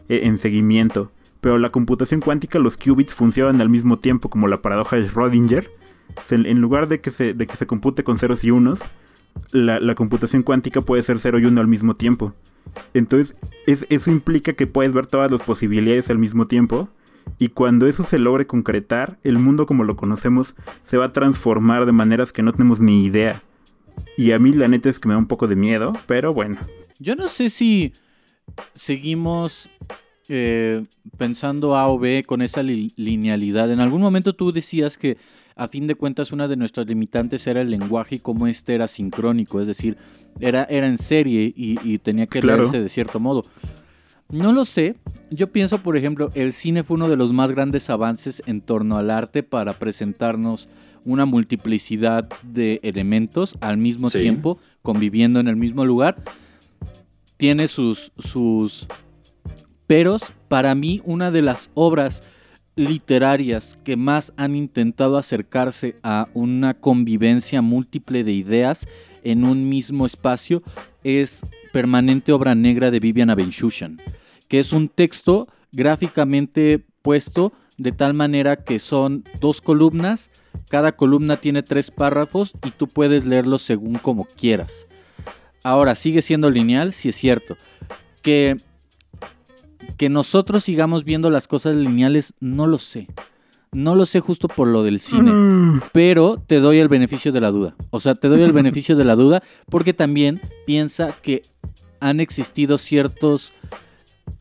eh, 0.08 0.20
en 0.24 0.38
seguimiento. 0.38 1.10
Pero 1.40 1.58
la 1.58 1.70
computación 1.70 2.20
cuántica, 2.20 2.58
los 2.58 2.76
qubits 2.76 3.14
funcionan 3.14 3.60
al 3.60 3.68
mismo 3.70 3.98
tiempo, 3.98 4.28
como 4.28 4.46
la 4.48 4.60
paradoja 4.62 4.96
de 4.96 5.08
Schrödinger. 5.08 5.70
En, 6.30 6.60
lugar 6.60 6.88
de 6.88 7.00
que, 7.00 7.10
se, 7.10 7.34
de 7.34 7.46
que 7.46 7.56
se 7.56 7.66
compute 7.66 8.02
con 8.04 8.18
ceros 8.18 8.42
y 8.44 8.50
unos, 8.50 8.80
la, 9.52 9.78
la 9.80 9.94
computación 9.94 10.42
cuántica 10.42 10.82
puede 10.82 11.02
ser 11.04 11.18
0 11.18 11.38
y 11.38 11.44
1 11.46 11.60
al 11.60 11.68
mismo 11.68 11.94
tiempo. 11.96 12.34
Entonces, 12.94 13.36
es- 13.66 13.86
eso 13.90 14.10
implica 14.10 14.52
que 14.54 14.66
puedes 14.66 14.92
ver 14.92 15.06
todas 15.06 15.30
las 15.30 15.40
posibilidades 15.42 16.10
al 16.10 16.18
mismo 16.18 16.46
tiempo. 16.46 16.88
Y 17.38 17.48
cuando 17.50 17.86
eso 17.86 18.02
se 18.02 18.18
logre 18.18 18.46
concretar, 18.46 19.18
el 19.22 19.38
mundo 19.38 19.66
como 19.66 19.84
lo 19.84 19.96
conocemos 19.96 20.54
se 20.82 20.96
va 20.96 21.06
a 21.06 21.12
transformar 21.12 21.86
de 21.86 21.92
maneras 21.92 22.32
que 22.32 22.42
no 22.42 22.52
tenemos 22.52 22.80
ni 22.80 23.04
idea. 23.04 23.42
Y 24.16 24.32
a 24.32 24.38
mí 24.38 24.52
la 24.52 24.66
neta 24.68 24.90
es 24.90 24.98
que 24.98 25.06
me 25.08 25.14
da 25.14 25.18
un 25.18 25.26
poco 25.26 25.46
de 25.46 25.56
miedo, 25.56 25.92
pero 26.06 26.34
bueno. 26.34 26.58
Yo 26.98 27.14
no 27.16 27.28
sé 27.28 27.50
si 27.50 27.92
seguimos 28.74 29.70
eh, 30.32 30.84
pensando 31.18 31.76
A 31.76 31.88
o 31.88 31.98
B 31.98 32.22
con 32.24 32.40
esa 32.40 32.62
li- 32.62 32.92
linealidad. 32.96 33.70
En 33.72 33.80
algún 33.80 34.00
momento 34.00 34.32
tú 34.32 34.52
decías 34.52 34.96
que 34.96 35.16
a 35.56 35.66
fin 35.68 35.86
de 35.88 35.96
cuentas 35.96 36.30
una 36.32 36.46
de 36.48 36.56
nuestras 36.56 36.86
limitantes 36.86 37.46
era 37.48 37.60
el 37.60 37.70
lenguaje 37.70 38.14
y 38.14 38.18
cómo 38.20 38.46
este 38.46 38.74
era 38.74 38.86
sincrónico, 38.88 39.60
es 39.60 39.66
decir, 39.66 39.96
era, 40.38 40.64
era 40.70 40.86
en 40.86 40.98
serie 40.98 41.52
y, 41.54 41.78
y 41.84 41.98
tenía 41.98 42.26
que 42.28 42.40
Claro. 42.40 42.62
leerse 42.62 42.80
de 42.80 42.88
cierto 42.88 43.18
modo. 43.20 43.44
No 44.30 44.52
lo 44.52 44.64
sé. 44.64 44.94
Yo 45.30 45.48
pienso, 45.50 45.78
por 45.82 45.96
ejemplo, 45.96 46.30
el 46.34 46.52
cine 46.52 46.84
fue 46.84 46.94
uno 46.94 47.08
de 47.08 47.16
los 47.16 47.32
más 47.32 47.50
grandes 47.50 47.90
avances 47.90 48.42
en 48.46 48.60
torno 48.60 48.96
al 48.96 49.10
arte 49.10 49.42
para 49.42 49.74
presentarnos 49.74 50.68
una 51.04 51.26
multiplicidad 51.26 52.28
de 52.44 52.78
elementos 52.84 53.56
al 53.60 53.76
mismo 53.78 54.08
Sí. 54.08 54.20
tiempo, 54.20 54.58
conviviendo 54.82 55.40
en 55.40 55.48
el 55.48 55.56
mismo 55.56 55.84
lugar. 55.84 56.22
Tiene 57.36 57.68
sus, 57.68 58.12
sus 58.18 58.86
peros. 59.90 60.22
Para 60.46 60.76
mí, 60.76 61.02
una 61.04 61.32
de 61.32 61.42
las 61.42 61.68
obras 61.74 62.22
literarias 62.76 63.76
que 63.82 63.96
más 63.96 64.32
han 64.36 64.54
intentado 64.54 65.18
acercarse 65.18 65.96
a 66.04 66.28
una 66.32 66.74
convivencia 66.74 67.60
múltiple 67.60 68.22
de 68.22 68.30
ideas 68.30 68.86
en 69.24 69.42
un 69.42 69.68
mismo 69.68 70.06
espacio 70.06 70.62
es 71.02 71.40
Permanente 71.72 72.30
Obra 72.30 72.54
Negra 72.54 72.92
de 72.92 73.00
Viviana 73.00 73.34
Benchushan, 73.34 74.00
que 74.46 74.60
es 74.60 74.72
un 74.72 74.88
texto 74.88 75.48
gráficamente 75.72 76.86
puesto 77.02 77.52
de 77.76 77.90
tal 77.90 78.14
manera 78.14 78.62
que 78.62 78.78
son 78.78 79.24
dos 79.40 79.60
columnas, 79.60 80.30
cada 80.68 80.92
columna 80.92 81.38
tiene 81.38 81.64
tres 81.64 81.90
párrafos 81.90 82.52
y 82.64 82.70
tú 82.70 82.86
puedes 82.86 83.24
leerlos 83.24 83.62
según 83.62 83.94
como 83.94 84.24
quieras. 84.24 84.86
Ahora, 85.64 85.96
sigue 85.96 86.22
siendo 86.22 86.48
lineal, 86.48 86.92
sí 86.92 87.08
es 87.08 87.16
cierto. 87.16 87.56
Que, 88.22 88.56
que 89.96 90.08
nosotros 90.08 90.64
sigamos 90.64 91.04
viendo 91.04 91.30
las 91.30 91.48
cosas 91.48 91.76
lineales, 91.76 92.34
no 92.40 92.66
lo 92.66 92.78
sé. 92.78 93.08
No 93.72 93.94
lo 93.94 94.04
sé 94.04 94.18
justo 94.20 94.48
por 94.48 94.66
lo 94.66 94.82
del 94.82 94.98
cine 94.98 95.30
Mm, 95.30 95.80
pero 95.92 96.42
te 96.44 96.58
doy 96.58 96.78
el 96.78 96.88
beneficio 96.88 97.30
de 97.30 97.40
la 97.40 97.50
duda. 97.52 97.76
O 97.90 98.00
sea, 98.00 98.16
te 98.16 98.28
doy 98.28 98.42
el 98.42 98.52
beneficio 98.52 98.96
de 98.96 99.04
la 99.04 99.14
duda 99.14 99.42
porque 99.70 99.94
también 99.94 100.40
piensa 100.66 101.12
que 101.22 101.42
han 102.00 102.18
existido 102.18 102.78
ciertos 102.78 103.52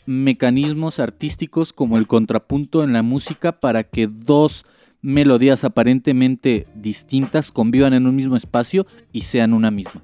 mecanismos 0.06 1.00
artísticos 1.00 1.74
como 1.74 1.98
el 1.98 2.08
contrapunto 2.08 2.84
en 2.84 2.94
la 2.94 3.04
música 3.04 3.60
para 3.60 3.84
que 3.84 4.08
dos 4.08 4.66
melodías 5.02 5.64
aparentemente 5.64 6.68
distintas 6.76 7.52
convivan 7.52 7.94
en 7.94 8.08
un 8.08 8.16
mismo 8.16 8.36
espacio 8.36 8.86
y 9.14 9.22
sean 9.22 9.54
una 9.54 9.72
misma. 9.72 10.02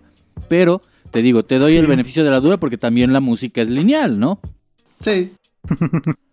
Pero 0.47 0.81
te 1.11 1.21
digo, 1.21 1.43
te 1.43 1.59
doy 1.59 1.73
Sí. 1.73 1.77
el 1.79 1.87
beneficio 1.87 2.23
de 2.23 2.31
la 2.31 2.39
duda 2.39 2.57
porque 2.57 2.77
también 2.77 3.11
la 3.13 3.19
música 3.19 3.61
es 3.61 3.69
lineal, 3.69 4.19
¿no? 4.19 4.39
Sí. 4.99 5.33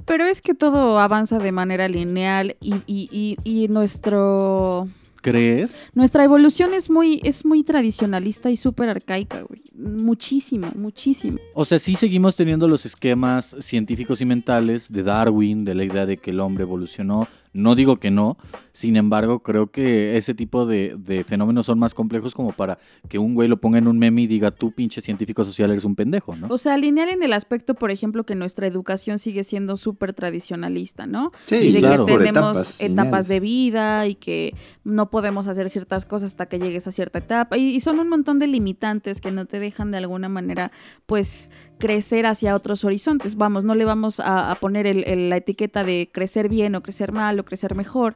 Pero 0.04 0.24
es 0.24 0.40
que 0.42 0.54
todo 0.54 0.98
avanza 0.98 1.38
de 1.38 1.52
manera 1.52 1.88
lineal 1.88 2.56
y, 2.60 2.74
y- 2.86 3.08
y- 3.10 3.36
y 3.44 3.68
nuestro 3.68 4.88
¿Crees? 5.22 5.80
nuestra 5.94 6.24
evolución 6.24 6.74
es 6.74 6.90
muy 6.90 7.20
es 7.22 7.44
muy 7.44 7.62
tradicionalista 7.62 8.50
y 8.50 8.56
súper 8.56 8.88
arcaica, 8.88 9.42
güey. 9.42 9.62
Muchísimo, 9.76 10.68
muchísimo. 10.74 11.38
O 11.54 11.64
sea, 11.64 11.78
sí 11.78 11.94
seguimos 11.94 12.34
teniendo 12.34 12.66
los 12.68 12.84
esquemas 12.84 13.56
científicos 13.60 14.20
y 14.20 14.24
mentales 14.26 14.92
de 14.92 15.02
Darwin, 15.04 15.64
de 15.64 15.74
la 15.76 15.84
idea 15.84 16.04
de 16.06 16.16
que 16.16 16.30
el 16.32 16.40
hombre 16.40 16.64
evolucionó. 16.64 17.28
No 17.54 17.74
digo 17.74 17.96
que 17.98 18.10
no, 18.10 18.38
sin 18.72 18.96
embargo, 18.96 19.42
creo 19.42 19.70
que 19.70 20.16
ese 20.16 20.34
tipo 20.34 20.64
de, 20.64 20.96
de 20.98 21.22
fenómenos 21.22 21.66
son 21.66 21.78
más 21.78 21.92
complejos 21.92 22.34
como 22.34 22.52
para 22.52 22.78
que 23.10 23.18
un 23.18 23.34
güey 23.34 23.46
lo 23.46 23.60
ponga 23.60 23.76
en 23.78 23.88
un 23.88 23.98
meme 23.98 24.22
y 24.22 24.26
diga, 24.26 24.50
tú 24.50 24.72
pinche 24.72 25.02
científico 25.02 25.44
social 25.44 25.70
eres 25.70 25.84
un 25.84 25.94
pendejo, 25.94 26.34
¿no? 26.34 26.46
O 26.48 26.56
sea, 26.56 26.78
lineal 26.78 27.10
en 27.10 27.22
el 27.22 27.34
aspecto, 27.34 27.74
por 27.74 27.90
ejemplo, 27.90 28.24
que 28.24 28.34
nuestra 28.34 28.66
educación 28.66 29.18
sigue 29.18 29.44
siendo 29.44 29.76
súper 29.76 30.14
tradicionalista, 30.14 31.06
¿no? 31.06 31.32
Sí, 31.46 31.56
y 31.56 31.72
de 31.72 31.78
claro. 31.80 32.06
que 32.06 32.12
por 32.14 32.22
tenemos 32.24 32.56
etapas. 32.80 32.80
etapas, 32.80 33.28
de 33.28 33.40
vida 33.40 34.06
y 34.06 34.14
que 34.14 34.54
no 34.84 35.10
podemos 35.10 35.46
hacer 35.46 35.68
ciertas 35.68 36.06
cosas 36.06 36.30
hasta 36.32 36.46
que 36.46 36.58
llegues 36.58 36.86
a 36.86 36.90
cierta 36.90 37.18
etapa. 37.18 37.58
Y, 37.58 37.74
y 37.74 37.80
son 37.80 37.98
un 37.98 38.08
montón 38.08 38.38
de 38.38 38.46
limitantes 38.46 39.20
que 39.20 39.30
no 39.30 39.44
te 39.44 39.58
dejan 39.60 39.90
de 39.90 39.98
alguna 39.98 40.28
manera, 40.30 40.72
pues, 41.04 41.50
crecer 41.78 42.26
hacia 42.26 42.54
otros 42.54 42.84
horizontes. 42.84 43.34
Vamos, 43.34 43.64
no 43.64 43.74
le 43.74 43.84
vamos 43.84 44.20
a, 44.20 44.50
a 44.50 44.54
poner 44.54 44.86
el- 44.86 45.04
el- 45.06 45.28
la 45.28 45.36
etiqueta 45.36 45.84
de 45.84 46.08
crecer 46.12 46.48
bien 46.48 46.74
o 46.76 46.82
crecer 46.82 47.12
mal 47.12 47.41
o 47.42 47.44
crecer 47.44 47.74
mejor. 47.74 48.14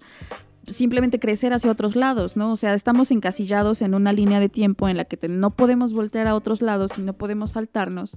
Simplemente 0.66 1.20
crecer 1.20 1.52
hacia 1.52 1.70
otros 1.70 1.94
lados, 1.94 2.36
¿no? 2.36 2.50
O 2.50 2.56
sea, 2.56 2.74
estamos 2.74 3.12
encasillados 3.12 3.82
en 3.82 3.94
una 3.94 4.12
línea 4.12 4.40
de 4.40 4.48
tiempo 4.48 4.88
en 4.88 4.96
la 4.96 5.04
que 5.04 5.16
te- 5.16 5.28
no 5.28 5.50
podemos 5.50 5.92
voltear 5.92 6.26
a 6.26 6.34
otros 6.34 6.60
lados 6.60 6.92
y 6.98 7.02
no 7.02 7.12
podemos 7.12 7.52
saltarnos. 7.52 8.16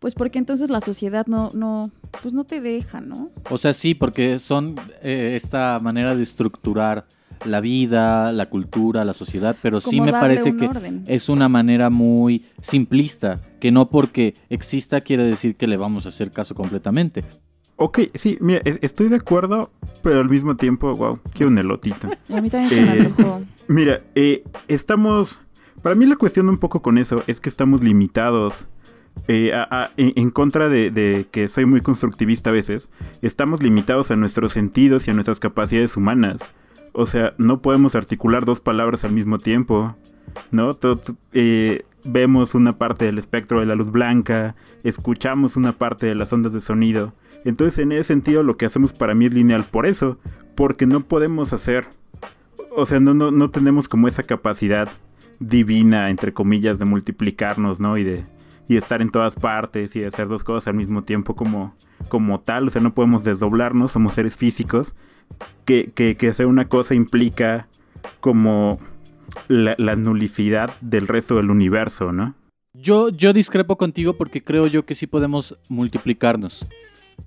Pues 0.00 0.14
porque 0.16 0.38
entonces 0.40 0.70
la 0.70 0.80
sociedad 0.80 1.26
no, 1.28 1.50
no, 1.54 1.90
pues 2.20 2.34
no 2.34 2.42
te 2.44 2.60
deja, 2.60 3.00
¿no? 3.00 3.30
O 3.48 3.58
sea, 3.58 3.72
sí, 3.72 3.94
porque 3.94 4.40
son 4.40 4.74
eh, 5.02 5.34
esta 5.36 5.78
manera 5.80 6.16
de 6.16 6.22
estructurar 6.24 7.06
la 7.44 7.60
vida, 7.60 8.32
la 8.32 8.46
cultura, 8.46 9.04
la 9.04 9.14
sociedad, 9.14 9.54
pero 9.62 9.80
sí 9.80 10.00
me 10.00 10.12
parece 10.12 10.56
que 10.56 10.66
orden. 10.66 11.04
es 11.06 11.28
una 11.28 11.48
manera 11.48 11.90
muy 11.90 12.44
simplista, 12.60 13.40
que 13.60 13.70
no 13.70 13.88
porque 13.88 14.34
exista 14.50 15.00
quiere 15.00 15.24
decir 15.24 15.54
que 15.56 15.66
le 15.66 15.76
vamos 15.76 16.06
a 16.06 16.08
hacer 16.08 16.32
caso 16.32 16.54
completamente. 16.54 17.22
Ok, 17.76 18.00
sí, 18.14 18.38
mira, 18.40 18.60
es- 18.64 18.78
estoy 18.82 19.08
de 19.08 19.16
acuerdo, 19.16 19.70
pero 20.02 20.20
al 20.20 20.28
mismo 20.28 20.56
tiempo, 20.56 20.94
wow, 20.96 21.18
quiero 21.32 21.50
un 21.50 21.58
elotito. 21.58 22.08
A 22.34 22.40
mí 22.40 22.50
también 22.50 22.70
se 22.70 22.80
me 22.82 22.96
Eh, 22.96 23.00
antojó. 23.06 23.42
Mira, 23.68 24.02
eh, 24.14 24.44
estamos... 24.68 25.40
Para 25.82 25.94
mí 25.94 26.06
la 26.06 26.16
cuestión 26.16 26.48
un 26.48 26.58
poco 26.58 26.80
con 26.80 26.96
eso 26.98 27.22
es 27.26 27.40
que 27.40 27.48
estamos 27.48 27.82
limitados 27.82 28.68
eh, 29.28 29.52
a- 29.54 29.68
a- 29.70 29.90
en 29.96 30.12
en 30.16 30.30
contra 30.30 30.68
de, 30.68 30.90
de 30.90 31.26
que 31.30 31.48
soy 31.48 31.66
muy 31.66 31.80
constructivista 31.82 32.50
a 32.50 32.52
veces, 32.52 32.88
estamos 33.22 33.62
limitados 33.62 34.10
a 34.10 34.16
nuestros 34.16 34.52
sentidos 34.52 35.06
y 35.06 35.10
a 35.12 35.14
nuestras 35.14 35.38
capacidades 35.40 35.96
humanas. 35.96 36.40
O 36.92 37.06
sea, 37.06 37.32
no 37.38 37.60
podemos 37.62 37.94
articular 37.94 38.44
dos 38.44 38.60
palabras 38.60 39.04
al 39.04 39.12
mismo 39.12 39.38
tiempo, 39.38 39.96
¿no? 40.50 40.76
Eh, 41.32 41.84
vemos 42.04 42.54
una 42.54 42.76
parte 42.78 43.06
del 43.06 43.18
espectro 43.18 43.60
de 43.60 43.66
la 43.66 43.74
luz 43.74 43.90
blanca, 43.90 44.54
escuchamos 44.82 45.56
una 45.56 45.72
parte 45.72 46.06
de 46.06 46.14
las 46.14 46.32
ondas 46.32 46.52
de 46.52 46.60
sonido. 46.60 47.14
Entonces, 47.44 47.78
en 47.78 47.92
ese 47.92 48.04
sentido, 48.04 48.42
lo 48.42 48.56
que 48.56 48.66
hacemos 48.66 48.92
para 48.92 49.14
mí 49.14 49.26
es 49.26 49.34
lineal. 49.34 49.64
Por 49.64 49.86
eso, 49.86 50.18
porque 50.54 50.86
no 50.86 51.00
podemos 51.00 51.52
hacer, 51.52 51.84
o 52.74 52.86
sea, 52.86 53.00
no, 53.00 53.14
no, 53.14 53.30
no 53.30 53.50
tenemos 53.50 53.88
como 53.88 54.08
esa 54.08 54.22
capacidad 54.22 54.88
divina, 55.40 56.10
entre 56.10 56.32
comillas, 56.32 56.78
de 56.78 56.84
multiplicarnos, 56.84 57.80
¿no? 57.80 57.98
Y 57.98 58.04
de 58.04 58.24
y 58.66 58.76
estar 58.76 59.02
en 59.02 59.10
todas 59.10 59.34
partes 59.34 59.94
y 59.96 60.00
de 60.00 60.06
hacer 60.06 60.28
dos 60.28 60.44
cosas 60.44 60.68
al 60.68 60.74
mismo 60.74 61.04
tiempo 61.04 61.36
como, 61.36 61.74
como 62.08 62.40
tal. 62.40 62.68
O 62.68 62.70
sea, 62.70 62.80
no 62.80 62.94
podemos 62.94 63.24
desdoblarnos, 63.24 63.92
somos 63.92 64.14
seres 64.14 64.36
físicos. 64.36 64.94
Que, 65.64 65.90
que, 65.94 66.16
que 66.16 66.28
hacer 66.28 66.46
una 66.46 66.68
cosa 66.68 66.94
implica 66.94 67.66
como 68.20 68.78
la, 69.48 69.74
la 69.78 69.96
nulicidad 69.96 70.74
del 70.80 71.08
resto 71.08 71.36
del 71.36 71.50
universo, 71.50 72.12
¿no? 72.12 72.34
Yo, 72.72 73.08
yo 73.08 73.32
discrepo 73.32 73.76
contigo 73.76 74.14
porque 74.14 74.42
creo 74.42 74.66
yo 74.66 74.84
que 74.84 74.96
sí 74.96 75.06
podemos 75.06 75.56
multiplicarnos. 75.68 76.66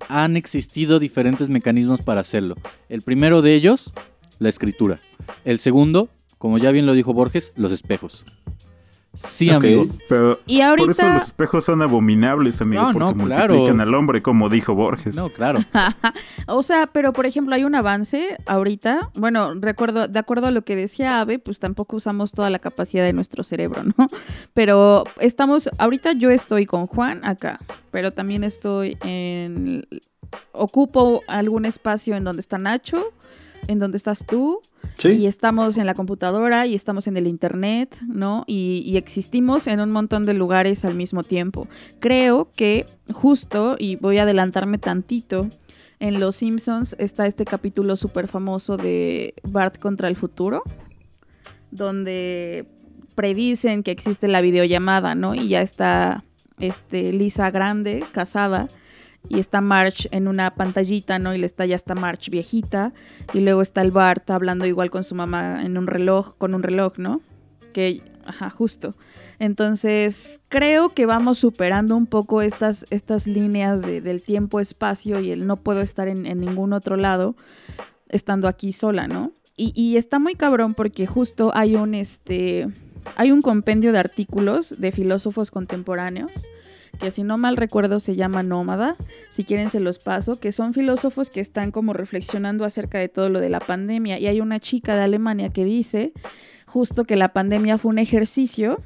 Han 0.08 0.36
existido 0.36 0.98
diferentes 0.98 1.48
mecanismos 1.48 2.02
para 2.02 2.20
hacerlo. 2.20 2.54
El 2.90 3.00
primero 3.00 3.40
de 3.40 3.54
ellos, 3.54 3.90
la 4.38 4.50
escritura. 4.50 5.00
El 5.46 5.58
segundo, 5.58 6.10
como 6.36 6.58
ya 6.58 6.70
bien 6.70 6.84
lo 6.84 6.92
dijo 6.92 7.14
Borges, 7.14 7.52
los 7.56 7.72
espejos. 7.72 8.24
Sí, 9.18 9.50
Ok. 9.50 9.56
amigo. 9.56 9.86
Pero 10.08 10.40
Y 10.46 10.58
por 10.58 10.64
eso 10.64 10.68
ahorita, 10.84 11.14
los 11.14 11.26
espejos 11.26 11.64
son 11.64 11.82
abominables, 11.82 12.60
amigo, 12.60 12.82
No, 12.82 12.92
porque 12.92 13.14
no, 13.18 13.24
claro. 13.26 13.54
multiplican 13.54 13.80
al 13.80 13.94
hombre, 13.94 14.22
como 14.22 14.48
dijo 14.48 14.74
Borges. 14.76 15.16
No, 15.16 15.28
claro. 15.30 15.58
o 16.46 16.62
sea, 16.62 16.86
pero 16.86 17.12
por 17.12 17.26
ejemplo 17.26 17.54
hay 17.54 17.64
un 17.64 17.74
avance 17.74 18.36
ahorita, 18.46 19.10
bueno, 19.16 19.54
recuerdo, 19.54 20.06
de 20.06 20.18
acuerdo 20.18 20.46
a 20.46 20.50
lo 20.52 20.62
que 20.62 20.76
decía 20.76 21.20
Ave, 21.20 21.40
pues 21.40 21.58
tampoco 21.58 21.96
usamos 21.96 22.30
toda 22.30 22.48
la 22.48 22.60
capacidad 22.60 23.02
de 23.02 23.12
nuestro 23.12 23.42
cerebro, 23.42 23.82
¿no? 23.82 23.94
Pero 24.54 25.04
estamos, 25.20 25.68
ahorita 25.78 26.12
yo 26.12 26.30
estoy 26.30 26.66
con 26.66 26.86
Juan 26.86 27.24
acá, 27.24 27.58
pero 27.90 28.12
también 28.12 28.44
estoy 28.44 28.96
en, 29.02 29.86
ocupo 30.52 31.22
algún 31.26 31.64
espacio 31.64 32.14
en 32.16 32.24
donde 32.24 32.40
está 32.40 32.58
Nacho, 32.58 33.12
en 33.66 33.78
donde 33.78 33.96
estás 33.96 34.24
tú, 34.26 34.60
y 35.04 35.26
estamos 35.26 35.76
en 35.78 35.86
la 35.86 35.94
computadora 35.94 36.66
y 36.66 36.74
estamos 36.74 37.06
en 37.06 37.16
el 37.16 37.26
internet, 37.26 37.98
¿no? 38.06 38.44
Y, 38.46 38.82
y 38.84 38.96
existimos 38.96 39.66
en 39.66 39.80
un 39.80 39.90
montón 39.90 40.24
de 40.24 40.34
lugares 40.34 40.84
al 40.84 40.94
mismo 40.94 41.22
tiempo. 41.22 41.68
Creo 42.00 42.50
que 42.56 42.86
justo, 43.12 43.76
y 43.78 43.96
voy 43.96 44.18
a 44.18 44.24
adelantarme 44.24 44.78
tantito, 44.78 45.48
en 46.00 46.20
Los 46.20 46.36
Simpsons 46.36 46.94
está 46.98 47.26
este 47.26 47.44
capítulo 47.44 47.96
súper 47.96 48.28
famoso 48.28 48.76
de 48.76 49.34
Bart 49.42 49.78
contra 49.78 50.08
el 50.08 50.16
futuro, 50.16 50.62
donde 51.70 52.66
predicen 53.14 53.82
que 53.82 53.90
existe 53.90 54.28
la 54.28 54.40
videollamada, 54.40 55.16
¿no? 55.16 55.34
Y 55.34 55.48
ya 55.48 55.60
está 55.60 56.24
este, 56.60 57.12
Lisa 57.12 57.50
grande, 57.50 58.04
casada, 58.12 58.68
y 59.28 59.38
está 59.38 59.60
Marge 59.60 60.08
en 60.10 60.28
una 60.28 60.54
pantallita, 60.54 61.18
¿no? 61.18 61.34
Y 61.34 61.38
le 61.38 61.46
está 61.46 61.66
ya 61.66 61.76
está 61.76 61.94
Marge 61.94 62.30
viejita, 62.30 62.92
y 63.32 63.40
luego 63.40 63.62
está 63.62 63.82
el 63.82 63.90
Bart 63.90 64.28
hablando 64.30 64.66
igual 64.66 64.90
con 64.90 65.04
su 65.04 65.14
mamá 65.14 65.62
en 65.64 65.76
un 65.78 65.86
reloj, 65.86 66.34
con 66.38 66.54
un 66.54 66.62
reloj, 66.62 66.94
¿no? 66.98 67.20
Que, 67.72 68.02
ajá, 68.24 68.50
justo. 68.50 68.94
Entonces, 69.38 70.40
creo 70.48 70.90
que 70.90 71.06
vamos 71.06 71.38
superando 71.38 71.96
un 71.96 72.06
poco 72.06 72.42
estas, 72.42 72.86
estas 72.90 73.26
líneas 73.26 73.82
de- 73.82 74.00
del 74.00 74.22
tiempo-espacio 74.22 75.20
y 75.20 75.30
el 75.30 75.46
no 75.46 75.56
puedo 75.56 75.80
estar 75.80 76.08
en, 76.08 76.26
en 76.26 76.40
ningún 76.40 76.72
otro 76.72 76.96
lado 76.96 77.36
estando 78.08 78.48
aquí 78.48 78.72
sola, 78.72 79.06
¿no? 79.08 79.32
Y, 79.56 79.72
y 79.80 79.96
está 79.96 80.18
muy 80.18 80.34
cabrón 80.34 80.74
porque 80.74 81.06
justo 81.06 81.50
hay 81.54 81.76
un, 81.76 81.94
este, 81.94 82.68
hay 83.16 83.30
un 83.32 83.42
compendio 83.42 83.92
de 83.92 83.98
artículos 83.98 84.74
de 84.78 84.92
filósofos 84.92 85.50
contemporáneos 85.50 86.48
que 86.98 87.10
si 87.10 87.22
no 87.22 87.38
mal 87.38 87.56
recuerdo 87.56 88.00
se 88.00 88.16
llama 88.16 88.42
Nómada, 88.42 88.96
si 89.30 89.44
quieren 89.44 89.70
se 89.70 89.80
los 89.80 89.98
paso, 89.98 90.38
que 90.40 90.52
son 90.52 90.74
filósofos 90.74 91.30
que 91.30 91.40
están 91.40 91.70
como 91.70 91.92
reflexionando 91.92 92.64
acerca 92.64 92.98
de 92.98 93.08
todo 93.08 93.28
lo 93.28 93.40
de 93.40 93.48
la 93.48 93.60
pandemia. 93.60 94.18
Y 94.18 94.26
hay 94.26 94.40
una 94.40 94.60
chica 94.60 94.94
de 94.94 95.02
Alemania 95.02 95.50
que 95.50 95.64
dice 95.64 96.12
justo 96.66 97.04
que 97.04 97.16
la 97.16 97.28
pandemia 97.28 97.78
fue 97.78 97.90
un 97.90 97.98
ejercicio 97.98 98.82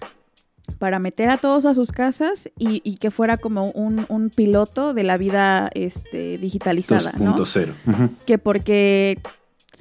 para 0.78 0.98
meter 0.98 1.28
a 1.30 1.36
todos 1.36 1.66
a 1.66 1.74
sus 1.74 1.92
casas 1.92 2.48
y, 2.58 2.80
y 2.84 2.96
que 2.96 3.10
fuera 3.10 3.36
como 3.36 3.70
un, 3.70 4.06
un 4.08 4.30
piloto 4.30 4.94
de 4.94 5.02
la 5.02 5.16
vida 5.16 5.70
este, 5.74 6.38
digitalizada, 6.38 7.12
¿no? 7.18 7.34
2.0. 7.34 7.74
Ujú. 7.86 8.14
que 8.26 8.38
porque 8.38 9.18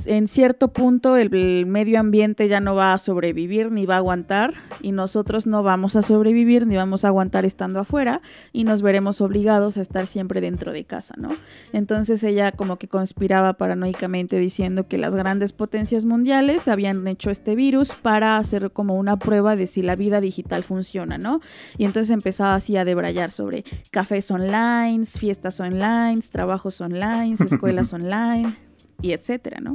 en 0.06 0.28
cierto 0.28 0.70
punto 0.70 1.18
el, 1.18 1.34
el 1.34 1.66
medio 1.66 2.00
ambiente 2.00 2.48
ya 2.48 2.60
no 2.60 2.76
va 2.76 2.94
a 2.94 2.98
sobrevivir 2.98 3.72
ni 3.72 3.86
va 3.86 3.96
a 3.96 3.98
aguantar 3.98 4.54
y 4.82 4.94
nosotros 4.94 5.48
no 5.48 5.64
vamos 5.64 5.96
a 5.96 6.02
sobrevivir 6.02 6.66
ni 6.66 6.76
vamos 6.76 7.04
a 7.04 7.10
aguantar 7.10 7.46
estando 7.46 7.80
afuera 7.80 8.22
y 8.54 8.64
nos 8.64 8.82
veremos 8.82 9.22
obligados 9.22 9.78
a 9.78 9.82
estar 9.82 10.08
siempre 10.08 10.42
dentro 10.42 10.72
de 10.72 10.86
casa, 10.86 11.16
¿no? 11.18 11.30
Entonces 11.74 12.24
ella 12.24 12.52
como 12.54 12.78
que 12.78 12.88
conspiraba 12.88 13.54
paranoicamente 13.54 14.38
diciendo 14.40 14.88
que 14.88 14.98
las 14.98 15.14
grandes 15.14 15.52
potencias 15.52 16.06
mundiales 16.06 16.68
habían 16.68 17.06
hecho 17.08 17.30
este 17.30 17.56
virus 17.56 17.94
para 17.96 18.38
hacer 18.38 18.72
como 18.72 18.96
una 18.96 19.18
prueba 19.18 19.56
de 19.56 19.68
si 19.68 19.82
la 19.82 19.96
vida 19.96 20.22
digital 20.22 20.64
funciona, 20.64 21.18
¿no? 21.18 21.42
Y 21.78 21.86
entonces 21.86 22.12
empezaba 22.12 22.56
así 22.56 22.78
a 22.78 22.86
debrayar 22.86 23.32
sobre 23.32 23.66
cafés 23.92 24.32
online, 24.32 25.06
fiestas 25.06 25.60
online, 25.60 26.22
trabajos 26.32 26.80
online, 26.80 27.34
escuelas 27.46 27.94
online 27.94 28.71
y 29.02 29.12
etcétera, 29.12 29.60
¿no? 29.60 29.74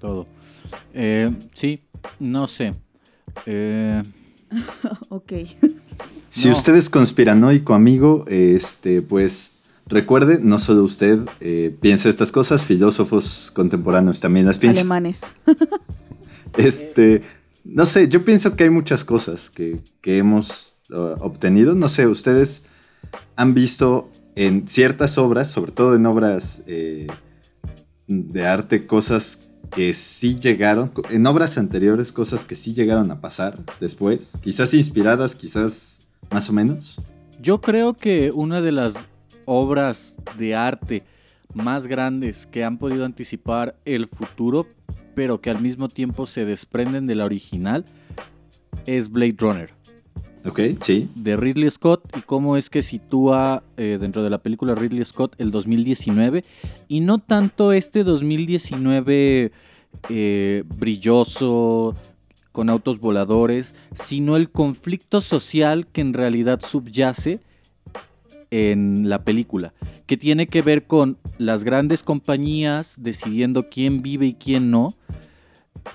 Todo. 0.00 0.26
Eh, 0.94 1.30
sí, 1.54 1.82
no 2.18 2.46
sé. 2.46 2.74
Eh, 3.46 4.02
ok. 5.08 5.32
Si 6.28 6.48
No. 6.48 6.54
usted 6.54 6.74
es 6.76 6.90
conspiranoico, 6.90 7.74
amigo, 7.74 8.24
este, 8.28 9.02
pues 9.02 9.54
recuerde, 9.86 10.38
no 10.42 10.58
solo 10.58 10.82
usted 10.82 11.20
eh, 11.40 11.74
piensa 11.80 12.08
estas 12.08 12.32
cosas, 12.32 12.64
filósofos 12.64 13.52
contemporáneos 13.54 14.20
también 14.20 14.46
las 14.46 14.58
piensan. 14.58 14.82
Alemanes. 14.84 15.22
Este, 16.56 17.20
no 17.64 17.84
sé, 17.84 18.08
yo 18.08 18.24
pienso 18.24 18.56
que 18.56 18.64
hay 18.64 18.70
muchas 18.70 19.04
cosas 19.04 19.50
que, 19.50 19.80
que 20.00 20.16
hemos 20.16 20.74
uh, 20.88 21.14
obtenido. 21.20 21.74
No 21.74 21.90
sé, 21.90 22.06
ustedes 22.06 22.64
han 23.36 23.52
visto 23.52 24.10
en 24.36 24.66
ciertas 24.66 25.18
obras, 25.18 25.50
sobre 25.50 25.72
todo 25.72 25.94
en 25.96 26.06
obras 26.06 26.62
eh, 26.66 27.08
de 28.06 28.46
arte, 28.46 28.86
cosas 28.86 29.40
que 29.70 29.92
sí 29.92 30.36
llegaron, 30.36 30.92
en 31.10 31.26
obras 31.26 31.58
anteriores, 31.58 32.12
cosas 32.12 32.44
que 32.44 32.54
sí 32.54 32.72
llegaron 32.74 33.10
a 33.10 33.20
pasar 33.20 33.58
después, 33.80 34.32
quizás 34.40 34.72
inspiradas, 34.74 35.34
quizás 35.34 36.00
más 36.30 36.48
o 36.48 36.52
menos. 36.52 37.00
Yo 37.40 37.60
creo 37.60 37.94
que 37.94 38.30
una 38.32 38.60
de 38.60 38.72
las 38.72 38.94
obras 39.44 40.16
de 40.38 40.54
arte 40.54 41.02
más 41.54 41.86
grandes 41.86 42.46
que 42.46 42.64
han 42.64 42.78
podido 42.78 43.04
anticipar 43.04 43.76
el 43.84 44.08
futuro, 44.08 44.66
pero 45.14 45.40
que 45.40 45.50
al 45.50 45.60
mismo 45.60 45.88
tiempo 45.88 46.26
se 46.26 46.44
desprenden 46.44 47.06
de 47.06 47.14
la 47.14 47.24
original, 47.24 47.84
es 48.84 49.10
Blade 49.10 49.36
Runner, 49.38 49.70
Ok, 50.48 50.60
sí. 50.80 51.08
de 51.14 51.36
Ridley 51.36 51.70
Scott, 51.70 52.02
y 52.16 52.20
cómo 52.22 52.56
es 52.56 52.70
que 52.70 52.82
sitúa 52.82 53.62
eh, 53.76 53.98
dentro 54.00 54.22
de 54.22 54.30
la 54.30 54.38
película 54.38 54.74
Ridley 54.74 55.04
Scott 55.04 55.34
el 55.38 55.50
2019, 55.50 56.44
y 56.88 57.00
no 57.00 57.18
tanto 57.18 57.72
este 57.72 58.04
2019 58.04 59.52
eh, 60.08 60.64
brilloso, 60.76 61.94
con 62.56 62.70
autos 62.70 63.00
voladores, 63.00 63.74
sino 63.92 64.34
el 64.34 64.48
conflicto 64.48 65.20
social 65.20 65.86
que 65.88 66.00
en 66.00 66.14
realidad 66.14 66.62
subyace 66.66 67.40
en 68.50 69.10
la 69.10 69.24
película, 69.24 69.74
que 70.06 70.16
tiene 70.16 70.46
que 70.46 70.62
ver 70.62 70.86
con 70.86 71.18
las 71.36 71.64
grandes 71.64 72.02
compañías 72.02 72.94
decidiendo 72.96 73.68
quién 73.68 74.00
vive 74.00 74.24
y 74.24 74.32
quién 74.32 74.70
no, 74.70 74.94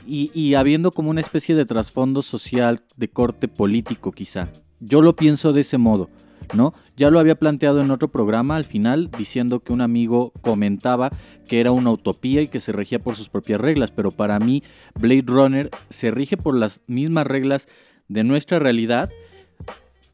y, 0.06 0.54
habiendo 0.56 0.92
como 0.92 1.10
una 1.10 1.22
especie 1.22 1.56
de 1.56 1.66
trasfondo 1.66 2.22
social 2.22 2.82
de 2.98 3.10
corte 3.10 3.48
político 3.48 4.12
quizá. 4.12 4.50
Yo 4.80 5.02
lo 5.02 5.16
pienso 5.16 5.54
de 5.54 5.62
ese 5.62 5.78
modo, 5.78 6.10
¿no? 6.54 6.74
Ya 6.98 7.12
lo 7.12 7.20
había 7.20 7.36
planteado 7.36 7.82
en 7.82 7.92
otro 7.92 8.10
programa 8.10 8.56
al 8.56 8.66
final, 8.66 9.12
diciendo 9.18 9.60
que 9.60 9.74
un 9.74 9.82
amigo 9.82 10.34
comentaba 10.42 11.12
que 11.48 11.60
era 11.60 11.72
una 11.72 11.92
utopía 11.92 12.42
y 12.42 12.48
que 12.48 12.60
se 12.60 12.72
regía 12.72 13.00
por 13.00 13.16
sus 13.16 13.30
propias 13.30 13.62
reglas, 13.62 13.92
pero 13.92 14.12
para 14.12 14.40
mí 14.40 14.64
Blade 15.00 15.24
Runner 15.28 15.70
se 15.90 16.12
rige 16.12 16.38
por 16.38 16.56
las 16.56 16.82
mismas 16.88 17.28
reglas 17.28 17.68
de 18.08 18.24
nuestra 18.24 18.60
realidad 18.60 19.10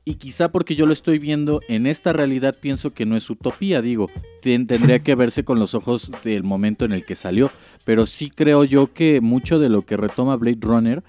Y 0.09 0.13
quizá 0.15 0.53
porque 0.53 0.75
yo 0.77 0.85
lo 0.85 0.93
estoy 0.93 1.19
viendo 1.19 1.59
en 1.67 1.85
esta 1.85 2.13
realidad 2.13 2.55
pienso 2.57 2.93
que 2.93 3.05
no 3.05 3.17
es 3.17 3.29
utopía, 3.29 3.81
digo, 3.81 4.09
ten- 4.41 4.65
tendría 4.65 4.99
que 4.99 5.15
verse 5.15 5.43
con 5.43 5.59
los 5.59 5.73
ojos 5.75 6.09
del 6.23 6.43
momento 6.45 6.85
en 6.85 6.93
el 6.93 7.03
que 7.03 7.17
salió, 7.17 7.51
pero 7.83 8.05
sí 8.05 8.29
creo 8.33 8.63
yo 8.63 8.93
que 8.93 9.19
mucho 9.19 9.59
de 9.59 9.67
lo 9.67 9.81
que 9.81 9.97
retoma 9.97 10.37
Blade 10.37 10.59
Runner 10.61 11.03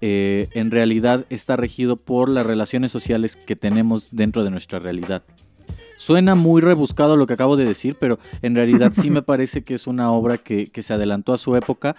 eh, 0.00 0.48
en 0.54 0.72
realidad 0.72 1.24
está 1.30 1.54
regido 1.54 1.96
por 1.96 2.28
las 2.28 2.44
relaciones 2.44 2.90
sociales 2.90 3.36
que 3.36 3.54
tenemos 3.54 4.08
dentro 4.10 4.42
de 4.42 4.50
nuestra 4.50 4.80
realidad. 4.80 5.22
Suena 6.02 6.34
muy 6.34 6.60
rebuscado 6.60 7.16
lo 7.16 7.28
que 7.28 7.34
acabo 7.34 7.56
de 7.56 7.64
decir, 7.64 7.96
pero 7.96 8.18
en 8.42 8.56
realidad 8.56 8.92
sí 8.92 9.08
me 9.08 9.22
parece 9.22 9.62
que 9.62 9.74
es 9.74 9.86
una 9.86 10.10
obra 10.10 10.36
que, 10.36 10.66
que 10.66 10.82
se 10.82 10.92
adelantó 10.92 11.32
a 11.32 11.38
su 11.38 11.54
época. 11.54 11.94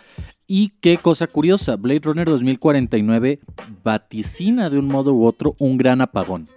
Y 0.45 0.73
qué 0.81 0.97
cosa 0.97 1.25
curiosa, 1.25 1.77
Blade 1.77 2.01
Runner 2.03 2.27
2049 2.27 3.39
vaticina 3.81 4.69
de 4.69 4.77
un 4.77 4.87
modo 4.87 5.13
u 5.13 5.25
otro 5.25 5.55
un 5.57 5.77
gran 5.77 6.01
apagón. 6.01 6.49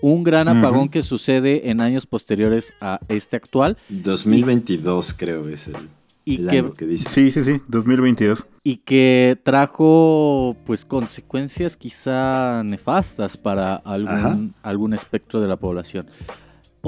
Un 0.00 0.24
gran 0.24 0.48
apagón 0.48 0.88
que 0.88 1.02
sucede 1.02 1.68
en 1.68 1.82
años 1.82 2.06
posteriores 2.06 2.72
a 2.80 2.98
este 3.08 3.36
actual 3.36 3.76
2022 3.90 5.12
creo 5.12 5.46
es 5.50 5.68
el, 5.68 5.76
y 6.24 6.36
el 6.36 6.48
que, 6.48 6.58
año 6.60 6.72
que 6.72 6.86
dice. 6.86 7.10
Sí, 7.10 7.30
sí, 7.30 7.42
sí, 7.44 7.60
2022. 7.68 8.46
y 8.64 8.76
que 8.78 9.38
trajo 9.42 10.56
pues 10.64 10.86
consecuencias 10.86 11.76
quizá 11.76 12.62
nefastas 12.64 13.36
para 13.36 13.76
algún, 13.76 14.08
Ajá. 14.10 14.38
algún 14.62 14.94
espectro 14.94 15.42
de 15.42 15.48
la 15.48 15.58
población. 15.58 16.06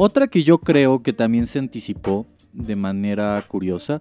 Otra 0.01 0.29
que 0.29 0.45
yo 0.45 0.59
creo 0.59 1.03
que 1.03 1.13
también 1.13 1.49
se 1.49 1.59
anticipó 1.59 2.25
de 2.53 2.77
manera 2.77 3.45
curiosa 3.49 3.99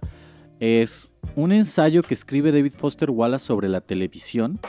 es 0.60 1.10
un 1.34 1.50
ensayo 1.50 2.04
que 2.04 2.14
escribe 2.14 2.52
David 2.52 2.74
Foster 2.78 3.10
Wallace 3.10 3.44
sobre 3.44 3.68
la 3.68 3.80
televisión 3.80 4.60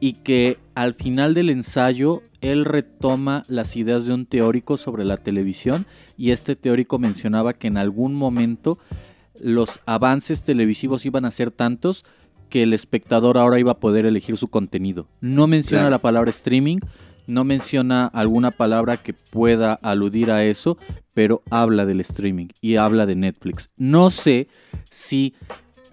y 0.00 0.14
que 0.14 0.56
al 0.74 0.94
final 0.94 1.34
del 1.34 1.50
ensayo 1.50 2.22
él 2.40 2.64
retoma 2.64 3.44
las 3.48 3.76
ideas 3.76 4.06
de 4.06 4.14
un 4.14 4.24
teórico 4.24 4.78
sobre 4.78 5.04
la 5.04 5.18
televisión 5.18 5.84
y 6.16 6.30
este 6.30 6.56
teórico 6.56 6.98
mencionaba 6.98 7.52
que 7.52 7.66
en 7.66 7.76
algún 7.76 8.14
momento 8.14 8.78
los 9.38 9.80
avances 9.84 10.44
televisivos 10.44 11.04
iban 11.04 11.26
a 11.26 11.30
ser 11.30 11.50
tantos 11.50 12.06
que 12.48 12.62
el 12.62 12.72
espectador 12.72 13.36
ahora 13.36 13.58
iba 13.58 13.72
a 13.72 13.80
poder 13.80 14.06
elegir 14.06 14.38
su 14.38 14.48
contenido. 14.48 15.08
No 15.20 15.46
menciona 15.46 15.82
Claro. 15.82 15.90
la 15.90 15.98
palabra 15.98 16.30
streaming, 16.30 16.78
no 17.28 17.44
menciona 17.44 18.06
alguna 18.06 18.50
palabra 18.50 18.96
que 18.96 19.12
pueda 19.12 19.74
aludir 19.74 20.30
a 20.32 20.44
eso, 20.44 20.76
pero 21.14 21.42
habla 21.50 21.84
del 21.86 22.00
streaming 22.00 22.48
y 22.60 22.76
habla 22.76 23.06
de 23.06 23.14
Netflix. 23.14 23.70
No 23.76 24.10
sé 24.10 24.48
si 24.90 25.34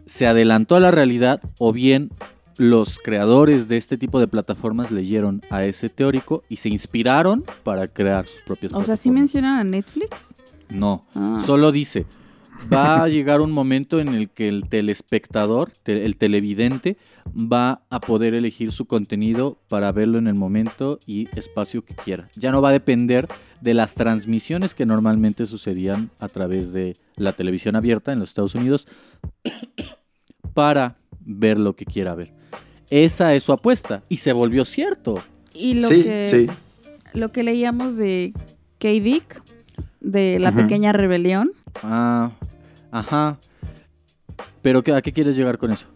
se 0.05 0.25
adelantó 0.27 0.75
a 0.75 0.79
la 0.79 0.91
realidad 0.91 1.41
o 1.59 1.71
bien 1.73 2.09
los 2.57 2.99
creadores 2.99 3.67
de 3.67 3.75
este 3.77 3.97
tipo 3.97 4.19
de 4.19 4.27
plataformas 4.27 4.89
leyeron 4.89 5.41
a 5.49 5.65
ese 5.65 5.89
teórico 5.89 6.43
y 6.47 6.55
se 6.57 6.69
inspiraron 6.69 7.43
para 7.63 7.87
crear 7.89 8.25
sus 8.27 8.39
propias 8.45 8.71
O 8.73 8.83
sea, 8.83 8.95
¿sí 8.95 9.09
plataformas. 9.09 9.19
mencionan 9.19 9.59
a 9.59 9.63
Netflix? 9.65 10.35
No, 10.69 11.05
Ah. 11.15 11.37
Solo 11.45 11.71
dice, 11.71 12.05
va 12.71 13.03
a 13.03 13.07
llegar 13.09 13.41
un 13.41 13.51
momento 13.51 13.99
en 13.99 14.09
el 14.09 14.29
que 14.29 14.47
el 14.47 14.67
telespectador, 14.69 15.71
te- 15.83 16.05
el 16.05 16.17
televidente, 16.17 16.97
va 17.35 17.81
a 17.89 17.99
poder 17.99 18.33
elegir 18.33 18.71
su 18.71 18.85
contenido 18.85 19.57
para 19.67 19.91
verlo 19.91 20.17
en 20.17 20.27
el 20.27 20.35
momento 20.35 20.99
y 21.05 21.27
espacio 21.37 21.83
que 21.83 21.95
quiera. 21.95 22.29
Ya 22.35 22.51
no 22.51 22.61
va 22.61 22.69
a 22.69 22.73
depender 22.73 23.27
de 23.61 23.73
las 23.73 23.95
transmisiones 23.95 24.75
que 24.75 24.85
normalmente 24.85 25.45
sucedían 25.45 26.11
a 26.19 26.27
través 26.29 26.71
de 26.73 26.97
la 27.15 27.33
televisión 27.33 27.75
abierta 27.75 28.13
en 28.13 28.19
los 28.19 28.29
Estados 28.29 28.55
Unidos 28.55 28.87
para 30.53 30.95
ver 31.19 31.59
lo 31.59 31.75
que 31.75 31.85
quiera 31.85 32.15
ver. 32.15 32.31
Esa 32.89 33.33
es 33.33 33.43
su 33.43 33.51
apuesta 33.51 34.03
y 34.09 34.17
se 34.17 34.31
volvió 34.33 34.63
cierto. 34.65 35.21
Y 35.53 35.75
lo 35.75 35.87
sí, 35.87 36.03
que 36.03 36.25
sí. 36.25 36.47
lo 37.13 37.31
que 37.31 37.43
leíamos 37.43 37.97
de 37.97 38.33
K-Dick, 38.79 39.41
de 40.01 40.37
La. 40.39 40.51
Pequeña 40.53 40.91
Rebelión, 40.91 41.51
Ah, 41.83 42.31
ajá. 42.91 43.37
Pero 44.61 44.83
¿qué- 44.83 44.93
¿a 44.93 45.01
qué 45.01 45.13
quieres 45.13 45.35
llegar 45.35 45.57
con 45.57 45.71
eso? 45.71 45.87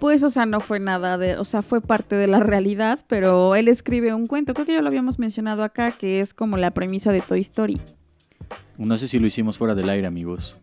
pues, 0.00 0.24
o 0.24 0.30
sea, 0.30 0.46
no 0.46 0.58
fue 0.60 0.80
nada 0.80 1.16
de, 1.16 1.36
o 1.38 1.44
sea, 1.44 1.62
fue 1.62 1.80
parte 1.80 2.16
de 2.16 2.26
la 2.26 2.40
realidad, 2.40 2.98
pero 3.06 3.54
él 3.54 3.68
escribe 3.68 4.12
un 4.14 4.26
cuento, 4.26 4.52
creo 4.52 4.66
que 4.66 4.72
ya 4.72 4.82
lo 4.82 4.88
habíamos 4.88 5.20
mencionado 5.20 5.62
acá, 5.62 5.92
que 5.92 6.18
es 6.18 6.34
como 6.34 6.56
la 6.56 6.72
premisa 6.72 7.12
de 7.12 7.20
Toy 7.20 7.40
Story. 7.40 7.80
No 8.78 8.98
sé 8.98 9.06
si 9.06 9.20
lo 9.20 9.28
hicimos 9.28 9.58
fuera 9.58 9.76
del 9.76 9.88
aire, 9.88 10.08
amigos. 10.08 10.56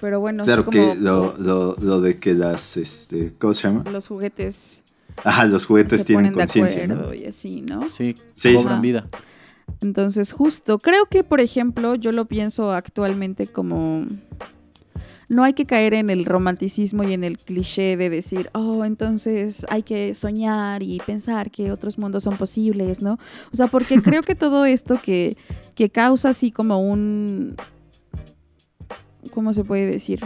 Pero 0.00 0.20
bueno, 0.20 0.44
Claro 0.44 0.62
es 0.62 0.68
que 0.68 0.78
como 0.90 0.94
lo, 0.94 1.36
lo, 1.38 1.74
lo 1.80 2.00
de 2.00 2.20
que 2.20 2.34
las, 2.34 2.76
este, 2.76 3.34
¿cómo 3.36 3.52
se 3.52 3.66
llama? 3.66 3.82
los 3.90 4.06
juguetes 4.06 4.84
Ajá, 5.24 5.46
los 5.46 5.66
juguetes 5.66 6.00
se 6.02 6.06
tienen 6.06 6.32
conciencia, 6.32 6.86
¿no? 6.86 6.94
acuerdo 6.94 7.14
y 7.14 7.26
así, 7.26 7.60
¿no? 7.62 7.90
Sí, 7.90 8.14
Sí. 8.34 8.54
cobran 8.54 8.74
Ajá. 8.74 8.80
vida. 8.82 9.08
Entonces, 9.80 10.32
justo, 10.32 10.78
creo 10.78 11.06
que, 11.06 11.24
por 11.24 11.40
ejemplo, 11.40 11.94
yo 11.94 12.12
lo 12.12 12.26
pienso 12.26 12.72
actualmente 12.72 13.46
como... 13.46 14.06
No 15.30 15.44
hay 15.44 15.52
que 15.52 15.66
caer 15.66 15.92
en 15.92 16.08
el 16.08 16.24
romanticismo 16.24 17.04
y 17.04 17.12
en 17.12 17.22
el 17.22 17.36
cliché 17.36 17.98
de 17.98 18.08
decir, 18.08 18.48
oh, 18.54 18.86
entonces 18.86 19.66
hay 19.68 19.82
que 19.82 20.14
soñar 20.14 20.82
y 20.82 21.00
pensar 21.04 21.50
que 21.50 21.70
otros 21.70 21.98
mundos 21.98 22.24
son 22.24 22.38
posibles, 22.38 23.02
¿no? 23.02 23.18
O 23.52 23.56
sea, 23.56 23.66
porque 23.66 24.00
creo 24.02 24.22
que 24.22 24.34
todo 24.34 24.64
esto 24.64 24.98
que, 25.02 25.36
que 25.74 25.90
causa 25.90 26.30
así 26.30 26.50
como 26.50 26.80
un... 26.80 27.56
¿Cómo 29.30 29.52
se 29.52 29.64
puede 29.64 29.84
decir? 29.84 30.20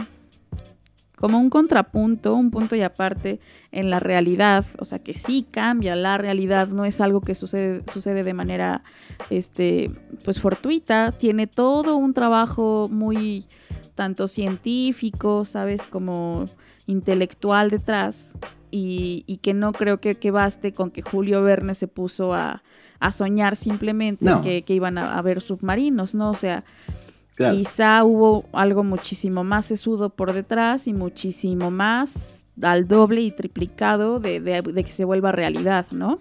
Como 1.23 1.39
un 1.39 1.49
contrapunto, 1.49 2.35
un 2.35 2.51
punto 2.51 2.75
y 2.75 2.81
aparte 2.81 3.39
en 3.71 3.89
la 3.89 4.01
realidad, 4.01 4.65
o 4.77 4.83
sea, 4.83 4.99
que 4.99 5.13
sí 5.13 5.47
cambia 5.49 5.95
la 5.95 6.17
realidad, 6.17 6.67
no 6.67 6.83
es 6.83 6.99
algo 6.99 7.21
que 7.21 7.33
sucede, 7.33 7.81
sucede 7.89 8.25
de 8.25 8.33
manera 8.33 8.83
este, 9.29 9.89
pues 10.25 10.41
fortuita, 10.41 11.13
tiene 11.13 11.47
todo 11.47 11.95
un 11.95 12.13
trabajo 12.13 12.89
muy 12.91 13.45
tanto 13.95 14.27
científico, 14.27 15.45
sabes, 15.45 15.87
como 15.87 16.43
intelectual 16.87 17.69
detrás, 17.69 18.35
y, 18.69 19.23
y 19.25 19.37
que 19.37 19.53
no 19.53 19.71
creo 19.71 20.01
que, 20.01 20.15
que 20.15 20.29
baste 20.29 20.73
con 20.73 20.91
que 20.91 21.03
Julio 21.03 21.41
Verne 21.41 21.73
se 21.73 21.87
puso 21.87 22.33
a, 22.33 22.63
a 22.99 23.11
soñar 23.11 23.55
simplemente 23.55 24.25
No. 24.25 24.41
que, 24.41 24.63
que 24.63 24.73
iban 24.73 24.97
a, 24.97 25.21
ver 25.21 25.39
submarinos, 25.39 26.15
¿no? 26.15 26.31
O 26.31 26.35
sea, 26.35 26.65
Claro. 27.35 27.55
quizá 27.57 28.03
hubo 28.03 28.45
algo 28.53 28.83
muchísimo 28.83 29.43
más 29.43 29.65
sesudo 29.65 30.09
por 30.09 30.33
detrás 30.33 30.87
y 30.87 30.93
muchísimo 30.93 31.71
más 31.71 32.43
al 32.61 32.87
doble 32.87 33.21
y 33.21 33.31
triplicado 33.31 34.19
de, 34.19 34.39
de- 34.39 34.61
de 34.61 34.83
que 34.83 34.91
se 34.91 35.03
vuelva 35.03 35.31
realidad, 35.31 35.87
¿no? 35.91 36.19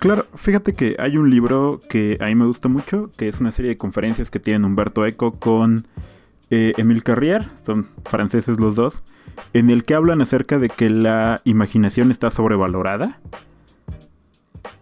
Claro, 0.00 0.26
fíjate 0.34 0.74
que 0.74 0.96
hay 0.98 1.16
un 1.16 1.30
libro 1.30 1.80
que 1.88 2.18
a 2.20 2.26
mí 2.26 2.34
me 2.34 2.44
gusta 2.46 2.68
mucho, 2.68 3.10
que 3.16 3.28
es 3.28 3.40
una 3.40 3.52
serie 3.52 3.70
de 3.70 3.78
conferencias 3.78 4.30
que 4.30 4.38
tienen 4.40 4.64
Humberto 4.64 5.04
Eco 5.06 5.32
con 5.32 5.86
eh, 6.50 6.72
Emile 6.76 7.02
Carrier, 7.02 7.48
son 7.64 7.86
franceses 8.04 8.58
los 8.60 8.76
dos, 8.76 9.02
en 9.54 9.70
el 9.70 9.84
que 9.84 9.94
hablan 9.94 10.20
acerca 10.20 10.58
de 10.58 10.68
que 10.68 10.90
la 10.90 11.40
imaginación 11.44 12.10
está 12.10 12.28
sobrevalorada. 12.30 13.20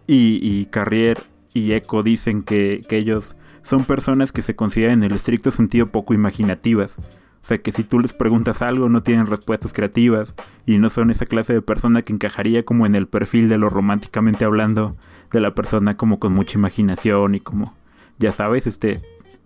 Y, 0.07 0.39
y 0.41 0.65
Carrier 0.65 1.19
y 1.53 1.71
Eco 1.73 2.01
dicen 2.03 2.43
que, 2.43 2.83
que 2.87 2.97
ellos 2.97 3.35
son 3.63 3.83
personas 3.85 4.31
que 4.31 4.41
se 4.41 4.55
consideran 4.55 4.99
en 4.99 5.11
el 5.11 5.15
estricto 5.15 5.51
sentido 5.51 5.87
poco 5.87 6.13
imaginativas. 6.13 6.95
O 6.97 7.47
sea 7.47 7.57
que 7.57 7.71
si 7.71 7.83
tú 7.83 7.99
les 7.99 8.13
preguntas 8.13 8.61
algo 8.61 8.89
no 8.89 9.01
tienen 9.01 9.25
respuestas 9.25 9.71
creativas 9.73 10.35
y 10.65 10.77
no 10.77 10.89
son 10.89 11.09
esa 11.09 11.25
clase 11.25 11.53
de 11.53 11.61
persona 11.61 12.01
que 12.01 12.11
encajaría 12.13 12.63
como 12.65 12.85
en 12.85 12.95
el 12.95 13.07
perfil 13.07 13.47
de 13.49 13.57
lo 13.57 13.69
románticamente 13.69 14.43
hablando 14.45 14.95
de 15.31 15.39
la 15.39 15.55
persona 15.55 15.95
como 15.95 16.19
con 16.19 16.33
mucha 16.33 16.57
imaginación 16.57 17.35
y 17.35 17.39
como, 17.39 17.75
ya 18.17 18.31
sabes, 18.33 18.67
este, 18.67 18.93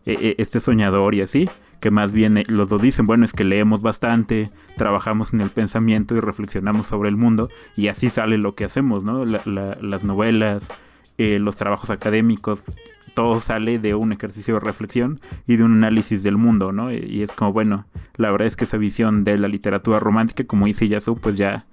eh, 0.05 0.17
eh, 0.19 0.35
este 0.39 0.59
soñador 0.59 1.13
y 1.13 1.21
así, 1.21 1.47
que 1.79 1.91
más 1.91 2.13
bien 2.13 2.37
eh, 2.37 2.45
los 2.47 2.67
dos 2.67 2.81
dicen, 2.81 3.05
bueno, 3.05 3.25
es 3.25 3.33
que 3.33 3.43
leemos 3.43 3.81
bastante, 3.81 4.49
trabajamos 4.75 5.33
en 5.33 5.41
el 5.41 5.51
pensamiento 5.51 6.15
y 6.15 6.19
reflexionamos 6.19 6.87
sobre 6.87 7.09
el 7.09 7.15
mundo 7.17 7.49
y 7.77 7.87
así 7.89 8.09
sale 8.09 8.37
lo 8.39 8.55
que 8.55 8.65
hacemos, 8.65 9.03
¿no? 9.03 9.23
La- 9.25 9.41
la- 9.45 9.77
las 9.81 10.03
novelas, 10.03 10.67
eh, 11.19 11.37
los 11.39 11.57
trabajos 11.57 11.91
académicos, 11.91 12.63
todo 13.13 13.41
sale 13.41 13.79
de 13.79 13.95
un 13.95 14.11
ejercicio 14.11 14.55
de 14.55 14.59
reflexión 14.59 15.19
y 15.47 15.55
de 15.57 15.63
un 15.63 15.73
análisis 15.73 16.23
del 16.23 16.37
mundo, 16.37 16.71
¿no? 16.71 16.91
Y, 16.91 17.21
es 17.21 17.31
como, 17.31 17.53
bueno, 17.53 17.85
la 18.15 18.31
verdad 18.31 18.47
es 18.47 18.55
que 18.55 18.65
esa 18.65 18.77
visión 18.77 19.23
de 19.23 19.37
la 19.37 19.47
literatura 19.47 19.99
romántica, 19.99 20.43
como 20.45 20.65
dice 20.65 20.87
Yasu, 20.87 21.15
pues 21.15 21.37
ya 21.37 21.65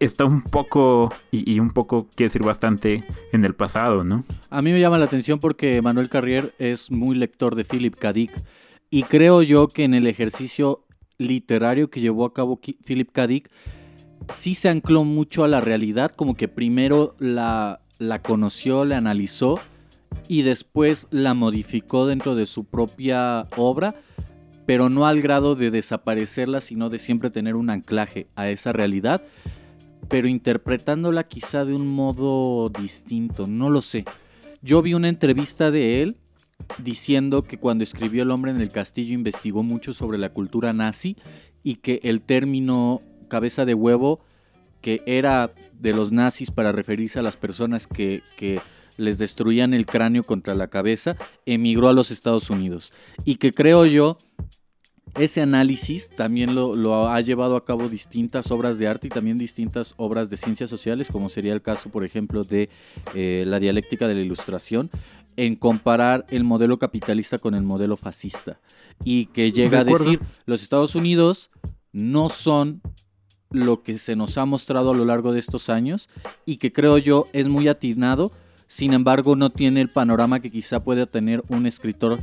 está 0.00 0.24
un 0.24 0.42
poco, 0.42 1.12
y, 1.30 1.58
un 1.58 1.70
poco, 1.70 2.08
quiero 2.14 2.28
decir, 2.28 2.42
bastante 2.42 3.04
en 3.32 3.44
el 3.44 3.54
pasado, 3.54 4.04
¿no? 4.04 4.24
A 4.50 4.62
mí 4.62 4.72
me 4.72 4.80
llama 4.80 4.98
la 4.98 5.06
atención 5.06 5.38
porque 5.38 5.80
Manuel 5.82 6.08
Carrier 6.08 6.54
es 6.58 6.90
muy 6.90 7.16
lector 7.16 7.54
de 7.54 7.64
Philip 7.64 7.94
K. 7.96 8.12
Y 8.90 9.02
creo 9.02 9.42
yo 9.42 9.68
que 9.68 9.84
en 9.84 9.94
el 9.94 10.06
ejercicio 10.06 10.86
literario 11.18 11.90
que 11.90 12.00
llevó 12.00 12.24
a 12.24 12.32
cabo 12.32 12.60
Philip 12.60 13.10
K. 13.10 13.26
Sí 14.30 14.54
se 14.54 14.68
ancló 14.68 15.04
mucho 15.04 15.44
a 15.44 15.48
la 15.48 15.60
realidad, 15.60 16.10
como 16.10 16.34
que 16.34 16.48
primero 16.48 17.14
la, 17.18 17.80
la 17.98 18.22
conoció, 18.22 18.84
la 18.84 18.96
analizó 18.96 19.60
y 20.28 20.42
después 20.42 21.06
la 21.10 21.34
modificó 21.34 22.06
dentro 22.06 22.34
de 22.34 22.46
su 22.46 22.64
propia 22.64 23.46
obra, 23.56 23.94
pero 24.66 24.90
no 24.90 25.06
al 25.06 25.20
grado 25.20 25.54
de 25.54 25.70
desaparecerla, 25.70 26.60
sino 26.60 26.90
de 26.90 26.98
siempre 26.98 27.30
tener 27.30 27.54
un 27.54 27.70
anclaje 27.70 28.26
a 28.34 28.48
esa 28.48 28.72
realidad, 28.72 29.22
pero 30.08 30.28
interpretándola 30.28 31.24
quizá 31.24 31.64
de 31.64 31.74
un 31.74 31.86
modo 31.86 32.68
distinto, 32.70 33.46
no 33.46 33.70
lo 33.70 33.82
sé. 33.82 34.04
Yo 34.62 34.82
vi 34.82 34.94
una 34.94 35.08
entrevista 35.08 35.70
de 35.70 36.02
él 36.02 36.16
diciendo 36.78 37.42
que 37.42 37.58
cuando 37.58 37.84
escribió 37.84 38.22
El 38.22 38.30
hombre 38.30 38.50
en 38.50 38.60
el 38.60 38.70
castillo 38.70 39.14
investigó 39.14 39.62
mucho 39.62 39.92
sobre 39.92 40.18
la 40.18 40.30
cultura 40.32 40.72
nazi 40.72 41.16
y 41.62 41.76
que 41.76 42.00
el 42.02 42.22
término 42.22 43.02
cabeza 43.28 43.64
de 43.64 43.74
huevo, 43.74 44.20
que 44.80 45.02
era 45.06 45.52
de 45.78 45.92
los 45.92 46.12
nazis 46.12 46.50
para 46.50 46.72
referirse 46.72 47.18
a 47.18 47.22
las 47.22 47.36
personas 47.36 47.86
que, 47.86 48.22
que 48.36 48.60
les 48.96 49.18
destruían 49.18 49.74
el 49.74 49.86
cráneo 49.86 50.24
contra 50.24 50.54
la 50.54 50.68
cabeza, 50.68 51.16
emigró 51.44 51.88
a 51.88 51.92
los 51.92 52.10
Estados 52.10 52.50
Unidos. 52.50 52.92
Y 53.24 53.36
que 53.36 53.52
creo 53.52 53.86
yo, 53.86 54.18
ese 55.14 55.40
análisis 55.40 56.10
también 56.10 56.54
lo, 56.54 56.76
lo 56.76 57.08
ha 57.08 57.20
llevado 57.20 57.56
a 57.56 57.64
cabo 57.64 57.88
distintas 57.88 58.50
obras 58.50 58.78
de 58.78 58.88
arte 58.88 59.06
y 59.06 59.10
también 59.10 59.38
distintas 59.38 59.94
obras 59.96 60.30
de 60.30 60.36
ciencias 60.36 60.70
sociales, 60.70 61.08
como 61.10 61.28
sería 61.28 61.52
el 61.52 61.62
caso, 61.62 61.90
por 61.90 62.04
ejemplo, 62.04 62.44
de 62.44 62.68
eh, 63.14 63.44
la 63.46 63.58
dialéctica 63.58 64.08
de 64.08 64.14
la 64.14 64.20
ilustración, 64.20 64.90
en 65.36 65.54
comparar 65.54 66.26
el 66.30 66.44
modelo 66.44 66.78
capitalista 66.78 67.38
con 67.38 67.54
el 67.54 67.62
modelo 67.62 67.96
fascista. 67.96 68.60
Y 69.04 69.26
que 69.26 69.52
llega 69.52 69.80
a 69.80 69.84
De 69.84 69.92
decir, 69.92 70.20
los 70.46 70.62
Estados 70.62 70.94
Unidos 70.94 71.50
no 71.92 72.28
son 72.28 72.80
lo 73.50 73.82
que 73.82 73.98
se 73.98 74.16
nos 74.16 74.38
ha 74.38 74.44
mostrado 74.44 74.90
a 74.90 74.94
lo 74.94 75.04
largo 75.04 75.32
de 75.32 75.40
estos 75.40 75.70
años 75.70 76.08
y 76.44 76.56
que 76.56 76.72
creo 76.72 76.98
yo 76.98 77.26
es 77.32 77.46
muy 77.48 77.68
atinado, 77.68 78.32
sin 78.68 78.92
embargo 78.92 79.36
no 79.36 79.50
tiene 79.50 79.80
el 79.80 79.88
panorama 79.88 80.40
que 80.40 80.50
quizá 80.50 80.82
pueda 80.82 81.06
tener 81.06 81.42
un 81.48 81.66
escritor 81.66 82.20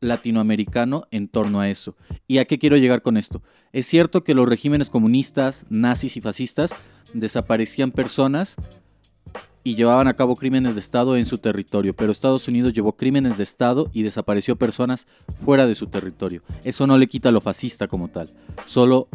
latinoamericano 0.00 1.06
en 1.10 1.28
torno 1.28 1.60
a 1.60 1.68
eso. 1.68 1.96
¿Y 2.26 2.38
a 2.38 2.44
qué 2.44 2.58
quiero 2.58 2.76
llegar 2.76 3.02
con 3.02 3.16
esto? 3.16 3.42
Es 3.72 3.86
cierto 3.86 4.22
que 4.22 4.34
los 4.34 4.48
regímenes 4.48 4.90
comunistas, 4.90 5.66
nazis 5.70 6.16
y 6.16 6.20
fascistas 6.20 6.74
desaparecían 7.12 7.90
personas 7.90 8.56
y 9.66 9.76
llevaban 9.76 10.08
a 10.08 10.14
cabo 10.14 10.36
crímenes 10.36 10.74
de 10.74 10.80
Estado 10.80 11.16
en 11.16 11.24
su 11.24 11.38
territorio, 11.38 11.96
pero 11.96 12.12
Estados 12.12 12.46
Unidos 12.48 12.74
llevó 12.74 12.96
crímenes 12.96 13.38
de 13.38 13.44
Estado 13.44 13.90
y 13.94 14.02
desapareció 14.02 14.56
personas 14.56 15.06
fuera 15.42 15.66
de 15.66 15.74
su 15.74 15.86
territorio. 15.86 16.42
Eso 16.64 16.86
no 16.86 16.98
le 16.98 17.06
quita 17.06 17.32
lo 17.32 17.40
fascista 17.40 17.88
como 17.88 18.08
tal, 18.08 18.30
solo 18.66 19.08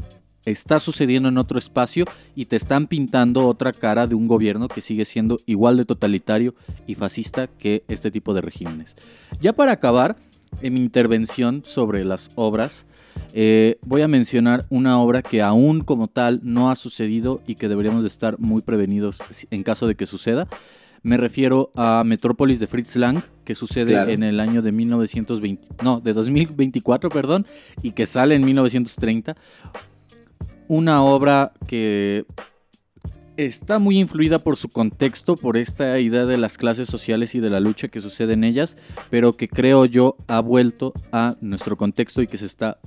está 0.46 0.80
sucediendo 0.80 1.30
en 1.30 1.38
otro 1.38 1.60
espacio 1.60 2.06
y 2.36 2.46
te 2.46 2.56
están 2.56 2.88
pintando 2.88 3.48
otra 3.48 3.72
cara 3.74 4.08
de 4.08 4.16
un 4.16 4.28
gobierno 4.28 4.68
que 4.68 4.82
sigue 4.82 5.06
siendo 5.06 5.40
igual 5.46 5.78
de 5.78 5.86
totalitario 5.86 6.56
y 6.88 6.96
fascista 6.96 7.48
que 7.48 7.84
este 7.88 8.12
tipo 8.12 8.34
de 8.34 8.42
regímenes. 8.42 8.96
Ya 9.42 9.54
para 9.54 9.74
acabar, 9.74 10.16
en 10.62 10.74
mi 10.74 10.80
intervención 10.82 11.62
sobre 11.66 12.04
las 12.04 12.32
obras, 12.36 12.86
eh, 13.34 13.78
voy 13.82 14.02
a 14.02 14.08
mencionar 14.08 14.66
una 14.70 15.00
obra 15.00 15.22
que 15.22 15.42
aún 15.42 15.82
como 15.82 16.08
tal 16.08 16.40
no 16.44 16.72
ha 16.72 16.76
sucedido 16.76 17.42
y 17.46 17.56
que 17.56 17.68
deberíamos 17.68 18.02
de 18.04 18.08
estar 18.08 18.40
muy 18.40 18.62
prevenidos 18.62 19.20
en 19.52 19.64
caso 19.64 19.88
de 19.88 19.96
que 19.96 20.06
suceda. 20.06 20.48
Me 21.02 21.16
refiero 21.16 21.72
a 21.78 22.04
Metrópolis 22.06 22.60
de 22.60 22.68
Fritz 22.68 22.98
Lang, 22.98 23.22
que 23.46 23.56
sucede 23.56 23.92
Claro. 23.92 24.12
en 24.12 24.22
el 24.24 24.40
año 24.42 24.62
de 24.62 24.74
1920, 24.74 25.68
no, 25.82 26.02
de 26.02 26.12
2024, 26.12 27.10
perdón, 27.10 27.46
y 27.82 27.92
que 27.92 28.06
sale 28.06 28.36
en 28.36 28.44
1930. 28.44 29.38
Una 30.70 31.04
obra 31.04 31.52
que 31.66 32.26
está 33.38 33.80
muy 33.80 33.98
influida 33.98 34.38
por 34.38 34.56
su 34.56 34.70
contexto, 34.70 35.36
por 35.36 35.58
esta 35.58 35.98
idea 36.00 36.28
de 36.28 36.38
las 36.38 36.60
clases 36.60 36.88
sociales 36.88 37.34
y 37.34 37.40
de 37.40 37.50
la 37.50 37.60
lucha 37.60 37.88
que 37.88 38.02
sucede 38.02 38.34
en 38.34 38.44
ellas, 38.44 38.78
pero 39.10 39.34
que 39.34 39.48
creo 39.48 39.86
yo 39.86 40.16
ha 40.28 40.40
vuelto 40.42 40.94
a 41.12 41.38
nuestro 41.42 41.76
contexto 41.76 42.22
y 42.22 42.28
que 42.28 42.38
se 42.38 42.46
está 42.46 42.78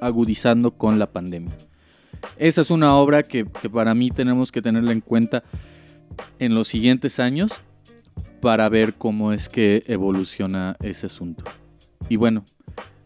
agudizando 0.00 0.70
con 0.70 0.98
la 0.98 1.12
pandemia. 1.12 1.54
Esa 2.38 2.62
es 2.62 2.70
una 2.70 2.96
obra 2.96 3.22
que, 3.22 3.44
para 3.44 3.94
mí 3.94 4.10
tenemos 4.10 4.50
que 4.50 4.62
tenerla 4.62 4.92
en 4.92 5.02
cuenta 5.02 5.44
en 6.38 6.54
los 6.54 6.68
siguientes 6.68 7.20
años 7.20 7.52
para 8.40 8.66
ver 8.70 8.94
cómo 8.94 9.34
es 9.34 9.50
que 9.50 9.82
evoluciona 9.88 10.78
ese 10.80 11.04
asunto. 11.04 11.44
Y 12.08 12.16
bueno, 12.16 12.46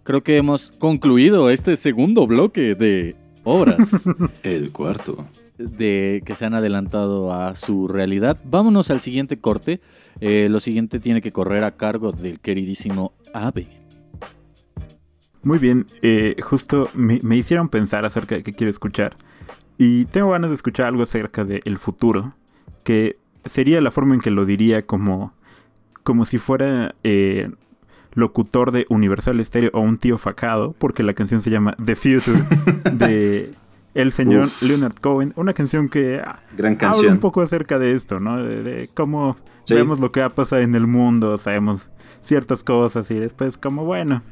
creo 0.05 0.23
que 0.23 0.37
hemos 0.37 0.71
concluido 0.71 1.51
este 1.51 1.75
segundo 1.75 2.29
bloque 2.29 2.77
de 2.77 3.17
obras 3.45 4.05
El 4.43 4.73
cuarto. 4.73 5.27
de 5.59 6.23
que 6.25 6.35
se 6.35 6.45
han 6.47 6.55
adelantado 6.55 7.33
a 7.33 7.57
su 7.57 7.89
realidad. 7.89 8.39
Vámonos 8.45 8.91
al 8.91 9.01
siguiente 9.01 9.39
corte. 9.39 9.81
Eh, 10.21 10.49
lo 10.51 10.61
siguiente 10.61 11.01
tiene 11.01 11.23
que 11.23 11.33
correr 11.33 11.65
a 11.65 11.73
cargo 11.77 12.13
del 12.13 12.41
queridísimo 12.41 13.13
Ave. 13.33 13.69
Muy 15.43 15.59
bien, 15.59 15.87
eh, 16.03 16.37
justo 16.43 16.91
me, 16.95 17.19
me 17.23 17.37
hicieron 17.37 17.71
pensar 17.71 18.05
acerca 18.05 18.35
de 18.35 18.43
qué 18.43 18.53
quiero 18.53 18.71
escuchar. 18.71 19.17
Y 19.79 20.05
tengo 20.07 20.31
ganas 20.31 20.51
de 20.51 20.57
escuchar 20.57 20.87
algo 20.87 21.03
acerca 21.03 21.45
del 21.47 21.79
futuro, 21.79 22.35
que 22.85 23.17
sería 23.47 23.81
la 23.81 23.91
forma 23.91 24.15
en 24.15 24.21
que 24.21 24.31
lo 24.31 24.45
diría 24.45 24.85
como, 24.85 25.33
como 26.03 26.27
si 26.27 26.37
fuera 26.37 26.95
eh, 27.03 27.51
locutor 28.15 28.73
de 28.73 28.87
Universal 28.89 29.45
Stereo 29.45 29.71
o 29.73 29.81
un 29.81 29.99
tío 29.99 30.19
facado, 30.19 30.75
porque 30.79 31.03
la 31.03 31.15
canción 31.15 31.43
se 31.43 31.51
llama 31.51 31.77
The 31.85 31.97
Future 31.97 32.43
de 32.93 33.55
el 33.95 34.13
señor 34.13 34.45
Uf. 34.45 34.63
Leonard 34.63 34.95
Cohen, 35.01 35.33
una 35.37 35.53
canción 35.53 35.89
que 35.89 36.23
Gran 36.57 36.75
habla 36.75 36.79
canción. 36.79 37.13
un 37.15 37.19
poco 37.21 37.41
acerca 37.43 37.79
de 37.79 37.93
esto, 37.93 38.21
¿no? 38.21 38.43
De, 38.43 38.63
de 38.63 38.91
cómo 38.95 39.37
Sí. 39.65 39.75
vemos 39.75 40.01
lo 40.01 40.11
que 40.11 40.21
va 40.21 40.27
a 40.27 40.31
pasar 40.35 40.63
en 40.63 40.75
el 40.75 40.87
mundo, 40.89 41.37
sabemos 41.39 41.89
ciertas 42.23 42.63
cosas 42.65 43.11
y 43.11 43.15
después 43.19 43.57
como, 43.57 43.85
bueno, 43.85 44.23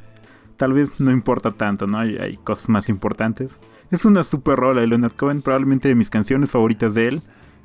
tal 0.57 0.73
vez 0.73 0.99
no 0.99 1.11
importa 1.11 1.51
tanto, 1.51 1.87
¿no? 1.87 1.99
Hay, 1.99 2.17
hay 2.17 2.37
cosas 2.37 2.67
más 2.69 2.89
importantes. 2.89 3.51
Es 3.91 4.03
una 4.05 4.23
super 4.23 4.57
rola 4.57 4.81
de 4.81 4.87
Leonard 4.87 5.13
Cohen, 5.13 5.41
probablemente 5.41 5.87
de 5.87 5.95
mis 5.95 6.09
canciones 6.09 6.49
favoritas 6.51 6.93
de 6.93 7.07
él. 7.07 7.21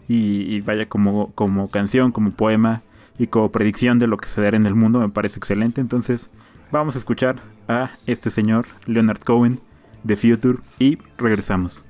Y, 0.07 0.43
y 0.55 0.61
vaya 0.61 0.87
como, 0.89 1.33
como 1.33 1.71
canción, 1.71 2.13
como 2.13 2.31
poema 2.31 2.83
y 3.19 3.29
como 3.29 3.51
predicción 3.51 3.99
de 3.99 4.07
lo 4.07 4.17
que 4.17 4.29
sucederá 4.29 4.57
en 4.57 4.67
el 4.67 4.75
mundo, 4.75 5.01
me 5.01 5.09
parece 5.09 5.39
excelente. 5.39 5.81
Entonces, 5.81 6.31
vamos 6.71 6.95
a 6.95 6.99
escuchar 6.99 7.37
a 7.69 7.91
este 8.07 8.31
señor, 8.31 8.67
Leonard 8.87 9.21
Cohen, 9.21 9.61
The 10.07 10.17
Future, 10.17 10.59
y 10.79 10.99
regresamos. 11.17 11.83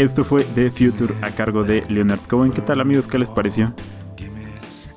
Esto 0.00 0.24
fue 0.24 0.44
The 0.44 0.70
Future 0.70 1.14
a 1.20 1.30
cargo 1.30 1.62
de 1.62 1.84
Leonard 1.90 2.20
Cohen. 2.26 2.52
¿Qué 2.52 2.62
tal 2.62 2.80
amigos? 2.80 3.06
¿Qué 3.06 3.18
les 3.18 3.28
pareció? 3.28 3.74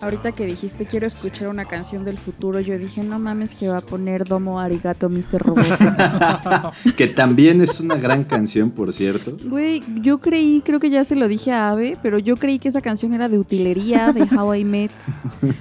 Ahorita 0.03 0.33
que 0.33 0.45
dijiste 0.45 0.85
quiero 0.85 1.07
escuchar 1.07 1.47
una 1.47 1.63
canción 1.65 2.03
del 2.03 2.17
futuro, 2.17 2.59
yo 2.59 2.77
dije, 2.77 3.03
no 3.03 3.19
mames 3.19 3.55
que 3.55 3.69
va 3.69 3.77
a 3.77 3.81
poner 3.81 4.25
Domo 4.25 4.59
Arigato 4.59 5.09
Mr. 5.09 5.39
Robot. 5.41 5.63
que 6.97 7.07
también 7.07 7.61
es 7.61 7.79
una 7.79 7.95
gran 7.95 8.23
canción, 8.25 8.69
por 8.69 8.93
cierto. 8.93 9.37
Güey, 9.45 9.81
yo 10.01 10.17
creí, 10.19 10.61
creo 10.65 10.79
que 10.79 10.89
ya 10.89 11.03
se 11.05 11.15
lo 11.15 11.27
dije 11.27 11.51
a 11.53 11.69
Ave, 11.69 11.97
pero 12.03 12.19
yo 12.19 12.35
creí 12.35 12.59
que 12.59 12.67
esa 12.67 12.81
canción 12.81 13.13
era 13.13 13.29
de 13.29 13.39
utilería, 13.39 14.11
de 14.11 14.23
How 14.23 14.55
I 14.55 14.65
Met. 14.65 14.91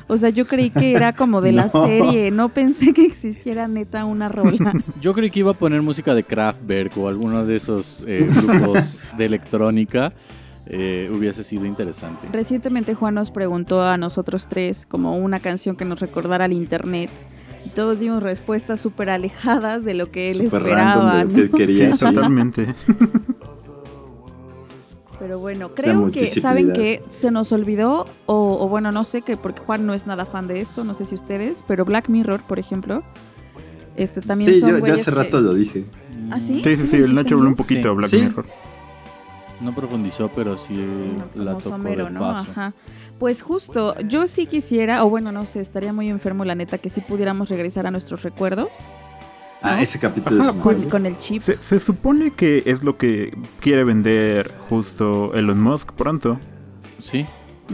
O 0.08 0.16
sea, 0.16 0.30
yo 0.30 0.44
creí 0.46 0.70
que 0.70 0.92
era 0.92 1.12
como 1.12 1.40
de 1.40 1.52
la 1.52 1.62
No. 1.72 1.86
serie, 1.86 2.30
no 2.30 2.48
pensé 2.48 2.92
que 2.92 3.04
existiera 3.04 3.68
neta 3.68 4.04
una 4.04 4.28
rola. 4.28 4.72
Yo 5.00 5.14
creí 5.14 5.30
que 5.30 5.40
iba 5.40 5.52
a 5.52 5.54
poner 5.54 5.80
música 5.82 6.14
de 6.14 6.22
Kraftwerk 6.24 6.96
o 6.98 7.08
alguno 7.08 7.46
de 7.46 7.56
esos 7.56 8.02
eh, 8.06 8.28
grupos 8.28 8.96
de 9.16 9.24
electrónica. 9.24 10.12
Eh, 10.66 11.10
hubiese 11.12 11.42
sido 11.44 11.66
interesante. 11.66 12.28
Recientemente 12.32 12.94
Juan 12.94 13.14
nos 13.14 13.30
preguntó 13.30 13.82
a 13.82 13.96
nosotros 13.96 14.46
tres 14.48 14.86
como 14.86 15.16
una 15.18 15.40
canción 15.40 15.76
que 15.76 15.84
nos 15.84 16.00
recordara 16.00 16.44
al 16.44 16.52
internet. 16.52 17.10
Y 17.66 17.68
todos 17.70 18.00
dimos 18.00 18.22
respuestas 18.22 18.80
súper 18.80 19.10
alejadas 19.10 19.84
de 19.84 19.94
lo 19.94 20.10
que 20.10 20.30
él 20.30 20.40
esperaba. 20.42 21.24
que 21.26 21.50
quería. 21.50 21.94
Sí. 21.94 22.00
Totalmente. 22.04 22.74
Pero 25.18 25.38
bueno, 25.38 25.70
creo 25.74 26.10
que. 26.10 26.26
¿saben 26.26 26.72
que 26.72 27.02
Se 27.08 27.30
nos 27.30 27.52
olvidó, 27.52 28.06
o, 28.26 28.58
o 28.64 28.68
bueno, 28.68 28.90
no 28.90 29.04
sé, 29.04 29.22
que 29.22 29.36
porque 29.36 29.60
Juan 29.60 29.86
no 29.86 29.94
es 29.94 30.06
nada 30.06 30.24
fan 30.26 30.48
de 30.48 30.60
esto, 30.60 30.82
no 30.84 30.94
sé 30.94 31.04
si 31.04 31.14
ustedes, 31.14 31.62
pero 31.66 31.84
Black 31.84 32.08
Mirror, 32.08 32.40
por 32.42 32.58
ejemplo, 32.58 33.04
este 33.96 34.20
también 34.20 34.52
Sí, 34.52 34.58
son 34.60 34.70
yo, 34.70 34.78
yo 34.86 34.92
hace 34.94 35.04
que- 35.04 35.10
rato 35.12 35.40
lo 35.40 35.54
dije. 35.54 35.84
¿Ah, 36.30 36.40
sí? 36.40 36.62
Sí, 36.64 36.76
sí, 36.76 36.86
sí. 36.88 36.96
El 36.96 37.14
Nacho 37.14 37.36
habló 37.36 37.48
un 37.48 37.54
poquito 37.56 37.88
de 37.88 37.94
Black 37.94 38.10
Sí. 38.10 38.22
Mirror. 38.22 38.46
No 39.62 39.74
profundizó, 39.74 40.28
pero 40.34 40.56
sí 40.56 40.74
la 41.34 41.52
tocó 41.52 41.70
somero, 41.70 42.04
de 42.06 42.10
¿no? 42.10 42.20
paso. 42.20 42.50
Ajá. 42.50 42.72
Pues 43.18 43.42
justo, 43.42 43.94
yo 44.00 44.26
sí 44.26 44.46
quisiera, 44.46 45.04
o 45.04 45.08
bueno, 45.10 45.30
no 45.32 45.46
sé, 45.46 45.60
estaría 45.60 45.92
muy 45.92 46.08
enfermo 46.08 46.44
la 46.44 46.54
neta 46.54 46.78
que 46.78 46.90
sí 46.90 47.00
pudiéramos 47.00 47.48
regresar 47.48 47.86
a 47.86 47.90
nuestros 47.90 48.22
recuerdos 48.22 48.70
Ah, 49.64 49.76
¿No? 49.76 49.82
ese 49.82 50.00
capítulo 50.00 50.42
Ajá, 50.42 50.50
es 50.50 50.56
con, 50.56 50.90
con 50.90 51.06
el 51.06 51.16
chip. 51.18 51.40
Se, 51.40 51.56
se 51.62 51.78
supone 51.78 52.32
que 52.32 52.64
es 52.66 52.82
lo 52.82 52.96
que 52.96 53.36
quiere 53.60 53.84
vender 53.84 54.50
justo 54.68 55.32
Elon 55.34 55.60
Musk 55.60 55.92
pronto. 55.92 56.40
Sí, 56.98 57.24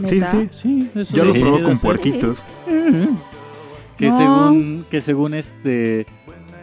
Sí, 0.05 0.15
neta. 0.15 0.31
sí. 0.31 0.49
sí, 0.51 0.89
eso 0.93 1.15
Ya 1.15 1.23
lo 1.23 1.33
probó 1.33 1.63
con 1.63 1.79
puerquitos. 1.79 2.43
Que 3.97 4.07
No. 4.09 4.17
según, 4.17 4.85
que 4.89 5.01
según 5.01 5.33
este 5.33 6.05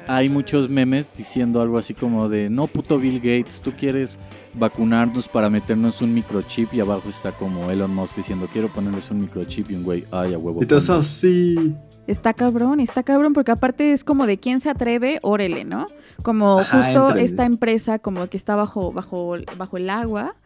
hay 0.09 0.29
muchos 0.29 0.71
memes 0.71 1.09
diciendo 1.19 1.61
algo 1.61 1.77
así 1.79 1.93
como 1.93 2.29
de 2.29 2.49
no 2.49 2.67
puto 2.69 2.99
Bill 2.99 3.17
Gates, 3.19 3.61
tú 3.61 3.73
quieres 3.73 4.19
vacunarnos 4.57 5.29
para 5.29 5.51
meternos 5.51 6.03
un 6.03 6.15
microchip 6.15 6.73
y 6.75 6.81
abajo 6.81 7.09
está 7.09 7.33
como 7.33 7.71
Elon 7.71 7.95
Musk 7.95 8.17
diciendo 8.17 8.49
quiero 8.53 8.69
ponerles 8.73 9.11
un 9.11 9.21
microchip 9.21 9.71
y 9.71 9.75
un 9.75 9.85
güey, 9.85 10.05
ay 10.11 10.35
a 10.35 10.39
huevo. 10.39 10.63
Y 10.63 10.67
todos, 10.67 10.87
ponlo". 10.87 11.01
oh, 11.01 11.03
sí. 11.03 11.77
Está 12.07 12.35
cabrón, 12.35 12.79
está 12.79 13.03
cabrón, 13.03 13.33
porque 13.33 13.51
aparte 13.51 13.93
es 13.93 14.05
como 14.05 14.27
de 14.27 14.39
quién 14.39 14.61
se 14.61 14.71
atreve, 14.71 15.19
órele, 15.23 15.65
¿no? 15.65 15.87
Como 16.23 16.61
Ajá, 16.61 16.83
justo 16.83 17.17
esta 17.17 17.45
empresa 17.45 17.99
como 17.99 18.29
que 18.29 18.37
está 18.37 18.55
bajo, 18.55 18.93
bajo, 18.93 19.35
bajo 19.57 19.77
el 19.77 19.91
agua, 19.91 20.37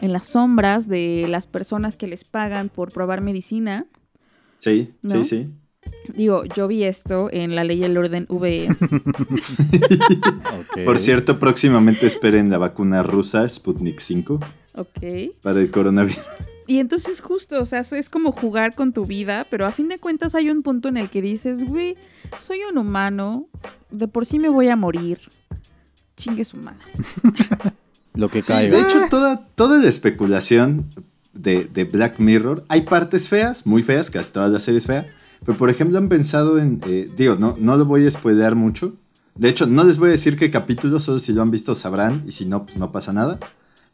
en 0.00 0.12
las 0.12 0.28
sombras 0.28 0.86
de 0.86 1.26
las 1.28 1.46
personas 1.46 1.96
que 1.96 2.06
les 2.06 2.22
pagan 2.22 2.68
por 2.68 2.92
probar 2.92 3.20
medicina. 3.20 3.86
Sí, 4.58 4.94
¿No? 5.02 5.10
sí, 5.10 5.24
sí. 5.24 5.50
Digo, 6.14 6.44
yo 6.44 6.68
vi 6.68 6.84
esto 6.84 7.30
en 7.32 7.54
la 7.54 7.64
ley 7.64 7.78
y 7.80 7.84
el 7.84 7.96
orden 7.96 8.26
VE. 8.28 8.68
Por 10.84 10.98
cierto, 10.98 11.38
próximamente 11.38 12.06
esperen 12.06 12.50
la 12.50 12.58
vacuna 12.58 13.02
rusa 13.02 13.48
Sputnik 13.48 14.00
5 14.00 14.40
ok. 14.74 14.88
para 15.42 15.60
el 15.60 15.70
coronavirus. 15.70 16.20
Y 16.66 16.78
entonces 16.80 17.20
justo, 17.22 17.60
o 17.60 17.64
sea, 17.64 17.80
es 17.80 18.10
como 18.10 18.30
jugar 18.30 18.74
con 18.74 18.92
tu 18.92 19.06
vida, 19.06 19.46
pero 19.50 19.64
a 19.66 19.72
fin 19.72 19.88
de 19.88 19.98
cuentas 19.98 20.34
hay 20.34 20.50
un 20.50 20.62
punto 20.62 20.88
en 20.88 20.98
el 20.98 21.08
que 21.08 21.22
dices, 21.22 21.64
güey, 21.64 21.96
soy 22.38 22.58
un 22.70 22.76
humano, 22.76 23.46
de 23.90 24.06
por 24.06 24.26
sí 24.26 24.38
me 24.38 24.50
voy 24.50 24.68
a 24.68 24.76
morir. 24.76 25.18
Chingue 26.16 26.44
su 26.44 26.58
madre. 26.58 26.78
Lo 28.14 28.28
que 28.28 28.42
Sí, 28.42 28.52
caiga. 28.52 28.76
de 28.76 28.82
hecho, 28.82 29.00
toda, 29.08 29.46
toda 29.54 29.78
la 29.78 29.88
especulación 29.88 30.90
de, 31.32 31.64
de 31.64 31.84
Black 31.84 32.18
Mirror, 32.18 32.64
hay 32.68 32.82
partes 32.82 33.28
feas, 33.28 33.64
muy 33.64 33.82
feas, 33.82 34.10
casi 34.10 34.32
toda 34.32 34.48
la 34.48 34.58
serie 34.58 34.78
es 34.78 34.86
fea, 34.86 35.06
pero 35.44 35.56
por 35.58 35.70
ejemplo 35.70 35.98
han 35.98 36.08
pensado 36.08 36.58
en, 36.58 36.80
eh, 36.86 37.10
digo, 37.16 37.36
no, 37.36 37.56
no 37.58 37.76
lo 37.76 37.84
voy 37.84 38.06
a 38.06 38.10
spoilear 38.10 38.54
mucho, 38.54 38.94
de 39.34 39.48
hecho 39.48 39.66
no 39.66 39.84
les 39.84 39.98
voy 39.98 40.08
a 40.08 40.12
decir 40.12 40.36
qué 40.36 40.50
capítulo, 40.50 40.98
solo 41.00 41.18
si 41.18 41.32
lo 41.32 41.42
han 41.42 41.50
visto 41.50 41.74
sabrán, 41.74 42.24
y 42.26 42.32
si 42.32 42.44
no, 42.46 42.64
pues 42.66 42.76
no 42.78 42.90
pasa 42.92 43.12
nada, 43.12 43.38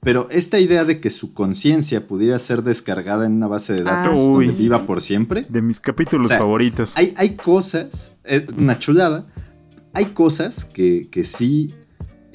pero 0.01 0.29
esta 0.31 0.59
idea 0.61 0.85
de 0.85 1.01
que 1.01 1.09
su 1.11 1.33
conciencia 1.33 2.07
pudiera 2.07 2.39
ser 2.39 2.63
descargada 2.63 3.25
en 3.27 3.33
una 3.33 3.47
base 3.47 3.73
de 3.73 3.83
datos 3.85 4.13
Ah, 4.15 4.21
donde 4.21 4.53
viva 4.53 4.85
por 4.87 5.01
siempre, 5.01 5.47
De 5.49 5.63
mis 5.63 5.81
capítulos 5.81 6.27
O 6.27 6.29
sea, 6.29 6.39
favoritos. 6.39 6.93
hay, 6.97 7.15
hay 7.17 7.37
cosas, 7.37 8.13
es 8.25 8.45
una 8.57 8.79
chulada, 8.79 9.27
hay 9.95 10.07
cosas 10.07 10.65
que, 10.67 11.09
que 11.11 11.25
sí 11.25 11.73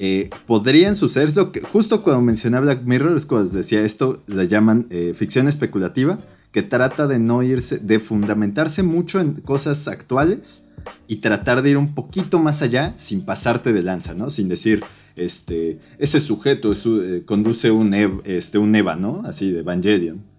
eh, 0.00 0.30
podrían 0.46 0.96
suceder. 0.96 1.30
Justo 1.72 2.02
cuando 2.02 2.22
mencioné 2.22 2.58
Black 2.58 2.82
Mirror, 2.84 3.16
es 3.16 3.26
cuando 3.26 3.44
les 3.44 3.52
decía 3.52 3.82
esto, 3.82 4.22
la 4.26 4.44
llaman 4.44 4.86
eh, 4.90 5.12
ficción 5.14 5.46
especulativa, 5.46 6.18
que 6.52 6.62
trata 6.62 7.06
de 7.06 7.18
no 7.18 7.42
irse, 7.42 7.78
de 7.78 8.00
fundamentarse 8.00 8.82
mucho 8.82 9.20
en 9.20 9.34
cosas 9.34 9.86
actuales 9.88 10.64
y 11.06 11.16
tratar 11.16 11.62
de 11.62 11.70
ir 11.70 11.76
un 11.76 11.94
poquito 11.94 12.38
más 12.38 12.62
allá 12.62 12.94
sin 12.96 13.22
pasarte 13.22 13.72
de 13.72 13.82
lanza, 13.82 14.14
¿no? 14.14 14.30
Sin 14.30 14.48
decir, 14.48 14.82
este, 15.16 15.78
ese 15.98 16.20
sujeto 16.20 16.72
es, 16.72 16.84
eh, 16.86 17.22
conduce 17.26 17.70
un, 17.70 17.94
este, 18.24 18.58
un 18.58 18.74
Eva, 18.74 18.96
¿no? 18.96 19.22
Así 19.24 19.50
de 19.50 19.60
Evangelion. 19.60 20.29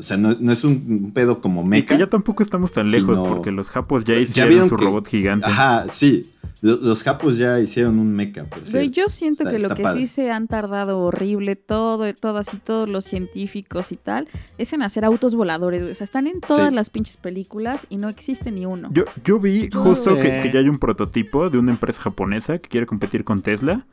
O 0.00 0.02
sea, 0.02 0.16
no, 0.16 0.34
no 0.40 0.50
es 0.50 0.64
un, 0.64 1.12
pedo 1.14 1.40
como 1.40 1.62
Y 1.62 1.66
mecha. 1.66 1.94
que 1.94 2.00
ya 2.00 2.06
tampoco 2.08 2.42
estamos 2.42 2.72
tan 2.72 2.90
lejos 2.90 3.16
sino- 3.16 3.28
porque 3.28 3.50
los 3.52 3.68
japos 3.68 4.02
ya 4.04 4.14
Ya 4.14 4.20
hicieron 4.20 4.48
vieron 4.50 4.68
su 4.68 4.76
que- 4.76 4.84
robot 4.84 5.06
gigante. 5.06 5.46
Ajá, 5.46 5.86
sí. 5.88 6.32
Lo- 6.62 6.76
Los 6.76 7.02
japos 7.02 7.38
ya 7.38 7.58
hicieron 7.60 7.98
un 7.98 8.12
mecha, 8.14 8.44
por 8.44 8.58
Güey, 8.60 8.70
cierto. 8.70 8.90
yo 8.92 9.08
siento 9.08 9.42
Está- 9.44 9.56
que 9.56 9.62
lo 9.62 9.74
que 9.74 9.82
padre. 9.82 10.00
sí 10.00 10.06
se 10.06 10.30
han 10.30 10.46
tardado 10.46 10.98
horrible, 10.98 11.56
todo, 11.56 12.12
todas 12.14 12.52
y 12.52 12.58
todos 12.58 12.86
los 12.88 13.04
científicos 13.06 13.92
y 13.92 13.96
tal, 13.96 14.28
es 14.58 14.72
en 14.74 14.82
hacer 14.82 15.04
autos 15.06 15.34
voladores. 15.34 15.82
O 15.82 15.94
sea, 15.94 16.04
están 16.04 16.26
en 16.26 16.40
todas 16.40 16.68
Sí. 16.70 16.74
las 16.74 16.90
pinches 16.90 17.16
películas 17.16 17.86
y 17.88 17.96
no 17.98 18.08
existe 18.10 18.50
ni 18.50 18.66
uno. 18.66 18.90
Yo, 18.92 19.04
yo 19.24 19.38
vi 19.38 19.70
justo 19.70 20.16
que, 20.16 20.40
que 20.42 20.50
ya 20.52 20.60
hay 20.60 20.68
un 20.68 20.78
prototipo 20.78 21.48
de 21.48 21.58
una 21.58 21.70
empresa 21.72 22.02
japonesa 22.02 22.58
que 22.58 22.68
quiere 22.68 22.86
competir 22.86 23.24
con 23.24 23.40
Tesla 23.42 23.86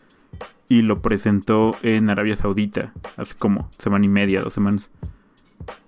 y 0.69 0.81
lo 0.81 1.01
presentó 1.01 1.75
en 1.83 2.09
Arabia 2.09 2.35
Saudita 2.35 2.93
hace 3.15 3.33
como 3.35 3.69
semana 3.77 4.05
y 4.05 4.09
media, 4.09 4.41
dos 4.41 4.53
semanas. 4.53 4.89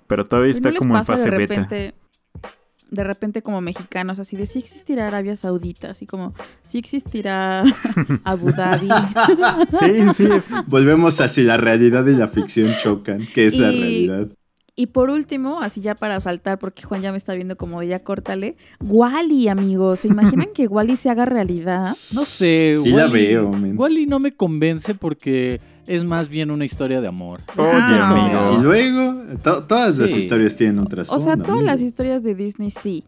Pero 0.09 0.25
todavía 0.25 0.51
Güey, 0.51 0.57
está 0.57 0.67
¿no 0.69 0.73
les 0.73 0.79
como 0.79 0.97
en 0.97 1.05
fase 1.05 1.29
de 1.31 1.37
beta. 1.37 1.53
repente, 1.55 1.93
de 2.91 3.03
repente 3.03 3.41
como 3.43 3.61
mexicanos, 3.61 4.19
así 4.19 4.35
de 4.35 4.45
sí 4.47 4.59
existirá 4.59 5.07
Arabia 5.07 5.35
Saudita, 5.35 5.91
así 5.91 6.05
como 6.07 6.33
sí 6.63 6.79
existirá 6.79 7.63
Abu 8.25 8.51
Dhabi. 8.51 8.89
Sí, 9.79 10.13
sí, 10.15 10.29
Volvemos 10.67 11.21
a 11.21 11.27
si 11.27 11.43
la 11.43 11.57
realidad 11.57 12.05
y 12.07 12.15
la 12.15 12.27
ficción 12.27 12.73
chocan, 12.81 13.27
que 13.33 13.45
es 13.45 13.57
la 13.57 13.69
realidad. 13.69 14.27
Y 14.75 14.87
por 14.87 15.09
último, 15.09 15.59
así 15.61 15.81
ya 15.81 15.93
para 15.93 16.19
saltar, 16.21 16.57
porque 16.57 16.83
Juan 16.83 17.01
ya 17.01 17.11
me 17.11 17.17
está 17.17 17.33
viendo 17.33 17.57
como 17.57 17.81
de 17.81 17.87
ya 17.87 17.99
córtale, 17.99 18.55
Wally, 18.79 19.49
amigos. 19.49 19.99
¿Se 19.99 20.07
imaginan 20.07 20.47
que 20.53 20.67
Wally 20.67 20.95
se 20.95 21.09
haga 21.09 21.25
realidad? 21.25 21.87
No 22.15 22.23
sé, 22.23 22.75
Sí 22.81 22.89
la 22.91 23.07
Wall-E- 23.07 23.27
veo, 23.27 23.51
men. 23.51 23.77
Wall-E 23.77 24.05
no 24.07 24.19
me 24.19 24.31
convence 24.31 24.95
porque 24.95 25.59
es 25.89 26.03
más 26.03 26.29
bien 26.29 26.51
una 26.51 26.65
historia 26.65 27.01
de 27.01 27.07
amor. 27.07 27.41
Oye, 27.57 27.69
Ah. 27.73 28.55
Y 28.57 28.61
luego, 28.61 29.15
to- 29.41 29.63
todas 29.63 29.97
las 29.97 30.11
historias 30.15 30.55
tienen 30.55 30.77
un 30.79 30.85
O 30.85 30.87
trasfondo. 30.87 31.23
sea, 31.23 31.35
todas 31.35 31.49
amigo. 31.49 31.65
las 31.65 31.81
historias 31.81 32.23
de 32.23 32.35
Disney 32.35 32.69
sí, 32.69 33.03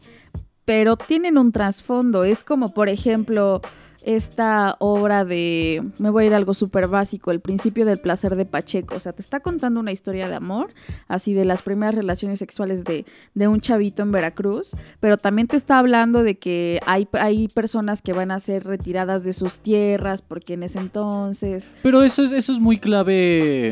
pero 0.65 0.97
tienen 0.97 1.38
un 1.38 1.51
trasfondo. 1.51 2.23
Es 2.23 2.43
como, 2.43 2.73
por 2.73 2.89
ejemplo, 2.89 3.61
esta 4.04 4.76
obra 4.80 5.26
de, 5.26 5.84
me 5.99 6.10
voy 6.10 6.24
a 6.24 6.28
ir 6.28 6.34
a 6.34 6.38
algo 6.38 6.54
súper 6.54 6.88
básico, 6.88 7.32
El 7.32 7.39
principio 7.39 7.86
del 7.86 7.99
placer 7.99 8.36
de 8.36 8.45
Pacheco. 8.45 8.95
O 8.95 8.99
sea, 8.99 9.14
te 9.14 9.22
está 9.22 9.39
contando 9.41 9.80
una 9.80 9.91
historia 9.91 10.28
de 10.28 10.36
amor, 10.36 10.74
así 11.08 11.34
de 11.34 11.45
las 11.45 11.62
primeras 11.62 11.95
relaciones 11.95 12.39
sexuales 12.39 12.84
de, 12.84 13.06
de 13.34 13.47
un 13.47 13.62
chavito 13.62 14.04
en 14.04 14.12
Veracruz, 14.12 14.72
pero 14.99 15.18
también 15.18 15.47
te 15.47 15.56
está 15.58 15.78
hablando 15.80 16.24
de 16.24 16.38
que 16.38 16.80
hay, 16.86 17.08
hay 17.14 17.47
personas 17.47 18.02
que 18.02 18.14
van 18.14 18.32
a 18.32 18.39
ser 18.39 18.64
retiradas 18.64 19.24
de 19.24 19.34
sus 19.34 19.60
tierras 19.60 20.22
porque 20.22 20.54
en 20.54 20.64
ese 20.64 20.80
entonces... 20.80 21.72
Pero 21.84 22.04
eso 22.04 22.24
es, 22.24 22.32
eso 22.32 22.52
es 22.54 22.60
muy 22.60 22.78
clave. 22.78 23.72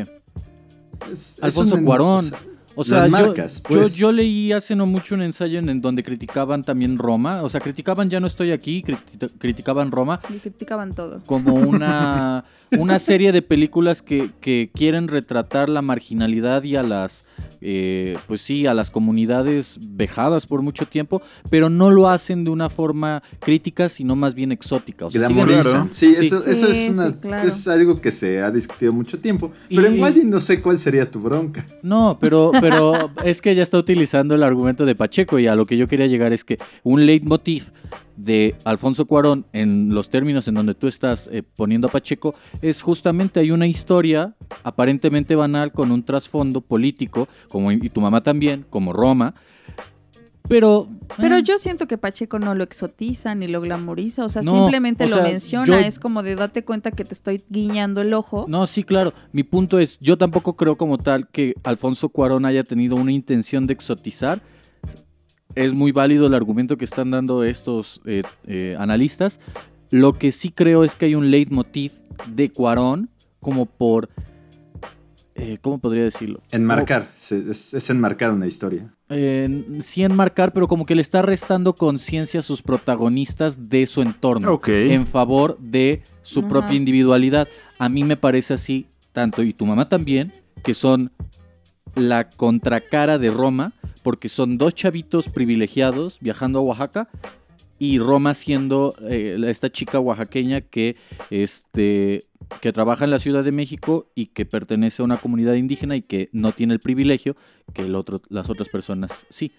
Es- 1.10 1.36
es 1.36 1.38
Alfonso 1.42 1.76
un- 1.76 1.84
Cuarón. 1.84 2.24
O 2.74 2.84
sea, 2.84 3.00
Las 3.02 3.10
marcas, 3.10 3.62
yo, 3.68 3.80
pues. 3.80 3.94
yo, 3.94 4.12
leí 4.12 4.52
hace 4.52 4.76
no 4.76 4.86
mucho 4.86 5.14
un 5.14 5.22
ensayo 5.22 5.58
en, 5.58 5.68
en 5.68 5.80
donde 5.80 6.02
criticaban 6.02 6.62
también 6.62 6.96
Roma. 6.98 7.42
O 7.42 7.50
sea, 7.50 7.60
criticaban 7.60 8.10
Ya 8.10 8.20
no 8.20 8.26
estoy 8.26 8.52
aquí, 8.52 8.82
criti- 8.82 9.30
criticaban 9.38 9.90
Roma 9.90 10.20
y 10.28 10.38
criticaban 10.38 10.92
todo. 10.94 11.20
como 11.26 11.54
una, 11.54 12.44
una 12.78 12.98
serie 12.98 13.32
de 13.32 13.42
películas 13.42 14.02
que, 14.02 14.30
que 14.40 14.70
quieren 14.74 15.08
retratar 15.08 15.68
la 15.68 15.82
marginalidad 15.82 16.62
y 16.62 16.76
a 16.76 16.82
las, 16.82 17.24
eh, 17.60 18.16
pues 18.26 18.40
sí, 18.40 18.66
a 18.66 18.74
las 18.74 18.90
comunidades 18.90 19.78
vejadas 19.80 20.46
por 20.46 20.62
mucho 20.62 20.86
tiempo, 20.86 21.22
pero 21.50 21.68
no 21.70 21.90
lo 21.90 22.08
hacen 22.08 22.44
de 22.44 22.50
una 22.50 22.70
forma 22.70 23.22
crítica, 23.40 23.88
sino 23.88 24.16
más 24.16 24.34
bien 24.34 24.52
exótica. 24.52 25.06
O 25.06 25.10
sea, 25.10 25.28
siguen- 25.28 25.34
Glamorizan. 25.46 25.88
Sí, 25.92 26.14
Sí. 26.14 26.26
Eso, 26.26 26.44
es, 26.46 26.62
una, 26.90 27.08
sí, 27.08 27.14
claro. 27.20 27.48
es 27.48 27.68
algo 27.68 28.00
que 28.00 28.10
se 28.10 28.40
ha 28.40 28.50
discutido 28.50 28.92
mucho 28.92 29.18
tiempo. 29.18 29.52
Pero 29.68 29.82
Y- 29.82 29.86
en 29.96 30.00
Wally 30.00 30.24
no 30.24 30.40
sé 30.40 30.60
cuál 30.60 30.78
sería 30.78 31.10
tu 31.10 31.20
bronca. 31.20 31.64
No, 31.82 32.18
pero, 32.20 32.50
pero 32.60 33.10
es 33.24 33.40
que 33.40 33.50
ella 33.52 33.62
está 33.62 33.78
utilizando 33.78 34.34
el 34.34 34.42
argumento 34.42 34.84
de 34.84 34.94
Pacheco 34.94 35.38
y 35.38 35.46
a 35.46 35.54
lo 35.54 35.66
que 35.66 35.76
yo 35.76 35.86
quería 35.88 36.06
llegar 36.06 36.32
es 36.32 36.44
que 36.44 36.58
un 36.82 37.06
leitmotiv 37.06 37.70
de 38.24 38.54
Alfonso 38.64 39.06
Cuarón 39.06 39.46
en 39.52 39.94
los 39.94 40.10
términos 40.10 40.46
en 40.48 40.54
donde 40.54 40.74
tú 40.74 40.88
estás 40.88 41.28
eh, 41.32 41.42
poniendo 41.42 41.88
a 41.88 41.90
Pacheco 41.90 42.34
es 42.62 42.82
justamente 42.82 43.40
hay 43.40 43.50
una 43.50 43.66
historia 43.66 44.34
aparentemente 44.62 45.34
banal 45.36 45.72
con 45.72 45.90
un 45.90 46.02
trasfondo 46.04 46.60
político, 46.60 47.28
como 47.48 47.72
y 47.72 47.88
tu 47.88 48.00
mamá 48.00 48.22
también, 48.22 48.64
como 48.68 48.92
Roma, 48.92 49.34
pero... 50.48 50.88
Pero 51.16 51.36
eh, 51.36 51.42
yo 51.44 51.58
siento 51.58 51.86
que 51.86 51.96
Pacheco 51.96 52.40
no 52.40 52.56
lo 52.56 52.64
exotiza 52.64 53.36
ni 53.36 53.46
lo 53.46 53.60
glamoriza, 53.60 54.24
o 54.24 54.28
sea, 54.28 54.42
No, 54.42 54.52
simplemente 54.52 55.04
o 55.04 55.08
lo 55.08 55.22
menciona, 55.22 55.64
yo- 55.66 55.74
es 55.78 56.00
como 56.00 56.24
de 56.24 56.34
date 56.34 56.64
cuenta 56.64 56.90
que 56.90 57.04
te 57.04 57.14
estoy 57.14 57.44
guiñando 57.48 58.00
el 58.00 58.12
ojo. 58.14 58.46
No, 58.48 58.66
sí, 58.66 58.82
claro. 58.82 59.14
Mi 59.32 59.44
punto 59.44 59.78
es, 59.78 59.96
yo 60.00 60.18
tampoco 60.18 60.56
creo 60.56 60.76
como 60.76 60.98
tal 60.98 61.28
que 61.28 61.54
Alfonso 61.62 62.08
Cuarón 62.08 62.46
haya 62.46 62.64
tenido 62.64 62.96
una 62.96 63.12
intención 63.12 63.68
de 63.68 63.74
exotizar. 63.74 64.42
Es 65.54 65.72
muy 65.72 65.92
válido 65.92 66.26
el 66.26 66.34
argumento 66.34 66.76
que 66.76 66.84
están 66.84 67.10
dando 67.10 67.44
estos 67.44 68.00
eh, 68.04 68.22
eh, 68.46 68.76
analistas. 68.78 69.40
Lo 69.90 70.12
que 70.18 70.30
sí 70.32 70.50
creo 70.50 70.84
es 70.84 70.94
que 70.96 71.06
hay 71.06 71.14
un 71.14 71.30
leitmotiv 71.30 71.92
de 72.28 72.50
Cuarón 72.52 73.10
como 73.40 73.66
por... 73.66 74.08
eh, 75.34 75.58
¿Cómo 75.60 75.78
podría 75.78 76.04
decirlo? 76.04 76.40
Enmarcar. 76.52 77.10
Es, 77.16 77.74
es 77.74 77.90
enmarcar 77.90 78.30
una 78.30 78.46
historia. 78.46 78.94
Eh, 79.08 79.64
sí 79.82 80.04
enmarcar, 80.04 80.52
pero 80.52 80.68
como 80.68 80.86
que 80.86 80.94
le 80.94 81.02
está 81.02 81.22
restando 81.22 81.74
conciencia 81.74 82.38
a 82.40 82.42
sus 82.44 82.62
protagonistas 82.62 83.68
de 83.68 83.86
su 83.86 84.02
entorno 84.02 84.52
Ok. 84.52 84.68
en 84.68 85.04
favor 85.06 85.58
de 85.58 86.02
su 86.22 86.40
Ajá. 86.40 86.48
propia 86.48 86.76
individualidad. 86.76 87.48
A 87.78 87.88
mí 87.88 88.04
me 88.04 88.16
parece 88.16 88.54
así, 88.54 88.86
tanto 89.10 89.42
y 89.42 89.52
tu 89.52 89.66
mamá 89.66 89.88
también, 89.88 90.32
que 90.62 90.74
son 90.74 91.10
la 91.94 92.28
contracara 92.28 93.18
de 93.18 93.30
Roma, 93.30 93.72
porque 94.02 94.28
son 94.28 94.58
dos 94.58 94.74
chavitos 94.74 95.28
privilegiados 95.28 96.18
viajando 96.20 96.60
a 96.60 96.62
Oaxaca 96.62 97.08
y 97.78 97.98
Roma 97.98 98.34
siendo 98.34 98.94
eh, 99.08 99.38
esta 99.46 99.70
chica 99.70 99.98
oaxaqueña 99.98 100.60
que, 100.60 100.96
este, 101.30 102.26
que 102.60 102.72
trabaja 102.72 103.04
en 103.04 103.10
la 103.10 103.18
Ciudad 103.18 103.42
de 103.42 103.52
México 103.52 104.10
y 104.14 104.26
que 104.26 104.44
pertenece 104.44 105.00
a 105.00 105.06
una 105.06 105.16
comunidad 105.16 105.54
indígena 105.54 105.96
y 105.96 106.02
que 106.02 106.28
no 106.32 106.52
tiene 106.52 106.74
el 106.74 106.80
privilegio 106.80 107.36
que 107.72 107.82
el 107.82 107.94
otro, 107.94 108.20
las 108.28 108.50
otras 108.50 108.68
personas 108.68 109.10
sí. 109.30 109.52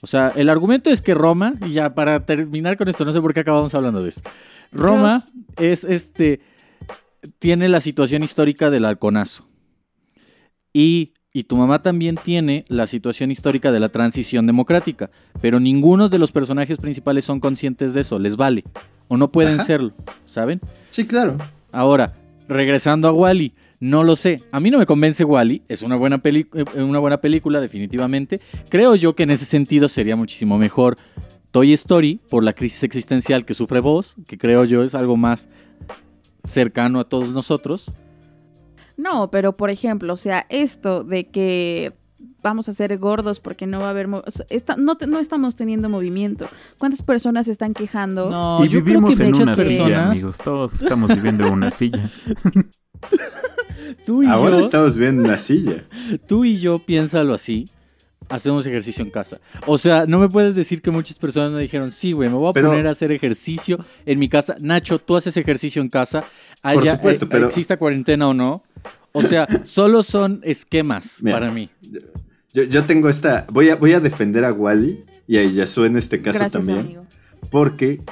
O 0.00 0.06
sea, 0.06 0.32
el 0.34 0.48
argumento 0.48 0.90
es 0.90 1.02
que 1.02 1.12
Roma, 1.12 1.54
y 1.66 1.72
ya 1.72 1.94
para 1.94 2.24
terminar 2.24 2.76
con 2.76 2.88
esto, 2.88 3.04
no 3.04 3.12
sé 3.12 3.20
por 3.20 3.34
qué 3.34 3.40
acabamos 3.40 3.74
hablando 3.74 4.02
de 4.02 4.10
esto. 4.10 4.22
Roma 4.70 5.26
es 5.56 5.84
este. 5.84 6.40
Tiene 7.38 7.68
la 7.68 7.80
situación 7.80 8.22
histórica 8.22 8.70
del 8.70 8.84
halconazo. 8.84 9.48
Y, 10.72 11.14
y 11.38 11.44
tu 11.44 11.56
mamá 11.56 11.80
también 11.82 12.16
tiene 12.16 12.64
la 12.68 12.88
situación 12.88 13.30
histórica 13.30 13.70
de 13.70 13.78
la 13.78 13.88
transición 13.90 14.46
democrática. 14.46 15.08
Pero 15.40 15.60
ninguno 15.60 16.08
de 16.08 16.18
los 16.18 16.32
personajes 16.32 16.78
principales 16.78 17.24
son 17.24 17.38
conscientes 17.38 17.94
de 17.94 18.00
eso, 18.00 18.18
les 18.18 18.36
vale. 18.36 18.64
O 19.06 19.16
no 19.16 19.30
pueden 19.30 19.54
Ajá. 19.54 19.64
serlo, 19.64 19.92
¿saben? 20.24 20.60
Sí, 20.90 21.06
claro. 21.06 21.38
Ahora, 21.70 22.16
regresando 22.48 23.06
a 23.06 23.12
Wally, 23.12 23.52
no 23.78 24.02
lo 24.02 24.16
sé. 24.16 24.42
A 24.50 24.58
mí 24.58 24.70
no 24.70 24.78
me 24.78 24.86
convence 24.86 25.22
Wally. 25.22 25.62
Es 25.68 25.82
una 25.82 25.94
buena, 25.94 26.18
peli- 26.18 26.48
eh, 26.54 26.82
una 26.82 26.98
buena 26.98 27.20
película, 27.20 27.60
definitivamente. 27.60 28.40
Creo 28.68 28.96
yo 28.96 29.14
que 29.14 29.22
en 29.22 29.30
ese 29.30 29.44
sentido 29.44 29.88
sería 29.88 30.16
muchísimo 30.16 30.58
mejor 30.58 30.98
Toy 31.52 31.72
Story 31.74 32.20
por 32.28 32.42
la 32.42 32.52
crisis 32.52 32.82
existencial 32.82 33.44
que 33.44 33.54
sufre 33.54 33.78
vos, 33.78 34.16
que 34.26 34.36
creo 34.38 34.64
yo 34.64 34.82
es 34.82 34.96
algo 34.96 35.16
más 35.16 35.48
cercano 36.42 36.98
a 36.98 37.04
todos 37.04 37.28
nosotros. 37.28 37.92
No, 38.98 39.30
pero 39.30 39.56
por 39.56 39.70
ejemplo, 39.70 40.12
o 40.12 40.16
sea, 40.18 40.44
esto 40.50 41.02
de 41.04 41.28
que 41.30 41.94
vamos 42.42 42.68
a 42.68 42.72
ser 42.72 42.96
gordos 42.98 43.40
porque 43.40 43.66
no 43.66 43.80
va 43.80 43.86
a 43.86 43.90
haber... 43.90 44.06
o 44.08 44.22
sea, 44.30 44.76
no, 44.76 44.96
te- 44.96 45.06
no 45.06 45.18
estamos 45.18 45.56
teniendo 45.56 45.88
movimiento. 45.88 46.46
¿Cuántas 46.78 47.00
personas 47.02 47.46
se 47.46 47.52
están 47.52 47.72
quejando? 47.74 48.28
No, 48.30 48.58
y 48.64 48.68
yo 48.68 48.82
creo 48.82 49.00
vivimos 49.00 49.16
que 49.16 49.22
en 49.24 49.30
muchas 49.30 49.46
una 49.46 49.56
silla, 49.56 49.66
personas. 49.68 50.10
amigos. 50.10 50.36
Todos 50.38 50.82
estamos 50.82 51.08
viviendo 51.14 51.46
en 51.46 51.52
una 51.52 51.70
silla. 51.70 52.10
Tú 54.04 54.22
y, 54.22 54.26
Ahora 54.26 54.56
yo, 54.58 54.60
estamos 54.60 54.96
viendo 54.96 55.22
una 55.22 55.38
silla. 55.38 55.84
tú 56.26 56.44
y 56.44 56.58
yo 56.58 56.84
piénsalo 56.84 57.34
así. 57.34 57.68
Hacemos 58.28 58.66
ejercicio 58.66 59.02
en 59.02 59.10
casa. 59.10 59.38
O 59.66 59.78
sea, 59.78 60.04
no 60.06 60.18
me 60.18 60.28
puedes 60.28 60.54
decir 60.54 60.82
que 60.82 60.90
muchas 60.90 61.18
personas 61.18 61.52
me 61.52 61.62
dijeron, 61.62 61.90
sí, 61.90 62.12
güey, 62.12 62.28
me 62.28 62.34
voy 62.34 62.50
a 62.50 62.52
Pero- 62.52 62.68
poner 62.70 62.86
a 62.86 62.90
hacer 62.90 63.10
ejercicio 63.12 63.82
en 64.04 64.18
mi 64.18 64.28
casa. 64.28 64.56
Nacho, 64.60 64.98
tú 64.98 65.16
haces 65.16 65.36
ejercicio 65.36 65.80
en 65.80 65.88
casa. 65.88 66.24
Por 66.62 66.82
Haya- 66.82 66.96
supuesto, 66.96 67.24
eh, 67.24 67.28
pero- 67.30 67.46
Exista 67.46 67.76
cuarentena 67.78 68.28
o 68.28 68.34
no. 68.34 68.62
O 69.12 69.22
sea, 69.22 69.46
solo 69.64 70.02
son 70.02 70.40
esquemas 70.42 71.18
Mira. 71.22 71.38
para 71.38 71.52
mí. 71.52 71.70
Yo, 72.52 72.64
yo 72.64 72.84
tengo 72.84 73.08
esta. 73.08 73.46
Voy 73.52 73.70
a, 73.70 73.76
voy 73.76 73.92
a 73.92 74.00
defender 74.00 74.44
a 74.44 74.52
Wally 74.52 75.04
y 75.26 75.38
a 75.38 75.44
Yasu 75.44 75.84
en 75.84 75.96
este 75.96 76.22
caso 76.22 76.40
Gracias, 76.40 76.64
también. 76.64 76.86
amigo. 76.86 77.06
Porque 77.50 78.02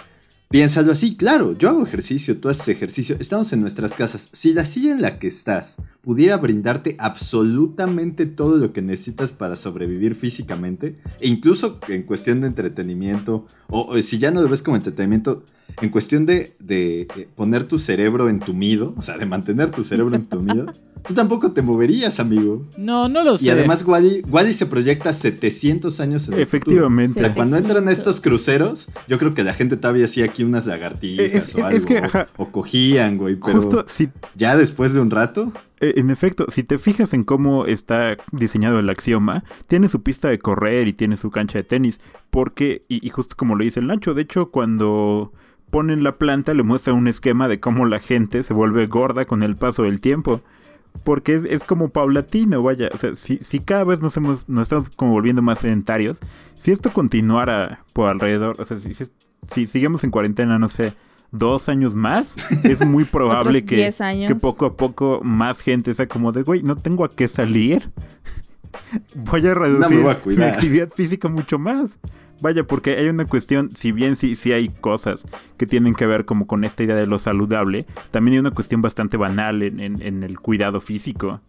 Piénsalo 0.49 0.93
así, 0.93 1.17
claro, 1.17 1.59
yo 1.59 1.71
hago 1.71 1.85
ejercicio, 1.85 2.39
tú 2.39 2.49
haces 2.49 2.69
ejercicio, 2.69 3.17
estamos 3.19 3.53
en 3.53 3.61
nuestras 3.61 3.93
casas. 3.95 4.29
Si 4.31 4.55
la 4.55 4.65
silla 4.65 4.93
en 4.93 5.03
la 5.03 5.19
que 5.19 5.27
estás 5.27 5.79
pudiera 6.03 6.37
brindarte 6.37 6.95
absolutamente 7.01 8.27
todo 8.27 8.57
lo 8.57 8.73
que 8.73 8.81
necesitas 8.81 9.33
para 9.33 9.57
sobrevivir 9.57 10.15
físicamente, 10.15 10.99
e 11.21 11.27
incluso 11.27 11.81
en 11.89 12.05
cuestión 12.05 12.41
de 12.41 12.47
entretenimiento, 12.47 13.45
o, 13.67 13.87
o 13.87 14.01
si 14.01 14.19
ya 14.19 14.31
no 14.31 14.41
lo 14.41 14.49
ves 14.49 14.63
como 14.63 14.77
entretenimiento, 14.77 15.43
en 15.83 15.91
cuestión 15.91 16.27
de, 16.27 16.55
de, 16.61 17.29
poner 17.35 17.65
tu 17.65 17.81
cerebro 17.81 18.29
entumido, 18.29 18.95
o 18.97 19.03
sea, 19.03 19.19
de 19.19 19.27
mantener 19.27 19.73
tu 19.73 19.83
cerebro 19.83 20.15
entumido, 20.15 20.73
tú 21.07 21.15
tampoco 21.15 21.53
te 21.53 21.63
moverías, 21.63 22.21
amigo. 22.21 22.65
No, 22.77 23.09
no 23.09 23.23
lo 23.25 23.39
sé. 23.39 23.45
Y 23.47 23.51
además 23.51 23.85
Wally, 23.87 24.23
Wally 24.29 24.53
se 24.53 24.67
proyecta 24.67 25.13
700 25.13 26.01
años 26.01 26.29
en 26.29 26.35
el 26.35 26.47
futuro. 26.47 26.59
Efectivamente. 26.59 27.21
O 27.21 27.23
sea, 27.23 27.35
cuando 27.35 27.57
entran 27.57 27.79
a 27.89 27.91
700. 27.91 27.99
estos 27.99 28.21
cruceros, 28.21 28.89
yo 29.09 29.19
creo 29.19 29.35
que 29.35 29.45
la 29.45 29.55
gente 29.55 29.77
todavía 29.77 30.05
hacía 30.07 30.25
aquí 30.27 30.45
unas 30.45 30.67
lagartijas 30.67 31.27
Es- 31.49 31.55
o 31.55 31.59
es 31.59 31.65
algo. 31.65 31.85
que, 31.87 31.99
o- 32.01 32.05
ajá. 32.05 32.27
o, 32.37 32.49
cogían, 32.51 33.19
güey. 33.19 33.37
Pero 33.37 33.61
Justo, 33.61 33.85
si, 33.89 34.09
ya 34.35 34.57
después 34.57 34.95
de 34.95 35.01
un 35.01 35.11
rato, 35.11 35.53
eh, 35.81 35.95
en 35.97 36.11
efecto, 36.11 36.47
si 36.51 36.63
te 36.63 36.79
fijas 36.79 37.13
en 37.15 37.25
cómo 37.25 37.67
está 37.67 38.17
diseñado 38.33 38.79
el 38.79 38.89
axioma, 38.89 39.45
tiene 39.69 39.89
su 39.89 40.03
pista 40.03 40.29
de 40.29 40.39
correr 40.39 40.89
y 40.89 40.93
tiene 40.93 41.17
su 41.17 41.31
cancha 41.31 41.59
de 41.59 41.65
tenis. 41.65 42.01
Porque, 42.31 42.85
y, 42.89 43.07
y 43.07 43.11
justo 43.11 43.35
como 43.37 43.55
lo 43.57 43.65
dice 43.65 43.81
el 43.81 43.87
Nacho, 43.87 44.13
de 44.15 44.23
hecho, 44.23 44.51
cuando 44.51 45.33
ponen 45.71 46.03
la 46.03 46.17
planta, 46.17 46.55
le 46.55 46.63
muestra 46.63 46.93
un 46.95 47.09
esquema 47.09 47.49
de 47.49 47.61
cómo 47.61 47.87
la 47.87 47.99
gente 47.99 48.43
se 48.43 48.55
vuelve 48.55 48.87
gorda 48.87 49.25
con 49.25 49.43
el 49.43 49.57
paso 49.57 49.83
del 49.83 50.01
tiempo. 50.01 50.41
Porque 51.05 51.35
es, 51.35 51.45
es 51.45 51.65
como 51.65 51.89
paulatino, 51.89 52.63
vaya. 52.63 52.91
O 52.93 52.99
sea, 52.99 53.15
si, 53.15 53.39
si 53.41 53.61
cada 53.61 53.85
vez 53.85 54.01
nos, 54.01 54.17
hemos, 54.17 54.49
nos 54.49 54.63
estamos 54.65 54.89
como 54.91 55.13
volviendo 55.13 55.43
más 55.43 55.61
sedentarios, 55.61 56.21
si 56.59 56.73
esto 56.73 56.93
continuara 56.93 57.85
por 57.93 58.09
alrededor, 58.09 58.61
o 58.61 58.65
sea, 58.65 58.79
si, 58.79 58.95
si, 58.95 59.05
si 59.51 59.67
seguimos 59.67 60.05
en 60.05 60.11
cuarentena, 60.11 60.59
no 60.59 60.69
sé, 60.69 60.95
dos 61.33 61.69
años 61.69 61.95
más, 61.95 62.37
es 62.65 62.85
muy 62.85 63.05
probable 63.13 63.65
que, 63.65 63.77
10 63.77 64.01
años. 64.01 64.33
que 64.33 64.39
poco 64.39 64.67
a 64.67 64.77
poco 64.77 65.21
más 65.23 65.61
gente 65.61 65.95
sea 65.95 66.07
como 66.07 66.33
de, 66.33 66.43
güey, 66.43 66.63
no 66.63 66.77
tengo 66.77 67.05
a 67.05 67.11
qué 67.11 67.29
salir. 67.29 67.91
Voy 69.15 69.47
a 69.47 69.55
reducir 69.55 70.01
voy 70.03 70.13
a 70.13 70.15
mi 70.15 70.21
cuidar". 70.21 70.55
actividad 70.55 70.89
física 70.91 71.29
mucho 71.29 71.59
más. 71.59 71.99
Vaya, 72.43 72.65
porque 72.65 72.97
hay 72.99 73.09
una 73.09 73.25
cuestión, 73.25 73.71
si 73.75 73.93
bien 73.93 74.15
sí, 74.15 74.37
sí 74.37 74.53
hay 74.53 74.69
cosas 74.69 75.25
que 75.57 75.67
tienen 75.67 75.95
que 75.95 76.05
ver 76.07 76.27
como 76.27 76.47
con 76.47 76.65
esta 76.65 76.83
idea 76.83 76.95
de 76.97 77.07
lo 77.07 77.19
saludable, 77.19 77.87
también 78.11 78.35
hay 78.35 78.39
una 78.41 78.51
cuestión 78.51 78.83
bastante 78.83 79.17
banal 79.17 79.63
en, 79.63 79.81
en- 79.81 80.03
en 80.03 80.23
el 80.23 80.39
cuidado 80.39 80.81
físico. 80.83 81.41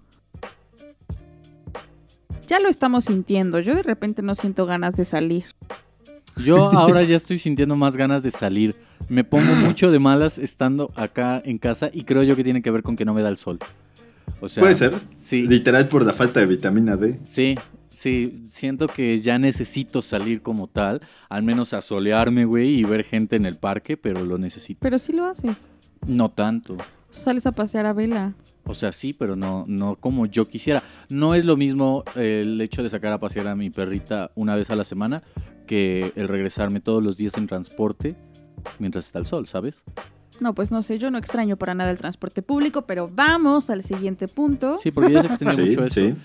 Ya 2.48 2.60
lo 2.60 2.70
estamos 2.70 3.06
sintiendo. 3.06 3.60
Yo 3.60 3.76
de 3.76 3.84
repente 3.84 4.22
no 4.22 4.34
siento 4.34 4.66
ganas 4.66 4.96
de 4.96 5.04
salir. 5.04 5.44
Yo 6.38 6.72
ahora 6.72 7.04
ya 7.04 7.16
estoy 7.18 7.38
sintiendo 7.38 7.76
más 7.76 7.98
ganas 7.98 8.24
de 8.24 8.32
salir. 8.32 8.76
Me 9.10 9.24
pongo 9.24 9.54
mucho 9.66 9.92
de 9.92 10.00
malas 10.00 10.38
estando 10.38 10.92
acá 10.96 11.42
en 11.44 11.58
casa 11.58 11.90
y 11.92 12.04
creo 12.04 12.24
yo 12.24 12.36
que 12.36 12.44
tiene 12.44 12.62
que 12.62 12.72
ver 12.72 12.84
con 12.84 12.96
que 12.96 13.04
no 13.06 13.14
me 13.14 13.22
da 13.22 13.30
el 13.30 13.38
sol. 13.38 13.60
O 14.40 14.50
sea, 14.50 14.62
puede 14.62 14.74
ser. 14.74 14.94
Sí, 15.20 15.48
Literal 15.48 15.88
por 15.88 16.06
la 16.06 16.14
falta 16.14 16.40
de 16.40 16.46
vitamina 16.46 16.96
D. 16.96 17.20
sí, 17.26 17.56
sí. 17.90 18.44
Siento 18.50 18.88
que 18.88 19.20
ya 19.20 19.40
necesito 19.40 20.02
salir 20.02 20.42
como 20.42 20.68
tal. 20.68 21.02
Al 21.30 21.44
menos 21.44 21.74
a 21.74 21.82
solearme, 21.82 22.46
güey, 22.46 22.76
y 22.76 22.84
ver 22.84 23.04
gente 23.04 23.36
en 23.36 23.46
el 23.46 23.58
parque, 23.58 23.98
pero 23.98 24.24
lo 24.26 24.38
necesito. 24.38 24.80
Pero 24.82 25.00
sí 25.00 25.14
lo 25.14 25.26
haces. 25.26 25.70
No 26.06 26.30
tanto. 26.30 26.78
Sales 27.10 27.48
a 27.48 27.52
pasear 27.54 27.86
a 27.86 27.94
vela. 27.94 28.36
O 28.66 28.74
sea, 28.76 28.92
sí, 28.92 29.14
pero 29.14 29.36
no, 29.36 29.66
no 29.68 29.96
como 29.96 30.26
yo 30.26 30.46
quisiera. 30.46 30.84
No 31.10 31.36
es 31.36 31.46
lo 31.46 31.56
mismo 31.56 32.04
el 32.16 32.60
hecho 32.60 32.84
de 32.84 32.90
sacar 32.90 33.14
a 33.14 33.20
pasear 33.20 33.48
a 33.48 33.56
mi 33.56 33.70
perrita 33.70 34.32
una 34.36 34.56
vez 34.56 34.70
a 34.70 34.76
la 34.76 34.84
semana 34.84 35.24
que 35.66 36.12
el 36.16 36.28
regresarme 36.28 36.82
todos 36.82 37.02
los 37.02 37.16
días 37.18 37.38
en 37.38 37.48
transporte 37.48 38.16
mientras 38.80 39.06
está 39.08 39.20
el 39.20 39.26
sol, 39.26 39.48
¿sabes? 39.48 39.84
No, 40.40 40.54
pues 40.54 40.72
no 40.72 40.82
sé, 40.82 40.98
yo 41.00 41.10
no 41.12 41.18
extraño 41.18 41.58
para 41.58 41.74
nada 41.74 41.90
el 41.92 41.98
transporte 41.98 42.42
público, 42.42 42.84
pero 42.84 43.10
vamos 43.14 43.70
al 43.70 43.84
siguiente 43.84 44.28
punto. 44.28 44.78
Sí, 44.78 44.92
porque 44.92 45.14
ya 45.14 45.22
se 45.24 45.28
extendió 45.30 45.56
Sí, 45.66 45.70
mucho 45.72 45.86
eso. 45.86 46.02
sí. 46.08 46.16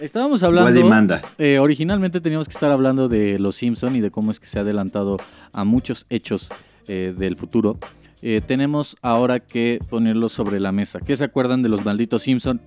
Estábamos 0.00 0.42
hablando. 0.42 0.86
manda. 0.86 1.22
eh, 1.38 1.58
originalmente 1.58 2.20
teníamos 2.20 2.48
que 2.48 2.52
estar 2.54 2.70
hablando 2.70 3.08
de 3.08 3.38
Los 3.38 3.56
Simpson 3.56 3.96
y 3.96 4.00
de 4.00 4.10
cómo 4.10 4.30
es 4.30 4.40
que 4.40 4.46
se 4.46 4.58
ha 4.58 4.62
adelantado 4.62 5.18
a 5.52 5.64
muchos 5.64 6.06
hechos 6.10 6.50
eh, 6.88 7.14
del 7.16 7.36
futuro. 7.36 7.76
Eh, 8.24 8.40
tenemos 8.46 8.96
ahora 9.02 9.40
que 9.40 9.80
ponerlo 9.90 10.28
sobre 10.28 10.60
la 10.60 10.70
mesa. 10.70 11.00
¿Qué 11.00 11.16
se 11.16 11.24
acuerdan 11.24 11.62
de 11.62 11.68
los 11.68 11.84
malditos 11.84 12.22
Simpson? 12.22 12.60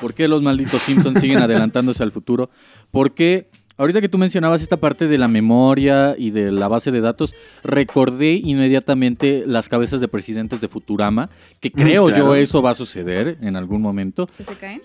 ¿Por 0.00 0.14
qué 0.14 0.28
los 0.28 0.40
malditos 0.40 0.80
Simpson 0.82 1.18
siguen 1.20 1.38
adelantándose 1.42 2.02
al 2.02 2.12
futuro? 2.12 2.48
¿Por 2.92 3.12
qué? 3.12 3.48
Ahorita 3.80 4.00
que 4.02 4.08
tú 4.10 4.18
mencionabas 4.18 4.60
esta 4.62 4.76
parte 4.76 5.08
de 5.08 5.16
la 5.16 5.26
memoria 5.26 6.14
y 6.18 6.30
de 6.30 6.52
la 6.52 6.68
base 6.68 6.90
de 6.92 7.00
datos, 7.00 7.34
recordé 7.64 8.34
inmediatamente 8.34 9.44
las 9.46 9.68
cabezas 9.70 10.00
de 10.00 10.08
presidentes 10.08 10.60
de 10.60 10.68
Futurama, 10.68 11.30
que 11.60 11.72
creo 11.72 12.06
claro. 12.08 12.24
yo 12.26 12.34
eso 12.34 12.60
va 12.60 12.70
a 12.70 12.74
suceder 12.74 13.38
en 13.40 13.56
algún 13.56 13.80
momento. 13.80 14.28
¿Que 14.36 14.44
se 14.44 14.54
caen? 14.54 14.82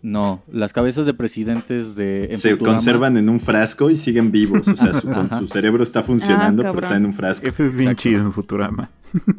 No, 0.00 0.42
las 0.50 0.72
cabezas 0.72 1.06
de 1.06 1.14
presidentes 1.14 1.96
de 1.96 2.24
en 2.30 2.36
Se 2.36 2.56
Futurama- 2.56 2.74
conservan 2.76 3.16
en 3.16 3.28
un 3.28 3.40
frasco 3.40 3.90
y 3.90 3.96
siguen 3.96 4.30
vivos. 4.30 4.68
O 4.68 4.76
sea, 4.76 4.92
su, 4.94 5.08
su 5.38 5.46
cerebro 5.46 5.82
está 5.82 6.02
funcionando, 6.02 6.62
Ah, 6.62 6.70
pero 6.70 6.78
está 6.80 6.96
en 6.96 7.06
un 7.06 7.12
frasco. 7.14 7.46
Eso 7.46 7.64
es 7.64 7.70
bien 7.72 7.90
Exacto. 7.90 8.02
chido 8.02 8.20
en 8.22 8.32
Futurama. 8.32 8.90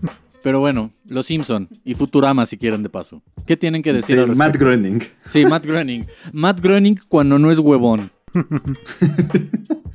Pero 0.43 0.59
bueno, 0.59 0.91
Los 1.07 1.25
Simpson 1.25 1.67
y 1.83 1.95
Futurama 1.95 2.45
si 2.45 2.57
quieren 2.59 2.83
de 2.83 2.89
paso. 2.89 3.23
¿Qué 3.47 3.57
tienen 3.57 3.81
que 3.81 3.91
decir 3.93 4.15
Sí, 4.17 4.21
al 4.21 4.35
Matt? 4.35 4.57
Groening. 4.57 5.01
Sí, 5.25 5.43
Matt 5.43 5.65
Groening. 5.65 6.05
Matt 6.33 6.61
Groening 6.61 6.99
cuando 7.07 7.39
no 7.39 7.49
es 7.51 7.57
huevón. 7.57 8.11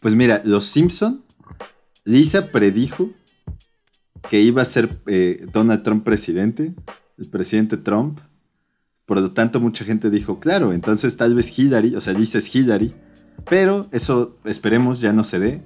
Pues 0.00 0.14
mira, 0.14 0.40
los 0.44 0.64
Simpson, 0.64 1.22
Lisa 2.04 2.50
predijo 2.50 3.10
que 4.30 4.40
iba 4.40 4.62
a 4.62 4.64
ser 4.64 4.98
eh, 5.06 5.46
Donald 5.52 5.82
Trump 5.82 6.04
presidente, 6.04 6.74
el 7.18 7.28
presidente 7.28 7.76
Trump. 7.76 8.18
Por 9.04 9.20
lo 9.20 9.32
tanto, 9.32 9.60
mucha 9.60 9.84
gente 9.84 10.08
dijo, 10.08 10.40
claro, 10.40 10.72
entonces 10.72 11.16
tal 11.16 11.34
vez 11.34 11.56
Hillary, 11.58 11.96
o 11.96 12.00
sea, 12.00 12.14
Lisa 12.14 12.38
es 12.38 12.54
Hillary, 12.54 12.94
pero 13.48 13.88
eso 13.92 14.38
esperemos 14.44 15.00
ya 15.00 15.12
no 15.12 15.24
se 15.24 15.38
dé. 15.38 15.62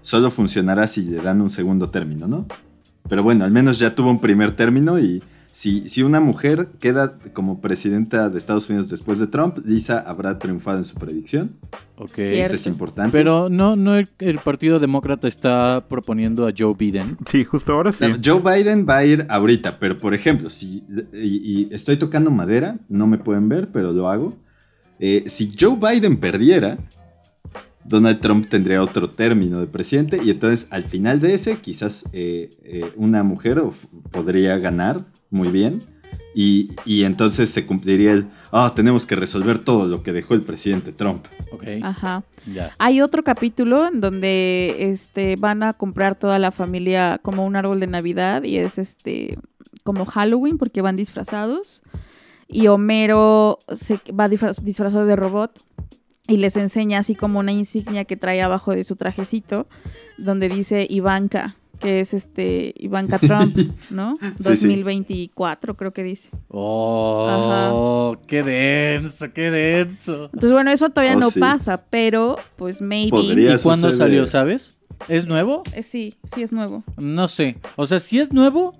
Solo 0.00 0.30
funcionará 0.30 0.86
si 0.86 1.02
le 1.02 1.18
dan 1.18 1.40
un 1.40 1.50
segundo 1.50 1.90
término, 1.90 2.26
¿no? 2.26 2.46
Pero 3.08 3.22
bueno, 3.22 3.44
al 3.44 3.50
menos 3.50 3.78
ya 3.78 3.94
tuvo 3.94 4.10
un 4.10 4.20
primer 4.20 4.52
término 4.52 4.98
y 4.98 5.22
si, 5.56 5.88
si 5.88 6.02
una 6.02 6.20
mujer 6.20 6.68
queda 6.78 7.18
como 7.32 7.62
presidenta 7.62 8.28
de 8.28 8.36
Estados 8.36 8.68
Unidos 8.68 8.90
después 8.90 9.18
de 9.18 9.26
Trump, 9.26 9.56
Lisa 9.64 10.00
habrá 10.00 10.38
triunfado 10.38 10.76
en 10.76 10.84
su 10.84 10.96
predicción. 10.96 11.56
Ok. 11.96 12.12
Cierto. 12.12 12.42
Eso 12.42 12.54
es 12.56 12.66
importante. 12.66 13.10
Pero 13.10 13.48
no, 13.48 13.74
no 13.74 13.96
el, 13.96 14.06
el 14.18 14.38
Partido 14.38 14.78
Demócrata 14.78 15.26
está 15.26 15.86
proponiendo 15.88 16.46
a 16.46 16.52
Joe 16.54 16.74
Biden. 16.76 17.16
Sí, 17.24 17.42
justo 17.42 17.72
ahora 17.72 17.90
sí. 17.90 18.04
No, 18.06 18.18
Joe 18.22 18.42
Biden 18.42 18.84
va 18.86 18.98
a 18.98 19.06
ir 19.06 19.24
ahorita, 19.30 19.78
pero 19.78 19.96
por 19.96 20.12
ejemplo, 20.12 20.50
si 20.50 20.84
y, 21.14 21.62
y 21.62 21.68
estoy 21.70 21.96
tocando 21.96 22.30
madera, 22.30 22.76
no 22.90 23.06
me 23.06 23.16
pueden 23.16 23.48
ver, 23.48 23.70
pero 23.72 23.94
lo 23.94 24.10
hago. 24.10 24.36
Eh, 24.98 25.24
si 25.26 25.50
Joe 25.58 25.78
Biden 25.80 26.18
perdiera, 26.18 26.76
Donald 27.82 28.20
Trump 28.20 28.50
tendría 28.50 28.82
otro 28.82 29.08
término 29.08 29.60
de 29.60 29.68
presidente 29.68 30.20
y 30.22 30.28
entonces 30.28 30.68
al 30.70 30.84
final 30.84 31.18
de 31.18 31.32
ese 31.32 31.56
quizás 31.60 32.10
eh, 32.12 32.50
eh, 32.62 32.92
una 32.96 33.22
mujer 33.22 33.62
podría 34.10 34.58
ganar 34.58 35.15
muy 35.30 35.48
bien 35.48 35.82
y, 36.34 36.70
y 36.84 37.04
entonces 37.04 37.50
se 37.50 37.66
cumpliría 37.66 38.12
el, 38.12 38.26
ah, 38.52 38.72
tenemos 38.76 39.06
que 39.06 39.16
resolver 39.16 39.58
todo 39.58 39.86
lo 39.86 40.02
que 40.02 40.12
dejó 40.12 40.34
el 40.34 40.42
presidente 40.42 40.92
Trump. 40.92 41.26
Ok. 41.50 41.64
Ajá. 41.82 42.24
Ya. 42.52 42.72
Hay 42.78 43.00
otro 43.00 43.24
capítulo 43.24 43.88
en 43.88 44.00
donde 44.00 44.76
este 44.90 45.36
van 45.36 45.62
a 45.62 45.72
comprar 45.72 46.14
toda 46.16 46.38
la 46.38 46.50
familia 46.50 47.18
como 47.22 47.46
un 47.46 47.56
árbol 47.56 47.80
de 47.80 47.86
Navidad 47.86 48.42
y 48.44 48.58
es 48.58 48.78
este 48.78 49.38
como 49.82 50.04
Halloween 50.04 50.58
porque 50.58 50.82
van 50.82 50.96
disfrazados 50.96 51.82
y 52.48 52.66
Homero 52.66 53.58
se 53.72 53.94
va 54.12 54.28
disfraz- 54.28 54.60
disfrazado 54.62 55.06
de 55.06 55.16
robot 55.16 55.58
y 56.28 56.36
les 56.38 56.56
enseña 56.56 56.98
así 56.98 57.14
como 57.14 57.38
una 57.38 57.52
insignia 57.52 58.04
que 58.04 58.16
trae 58.16 58.42
abajo 58.42 58.72
de 58.72 58.84
su 58.84 58.96
trajecito 58.96 59.68
donde 60.18 60.48
dice 60.48 60.86
Ivanka, 60.90 61.54
que 61.80 62.00
es 62.00 62.14
este 62.14 62.72
Ivanka 62.78 63.18
Trump, 63.20 63.56
¿no? 63.90 64.16
Sí, 64.20 64.56
sí. 64.56 64.68
2024 64.68 65.76
creo 65.76 65.92
que 65.92 66.02
dice. 66.02 66.30
Oh, 66.48 68.16
qué 68.26 68.42
denso, 68.42 69.32
qué 69.32 69.50
denso. 69.50 70.24
Entonces 70.26 70.52
bueno, 70.52 70.70
eso 70.70 70.88
todavía 70.90 71.16
Oh, 71.16 71.20
no 71.20 71.30
sí. 71.30 71.40
pasa, 71.40 71.84
pero 71.90 72.36
pues 72.56 72.80
maybe 72.80 73.10
Podría. 73.10 73.54
¿Y 73.54 73.58
cuándo 73.58 73.88
suceder. 73.90 73.96
salió, 73.96 74.26
sabes? 74.26 74.76
¿Es 75.08 75.26
nuevo? 75.26 75.62
Eh, 75.74 75.82
sí, 75.82 76.14
sí 76.34 76.42
es 76.42 76.52
nuevo. 76.52 76.82
No 76.96 77.28
sé. 77.28 77.58
O 77.76 77.86
sea, 77.86 78.00
si 78.00 78.18
es 78.18 78.32
nuevo, 78.32 78.74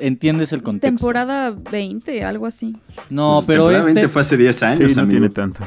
entiendes 0.00 0.52
el 0.52 0.62
contexto. 0.62 0.96
Temporada 0.96 1.50
20, 1.50 2.24
algo 2.24 2.46
así. 2.46 2.76
No, 3.10 3.34
Pues, 3.36 3.46
pero 3.46 3.64
temporalmente 3.64 4.00
este. 4.02 4.12
fue 4.12 4.22
hace 4.22 4.36
10 4.36 4.56
Sí, 4.56 4.64
años, 4.64 4.96
no 4.96 5.02
amigo. 5.02 5.10
tiene 5.18 5.28
tanto. 5.30 5.62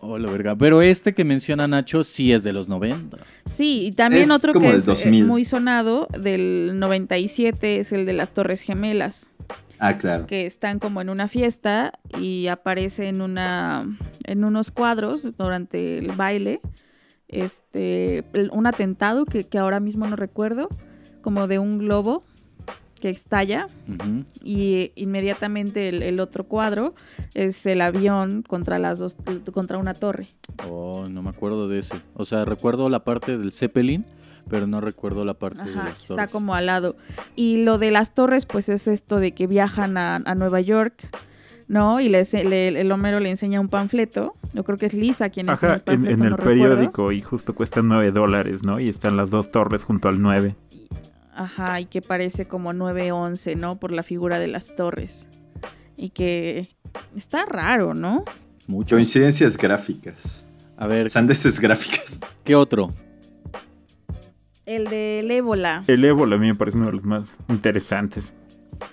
Oh, 0.00 0.18
la 0.18 0.30
verga. 0.30 0.54
Pero 0.56 0.82
este 0.82 1.14
que 1.14 1.24
menciona 1.24 1.66
Nacho 1.66 2.04
sí 2.04 2.32
es 2.32 2.42
de 2.44 2.52
los 2.52 2.68
90. 2.68 3.16
Sí, 3.46 3.86
y 3.86 3.92
también 3.92 4.24
Es 4.24 4.30
otro 4.30 4.52
que 4.52 4.68
es 4.70 4.82
eh, 4.82 4.90
2000. 4.92 5.24
muy 5.24 5.44
sonado 5.44 6.06
del 6.18 6.72
97 6.78 7.80
es 7.80 7.92
el 7.92 8.04
de 8.04 8.12
las 8.12 8.30
Torres 8.34 8.60
Gemelas, 8.60 9.30
Ah, 9.78 9.98
claro. 9.98 10.26
que 10.26 10.46
están 10.46 10.78
como 10.78 11.00
en 11.00 11.08
una 11.10 11.28
fiesta 11.28 11.92
y 12.20 12.46
aparece 12.48 13.08
en 13.08 13.20
una 13.20 13.86
en 14.24 14.44
unos 14.44 14.70
cuadros 14.70 15.26
durante 15.36 15.98
el 15.98 16.12
baile 16.12 16.60
este, 17.28 18.24
un 18.52 18.66
atentado 18.66 19.24
que, 19.24 19.44
que 19.44 19.58
ahora 19.58 19.80
mismo 19.80 20.06
no 20.06 20.16
recuerdo, 20.16 20.68
como 21.22 21.46
de 21.48 21.58
un 21.58 21.78
globo 21.78 22.24
que 23.00 23.10
estalla 23.10 23.66
y 24.42 24.92
inmediatamente 24.94 25.88
el, 25.88 26.02
el 26.02 26.20
otro 26.20 26.44
cuadro 26.44 26.94
es 27.34 27.66
el 27.66 27.80
avión 27.80 28.42
contra 28.42 28.78
las 28.78 28.98
dos, 28.98 29.16
contra 29.52 29.78
una 29.78 29.94
torre. 29.94 30.28
Oh, 30.68 31.06
no 31.08 31.22
me 31.22 31.30
acuerdo 31.30 31.68
de 31.68 31.80
ese. 31.80 31.96
O 32.14 32.24
sea, 32.24 32.44
recuerdo 32.44 32.88
la 32.88 33.04
parte 33.04 33.36
del 33.38 33.52
Zeppelin, 33.52 34.04
pero 34.48 34.66
no 34.66 34.80
recuerdo 34.80 35.24
la 35.24 35.34
parte 35.34 35.64
de 35.64 35.74
las 35.74 36.02
está 36.02 36.14
torres. 36.14 36.30
como 36.30 36.54
al 36.54 36.66
lado. 36.66 36.96
Y 37.34 37.64
lo 37.64 37.78
de 37.78 37.90
las 37.90 38.14
torres, 38.14 38.46
pues 38.46 38.68
es 38.68 38.88
esto 38.88 39.16
de 39.20 39.32
que 39.32 39.46
viajan 39.46 39.96
a, 39.98 40.16
a 40.16 40.34
Nueva 40.34 40.60
York, 40.60 41.08
¿no? 41.68 42.00
Y 42.00 42.08
le- 42.08 42.68
el 42.80 42.92
Homero 42.92 43.18
le 43.20 43.28
enseña 43.28 43.60
un 43.60 43.68
panfleto. 43.68 44.36
Yo 44.54 44.64
creo 44.64 44.78
que 44.78 44.86
es 44.86 44.94
Lisa 44.94 45.28
quien 45.30 45.48
enseña 45.50 45.74
Ajá, 45.74 45.82
el 45.86 45.94
en, 45.94 46.00
panfleto, 46.00 46.14
en 46.14 46.24
el 46.24 46.30
no 46.30 46.36
recuerdo. 46.36 46.62
periódico 46.62 47.12
y 47.12 47.20
justo 47.22 47.54
cuesta 47.54 47.82
9 47.82 48.12
dólares, 48.12 48.62
¿no? 48.62 48.78
Y 48.80 48.88
están 48.88 49.16
las 49.16 49.30
dos 49.30 49.50
torres 49.50 49.84
junto 49.84 50.08
al 50.08 50.22
9. 50.22 50.54
Ajá, 51.36 51.80
y 51.80 51.84
que 51.86 52.00
parece 52.02 52.46
como 52.48 52.72
911, 52.72 53.56
¿no? 53.56 53.76
Por 53.78 53.92
la 53.92 54.02
figura 54.02 54.38
de 54.38 54.46
las 54.48 54.74
torres. 54.74 55.26
Y 55.96 56.10
que 56.10 56.68
está 57.16 57.44
raro, 57.46 57.94
¿no? 57.94 58.24
Mucho. 58.66 58.96
Coincidencias 58.96 59.56
gráficas. 59.56 60.44
A 60.76 60.86
ver, 60.86 61.08
Sandeces 61.10 61.60
gráficas. 61.60 62.18
¿qué 62.44 62.54
otro? 62.54 62.90
El 64.64 64.88
del 64.88 65.30
ébola, 65.30 65.84
El 65.86 66.04
ébola 66.04 66.34
a 66.36 66.38
mí 66.38 66.48
me 66.48 66.54
parece 66.56 66.76
uno 66.76 66.86
de 66.86 66.92
los 66.92 67.04
más 67.04 67.24
interesantes. 67.48 68.32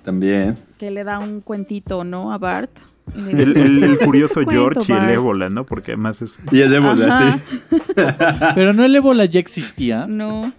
También. 0.03 0.55
que 0.77 0.91
le 0.91 1.03
da 1.03 1.19
un 1.19 1.41
cuentito, 1.41 2.03
¿no? 2.05 2.31
A 2.31 2.37
Bart. 2.37 2.71
El, 3.15 3.25
dice, 3.37 3.41
el- 3.41 3.53
"¿Por 3.53 3.53
qué 3.53 3.61
el 3.61 3.79
me 3.79 3.85
haces 3.87 4.05
curioso 4.05 4.25
este 4.39 4.45
cuento, 4.45 4.51
George 4.81 4.93
y 4.93 4.95
el 4.95 5.01
Bart?" 5.01 5.13
ébola, 5.13 5.49
¿no? 5.49 5.65
Porque 5.65 5.91
además 5.91 6.21
es... 6.21 6.39
Y 6.51 6.61
el 6.61 6.73
ébola, 6.73 7.07
Ajá. 7.07 7.37
sí. 7.37 7.57
Pero 8.55 8.71
no 8.73 8.85
el 8.85 8.95
ébola 8.95 9.25
ya 9.25 9.39
existía. 9.41 10.05
No. 10.07 10.53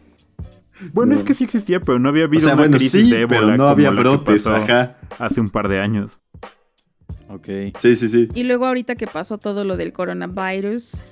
Bueno, 0.92 1.12
No. 1.12 1.18
es 1.18 1.24
que 1.24 1.34
sí 1.34 1.44
existía, 1.44 1.80
pero 1.80 1.98
no 1.98 2.08
había 2.08 2.24
O 2.24 2.26
habido 2.26 2.44
sea, 2.44 2.54
una 2.54 2.62
bueno, 2.62 2.76
crisis 2.76 3.04
sí, 3.04 3.10
de 3.10 3.20
ébola 3.22 3.40
pero 3.40 3.50
no 3.52 3.56
como 3.56 3.68
había 3.68 3.90
brotes, 3.90 4.42
pasó 4.44 4.54
ajá. 4.56 4.96
hace 5.18 5.40
un 5.40 5.50
par 5.50 5.68
de 5.68 5.80
años. 5.80 6.18
Ok. 7.28 7.48
Sí, 7.78 7.94
sí, 7.96 8.08
sí. 8.08 8.28
Y 8.34 8.44
luego 8.44 8.66
ahorita 8.66 8.94
que 8.96 9.06
pasó 9.06 9.38
todo 9.38 9.64
lo 9.64 9.76
del 9.76 9.92
coronavirus, 9.92 11.02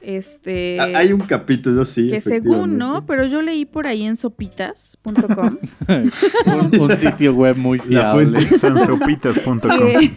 este... 0.00 0.78
Ah, 0.80 0.90
Hay 0.94 1.12
un 1.12 1.20
capítulo, 1.20 1.84
sí. 1.84 2.08
que 2.10 2.20
según, 2.20 2.78
¿no? 2.78 3.04
Pero 3.06 3.26
yo 3.26 3.42
leí 3.42 3.64
por 3.64 3.86
ahí 3.86 4.04
en 4.04 4.16
sopitas.com 4.16 5.58
un, 5.88 6.80
un 6.80 6.96
sitio 6.96 7.34
web 7.34 7.56
muy 7.56 7.78
fiable. 7.80 8.38
fuente. 8.38 8.58
Sansopitas.com. 8.58 9.60
que, 9.68 10.12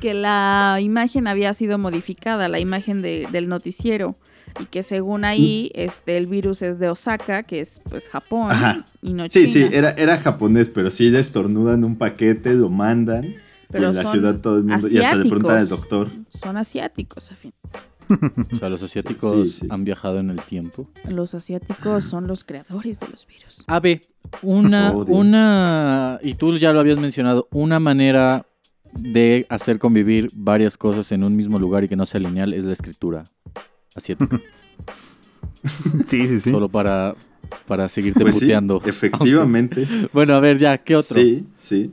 que 0.00 0.14
la 0.14 0.78
imagen 0.80 1.26
había 1.26 1.52
sido 1.54 1.78
modificada, 1.78 2.48
la 2.48 2.60
imagen 2.60 3.02
de- 3.02 3.26
del 3.32 3.48
noticiero. 3.48 4.16
Y 4.60 4.66
que 4.66 4.82
según 4.82 5.24
ahí, 5.24 5.70
este, 5.74 6.16
el 6.16 6.26
virus 6.26 6.62
es 6.62 6.78
de 6.78 6.88
Osaka, 6.88 7.42
que 7.44 7.60
es 7.60 7.80
pues 7.88 8.08
Japón, 8.08 8.50
Ajá. 8.50 8.84
y 9.02 9.12
no 9.12 9.24
Sí, 9.28 9.46
China. 9.46 9.68
sí, 9.70 9.76
era, 9.76 9.90
era 9.92 10.18
japonés, 10.18 10.68
pero 10.68 10.90
sí 10.90 11.10
le 11.10 11.20
estornudan 11.20 11.84
un 11.84 11.96
paquete, 11.96 12.54
lo 12.54 12.68
mandan. 12.70 13.24
y 13.24 13.36
Pero 13.70 13.90
en 13.90 13.96
la 13.96 14.04
ciudad 14.06 14.40
todo 14.40 14.56
el 14.58 14.64
mundo. 14.64 14.88
Y 14.88 14.98
hasta 14.98 15.16
le 15.16 15.28
preguntan 15.28 15.58
al 15.58 15.68
doctor. 15.68 16.08
Son 16.34 16.56
asiáticos, 16.56 17.30
a 17.32 17.36
fin. 17.36 17.52
O 18.52 18.56
sea, 18.56 18.70
los 18.70 18.82
asiáticos 18.82 19.32
Sí, 19.32 19.48
sí. 19.48 19.66
han 19.70 19.84
viajado 19.84 20.18
en 20.18 20.30
el 20.30 20.40
tiempo. 20.40 20.88
Los 21.08 21.34
asiáticos 21.34 22.04
son 22.04 22.26
los 22.26 22.42
creadores 22.42 22.98
de 23.00 23.08
los 23.08 23.26
virus. 23.26 23.64
A 23.66 23.80
ver, 23.80 24.00
una, 24.42 24.92
Oh, 24.92 25.04
una, 25.04 26.18
y 26.22 26.32
tú 26.34 26.56
ya 26.56 26.72
lo 26.72 26.80
habías 26.80 26.98
mencionado, 26.98 27.48
una 27.52 27.78
manera 27.80 28.46
de 28.94 29.46
hacer 29.50 29.78
convivir 29.78 30.30
varias 30.34 30.78
cosas 30.78 31.12
en 31.12 31.22
un 31.22 31.36
mismo 31.36 31.58
lugar 31.58 31.84
y 31.84 31.88
que 31.88 31.96
no 31.96 32.06
sea 32.06 32.20
lineal 32.20 32.54
es 32.54 32.64
la 32.64 32.72
escritura 32.72 33.24
asiática. 33.98 34.40
Sí, 36.06 36.28
sí, 36.28 36.40
sí. 36.40 36.50
Solo 36.50 36.68
para, 36.68 37.14
para 37.66 37.88
seguirte 37.88 38.20
Pues 38.20 38.34
sí, 38.36 38.42
puteando. 38.46 38.80
efectivamente. 38.84 39.86
Bueno, 40.12 40.34
a 40.34 40.40
ver, 40.40 40.58
ya, 40.58 40.78
¿qué 40.78 40.96
otro? 40.96 41.14
Sí, 41.20 41.44
sí. 41.56 41.90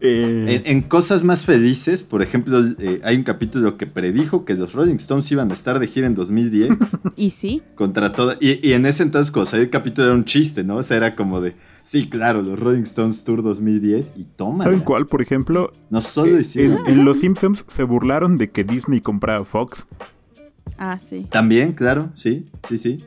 Eh, 0.00 0.62
En, 0.64 0.76
en 0.76 0.82
cosas 0.82 1.22
más 1.22 1.44
felices, 1.44 2.02
por 2.02 2.22
ejemplo, 2.22 2.60
eh, 2.80 3.00
hay 3.04 3.16
un 3.16 3.22
capítulo 3.22 3.76
que 3.76 3.86
predijo 3.86 4.44
que 4.44 4.54
los 4.54 4.72
Rolling 4.72 4.96
Stones 4.96 5.30
iban 5.30 5.50
a 5.50 5.54
estar 5.54 5.78
de 5.78 5.86
gira 5.86 6.06
en 6.08 6.14
2010 6.16 6.70
Y 7.16 7.30
sí, 7.30 7.62
contra 7.76 8.12
toda. 8.12 8.36
Y, 8.40 8.66
y 8.66 8.72
en 8.72 8.86
ese 8.86 9.02
entonces, 9.04 9.30
cuando 9.30 9.50
salió 9.50 9.64
el 9.64 9.70
capítulo, 9.70 10.06
era 10.08 10.16
un 10.16 10.24
chiste, 10.24 10.64
¿no? 10.64 10.76
O 10.76 10.82
sea, 10.82 10.96
era 10.96 11.14
como 11.14 11.40
de. 11.40 11.54
Sí, 11.84 12.08
claro, 12.08 12.42
los 12.42 12.58
Rolling 12.58 12.82
Stones 12.82 13.22
Tour 13.24 13.42
2010 13.42 14.14
y 14.16 14.24
toma. 14.24 14.64
¿Saben 14.64 14.80
cuál? 14.80 15.06
Por 15.06 15.22
ejemplo, 15.22 15.72
No 15.90 16.00
solo 16.00 16.36
eh, 16.36 16.40
hicieron. 16.40 16.78
en, 16.86 16.98
en 17.00 17.04
Los 17.04 17.20
Simpsons 17.20 17.64
se 17.68 17.82
burlaron 17.84 18.38
de 18.38 18.50
que 18.50 18.64
Disney 18.64 19.00
compraba 19.00 19.44
Fox. 19.44 19.86
Ah, 20.82 20.98
sí. 20.98 21.26
También, 21.30 21.72
claro, 21.72 22.10
sí, 22.14 22.44
sí, 22.64 22.76
sí. 22.78 22.98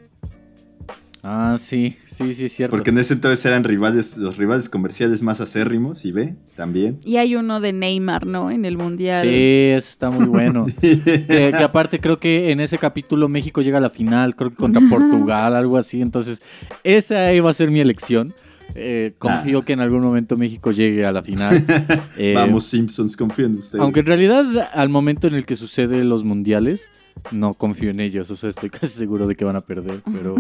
Ah, 1.28 1.58
sí, 1.60 1.98
sí, 2.06 2.36
sí, 2.36 2.46
es 2.46 2.54
cierto. 2.54 2.76
Porque 2.76 2.92
en 2.92 3.00
ese 3.00 3.16
entonces 3.16 3.44
eran 3.48 3.64
rivales, 3.64 4.16
los 4.20 4.38
rivales 4.38 4.70
comerciales 4.70 5.24
más 5.24 5.42
acérrimos, 5.42 6.06
y 6.06 6.12
ve, 6.12 6.36
también. 6.56 7.00
Y 7.04 7.18
hay 7.18 7.36
uno 7.36 7.60
de 7.62 7.74
Neymar, 7.74 8.28
¿no? 8.28 8.52
En 8.52 8.64
el 8.64 8.78
mundial. 8.78 9.24
Sí, 9.28 9.34
eso 9.76 9.90
está 9.90 10.12
muy 10.12 10.28
bueno. 10.28 10.68
que, 10.82 11.00
que 11.28 11.64
aparte 11.64 12.00
creo 12.00 12.20
que 12.20 12.52
en 12.52 12.60
ese 12.60 12.78
capítulo 12.78 13.28
México 13.28 13.64
llega 13.64 13.80
a 13.80 13.82
la 13.82 13.90
final, 13.90 14.36
creo 14.36 14.52
que 14.52 14.56
contra 14.58 14.84
Portugal, 14.88 15.56
algo 15.56 15.78
así. 15.78 16.00
Entonces, 16.00 16.44
esa 16.84 17.34
iba 17.34 17.50
a 17.50 17.54
ser 17.56 17.72
mi 17.72 17.80
elección. 17.80 18.36
Eh, 18.76 19.14
confío 19.18 19.60
Ah. 19.60 19.66
que 19.66 19.74
en 19.74 19.80
algún 19.80 20.02
momento 20.02 20.38
México 20.38 20.72
llegue 20.72 21.06
a 21.06 21.12
la 21.12 21.24
final. 21.24 21.64
Eh, 22.18 22.34
Vamos, 22.36 22.66
Simpsons, 22.66 23.18
confío 23.18 23.46
en 23.48 23.58
ustedes. 23.58 23.82
Aunque 23.82 24.02
en 24.02 24.06
realidad 24.06 24.70
al 24.74 24.90
momento 24.90 25.28
en 25.28 25.34
el 25.34 25.46
que 25.46 25.56
sucede 25.56 26.04
los 26.04 26.24
mundiales, 26.24 26.88
no 27.32 27.54
confío 27.54 27.90
en 27.90 28.00
ellos. 28.00 28.30
O 28.32 28.36
sea, 28.36 28.50
estoy 28.50 28.70
casi 28.72 28.88
seguro 28.88 29.28
de 29.28 29.36
que 29.36 29.46
van 29.46 29.56
a 29.56 29.62
perder. 29.62 30.02
Pero 30.12 30.36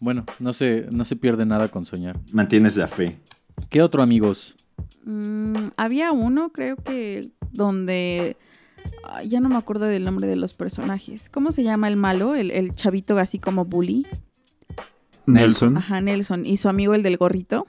bueno, 0.00 0.24
no 0.38 0.52
se, 0.52 0.86
no 0.90 1.04
se 1.04 1.16
pierde 1.16 1.46
nada 1.46 1.68
con 1.68 1.86
soñar. 1.86 2.18
Mantienes 2.32 2.76
la 2.76 2.88
fe. 2.88 3.18
¿Qué 3.68 3.82
otro, 3.82 4.02
amigos? 4.02 4.54
Mm, 5.04 5.54
había 5.76 6.12
uno, 6.12 6.50
creo 6.50 6.76
que, 6.76 7.30
donde... 7.52 8.36
ay, 9.04 9.28
ya 9.28 9.40
no 9.40 9.48
me 9.48 9.56
acuerdo 9.56 9.86
del 9.86 10.04
nombre 10.04 10.26
de 10.26 10.36
los 10.36 10.54
personajes. 10.54 11.28
¿Cómo 11.28 11.52
se 11.52 11.62
llama 11.62 11.88
el 11.88 11.96
malo? 11.96 12.34
El, 12.34 12.50
el 12.50 12.74
chavito 12.74 13.18
así 13.18 13.38
como 13.38 13.64
bully. 13.64 14.06
Nelson, 15.26 15.76
Ajá, 15.76 16.00
Nelson. 16.00 16.46
Y 16.46 16.56
su 16.56 16.68
amigo 16.68 16.94
el 16.94 17.02
del 17.02 17.16
gorrito. 17.16 17.66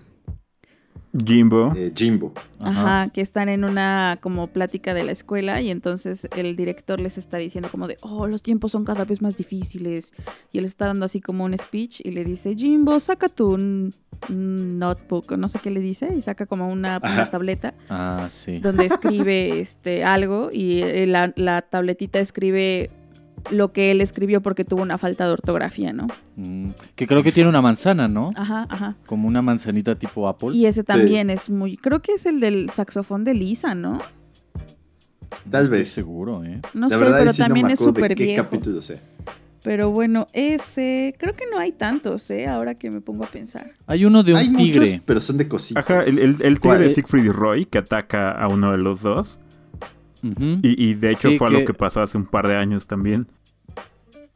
Jimbo. 1.17 1.73
Eh, 1.75 1.91
Jimbo. 1.95 2.33
Ajá. 2.59 3.09
que 3.09 3.21
están 3.21 3.49
en 3.49 3.65
una 3.65 4.17
como 4.21 4.47
plática 4.47 4.93
de 4.93 5.03
la 5.03 5.11
escuela 5.11 5.59
y 5.61 5.69
entonces 5.69 6.27
el 6.35 6.55
director 6.55 6.99
les 6.99 7.17
está 7.17 7.37
diciendo 7.37 7.69
como 7.69 7.87
de, 7.87 7.97
oh, 8.01 8.25
los 8.25 8.41
tiempos 8.41 8.71
son 8.71 8.85
cada 8.85 9.05
vez 9.05 9.21
más 9.21 9.35
difíciles. 9.35 10.13
Y 10.51 10.59
él 10.59 10.65
está 10.65 10.85
dando 10.87 11.05
así 11.05 11.19
como 11.21 11.43
un 11.43 11.57
speech 11.57 12.01
y 12.03 12.11
le 12.11 12.23
dice, 12.23 12.55
Jimbo, 12.55 12.99
saca 12.99 13.29
tu 13.29 13.57
notebook, 14.29 15.37
no 15.37 15.47
sé 15.49 15.59
qué 15.59 15.69
le 15.71 15.81
dice, 15.81 16.13
y 16.15 16.21
saca 16.21 16.45
como 16.45 16.69
una, 16.71 16.99
tableta 17.29 17.73
Ah, 17.89 18.27
sí. 18.29 18.59
donde 18.59 18.85
escribe 18.87 19.59
este 19.59 20.03
algo 20.03 20.49
y 20.51 20.81
eh, 20.81 21.05
la, 21.05 21.33
la 21.35 21.61
tabletita 21.61 22.19
escribe 22.19 22.89
lo 23.51 23.71
que 23.73 23.91
él 23.91 24.01
escribió 24.01 24.41
porque 24.41 24.63
tuvo 24.65 24.81
una 24.83 24.97
falta 24.97 25.25
de 25.25 25.31
ortografía, 25.33 25.91
¿no? 25.93 26.07
Mm, 26.35 26.69
que 26.95 27.07
creo 27.07 27.23
que 27.23 27.31
tiene 27.31 27.49
una 27.49 27.61
manzana, 27.61 28.07
¿no? 28.07 28.31
Ajá, 28.35 28.65
ajá. 28.69 28.95
Como 29.05 29.27
una 29.27 29.41
manzanita 29.41 29.95
tipo 29.95 30.27
Apple. 30.27 30.51
Y 30.53 30.65
ese 30.65 30.83
también 30.83 31.29
es 31.29 31.49
muy, 31.49 31.77
creo 31.77 32.01
que 32.01 32.13
es 32.13 32.25
el 32.25 32.39
del 32.39 32.69
saxofón 32.71 33.23
de 33.23 33.33
Lisa, 33.33 33.75
¿no? 33.75 33.99
Tal 35.49 35.63
Estoy 35.65 35.79
vez. 35.79 35.87
seguro, 35.89 36.43
¿eh? 36.43 36.61
No 36.73 36.87
La 36.87 36.97
sé, 36.97 37.03
verdad, 37.03 37.19
pero 37.19 37.33
sí 37.33 37.41
también 37.41 37.67
me 37.67 37.73
es 37.73 37.79
súper 37.79 38.15
qué 38.15 38.23
viejo. 38.25 38.43
capítulo 38.43 38.81
sea. 38.81 38.97
Pero 39.63 39.91
bueno, 39.91 40.27
ese, 40.33 41.15
creo 41.17 41.35
que 41.35 41.45
no 41.49 41.57
hay 41.57 41.71
tantos, 41.71 42.29
¿eh? 42.31 42.47
Ahora 42.47 42.75
que 42.75 42.91
me 42.91 42.99
pongo 43.01 43.23
a 43.23 43.27
pensar. 43.27 43.71
Hay 43.87 44.03
uno 44.05 44.21
de 44.21 44.33
un 44.33 44.37
Hay 44.39 44.53
tigre. 44.53 44.85
muchos, 44.87 45.01
pero 45.05 45.19
son 45.21 45.37
de 45.37 45.47
cositas. 45.47 45.83
Ajá, 45.89 46.01
el, 46.03 46.19
el, 46.19 46.35
el 46.41 46.59
¿Cuál? 46.59 46.77
tigre 46.77 46.87
de 46.89 46.93
Siegfried 46.93 47.23
y 47.23 47.29
Roy 47.29 47.65
que 47.65 47.77
ataca 47.77 48.31
a 48.31 48.47
uno 48.49 48.71
de 48.71 48.77
los 48.77 49.01
dos. 49.01 49.39
Y, 50.23 50.59
y 50.89 50.93
de 50.93 51.11
hecho 51.11 51.29
Sí, 51.29 51.37
fue 51.37 51.49
que- 51.49 51.55
algo 51.55 51.65
que 51.67 51.73
pasó 51.73 52.01
hace 52.01 52.17
un 52.17 52.25
par 52.25 52.47
de 52.47 52.55
años 52.55 52.87
también. 52.87 53.27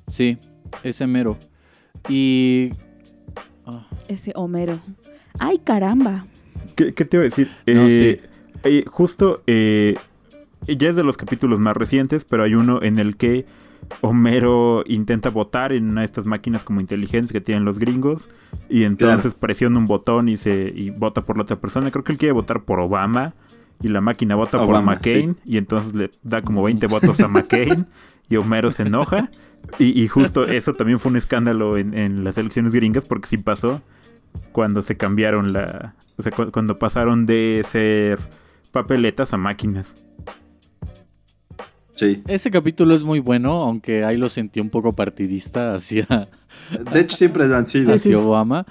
Sí, 0.07 0.37
ese 0.83 1.07
mero. 1.07 1.37
Y... 2.09 2.71
ah, 3.65 3.87
Ese 4.07 4.31
Homero. 4.35 4.79
¡Ay, 5.39 5.59
caramba! 5.59 6.25
¿Qué, 6.75 6.93
qué 6.93 7.05
te 7.05 7.17
iba 7.17 7.21
a 7.25 7.29
decir? 7.29 7.47
No, 7.67 7.87
Eh, 7.87 8.21
eh, 8.63 8.83
justo, 8.87 9.43
eh, 9.47 9.95
ya 10.67 10.89
es 10.89 10.95
de 10.95 11.03
los 11.03 11.15
capítulos 11.17 11.59
más 11.59 11.75
recientes, 11.77 12.25
pero 12.25 12.43
hay 12.43 12.55
uno 12.55 12.81
en 12.83 12.99
el 12.99 13.15
que 13.17 13.45
Homero 14.01 14.83
intenta 14.87 15.29
votar 15.29 15.71
en 15.71 15.89
una 15.89 16.01
de 16.01 16.05
estas 16.05 16.25
máquinas 16.25 16.63
como 16.63 16.81
inteligentes 16.81 17.31
que 17.31 17.39
tienen 17.41 17.63
los 17.63 17.79
gringos 17.79 18.27
y 18.69 18.83
entonces 18.83 19.35
presiona 19.35 19.77
un 19.79 19.85
botón 19.85 20.27
y 20.27 20.35
se 20.35 20.73
y 20.75 20.89
vota 20.89 21.23
por 21.23 21.37
la 21.37 21.43
otra 21.43 21.55
persona. 21.61 21.89
Creo 21.91 22.03
que 22.03 22.11
él 22.11 22.17
quiere 22.17 22.33
votar 22.33 22.63
por 22.63 22.79
Obama 22.79 23.33
y 23.81 23.89
la 23.89 24.01
máquina 24.01 24.35
vota 24.35 24.57
por 24.65 24.81
McCain 24.83 25.37
y 25.45 25.57
entonces 25.57 25.93
le 25.93 26.11
da 26.23 26.41
como 26.41 26.63
20 26.63 26.87
votos 26.87 27.19
a 27.19 27.27
McCain 27.27 27.85
y 28.29 28.35
Homero 28.37 28.71
se 28.71 28.83
enoja. 28.83 29.29
Y, 29.79 30.01
y 30.01 30.07
justo 30.07 30.45
eso 30.47 30.73
también 30.73 30.99
fue 30.99 31.11
un 31.11 31.17
escándalo 31.17 31.77
en, 31.77 31.93
en 31.93 32.23
las 32.23 32.37
elecciones 32.37 32.71
gringas 32.73 33.05
porque 33.05 33.27
sí 33.27 33.37
pasó 33.37 33.81
cuando 34.51 34.81
se 34.83 34.97
cambiaron 34.97 35.51
la... 35.53 35.93
O 36.17 36.23
sea, 36.23 36.31
cu- 36.31 36.51
cuando 36.51 36.79
pasaron 36.79 37.25
de 37.25 37.61
ser 37.65 38.19
papeletas 38.71 39.33
a 39.33 39.37
máquinas. 39.37 39.95
Sí. 41.95 42.21
Ese 42.27 42.51
capítulo 42.51 42.93
es 42.95 43.01
muy 43.01 43.19
bueno, 43.19 43.61
aunque 43.61 44.03
ahí 44.05 44.17
lo 44.17 44.29
sentí 44.29 44.59
un 44.59 44.69
poco 44.69 44.93
partidista 44.93 45.73
hacia, 45.75 46.05
De 46.91 46.99
hecho, 47.01 47.17
siempre 47.17 47.43
han 47.45 47.65
sido. 47.65 47.93
hacia 47.93 48.19
Obama. 48.19 48.65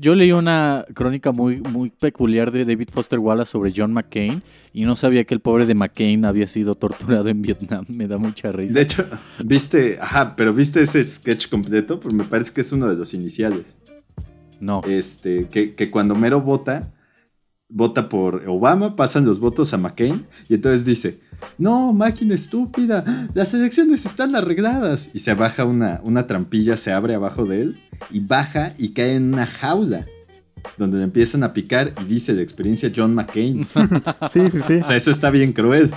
Yo 0.00 0.14
leí 0.14 0.32
una 0.32 0.86
crónica 0.94 1.30
muy, 1.30 1.60
muy 1.60 1.90
peculiar 1.90 2.50
de 2.52 2.64
David 2.64 2.88
Foster 2.90 3.18
Wallace 3.18 3.52
sobre 3.52 3.70
John 3.76 3.92
McCain 3.92 4.42
y 4.72 4.84
no 4.84 4.96
sabía 4.96 5.24
que 5.24 5.34
el 5.34 5.40
pobre 5.40 5.66
de 5.66 5.74
McCain 5.74 6.24
había 6.24 6.48
sido 6.48 6.74
torturado 6.74 7.28
en 7.28 7.42
Vietnam. 7.42 7.84
Me 7.88 8.08
da 8.08 8.16
mucha 8.16 8.50
risa. 8.50 8.72
De 8.72 8.80
hecho, 8.80 9.04
viste, 9.44 9.98
ajá, 10.00 10.36
pero 10.36 10.54
viste 10.54 10.80
ese 10.80 11.04
sketch 11.04 11.50
completo, 11.50 12.00
pues 12.00 12.14
me 12.14 12.24
parece 12.24 12.50
que 12.54 12.62
es 12.62 12.72
uno 12.72 12.88
de 12.88 12.96
los 12.96 13.12
iniciales. 13.12 13.76
no. 14.58 14.80
Este, 14.88 15.48
que, 15.48 15.74
que 15.74 15.90
cuando 15.90 16.14
Mero 16.14 16.40
vota, 16.40 16.90
vota 17.70 18.08
por 18.08 18.42
Obama, 18.48 18.96
pasan 18.96 19.24
los 19.24 19.38
votos 19.40 19.72
a 19.74 19.78
McCain, 19.78 20.26
y 20.48 20.54
entonces 20.54 20.84
dice, 20.84 21.20
no, 21.58 21.92
máquina 21.92 22.34
estúpida, 22.34 23.28
las 23.34 23.54
elecciones 23.54 24.04
están 24.04 24.34
arregladas. 24.36 25.10
Y 25.14 25.20
se 25.20 25.34
baja 25.34 25.64
una, 25.64 26.00
una 26.04 26.26
trampilla, 26.26 26.76
se 26.76 26.92
abre 26.92 27.14
abajo 27.14 27.44
de 27.46 27.62
él, 27.62 27.80
y 28.10 28.20
baja 28.20 28.74
y 28.78 28.90
cae 28.90 29.14
en 29.16 29.32
una 29.34 29.46
jaula, 29.46 30.06
donde 30.76 30.98
le 30.98 31.04
empiezan 31.04 31.42
a 31.44 31.52
picar, 31.54 31.94
y 32.02 32.04
dice 32.04 32.32
la 32.34 32.42
experiencia 32.42 32.90
John 32.94 33.14
McCain. 33.14 33.66
Sí, 34.30 34.50
sí, 34.50 34.60
sí. 34.60 34.74
O 34.76 34.84
sea, 34.84 34.96
eso 34.96 35.10
está 35.10 35.30
bien 35.30 35.52
cruel. 35.52 35.90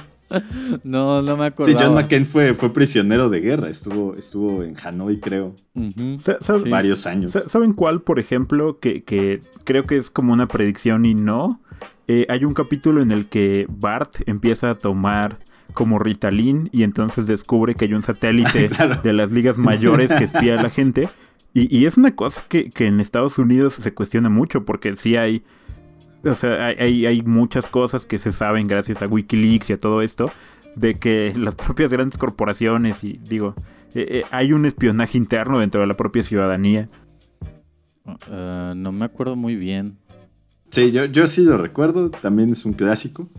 No, 0.83 1.21
no 1.21 1.37
me 1.37 1.43
Sí, 1.47 1.53
acordaba. 1.53 1.79
John 1.85 1.93
McCain 1.93 2.25
fue, 2.25 2.53
fue 2.55 2.73
prisionero 2.73 3.29
de 3.29 3.39
guerra, 3.39 3.69
estuvo, 3.69 4.15
estuvo 4.15 4.63
en 4.63 4.73
Hanoi, 4.83 5.19
creo, 5.19 5.53
Sí. 5.75 6.69
varios 6.69 7.05
años. 7.05 7.33
sa- 7.33 7.47
¿Saben 7.49 7.73
cuál, 7.73 8.01
por 8.01 8.19
ejemplo, 8.19 8.79
que, 8.79 9.03
que 9.03 9.41
creo 9.63 9.85
que 9.85 9.97
es 9.97 10.09
como 10.09 10.33
una 10.33 10.47
predicción 10.47 11.05
y 11.05 11.13
no? 11.13 11.61
Eh, 12.07 12.25
hay 12.29 12.43
un 12.45 12.53
capítulo 12.53 13.01
en 13.01 13.11
el 13.11 13.27
que 13.27 13.65
Bart 13.69 14.17
empieza 14.25 14.69
a 14.71 14.75
tomar 14.75 15.39
como 15.73 15.99
Ritalin 15.99 16.69
y 16.71 16.83
entonces 16.83 17.27
descubre 17.27 17.75
que 17.75 17.85
hay 17.85 17.93
un 17.93 18.01
satélite 18.01 18.67
Claro. 18.75 19.01
de 19.01 19.13
las 19.13 19.31
ligas 19.31 19.57
mayores 19.57 20.13
que 20.13 20.23
espía 20.25 20.59
a 20.59 20.61
la 20.63 20.69
gente. 20.71 21.09
Y, 21.53 21.75
y 21.75 21.85
es 21.85 21.97
una 21.97 22.15
cosa 22.15 22.43
que, 22.49 22.69
que 22.69 22.87
en 22.87 22.99
Estados 22.99 23.37
Unidos 23.39 23.75
se 23.75 23.93
cuestiona 23.93 24.29
mucho 24.29 24.65
porque 24.65 24.95
sí 24.95 25.15
hay... 25.15 25.43
O 26.25 26.35
sea, 26.35 26.67
hay, 26.67 26.75
hay, 26.79 27.05
hay 27.05 27.21
muchas 27.21 27.67
cosas 27.67 28.05
que 28.05 28.17
se 28.17 28.31
saben 28.31 28.67
gracias 28.67 29.01
a 29.01 29.07
Wikileaks 29.07 29.69
y 29.69 29.73
a 29.73 29.79
todo 29.79 30.01
esto, 30.01 30.31
de 30.75 30.95
que 30.95 31.33
las 31.35 31.53
propias 31.55 31.91
grandes 31.91 32.17
corporaciones 32.17 33.03
y 33.03 33.19
digo, 33.27 33.55
eh, 33.93 34.07
eh, 34.09 34.23
hay 34.31 34.53
un 34.53 34.65
espionaje 34.65 35.17
interno 35.17 35.59
dentro 35.59 35.81
de 35.81 35.87
la 35.87 35.97
propia 35.97 36.23
ciudadanía. 36.23 36.89
Ah, 38.31 38.73
no 38.75 38.91
me 38.91 39.05
acuerdo 39.05 39.35
muy 39.35 39.55
bien. 39.55 39.97
Sí, 40.73 40.91
yo, 40.91 41.05
yo 41.05 41.27
sí 41.27 41.43
lo 41.43 41.55
recuerdo, 41.57 42.09
también 42.09 42.49
es 42.49 42.65
un 42.65 42.73
clásico. 42.73 43.29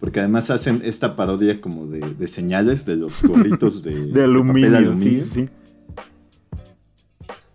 Porque 0.00 0.18
además 0.18 0.50
hacen 0.50 0.82
esta 0.84 1.14
parodia 1.14 1.60
como 1.60 1.86
de, 1.86 2.00
de 2.00 2.26
señales 2.26 2.84
de 2.84 2.96
los 2.96 3.22
gorritos 3.26 3.84
de, 3.84 4.06
De 4.06 4.24
aluminio, 4.24 4.76
aluminio. 4.76 5.22
sí, 5.22 5.30
sí. 5.32 5.48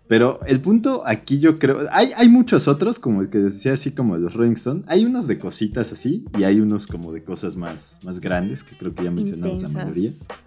Pero 0.08 0.40
el 0.46 0.62
punto 0.62 1.02
aquí 1.06 1.38
yo 1.38 1.58
creo. 1.58 1.80
Hay, 1.90 2.08
hay 2.16 2.28
muchos 2.28 2.68
otros, 2.68 2.98
como 2.98 3.20
el 3.20 3.28
que 3.28 3.36
decía 3.36 3.74
así 3.74 3.92
como 3.92 4.16
los 4.16 4.32
Rolling 4.32 4.52
Stone. 4.52 4.82
Hay 4.86 5.04
unos 5.04 5.26
de 5.26 5.38
cositas 5.38 5.92
así 5.92 6.24
y 6.38 6.44
hay 6.44 6.60
unos 6.60 6.86
como 6.86 7.12
de 7.12 7.22
cosas 7.22 7.54
más, 7.54 7.98
más 8.02 8.18
grandes 8.18 8.62
que 8.62 8.78
creo 8.78 8.94
que 8.94 9.04
ya 9.04 9.10
mencionamos 9.10 9.62
la 9.62 9.68
mayoría. 9.68 10.08
Intensas. 10.08 10.38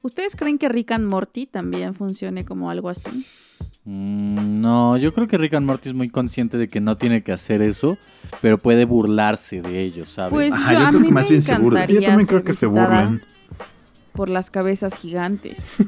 ¿Ustedes 0.00 0.34
creen 0.34 0.56
que 0.56 0.70
Rick 0.70 0.92
and 0.92 1.10
Morty 1.10 1.44
también 1.44 1.94
funcione 1.94 2.46
como 2.46 2.70
algo 2.70 2.88
así? 2.88 3.22
Mm, 3.84 4.60
no, 4.60 4.96
yo 4.96 5.12
creo 5.12 5.26
que 5.26 5.38
Rick 5.38 5.54
and 5.54 5.66
Morty 5.66 5.88
es 5.88 5.94
muy 5.94 6.08
consciente 6.08 6.56
de 6.58 6.68
que 6.68 6.80
no 6.80 6.96
tiene 6.96 7.22
que 7.22 7.32
hacer 7.32 7.62
eso, 7.62 7.98
pero 8.40 8.58
puede 8.58 8.84
burlarse 8.84 9.60
de 9.60 9.82
ellos, 9.82 10.08
¿sabes? 10.10 10.32
Pues 10.32 10.52
Ajá, 10.52 10.72
yo- 10.72 10.78
yo 10.78 10.84
a 10.86 10.88
creo 10.90 11.00
mí 11.00 11.06
que 11.08 11.12
más 11.14 11.24
me 11.24 11.30
bien 11.30 11.42
se 11.42 11.58
burlan. 11.58 11.88
Yo 11.88 12.00
también 12.02 12.26
creo 12.28 12.44
que 12.44 12.52
se 12.52 12.66
burlan. 12.66 13.22
por 14.12 14.28
las 14.30 14.50
cabezas 14.50 14.94
gigantes. 14.96 15.66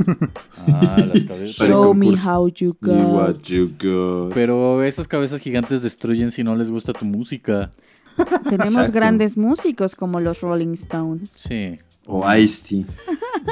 Ah, 0.66 0.96
las 1.12 1.24
cabezas. 1.24 1.56
Show 1.68 1.92
me 1.94 2.16
how 2.16 2.48
you 2.48 2.74
got. 2.80 2.96
what 2.96 3.34
you 3.42 3.66
got. 3.78 4.32
Pero 4.32 4.82
esas 4.82 5.06
cabezas 5.06 5.40
gigantes 5.40 5.82
destruyen 5.82 6.30
si 6.30 6.42
no 6.42 6.56
les 6.56 6.70
gusta 6.70 6.94
tu 6.94 7.04
música. 7.04 7.70
Tenemos 8.48 8.70
Exacto. 8.70 8.92
grandes 8.94 9.36
músicos 9.36 9.94
como 9.94 10.20
los 10.20 10.40
Rolling 10.40 10.72
Stones. 10.72 11.30
Sí. 11.36 11.78
O 12.06 12.24
Ice-T. 12.34 12.86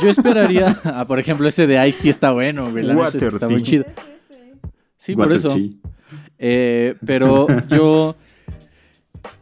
Yo 0.02 0.08
esperaría, 0.08 0.74
ah, 0.84 1.04
por 1.06 1.18
ejemplo, 1.18 1.46
ese 1.48 1.66
de 1.66 1.86
Ice-T 1.86 2.08
está 2.08 2.30
bueno, 2.32 2.70
güey. 2.70 2.82
La 2.82 2.94
neta 2.94 3.18
está 3.28 3.46
muy 3.48 3.60
chido. 3.62 3.84
Sí, 5.02 5.16
por 5.16 5.32
eso. 5.32 5.48
Eh, 6.38 6.94
pero 7.04 7.48
yo, 7.68 8.14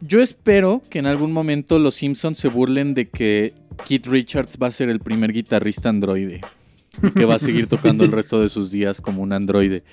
yo 0.01 0.19
espero 0.19 0.81
que 0.89 0.97
en 0.97 1.05
algún 1.05 1.31
momento 1.31 1.77
los 1.77 1.93
Simpsons 1.93 2.39
se 2.39 2.47
burlen 2.47 2.95
de 2.95 3.09
que 3.09 3.53
Keith 3.85 4.07
Richards 4.07 4.57
va 4.59 4.67
a 4.67 4.71
ser 4.71 4.89
el 4.89 4.99
primer 5.01 5.31
guitarrista 5.31 5.89
androide. 5.89 6.41
Y 7.03 7.11
que 7.11 7.25
va 7.25 7.35
a 7.35 7.39
seguir 7.39 7.67
tocando 7.67 8.03
el 8.03 8.11
resto 8.11 8.41
de 8.41 8.49
sus 8.49 8.71
días 8.71 9.01
como 9.01 9.21
un 9.21 9.33
androide. 9.33 9.83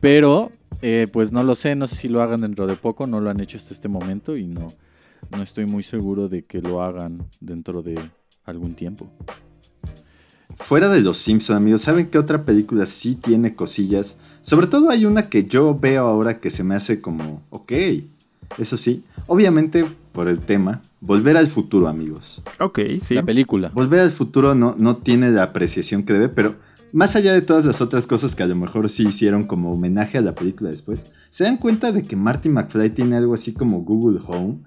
Pero, 0.00 0.50
eh, 0.80 1.06
pues 1.12 1.30
no 1.30 1.44
lo 1.44 1.54
sé, 1.54 1.76
no 1.76 1.86
sé 1.88 1.96
si 1.96 2.08
lo 2.08 2.22
hagan 2.22 2.40
dentro 2.40 2.66
de 2.66 2.76
poco, 2.76 3.06
no 3.06 3.20
lo 3.20 3.28
han 3.28 3.40
hecho 3.40 3.58
hasta 3.58 3.74
este 3.74 3.88
momento 3.88 4.34
y 4.34 4.46
no, 4.46 4.68
no 5.30 5.42
estoy 5.42 5.66
muy 5.66 5.82
seguro 5.82 6.30
de 6.30 6.46
que 6.46 6.62
lo 6.62 6.82
hagan 6.82 7.26
dentro 7.38 7.82
de 7.82 8.00
algún 8.46 8.74
tiempo. 8.74 9.12
Fuera 10.68 10.90
de 10.90 11.00
los 11.00 11.16
Simpsons, 11.16 11.56
amigos, 11.56 11.80
¿saben 11.80 12.08
qué 12.08 12.18
otra 12.18 12.44
película 12.44 12.84
sí 12.84 13.14
tiene 13.14 13.54
cosillas? 13.54 14.18
Sobre 14.42 14.66
todo 14.66 14.90
hay 14.90 15.06
una 15.06 15.30
que 15.30 15.46
yo 15.46 15.74
veo 15.74 16.06
ahora 16.06 16.40
que 16.40 16.50
se 16.50 16.62
me 16.62 16.74
hace 16.74 17.00
como, 17.00 17.40
ok, 17.48 17.72
eso 18.58 18.76
sí, 18.76 19.02
obviamente 19.28 19.86
por 20.12 20.28
el 20.28 20.40
tema, 20.40 20.82
Volver 21.00 21.38
al 21.38 21.46
futuro, 21.46 21.88
amigos. 21.88 22.42
Ok, 22.60 22.80
sí. 23.00 23.14
La 23.14 23.22
película. 23.22 23.70
Volver 23.72 24.00
al 24.00 24.10
futuro 24.10 24.54
no, 24.54 24.74
no 24.76 24.98
tiene 24.98 25.30
la 25.30 25.44
apreciación 25.44 26.02
que 26.02 26.12
debe, 26.12 26.28
pero 26.28 26.56
más 26.92 27.16
allá 27.16 27.32
de 27.32 27.40
todas 27.40 27.64
las 27.64 27.80
otras 27.80 28.06
cosas 28.06 28.34
que 28.34 28.42
a 28.42 28.46
lo 28.46 28.54
mejor 28.54 28.90
sí 28.90 29.06
hicieron 29.06 29.44
como 29.44 29.72
homenaje 29.72 30.18
a 30.18 30.20
la 30.20 30.34
película 30.34 30.68
después, 30.68 31.06
¿se 31.30 31.44
dan 31.44 31.56
cuenta 31.56 31.92
de 31.92 32.02
que 32.02 32.14
Marty 32.14 32.50
McFly 32.50 32.90
tiene 32.90 33.16
algo 33.16 33.32
así 33.32 33.54
como 33.54 33.80
Google 33.84 34.20
Home? 34.26 34.58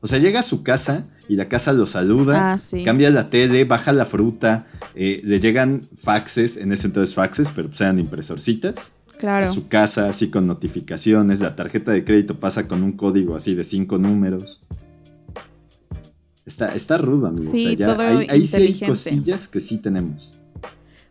O 0.00 0.08
sea, 0.08 0.18
llega 0.18 0.40
a 0.40 0.42
su 0.42 0.64
casa 0.64 1.06
y 1.28 1.36
la 1.36 1.48
casa 1.48 1.72
lo 1.72 1.86
saluda, 1.86 2.52
Ah, 2.52 2.58
sí. 2.58 2.84
cambia 2.84 3.10
la 3.10 3.30
tele, 3.30 3.64
baja 3.64 3.92
la 3.92 4.04
fruta, 4.06 4.66
eh, 4.94 5.20
le 5.24 5.40
llegan 5.40 5.82
faxes, 6.02 6.56
en 6.56 6.72
ese 6.72 6.86
entonces 6.88 7.14
faxes, 7.14 7.50
pero 7.54 7.68
pues 7.68 7.80
eran 7.80 7.98
impresorcitas, 7.98 8.90
Claro. 9.18 9.44
a 9.46 9.48
su 9.48 9.68
casa 9.68 10.08
así 10.08 10.30
con 10.30 10.46
notificaciones, 10.46 11.40
la 11.40 11.54
tarjeta 11.56 11.92
de 11.92 12.04
crédito 12.04 12.38
pasa 12.40 12.66
con 12.68 12.82
un 12.82 12.92
código 12.92 13.34
así 13.36 13.54
de 13.54 13.64
cinco 13.64 13.98
números. 13.98 14.62
Está, 16.46 16.68
está 16.74 16.96
rudo, 16.98 17.26
amigos. 17.26 17.50
Sí, 17.50 17.64
o 17.64 17.68
sea, 17.68 17.76
ya 17.76 17.86
todo 17.94 18.02
ahí, 18.06 18.26
ahí 18.30 18.46
sí 18.46 18.56
hay 18.56 18.80
cosillas 18.80 19.48
que 19.48 19.60
sí 19.60 19.78
tenemos. 19.78 20.32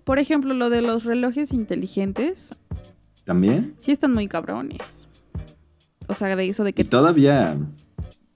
Por 0.04 0.20
ejemplo, 0.20 0.54
lo 0.54 0.70
de 0.70 0.82
los 0.82 1.04
relojes 1.04 1.54
inteligentes, 1.54 2.56
¿También? 3.24 3.74
sí 3.78 3.92
están 3.92 4.14
muy 4.14 4.28
cabrones. 4.28 5.08
O 6.08 6.14
sea, 6.16 6.36
de 6.36 6.48
eso 6.50 6.64
de 6.64 6.70
Y 6.72 6.74
que 6.74 6.86
todavía 6.86 7.58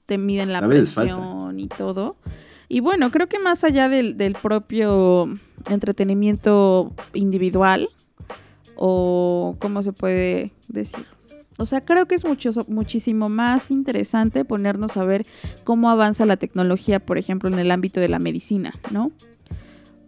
te 0.06 0.18
miden 0.18 0.52
la 0.52 0.60
todavía 0.60 0.82
y 1.60 1.68
todo. 1.68 2.18
Y 2.68 2.80
bueno, 2.80 3.12
creo 3.12 3.28
que 3.28 3.40
más 3.40 3.64
allá 3.64 3.90
del, 3.90 4.18
del 4.18 4.34
propio 4.34 5.30
entretenimiento 5.70 6.94
individual, 7.14 7.90
o 8.76 9.56
cómo 9.60 9.84
se 9.84 9.94
puede 9.94 10.54
decir. 10.68 11.06
O 11.58 11.68
sea, 11.68 11.82
creo 11.82 12.08
que 12.08 12.16
es 12.16 12.26
mucho, 12.26 12.50
muchísimo 12.68 13.30
más 13.30 13.70
interesante 13.70 14.44
ponernos 14.44 14.98
a 14.98 15.04
ver 15.04 15.28
cómo 15.64 15.92
avanza 15.92 16.26
la 16.26 16.38
tecnología, 16.38 17.00
por 17.00 17.20
ejemplo, 17.20 17.48
en 17.48 17.60
el 17.60 17.70
ámbito 17.70 18.00
de 18.00 18.10
la 18.10 18.18
medicina, 18.18 18.74
¿no? 18.90 19.12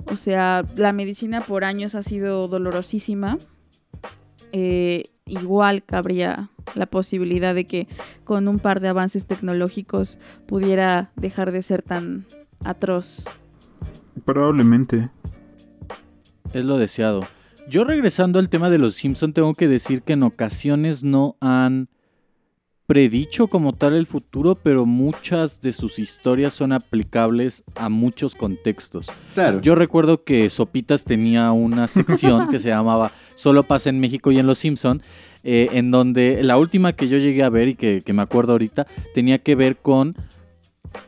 O 0.06 0.16
sea, 0.16 0.66
la 0.76 0.92
medicina 0.92 1.42
por 1.42 1.64
años 1.64 1.94
ha 1.94 2.02
sido 2.02 2.48
dolorosísima. 2.48 3.38
Eh, 4.52 5.12
igual 5.28 5.84
cabría 5.84 6.50
la 6.76 6.86
posibilidad 6.86 7.56
de 7.56 7.66
que 7.66 7.88
con 8.24 8.48
un 8.48 8.60
par 8.60 8.80
de 8.80 8.90
avances 8.90 9.26
tecnológicos 9.26 10.20
pudiera 10.46 11.12
dejar 11.16 11.52
de 11.52 11.62
ser 11.62 11.82
tan 11.82 12.26
atroz. 12.64 13.26
Probablemente. 14.26 15.10
Es 16.54 16.66
lo 16.66 16.78
deseado. 16.78 17.24
Yo 17.70 17.84
regresando 17.84 18.40
al 18.40 18.50
tema 18.50 18.70
de 18.70 18.78
los 18.78 18.96
Simpson 18.96 19.34
tengo 19.34 19.54
que 19.54 19.68
decir 19.68 20.02
que 20.02 20.14
en 20.14 20.24
ocasiones 20.24 21.04
no 21.04 21.38
han 21.40 21.90
predicho 22.86 23.48
como 23.48 23.74
tal 23.74 23.96
el 23.96 24.06
futuro, 24.06 24.56
pero 24.56 24.86
muchas 24.86 25.62
de 25.62 25.72
sus 25.72 26.00
historias 26.00 26.54
son 26.54 26.74
aplicables 26.74 27.64
a 27.76 27.90
muchos 27.90 28.36
contextos. 28.36 29.08
Claro. 29.34 29.62
Yo 29.62 29.76
recuerdo 29.76 30.24
que 30.24 30.50
Sopitas 30.50 31.06
tenía 31.06 31.52
una 31.52 31.88
sección 31.88 32.48
que 32.52 32.60
se 32.60 32.70
llamaba 32.70 33.12
Solo 33.36 33.64
pasa 33.64 33.90
en 33.90 34.00
México 34.00 34.32
y 34.32 34.38
en 34.38 34.48
Los 34.48 34.60
Simpson, 34.60 35.02
eh, 35.44 35.70
en 35.74 35.92
donde 35.92 36.42
la 36.44 36.58
última 36.58 36.94
que 36.94 37.08
yo 37.08 37.18
llegué 37.18 37.44
a 37.44 37.50
ver 37.50 37.68
y 37.70 37.76
que, 37.76 38.02
que 38.02 38.14
me 38.14 38.22
acuerdo 38.22 38.54
ahorita 38.54 38.88
tenía 39.14 39.40
que 39.40 39.56
ver 39.56 39.78
con 39.78 40.16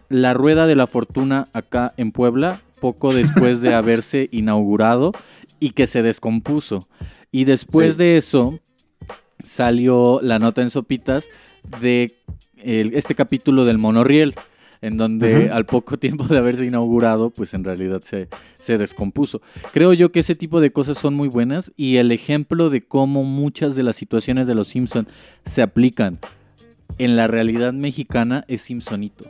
la 0.09 0.33
rueda 0.33 0.67
de 0.67 0.75
la 0.75 0.87
fortuna 0.87 1.47
acá 1.53 1.93
en 1.97 2.11
Puebla, 2.11 2.61
poco 2.79 3.13
después 3.13 3.61
de 3.61 3.73
haberse 3.75 4.27
inaugurado 4.31 5.11
y 5.59 5.69
que 5.71 5.87
se 5.87 6.01
descompuso. 6.01 6.87
Y 7.31 7.45
después 7.45 7.93
Sí. 7.93 7.97
de 7.99 8.17
eso 8.17 8.59
salió 9.43 10.19
la 10.21 10.39
nota 10.39 10.61
en 10.61 10.69
Sopitas 10.69 11.27
de 11.81 12.13
el- 12.57 12.93
este 12.95 13.15
capítulo 13.15 13.65
del 13.65 13.77
monorriel. 13.77 14.35
En 14.85 14.97
donde 14.97 15.49
al 15.49 15.65
poco 15.65 15.97
tiempo 15.99 16.25
de 16.27 16.37
haberse 16.37 16.65
inaugurado, 16.65 17.31
pues 17.31 17.53
en 17.53 17.63
realidad 17.63 18.01
se, 18.03 18.27
se 18.57 18.77
descompuso. 18.77 19.41
Creo 19.73 19.93
yo 19.93 20.11
que 20.11 20.19
ese 20.19 20.35
tipo 20.35 20.61
de 20.61 20.71
cosas 20.71 20.97
son 20.97 21.15
muy 21.15 21.27
buenas 21.27 21.71
y 21.75 21.97
el 21.97 22.11
ejemplo 22.11 22.69
de 22.69 22.81
cómo 22.81 23.23
muchas 23.23 23.75
de 23.75 23.83
las 23.83 23.95
situaciones 23.95 24.47
de 24.47 24.55
los 24.55 24.67
Simpson 24.67 25.07
se 25.45 25.61
aplican 25.61 26.19
en 26.97 27.15
la 27.15 27.27
realidad 27.27 27.73
mexicana 27.73 28.45
es 28.47 28.61
Simpsonito. 28.61 29.25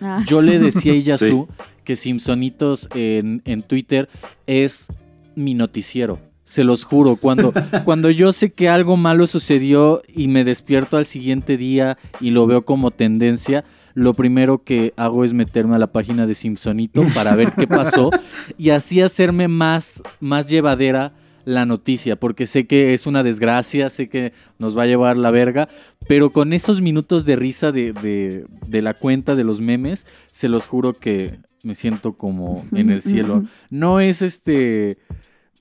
Ah, 0.00 0.24
Yo 0.26 0.42
le 0.42 0.58
decía 0.58 0.92
a 0.92 0.96
Iyasu 0.96 1.48
que 1.84 1.96
Simpsonitos 1.96 2.88
en, 2.94 3.42
en 3.44 3.62
Twitter 3.62 4.08
es 4.46 4.88
mi 5.34 5.54
noticiero. 5.54 6.20
Se 6.44 6.62
los 6.62 6.84
juro, 6.84 7.16
cuando, 7.16 7.52
cuando 7.84 8.10
yo 8.10 8.32
sé 8.32 8.52
que 8.52 8.68
algo 8.68 8.96
malo 8.96 9.26
sucedió 9.26 10.02
y 10.06 10.28
me 10.28 10.44
despierto 10.44 10.96
al 10.96 11.06
siguiente 11.06 11.56
día 11.56 11.98
y 12.20 12.30
lo 12.30 12.46
veo 12.46 12.64
como 12.64 12.90
tendencia, 12.90 13.64
lo 13.94 14.14
primero 14.14 14.62
que 14.64 14.92
hago 14.96 15.24
es 15.24 15.32
meterme 15.32 15.76
a 15.76 15.78
la 15.78 15.92
página 15.92 16.26
de 16.26 16.34
Simpsonito 16.34 17.02
para 17.14 17.34
ver 17.36 17.52
qué 17.52 17.66
pasó 17.66 18.10
y 18.58 18.70
así 18.70 19.00
hacerme 19.00 19.48
más, 19.48 20.02
más 20.20 20.48
llevadera 20.48 21.12
la 21.44 21.66
noticia, 21.66 22.16
porque 22.16 22.46
sé 22.46 22.66
que 22.66 22.94
es 22.94 23.06
una 23.06 23.22
desgracia, 23.22 23.90
sé 23.90 24.08
que 24.08 24.32
nos 24.58 24.76
va 24.76 24.84
a 24.84 24.86
llevar 24.86 25.16
la 25.18 25.30
verga, 25.30 25.68
pero 26.08 26.32
con 26.32 26.52
esos 26.54 26.80
minutos 26.80 27.24
de 27.26 27.36
risa 27.36 27.70
de, 27.70 27.92
de- 27.92 28.46
de 28.66 28.82
la 28.82 28.94
cuenta 28.94 29.34
de 29.36 29.44
los 29.44 29.60
memes, 29.60 30.06
se 30.32 30.48
los 30.48 30.66
juro 30.66 30.94
que 30.94 31.38
me 31.62 31.74
siento 31.74 32.14
como 32.14 32.66
en 32.72 32.90
el 32.90 33.00
cielo. 33.02 33.44
No 33.70 34.00
es 34.00 34.22
este. 34.22 34.96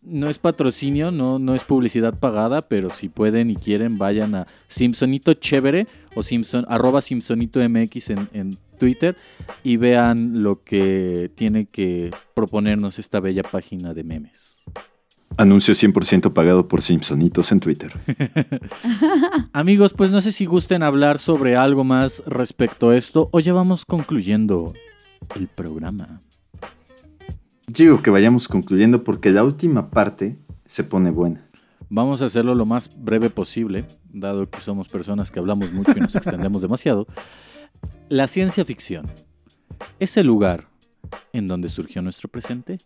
No 0.05 0.29
es 0.29 0.37
patrocinio, 0.37 1.11
no, 1.11 1.39
no 1.39 1.55
es 1.55 1.63
publicidad 1.63 2.19
pagada, 2.19 2.61
pero 2.67 2.89
si 2.89 3.07
pueden 3.09 3.49
y 3.49 3.55
quieren, 3.55 3.97
vayan 3.97 4.35
a 4.35 4.47
Simpsonito 4.67 5.33
Chévere 5.33 5.87
o 6.13 6.23
Simpson, 6.23 6.65
arroba 6.67 7.01
Simpsonito 7.01 7.59
MX 7.67 8.09
en, 8.09 8.29
en 8.33 8.57
Twitter 8.77 9.15
y 9.63 9.77
vean 9.77 10.43
lo 10.43 10.63
que 10.63 11.31
tiene 11.35 11.67
que 11.67 12.11
proponernos 12.33 12.99
esta 12.99 13.21
bella 13.21 13.43
página 13.43 13.93
de 13.93 14.03
memes. 14.03 14.61
Anuncio 15.37 15.73
100% 15.73 16.33
pagado 16.33 16.67
por 16.67 16.81
Simpsonitos 16.81 17.51
en 17.51 17.59
Twitter. 17.59 17.91
Amigos, 19.53 19.93
pues 19.93 20.11
no 20.11 20.21
sé 20.21 20.31
si 20.31 20.45
gusten 20.45 20.83
hablar 20.83 21.17
sobre 21.17 21.55
algo 21.55 21.83
más 21.83 22.21
respecto 22.27 22.89
a 22.89 22.97
esto 22.97 23.29
o 23.31 23.39
ya 23.39 23.53
vamos 23.53 23.85
concluyendo 23.85 24.73
el 25.35 25.47
programa. 25.47 26.21
Digo 27.67 28.01
que 28.01 28.09
vayamos 28.09 28.47
concluyendo 28.47 29.03
porque 29.03 29.31
la 29.31 29.43
última 29.43 29.89
parte 29.89 30.37
se 30.65 30.83
pone 30.83 31.11
buena. 31.11 31.47
Vamos 31.89 32.21
a 32.21 32.25
hacerlo 32.25 32.55
lo 32.55 32.65
más 32.65 32.89
breve 32.97 33.29
posible, 33.29 33.85
dado 34.11 34.49
que 34.49 34.59
somos 34.59 34.89
personas 34.89 35.31
que 35.31 35.39
hablamos 35.39 35.71
mucho 35.71 35.93
y 35.95 35.99
nos 35.99 36.15
extendemos 36.15 36.61
demasiado. 36.61 37.07
La 38.09 38.27
ciencia 38.27 38.65
ficción 38.65 39.09
es 39.99 40.17
el 40.17 40.27
lugar 40.27 40.67
en 41.31 41.47
donde 41.47 41.69
surgió 41.69 42.01
nuestro 42.01 42.29
presente. 42.29 42.79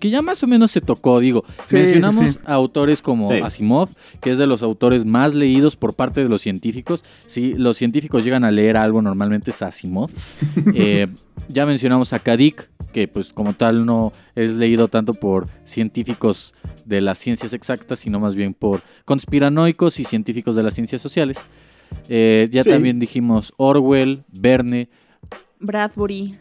Que 0.00 0.10
ya 0.10 0.20
más 0.22 0.42
o 0.42 0.46
menos 0.46 0.70
se 0.70 0.80
tocó, 0.80 1.20
digo. 1.20 1.44
Sí, 1.66 1.76
mencionamos 1.76 2.32
sí. 2.32 2.38
a 2.44 2.54
autores 2.54 3.00
como 3.00 3.28
Sí. 3.28 3.34
Asimov, 3.42 3.90
que 4.20 4.30
es 4.32 4.38
de 4.38 4.46
los 4.46 4.62
autores 4.62 5.04
más 5.06 5.34
leídos 5.34 5.76
por 5.76 5.94
parte 5.94 6.22
de 6.22 6.28
los 6.28 6.42
científicos. 6.42 7.04
Si 7.26 7.54
los 7.54 7.76
científicos 7.78 8.24
llegan 8.24 8.44
a 8.44 8.50
leer 8.50 8.76
algo, 8.76 9.00
normalmente 9.02 9.50
es 9.50 9.62
Asimov. 9.62 10.10
Eh, 10.74 11.06
ya 11.48 11.64
mencionamos 11.66 12.12
a 12.12 12.18
Kadik, 12.18 12.68
que 12.92 13.08
pues 13.08 13.32
como 13.32 13.54
tal 13.54 13.86
no 13.86 14.12
es 14.34 14.50
leído 14.52 14.88
tanto 14.88 15.14
por 15.14 15.48
científicos 15.64 16.54
de 16.84 17.00
las 17.00 17.18
ciencias 17.18 17.52
exactas, 17.52 18.00
sino 18.00 18.20
más 18.20 18.34
bien 18.34 18.52
por 18.54 18.82
conspiranoicos 19.04 19.98
y 20.00 20.04
científicos 20.04 20.54
de 20.56 20.62
las 20.62 20.74
ciencias 20.74 21.00
sociales. 21.00 21.38
Eh, 22.08 22.48
ya 22.50 22.62
Sí. 22.62 22.70
también 22.70 22.98
dijimos 22.98 23.52
Orwell, 23.56 24.24
Verne, 24.32 24.88
Bradbury. 25.60 26.34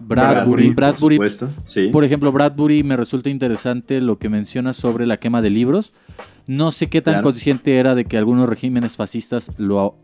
Bradbury. 0.00 0.66
Por 0.68 0.74
Bradbury, 0.74 1.16
supuesto, 1.16 1.50
sí. 1.64 1.88
por 1.88 2.04
ejemplo, 2.04 2.32
Bradbury 2.32 2.82
me 2.82 2.96
resulta 2.96 3.30
interesante 3.30 4.00
lo 4.00 4.18
que 4.18 4.28
menciona 4.28 4.72
sobre 4.72 5.06
la 5.06 5.18
quema 5.18 5.42
de 5.42 5.50
libros. 5.50 5.92
No 6.46 6.72
sé 6.72 6.88
qué 6.88 7.00
tan 7.00 7.14
Claro. 7.14 7.24
consciente 7.24 7.76
era 7.76 7.94
de 7.94 8.04
que 8.06 8.18
algunos 8.18 8.48
regímenes 8.48 8.96
fascistas 8.96 9.50
lo 9.56 9.96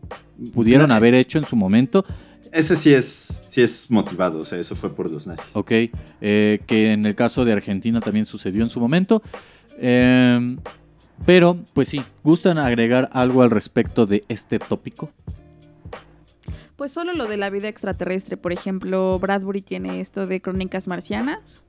pudieron 0.53 0.91
haber 0.91 1.13
hecho 1.13 1.37
en 1.39 1.45
su 1.45 1.55
momento. 1.55 2.05
Ese 2.53 2.77
sí 2.77 2.93
es, 2.93 3.43
sí 3.47 3.61
es 3.61 3.91
motivado, 3.91 4.39
o 4.39 4.45
sea, 4.45 4.57
eso 4.57 4.73
fue 4.75 4.95
por 4.95 5.11
los 5.11 5.27
nazis. 5.27 5.53
Ok, 5.55 5.71
eh, 6.21 6.59
que 6.65 6.93
en 6.93 7.05
el 7.05 7.15
caso 7.15 7.43
de 7.43 7.51
Argentina 7.51 7.99
también 7.99 8.25
sucedió 8.25 8.63
en 8.63 8.69
su 8.69 8.79
momento. 8.79 9.21
Em, 9.79 10.57
pero, 11.25 11.57
pues 11.73 11.89
sí, 11.89 12.01
¿gustan 12.23 12.57
agregar 12.57 13.09
algo 13.11 13.41
al 13.41 13.51
respecto 13.51 14.05
de 14.05 14.23
este 14.29 14.59
tópico? 14.59 15.11
Pues 16.77 16.91
solo 16.91 17.13
lo 17.13 17.25
de 17.25 17.37
la 17.37 17.49
vida 17.49 17.67
extraterrestre, 17.67 18.37
por 18.37 18.53
ejemplo, 18.53 19.17
Bradbury 19.17 19.63
tiene 19.63 19.99
esto 19.99 20.27
de 20.27 20.41
Crónicas 20.41 20.87
Marcianas, 20.87 21.63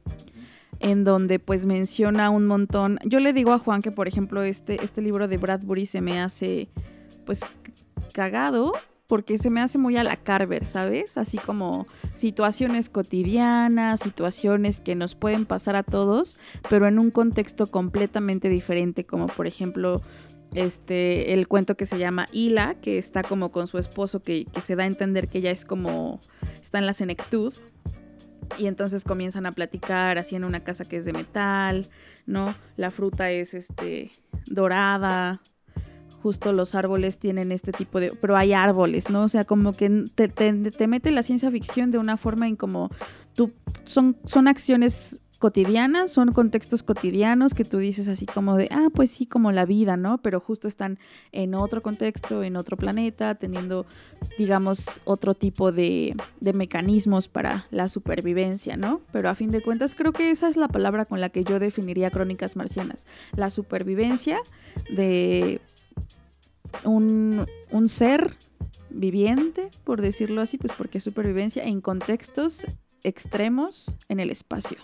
en 0.80 1.02
donde 1.02 1.38
pues 1.38 1.64
menciona 1.64 2.28
un 2.28 2.46
montón. 2.46 2.98
Yo 3.06 3.18
le 3.18 3.32
digo 3.32 3.52
a 3.52 3.58
Juan 3.58 3.80
que, 3.80 3.90
por 3.90 4.06
ejemplo, 4.06 4.42
este, 4.42 4.84
este 4.84 5.00
libro 5.00 5.26
de 5.26 5.38
Bradbury 5.38 5.86
se 5.86 6.02
me 6.02 6.20
hace 6.20 6.68
pues 7.24 7.40
cagado, 8.12 8.74
porque 9.06 9.38
se 9.38 9.48
me 9.48 9.62
hace 9.62 9.78
muy 9.78 9.96
a 9.96 10.04
la 10.04 10.16
Carver, 10.16 10.66
¿sabes? 10.66 11.16
Así 11.16 11.38
como 11.38 11.86
situaciones 12.12 12.90
cotidianas, 12.90 14.00
situaciones 14.00 14.82
que 14.82 14.94
nos 14.94 15.14
pueden 15.14 15.46
pasar 15.46 15.74
a 15.74 15.82
todos, 15.82 16.36
pero 16.68 16.86
en 16.86 16.98
un 16.98 17.10
contexto 17.10 17.68
completamente 17.68 18.50
diferente, 18.50 19.04
como 19.04 19.26
por 19.28 19.46
ejemplo 19.46 20.02
este 20.54 21.32
el 21.32 21.48
cuento 21.48 21.76
que 21.76 21.86
se 21.86 21.98
llama 21.98 22.28
Hila, 22.32 22.76
que 22.80 22.98
está 22.98 23.22
como 23.22 23.50
con 23.52 23.66
su 23.66 23.78
esposo, 23.78 24.22
que, 24.22 24.46
que 24.46 24.60
se 24.60 24.76
da 24.76 24.84
a 24.84 24.86
entender 24.86 25.28
que 25.28 25.38
ella 25.38 25.50
es 25.50 25.64
como, 25.64 26.20
está 26.60 26.78
en 26.78 26.86
la 26.86 26.92
senectud. 26.92 27.52
Y 28.56 28.66
entonces 28.66 29.04
comienzan 29.04 29.44
a 29.44 29.52
platicar 29.52 30.16
así 30.16 30.34
en 30.34 30.44
una 30.44 30.60
casa 30.60 30.86
que 30.86 30.96
es 30.96 31.04
de 31.04 31.12
metal, 31.12 31.86
¿no? 32.24 32.54
La 32.76 32.90
fruta 32.90 33.30
es 33.30 33.52
este 33.52 34.10
dorada, 34.46 35.42
justo 36.22 36.52
los 36.52 36.74
árboles 36.74 37.18
tienen 37.18 37.52
este 37.52 37.72
tipo 37.72 38.00
de... 38.00 38.12
Pero 38.20 38.36
hay 38.36 38.52
árboles, 38.52 39.10
¿no? 39.10 39.24
O 39.24 39.28
sea, 39.28 39.44
como 39.44 39.72
que 39.72 40.04
te, 40.14 40.28
te, 40.28 40.52
te 40.52 40.86
mete 40.86 41.10
la 41.10 41.22
ciencia 41.22 41.50
ficción 41.50 41.90
de 41.90 41.98
una 41.98 42.16
forma 42.16 42.48
en 42.48 42.56
como 42.56 42.90
tú... 43.34 43.52
Son, 43.84 44.16
son 44.24 44.48
acciones 44.48 45.20
cotidianas, 45.38 46.12
son 46.12 46.32
contextos 46.32 46.82
cotidianos 46.82 47.54
que 47.54 47.64
tú 47.64 47.78
dices 47.78 48.08
así 48.08 48.26
como 48.26 48.56
de, 48.56 48.68
ah, 48.72 48.88
pues 48.92 49.10
sí, 49.10 49.26
como 49.26 49.52
la 49.52 49.64
vida, 49.64 49.96
¿no? 49.96 50.18
Pero 50.18 50.40
justo 50.40 50.66
están 50.66 50.98
en 51.30 51.54
otro 51.54 51.82
contexto, 51.82 52.42
en 52.42 52.56
otro 52.56 52.76
planeta, 52.76 53.36
teniendo, 53.36 53.86
digamos, 54.36 55.00
otro 55.04 55.34
tipo 55.34 55.70
de, 55.70 56.16
de 56.40 56.52
mecanismos 56.52 57.28
para 57.28 57.66
la 57.70 57.88
supervivencia, 57.88 58.76
¿no? 58.76 59.00
Pero 59.12 59.28
a 59.28 59.34
fin 59.34 59.50
de 59.50 59.62
cuentas 59.62 59.94
creo 59.94 60.12
que 60.12 60.30
esa 60.30 60.48
es 60.48 60.56
la 60.56 60.68
palabra 60.68 61.04
con 61.04 61.20
la 61.20 61.28
que 61.28 61.44
yo 61.44 61.58
definiría 61.58 62.10
Crónicas 62.10 62.56
Marcianas, 62.56 63.06
la 63.36 63.50
supervivencia 63.50 64.40
de 64.90 65.60
un, 66.84 67.46
un 67.70 67.88
ser 67.88 68.36
viviente, 68.90 69.70
por 69.84 70.00
decirlo 70.00 70.40
así, 70.40 70.58
pues 70.58 70.72
porque 70.76 70.98
es 70.98 71.04
supervivencia 71.04 71.62
en 71.64 71.80
contextos 71.80 72.66
extremos 73.04 73.96
en 74.08 74.18
el 74.18 74.30
espacio. 74.30 74.78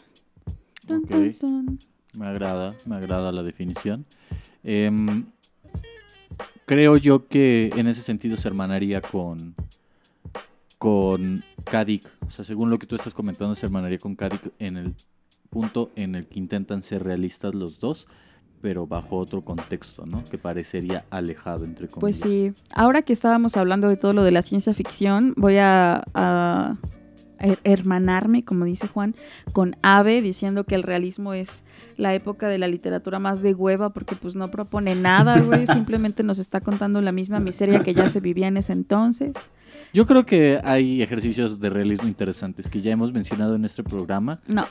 Tun, 0.86 0.98
Ok. 0.98 1.08
tun, 1.08 1.34
tun. 1.34 1.78
Me 2.14 2.26
agrada, 2.26 2.74
me 2.86 2.96
agrada 2.96 3.32
la 3.32 3.42
definición. 3.42 4.04
Em, 4.62 5.24
creo 6.64 6.96
yo 6.96 7.26
que 7.26 7.70
en 7.76 7.86
ese 7.88 8.02
sentido 8.02 8.36
se 8.36 8.48
hermanaría 8.48 9.00
con 9.00 9.54
con 10.78 11.42
Kadik. 11.64 12.06
O 12.26 12.30
sea, 12.30 12.44
según 12.44 12.68
lo 12.68 12.78
que 12.78 12.86
tú 12.86 12.94
estás 12.94 13.14
comentando, 13.14 13.54
se 13.54 13.64
hermanaría 13.64 13.98
con 13.98 14.14
Kadik 14.16 14.52
en 14.58 14.76
el 14.76 14.94
punto 15.48 15.90
en 15.96 16.14
el 16.14 16.26
que 16.26 16.38
intentan 16.38 16.82
ser 16.82 17.02
realistas 17.04 17.54
los 17.54 17.78
dos, 17.78 18.06
pero 18.60 18.86
bajo 18.86 19.16
otro 19.16 19.40
contexto, 19.42 20.04
¿no? 20.04 20.22
Que 20.24 20.36
parecería 20.36 21.04
alejado, 21.08 21.64
entre 21.64 21.88
comillas. 21.88 22.00
Pues 22.00 22.16
sí, 22.20 22.52
ahora 22.74 23.00
que 23.00 23.14
estábamos 23.14 23.56
hablando 23.56 23.88
de 23.88 23.96
todo 23.96 24.12
lo 24.12 24.24
de 24.24 24.32
la 24.32 24.42
ciencia 24.42 24.74
ficción, 24.74 25.32
voy 25.38 25.56
a, 25.58 26.76
hermanarme, 27.38 28.44
como 28.44 28.64
dice 28.64 28.86
Juan, 28.88 29.14
con 29.52 29.76
Ave, 29.82 30.22
diciendo 30.22 30.64
que 30.64 30.74
el 30.74 30.82
realismo 30.82 31.34
es 31.34 31.64
la 31.96 32.14
época 32.14 32.48
de 32.48 32.58
la 32.58 32.68
literatura 32.68 33.18
más 33.18 33.42
de 33.42 33.54
hueva, 33.54 33.90
porque 33.90 34.16
pues 34.16 34.34
no 34.36 34.50
propone 34.50 34.94
nada, 34.94 35.40
güey, 35.40 35.66
simplemente 35.66 36.22
nos 36.22 36.38
está 36.38 36.60
contando 36.60 37.00
la 37.00 37.12
misma 37.12 37.40
miseria 37.40 37.82
que 37.82 37.94
ya 37.94 38.08
se 38.08 38.20
vivía 38.20 38.48
en 38.48 38.56
ese 38.56 38.72
entonces. 38.72 39.34
Yo 39.92 40.06
creo 40.06 40.26
que 40.26 40.60
hay 40.64 41.02
ejercicios 41.02 41.60
de 41.60 41.70
realismo 41.70 42.08
interesantes 42.08 42.68
que 42.68 42.80
ya 42.80 42.92
hemos 42.92 43.12
mencionado 43.12 43.54
en 43.54 43.64
este 43.64 43.82
programa. 43.84 44.40
No, 44.46 44.66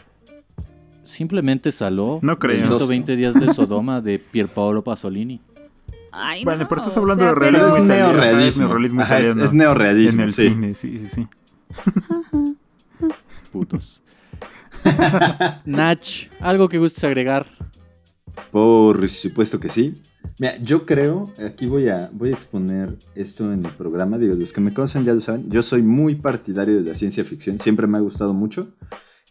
Simplemente 1.05 1.71
Saló, 1.71 2.19
No 2.21 2.39
creo. 2.39 2.57
120 2.57 3.15
días 3.15 3.33
de 3.33 3.53
Sodoma 3.53 3.99
de 4.01 4.19
Pierpaolo 4.19 4.83
Pasolini. 4.83 5.41
ay, 6.11 6.43
Bueno, 6.45 6.63
no, 6.63 6.67
pero 6.69 6.81
estás 6.81 6.95
o 6.97 7.01
hablando 7.01 7.23
sea, 7.23 7.33
de 7.33 7.39
Pero 7.39 8.15
realismo 8.15 8.63
neorrealismo. 8.67 9.01
Ajá, 9.01 9.15
es, 9.19 9.25
italiano. 9.25 9.43
es 9.43 9.53
neorrealismo, 9.53 10.21
en 10.21 10.27
el 10.27 10.33
sí. 10.33 10.49
cine, 10.49 10.73
sí, 10.75 10.99
sí, 10.99 11.07
sí. 11.13 11.27
Putos. 13.53 14.01
Nach, 15.65 16.05
¿algo 16.39 16.67
que 16.67 16.79
gustes 16.79 17.03
agregar? 17.03 17.45
Por 18.51 19.07
supuesto 19.07 19.59
que 19.59 19.69
sí. 19.69 20.01
Mira, 20.39 20.57
yo 20.57 20.87
creo, 20.87 21.31
aquí 21.37 21.67
voy 21.67 21.87
a, 21.87 22.09
voy 22.11 22.31
a 22.31 22.33
exponer 22.33 22.97
esto 23.13 23.53
en 23.53 23.63
el 23.63 23.71
programa, 23.73 24.17
digo, 24.17 24.33
los 24.33 24.51
que 24.51 24.61
me 24.61 24.73
conocen 24.73 25.05
ya 25.05 25.13
lo 25.13 25.21
saben, 25.21 25.51
yo 25.51 25.61
soy 25.61 25.83
muy 25.83 26.15
partidario 26.15 26.75
de 26.75 26.89
la 26.89 26.95
ciencia 26.95 27.23
ficción, 27.23 27.59
siempre 27.59 27.85
me 27.85 27.99
ha 27.99 28.01
gustado 28.01 28.33
mucho, 28.33 28.73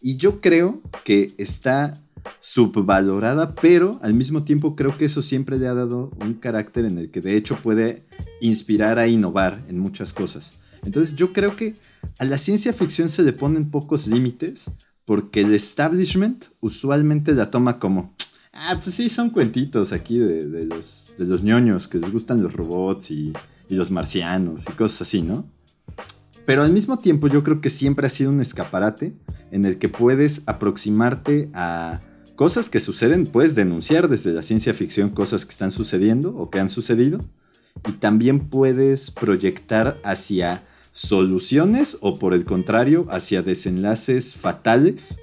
y 0.01 0.15
yo 0.15 0.39
creo 0.39 0.81
que 1.03 1.33
está 1.37 2.01
subvalorada, 2.39 3.53
pero 3.55 3.99
al 4.01 4.13
mismo 4.13 4.45
tiempo 4.45 4.77
creo 4.77 4.97
que 4.97 5.05
eso 5.05 5.21
siempre 5.21 5.57
le 5.57 5.67
ha 5.67 5.73
dado 5.73 6.11
un 6.21 6.35
carácter 6.35 6.85
en 6.85 6.97
el 6.97 7.11
que 7.11 7.19
de 7.19 7.35
hecho 7.35 7.57
puede 7.61 8.05
inspirar 8.39 8.97
a 8.97 9.07
innovar 9.07 9.65
en 9.67 9.79
muchas 9.79 10.13
cosas. 10.13 10.55
Entonces 10.85 11.15
yo 11.17 11.33
creo 11.33 11.57
que 11.57 11.75
a 12.19 12.25
la 12.25 12.37
ciencia 12.37 12.73
ficción 12.73 13.09
se 13.09 13.23
le 13.23 13.33
ponen 13.33 13.71
pocos 13.71 14.07
límites 14.07 14.71
porque 15.05 15.41
el 15.41 15.53
establishment 15.53 16.45
usualmente 16.61 17.33
la 17.33 17.51
toma 17.51 17.79
como, 17.79 18.15
ah, 18.53 18.79
pues 18.81 18.95
sí, 18.95 19.09
son 19.09 19.29
cuentitos 19.29 19.91
aquí 19.91 20.19
de, 20.19 20.47
de 20.47 20.65
los, 20.65 21.13
de 21.17 21.25
los 21.25 21.43
ñoños 21.43 21.87
que 21.87 21.97
les 21.97 22.11
gustan 22.11 22.41
los 22.41 22.53
robots 22.53 23.11
y, 23.11 23.33
y 23.69 23.75
los 23.75 23.91
marcianos 23.91 24.63
y 24.69 24.71
cosas 24.73 25.03
así, 25.03 25.21
¿no? 25.21 25.45
Pero 26.45 26.63
al 26.63 26.71
mismo 26.71 26.99
tiempo 26.99 27.27
yo 27.27 27.43
creo 27.43 27.61
que 27.61 27.69
siempre 27.69 28.07
ha 28.07 28.09
sido 28.09 28.29
un 28.29 28.41
escaparate 28.41 29.13
en 29.51 29.65
el 29.65 29.77
que 29.77 29.89
puedes 29.89 30.41
aproximarte 30.45 31.49
a 31.53 32.01
cosas 32.35 32.69
que 32.69 32.79
suceden, 32.79 33.27
puedes 33.27 33.55
denunciar 33.55 34.09
desde 34.09 34.33
la 34.33 34.43
ciencia 34.43 34.73
ficción 34.73 35.09
cosas 35.09 35.45
que 35.45 35.51
están 35.51 35.71
sucediendo 35.71 36.35
o 36.35 36.49
que 36.49 36.59
han 36.59 36.69
sucedido, 36.69 37.23
y 37.87 37.93
también 37.93 38.49
puedes 38.49 39.11
proyectar 39.11 39.99
hacia 40.03 40.65
soluciones 40.93 41.97
o 42.01 42.19
por 42.19 42.35
el 42.35 42.45
contrario 42.45 43.07
hacia 43.09 43.41
desenlaces 43.41 44.35
fatales 44.35 45.19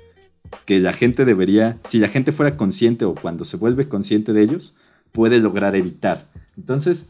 que 0.67 0.81
la 0.81 0.93
gente 0.93 1.25
debería, 1.25 1.79
si 1.85 2.01
la 2.01 2.09
gente 2.09 2.33
fuera 2.33 2.57
consciente 2.57 3.05
o 3.05 3.15
cuando 3.15 3.45
se 3.45 3.57
vuelve 3.57 3.89
consciente 3.89 4.33
de 4.33 4.43
ellos, 4.43 4.75
puede 5.13 5.39
lograr 5.39 5.77
evitar. 5.77 6.27
Entonces, 6.57 7.07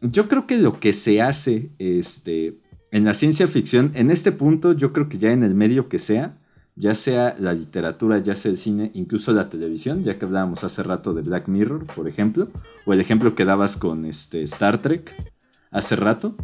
yo 0.00 0.28
creo 0.28 0.46
que 0.46 0.56
lo 0.56 0.80
que 0.80 0.94
se 0.94 1.20
hace 1.20 1.68
este, 1.78 2.56
en 2.90 3.04
la 3.04 3.12
ciencia 3.12 3.46
ficción, 3.48 3.92
en 3.94 4.10
este 4.10 4.32
punto, 4.32 4.72
yo 4.72 4.94
creo 4.94 5.10
que 5.10 5.18
ya 5.18 5.32
en 5.32 5.42
el 5.42 5.54
medio 5.54 5.90
que 5.90 5.98
sea, 5.98 6.38
ya 6.76 6.94
sea 6.94 7.36
la 7.38 7.52
literatura, 7.52 8.18
ya 8.18 8.34
sea 8.34 8.50
el 8.50 8.56
cine, 8.56 8.90
incluso 8.94 9.32
la 9.32 9.50
televisión, 9.50 10.04
ya 10.04 10.18
que 10.18 10.24
hablábamos 10.24 10.64
hace 10.64 10.82
rato 10.82 11.12
de 11.12 11.20
Black 11.20 11.48
Mirror, 11.48 11.84
por 11.84 12.08
ejemplo, 12.08 12.48
o 12.86 12.94
el 12.94 13.00
ejemplo 13.00 13.34
que 13.34 13.44
dabas 13.44 13.76
con 13.76 14.06
este, 14.06 14.42
Star 14.44 14.80
Trek 14.80 15.14
hace 15.70 15.96
rato. 15.96 16.34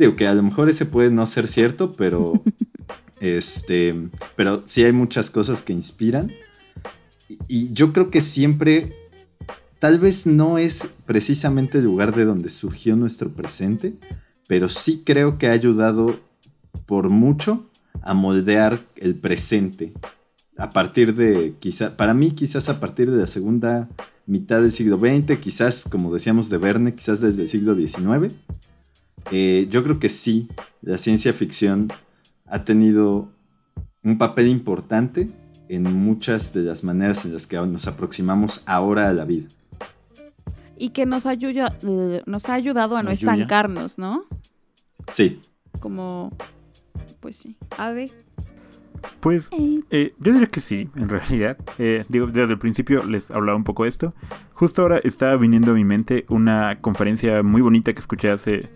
Digo 0.00 0.16
que 0.16 0.26
a 0.26 0.32
lo 0.32 0.42
mejor 0.42 0.70
ese 0.70 0.86
puede 0.86 1.10
no 1.10 1.26
ser 1.26 1.46
cierto, 1.46 1.92
pero 1.92 2.42
este, 3.20 3.94
pero 4.34 4.62
sí 4.64 4.82
hay 4.82 4.92
muchas 4.92 5.28
cosas 5.28 5.60
que 5.60 5.74
inspiran. 5.74 6.32
Y, 7.28 7.38
y 7.48 7.72
yo 7.74 7.92
creo 7.92 8.10
que 8.10 8.22
siempre, 8.22 8.94
tal 9.78 9.98
vez 9.98 10.26
no 10.26 10.56
es 10.56 10.88
precisamente 11.04 11.76
el 11.76 11.84
lugar 11.84 12.14
de 12.14 12.24
donde 12.24 12.48
surgió 12.48 12.96
nuestro 12.96 13.30
presente, 13.30 13.98
pero 14.48 14.70
sí 14.70 15.02
creo 15.04 15.36
que 15.36 15.48
ha 15.48 15.52
ayudado 15.52 16.18
por 16.86 17.10
mucho 17.10 17.68
a 18.00 18.14
moldear 18.14 18.80
el 18.96 19.16
presente. 19.16 19.92
A 20.56 20.70
partir 20.70 21.14
de, 21.14 21.56
quizá, 21.60 21.94
para 21.98 22.14
mí 22.14 22.30
quizás 22.30 22.70
a 22.70 22.80
partir 22.80 23.10
de 23.10 23.18
la 23.18 23.26
segunda 23.26 23.90
mitad 24.24 24.62
del 24.62 24.72
siglo 24.72 24.98
XX, 24.98 25.38
quizás 25.40 25.84
como 25.84 26.10
decíamos 26.10 26.48
de 26.48 26.56
Verne, 26.56 26.94
quizás 26.94 27.20
desde 27.20 27.42
el 27.42 27.48
siglo 27.48 27.74
XIX. 27.74 28.32
Eh, 29.30 29.66
yo 29.70 29.82
creo 29.84 29.98
que 29.98 30.08
sí, 30.08 30.48
la 30.82 30.98
ciencia 30.98 31.32
ficción 31.32 31.88
ha 32.46 32.64
tenido 32.64 33.28
un 34.02 34.18
papel 34.18 34.48
importante 34.48 35.30
en 35.68 35.84
muchas 35.84 36.52
de 36.52 36.62
las 36.62 36.82
maneras 36.82 37.24
en 37.24 37.32
las 37.32 37.46
que 37.46 37.56
nos 37.56 37.86
aproximamos 37.86 38.62
ahora 38.66 39.08
a 39.08 39.12
la 39.12 39.24
vida. 39.24 39.48
Y 40.76 40.90
que 40.90 41.06
nos, 41.06 41.26
ayuda, 41.26 41.76
eh, 41.82 42.22
nos 42.26 42.48
ha 42.48 42.54
ayudado 42.54 42.96
a 42.96 43.02
no 43.02 43.10
estancarnos, 43.10 43.98
¿no? 43.98 44.24
Sí, 45.12 45.40
Como, 45.78 46.32
pues 47.20 47.36
sí. 47.36 47.56
Ave. 47.76 48.10
Pues 49.20 49.50
Eh, 49.52 49.80
eh, 49.90 50.14
yo 50.18 50.32
diría 50.32 50.48
que 50.48 50.60
sí, 50.60 50.88
en 50.96 51.08
realidad. 51.08 51.56
Eh, 51.78 52.04
digo, 52.08 52.26
desde 52.26 52.52
el 52.52 52.58
principio 52.58 53.04
les 53.04 53.30
hablaba 53.30 53.56
un 53.56 53.64
poco 53.64 53.84
de 53.84 53.90
esto. 53.90 54.14
Justo 54.54 54.82
ahora 54.82 54.98
estaba 55.04 55.36
viniendo 55.36 55.72
a 55.72 55.74
mi 55.74 55.84
mente 55.84 56.24
una 56.28 56.80
conferencia 56.80 57.42
muy 57.42 57.62
bonita 57.62 57.92
que 57.92 58.00
escuché 58.00 58.30
hace 58.30 58.68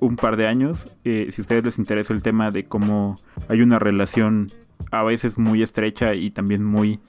un 0.00 0.16
par 0.16 0.36
de 0.36 0.46
años. 0.46 0.88
Eh, 1.04 1.28
si 1.30 1.40
a 1.40 1.42
ustedes 1.42 1.64
les 1.64 1.78
interesa 1.78 2.12
el 2.12 2.22
tema 2.22 2.50
de 2.50 2.64
cómo 2.64 3.16
hay 3.48 3.62
una 3.62 3.78
relación 3.78 4.50
a 4.90 5.02
veces 5.02 5.38
muy 5.38 5.62
estrecha 5.62 6.14
y 6.14 6.30
también 6.30 6.64
muy 6.64 7.00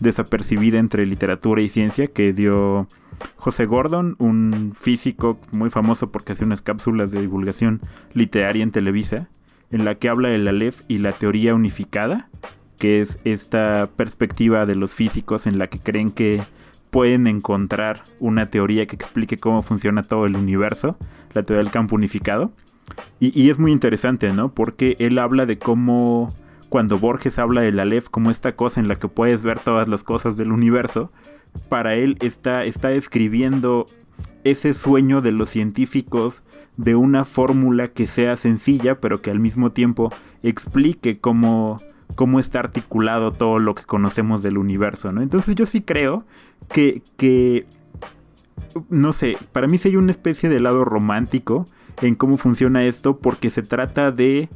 desapercibida 0.00 0.78
entre 0.78 1.06
literatura 1.06 1.62
y 1.62 1.68
ciencia 1.68 2.08
que 2.08 2.32
dio 2.32 2.88
José 3.36 3.66
Gordon, 3.66 4.16
un 4.18 4.72
físico 4.74 5.38
muy 5.50 5.70
famoso 5.70 6.10
porque 6.10 6.32
hace 6.32 6.44
unas 6.44 6.62
cápsulas 6.62 7.10
de 7.10 7.20
divulgación 7.20 7.80
literaria 8.12 8.62
en 8.62 8.70
Televisa, 8.70 9.28
en 9.70 9.84
la 9.84 9.96
que 9.96 10.08
habla 10.08 10.28
del 10.28 10.48
Aleph 10.48 10.82
y 10.88 10.98
la 10.98 11.12
teoría 11.12 11.54
unificada, 11.54 12.28
que 12.78 13.00
es 13.00 13.18
esta 13.24 13.90
perspectiva 13.96 14.66
de 14.66 14.76
los 14.76 14.94
físicos 14.94 15.46
en 15.46 15.58
la 15.58 15.66
que 15.66 15.80
creen 15.80 16.10
que 16.10 16.42
pueden 16.90 17.26
encontrar 17.26 18.04
una 18.18 18.50
teoría 18.50 18.86
que 18.86 18.96
explique 18.96 19.38
cómo 19.38 19.62
funciona 19.62 20.02
todo 20.02 20.26
el 20.26 20.36
universo, 20.36 20.96
la 21.34 21.42
teoría 21.42 21.62
del 21.62 21.72
campo 21.72 21.96
unificado. 21.96 22.52
Y, 23.20 23.50
es 23.50 23.58
muy 23.58 23.72
interesante, 23.72 24.32
¿no? 24.32 24.54
Porque 24.54 24.96
él 24.98 25.18
habla 25.18 25.46
de 25.46 25.58
cómo 25.58 26.34
cuando 26.68 26.98
Borges 26.98 27.38
habla 27.38 27.60
del 27.60 27.80
Aleph 27.80 28.08
como 28.08 28.30
esta 28.30 28.56
cosa 28.56 28.80
en 28.80 28.88
la 28.88 28.96
que 28.96 29.08
puedes 29.08 29.42
ver 29.42 29.58
todas 29.58 29.88
las 29.88 30.02
cosas 30.04 30.36
del 30.36 30.52
universo, 30.52 31.12
para 31.68 31.94
él 31.94 32.16
está, 32.20 32.64
está 32.64 32.92
escribiendo 32.92 33.86
ese 34.44 34.74
sueño 34.74 35.20
de 35.20 35.32
los 35.32 35.50
científicos 35.50 36.42
de 36.76 36.94
una 36.94 37.24
fórmula 37.24 37.88
que 37.88 38.06
sea 38.06 38.36
sencilla, 38.36 39.00
pero 39.00 39.20
que 39.20 39.30
al 39.30 39.40
mismo 39.40 39.72
tiempo 39.72 40.12
explique 40.42 41.18
cómo, 41.18 41.80
cómo 42.14 42.40
está 42.40 42.60
articulado 42.60 43.32
todo 43.32 43.58
lo 43.58 43.74
que 43.74 43.84
conocemos 43.84 44.42
del 44.42 44.58
universo, 44.58 45.12
¿no? 45.12 45.22
Entonces 45.22 45.54
yo 45.54 45.66
sí 45.66 45.82
creo 45.82 46.24
que, 46.70 47.02
que 47.16 47.66
no 48.88 49.12
sé, 49.12 49.38
para 49.52 49.66
mí 49.66 49.78
sí 49.78 49.88
hay 49.88 49.96
una 49.96 50.10
especie 50.10 50.48
de 50.48 50.60
lado 50.60 50.84
romántico 50.84 51.66
en 52.02 52.14
cómo 52.14 52.36
funciona 52.38 52.84
esto, 52.84 53.18
porque 53.18 53.50
se 53.50 53.62
trata 53.62 54.10
de 54.12 54.48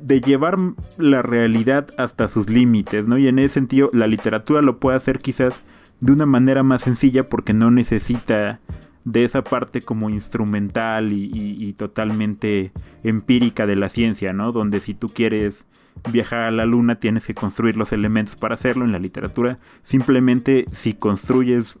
de 0.00 0.20
llevar 0.20 0.56
la 0.96 1.22
realidad 1.22 1.88
hasta 1.98 2.28
sus 2.28 2.48
límites, 2.48 3.08
¿no? 3.08 3.18
Y 3.18 3.26
en 3.28 3.38
ese 3.40 3.54
sentido, 3.54 3.90
la 3.92 4.06
literatura 4.06 4.62
lo 4.62 4.78
puede 4.78 4.96
hacer 4.96 5.18
quizás 5.18 5.62
de 6.00 6.12
una 6.12 6.24
manera 6.24 6.62
más 6.62 6.82
sencilla 6.82 7.28
porque 7.28 7.52
no 7.52 7.70
necesita 7.72 8.60
de 9.04 9.24
esa 9.24 9.42
parte 9.42 9.82
como 9.82 10.08
instrumental 10.08 11.12
y, 11.12 11.24
y- 11.24 11.56
y 11.66 11.72
totalmente 11.72 12.72
empírica 13.02 13.66
de 13.66 13.74
la 13.76 13.88
ciencia, 13.88 14.32
¿no? 14.32 14.52
Donde 14.52 14.80
si 14.80 14.94
tú 14.94 15.08
quieres 15.08 15.66
viajar 16.10 16.40
a 16.42 16.50
la 16.50 16.66
luna 16.66 17.00
tienes 17.00 17.26
que 17.26 17.34
construir 17.34 17.76
los 17.76 17.92
elementos 17.92 18.36
para 18.36 18.54
hacerlo. 18.54 18.84
En 18.84 18.92
la 18.92 18.98
literatura, 18.98 19.58
simplemente 19.82 20.66
si 20.72 20.94
construyes 20.94 21.78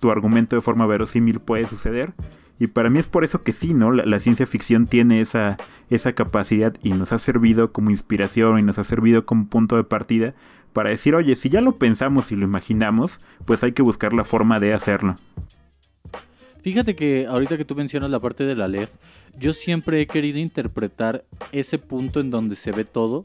tu 0.00 0.10
argumento 0.10 0.56
de 0.56 0.62
forma 0.62 0.86
verosímil 0.86 1.40
puede 1.40 1.66
suceder. 1.66 2.12
Y 2.58 2.68
para 2.68 2.88
mí 2.88 2.98
es 2.98 3.06
por 3.06 3.22
eso 3.22 3.42
que 3.42 3.52
sí, 3.52 3.74
¿no? 3.74 3.92
La, 3.92 4.20
ciencia 4.20 4.46
ficción 4.46 4.86
tiene 4.86 5.20
esa, 5.20 5.58
esa 5.90 6.14
capacidad 6.14 6.74
y 6.82 6.92
nos 6.92 7.12
ha 7.12 7.18
servido 7.18 7.72
como 7.72 7.90
inspiración 7.90 8.58
y 8.58 8.62
nos 8.62 8.78
ha 8.78 8.84
servido 8.84 9.26
como 9.26 9.46
punto 9.46 9.76
de 9.76 9.84
partida 9.84 10.34
para 10.72 10.90
decir, 10.90 11.14
oye, 11.14 11.36
si 11.36 11.50
ya 11.50 11.60
lo 11.60 11.76
pensamos 11.76 12.32
y 12.32 12.36
lo 12.36 12.44
imaginamos, 12.44 13.20
pues 13.44 13.62
hay 13.62 13.72
que 13.72 13.82
buscar 13.82 14.14
la 14.14 14.24
forma 14.24 14.58
de 14.58 14.72
hacerlo. 14.72 15.16
Fíjate 16.62 16.96
que 16.96 17.26
ahorita 17.26 17.56
que 17.56 17.64
tú 17.64 17.74
mencionas 17.74 18.10
la 18.10 18.20
parte 18.20 18.44
de 18.44 18.54
la 18.54 18.68
LED, 18.68 18.88
yo 19.38 19.52
siempre 19.52 20.00
he 20.00 20.06
querido 20.06 20.38
interpretar 20.38 21.24
ese 21.52 21.78
punto 21.78 22.20
en 22.20 22.30
donde 22.30 22.56
se 22.56 22.72
ve 22.72 22.84
todo 22.84 23.24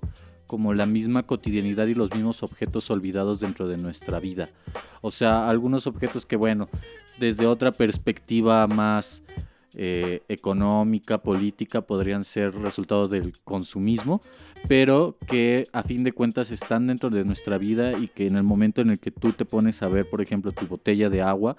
como 0.52 0.74
la 0.74 0.86
misma 0.86 1.24
cotidianidad 1.24 1.88
y 1.88 1.96
los 1.96 2.14
mismos 2.14 2.44
objetos 2.44 2.92
olvidados 2.92 3.40
dentro 3.40 3.70
de 3.70 3.78
nuestra 3.78 4.20
vida. 4.20 4.50
O 5.00 5.10
sea, 5.10 5.48
algunos 5.48 5.88
objetos 5.88 6.26
que, 6.26 6.36
bueno, 6.36 6.68
desde 7.18 7.46
otra 7.46 7.72
perspectiva 7.72 8.68
más 8.68 9.24
eh, 9.76 10.24
económica, 10.28 11.20
política, 11.20 11.80
podrían 11.80 12.26
ser 12.26 12.54
resultados 12.54 13.10
del 13.10 13.32
consumismo, 13.46 14.22
pero 14.68 15.16
que 15.26 15.70
a 15.72 15.84
fin 15.84 16.04
de 16.04 16.12
cuentas 16.12 16.52
están 16.52 16.88
dentro 16.88 17.10
de 17.10 17.24
nuestra 17.24 17.58
vida 17.58 17.98
y 17.98 18.10
que 18.10 18.28
en 18.28 18.36
el 18.36 18.44
momento 18.44 18.82
en 18.82 18.90
el 18.90 19.00
que 19.00 19.12
tú 19.12 19.32
te 19.32 19.46
pones 19.46 19.82
a 19.84 19.88
ver, 19.88 20.10
por 20.10 20.22
ejemplo, 20.22 20.52
tu 20.52 20.68
botella 20.68 21.10
de 21.10 21.22
agua, 21.22 21.56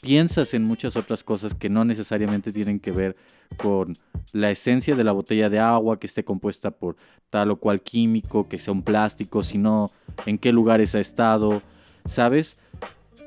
piensas 0.00 0.54
en 0.54 0.64
muchas 0.64 0.96
otras 0.96 1.24
cosas 1.24 1.54
que 1.54 1.68
no 1.68 1.84
necesariamente 1.84 2.52
tienen 2.52 2.80
que 2.80 2.90
ver 2.90 3.16
con 3.56 3.96
la 4.32 4.50
esencia 4.50 4.94
de 4.94 5.04
la 5.04 5.12
botella 5.12 5.48
de 5.48 5.58
agua, 5.58 5.98
que 5.98 6.06
esté 6.06 6.24
compuesta 6.24 6.70
por 6.70 6.96
tal 7.30 7.50
o 7.50 7.56
cual 7.56 7.82
químico, 7.82 8.48
que 8.48 8.58
sea 8.58 8.72
un 8.72 8.82
plástico, 8.82 9.42
sino 9.42 9.90
en 10.26 10.38
qué 10.38 10.52
lugares 10.52 10.94
ha 10.94 11.00
estado, 11.00 11.62
¿sabes? 12.04 12.58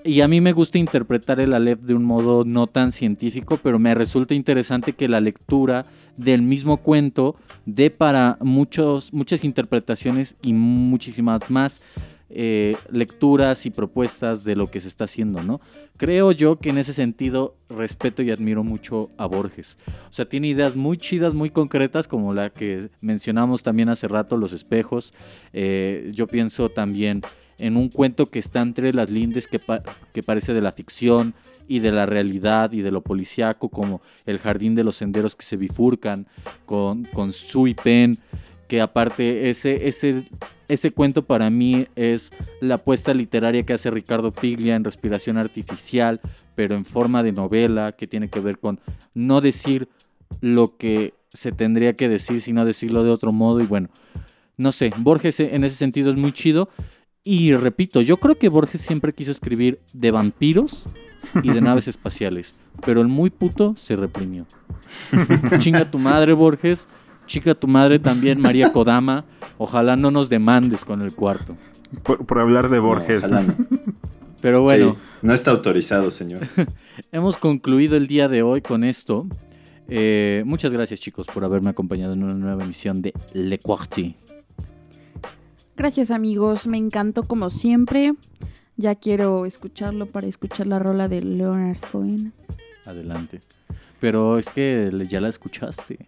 Y 0.04 0.22
a 0.22 0.28
mí 0.30 0.40
me 0.40 0.54
gusta 0.54 0.78
interpretar 0.78 1.42
el 1.42 1.54
Aleph 1.54 1.82
de 1.82 1.94
un 1.94 2.06
modo 2.06 2.46
no 2.46 2.68
tan 2.68 2.92
científico, 2.92 3.60
pero 3.62 3.80
me 3.80 3.94
resulta 3.94 4.34
interesante 4.34 4.94
que 4.94 5.10
la 5.10 5.20
lectura 5.20 5.86
del 6.16 6.42
mismo 6.42 6.78
cuento 6.78 7.36
dé 7.66 7.90
para 7.90 8.38
muchos, 8.40 9.12
muchas 9.14 9.44
interpretaciones 9.44 10.36
y 10.42 10.54
muchísimas 10.54 11.50
más 11.50 11.82
eh, 12.30 12.78
lecturas 12.92 13.66
y 13.66 13.72
propuestas 13.72 14.44
de 14.44 14.56
lo 14.56 14.70
que 14.70 14.80
se 14.82 14.88
está 14.88 15.06
haciendo, 15.06 15.42
¿no? 15.44 15.60
Creo 15.98 16.32
yo 16.32 16.60
que 16.60 16.70
en 16.70 16.78
ese 16.78 16.94
sentido 16.94 17.56
respeto 17.70 18.22
y 18.22 18.30
admiro 18.30 18.64
mucho 18.64 19.10
a 19.18 19.26
Borges. 19.26 19.78
O 20.10 20.14
sea, 20.14 20.30
tiene 20.30 20.48
ideas 20.48 20.76
muy 20.76 20.98
chidas, 20.98 21.34
muy 21.34 21.50
concretas, 21.50 22.08
como 22.08 22.34
la 22.34 22.52
que 22.52 22.90
mencionamos 23.02 23.64
también 23.64 23.90
hace 23.90 24.08
rato, 24.08 24.38
Los 24.38 24.54
espejos. 24.54 25.14
Eh, 25.54 26.12
yo 26.14 26.28
pienso 26.28 26.70
también 26.70 27.22
en 27.60 27.78
un 27.78 27.90
cuento 27.90 28.28
que 28.28 28.40
está 28.40 28.62
entre 28.62 28.94
las 28.94 29.10
lindes 29.10 29.48
que, 29.48 29.60
pa- 29.60 29.84
que 30.14 30.24
parece 30.24 30.54
de 30.54 30.62
la 30.62 30.72
ficción 30.72 31.34
y 31.68 31.80
de 31.80 31.92
la 31.92 32.06
realidad 32.06 32.72
y 32.72 32.82
de 32.82 32.92
lo 32.92 33.02
policiaco, 33.02 33.70
como 33.70 34.02
El 34.26 34.40
jardín 34.40 34.74
de 34.76 34.84
los 34.84 34.96
senderos 34.96 35.36
que 35.36 35.46
se 35.46 35.56
bifurcan, 35.58 36.26
con, 36.66 37.04
con 37.06 37.32
Sui 37.32 37.76
Pen, 37.76 38.18
que 38.68 38.82
aparte 38.82 39.50
ese, 39.50 39.88
ese, 39.88 40.28
ese 40.68 40.92
cuento 40.92 41.26
para 41.26 41.50
mí 41.50 41.88
es 41.96 42.32
la 42.62 42.76
apuesta 42.76 43.14
literaria 43.14 43.64
que 43.64 43.74
hace 43.74 43.92
Ricardo 43.92 44.32
Piglia 44.32 44.76
en 44.76 44.84
Respiración 44.84 45.38
Artificial, 45.38 46.22
pero 46.56 46.76
en 46.76 46.86
forma 46.86 47.24
de 47.24 47.32
novela, 47.32 47.92
que 47.92 48.08
tiene 48.08 48.30
que 48.30 48.40
ver 48.40 48.60
con 48.60 48.80
no 49.14 49.42
decir 49.42 49.88
lo 50.42 50.78
que 50.78 51.14
se 51.34 51.52
tendría 51.52 51.94
que 51.94 52.10
decir, 52.10 52.42
sino 52.42 52.66
decirlo 52.66 53.04
de 53.04 53.12
otro 53.12 53.32
modo. 53.32 53.62
Y 53.62 53.66
bueno, 53.66 53.90
no 54.58 54.72
sé, 54.72 54.92
Borges 54.98 55.40
en 55.40 55.64
ese 55.64 55.76
sentido 55.76 56.10
es 56.10 56.18
muy 56.18 56.32
chido. 56.32 56.70
Y 57.24 57.54
repito, 57.56 58.02
yo 58.02 58.18
creo 58.18 58.38
que 58.38 58.50
Borges 58.50 58.82
siempre 58.82 59.14
quiso 59.14 59.32
escribir 59.32 59.80
de 59.94 60.12
vampiros 60.12 60.86
y 61.44 61.52
de 61.52 61.62
naves 61.62 61.88
espaciales, 61.88 62.56
pero 62.86 63.02
el 63.02 63.08
muy 63.08 63.30
puto 63.30 63.76
se 63.78 63.96
reprimió. 63.96 64.46
Chinga 65.60 65.90
tu 65.92 66.00
madre, 66.00 66.34
Borges. 66.34 66.88
Chinga 67.28 67.54
tu 67.54 67.68
madre 67.68 68.00
también, 68.00 68.40
María 68.42 68.72
Kodama. 68.72 69.26
Ojalá 69.58 69.96
no 69.96 70.10
nos 70.10 70.30
demandes 70.30 70.84
con 70.84 71.02
el 71.02 71.14
cuarto. 71.14 71.56
Por, 72.04 72.26
por 72.26 72.40
hablar 72.40 72.70
de 72.70 72.80
Borges. 72.80 73.28
no. 73.30 73.40
Pero 74.42 74.62
bueno, 74.62 74.94
Sí, 74.94 74.98
no 75.22 75.34
está 75.34 75.52
autorizado, 75.52 76.12
señor. 76.12 76.48
hemos 77.12 77.36
concluido 77.36 77.98
el 77.98 78.08
día 78.08 78.30
de 78.30 78.42
hoy 78.42 78.62
con 78.62 78.86
esto. 78.86 79.28
Eh, 79.90 80.44
muchas 80.46 80.72
gracias, 80.72 81.02
chicos, 81.02 81.28
por 81.28 81.44
haberme 81.44 81.70
acompañado 81.72 82.14
en 82.14 82.24
una 82.24 82.36
nueva 82.36 82.64
emisión 82.64 83.02
de 83.02 83.12
Le 83.34 83.60
Quartier. 83.60 84.16
Gracias 85.80 86.12
amigos, 86.12 86.68
me 86.68 86.78
encantó 86.78 87.24
como 87.24 87.50
siempre. 87.50 88.14
Ya 88.76 88.96
quiero 88.96 89.46
escucharlo 89.46 90.08
para 90.08 90.28
escuchar 90.28 90.68
la 90.68 90.78
rola 90.78 91.08
de 91.08 91.22
Leonard 91.22 91.80
Cohen. 91.90 92.34
Adelante. 92.86 93.40
Pero 94.02 94.38
es 94.38 94.50
que 94.50 94.92
ya 95.08 95.22
la 95.22 95.30
escuchaste. 95.30 96.06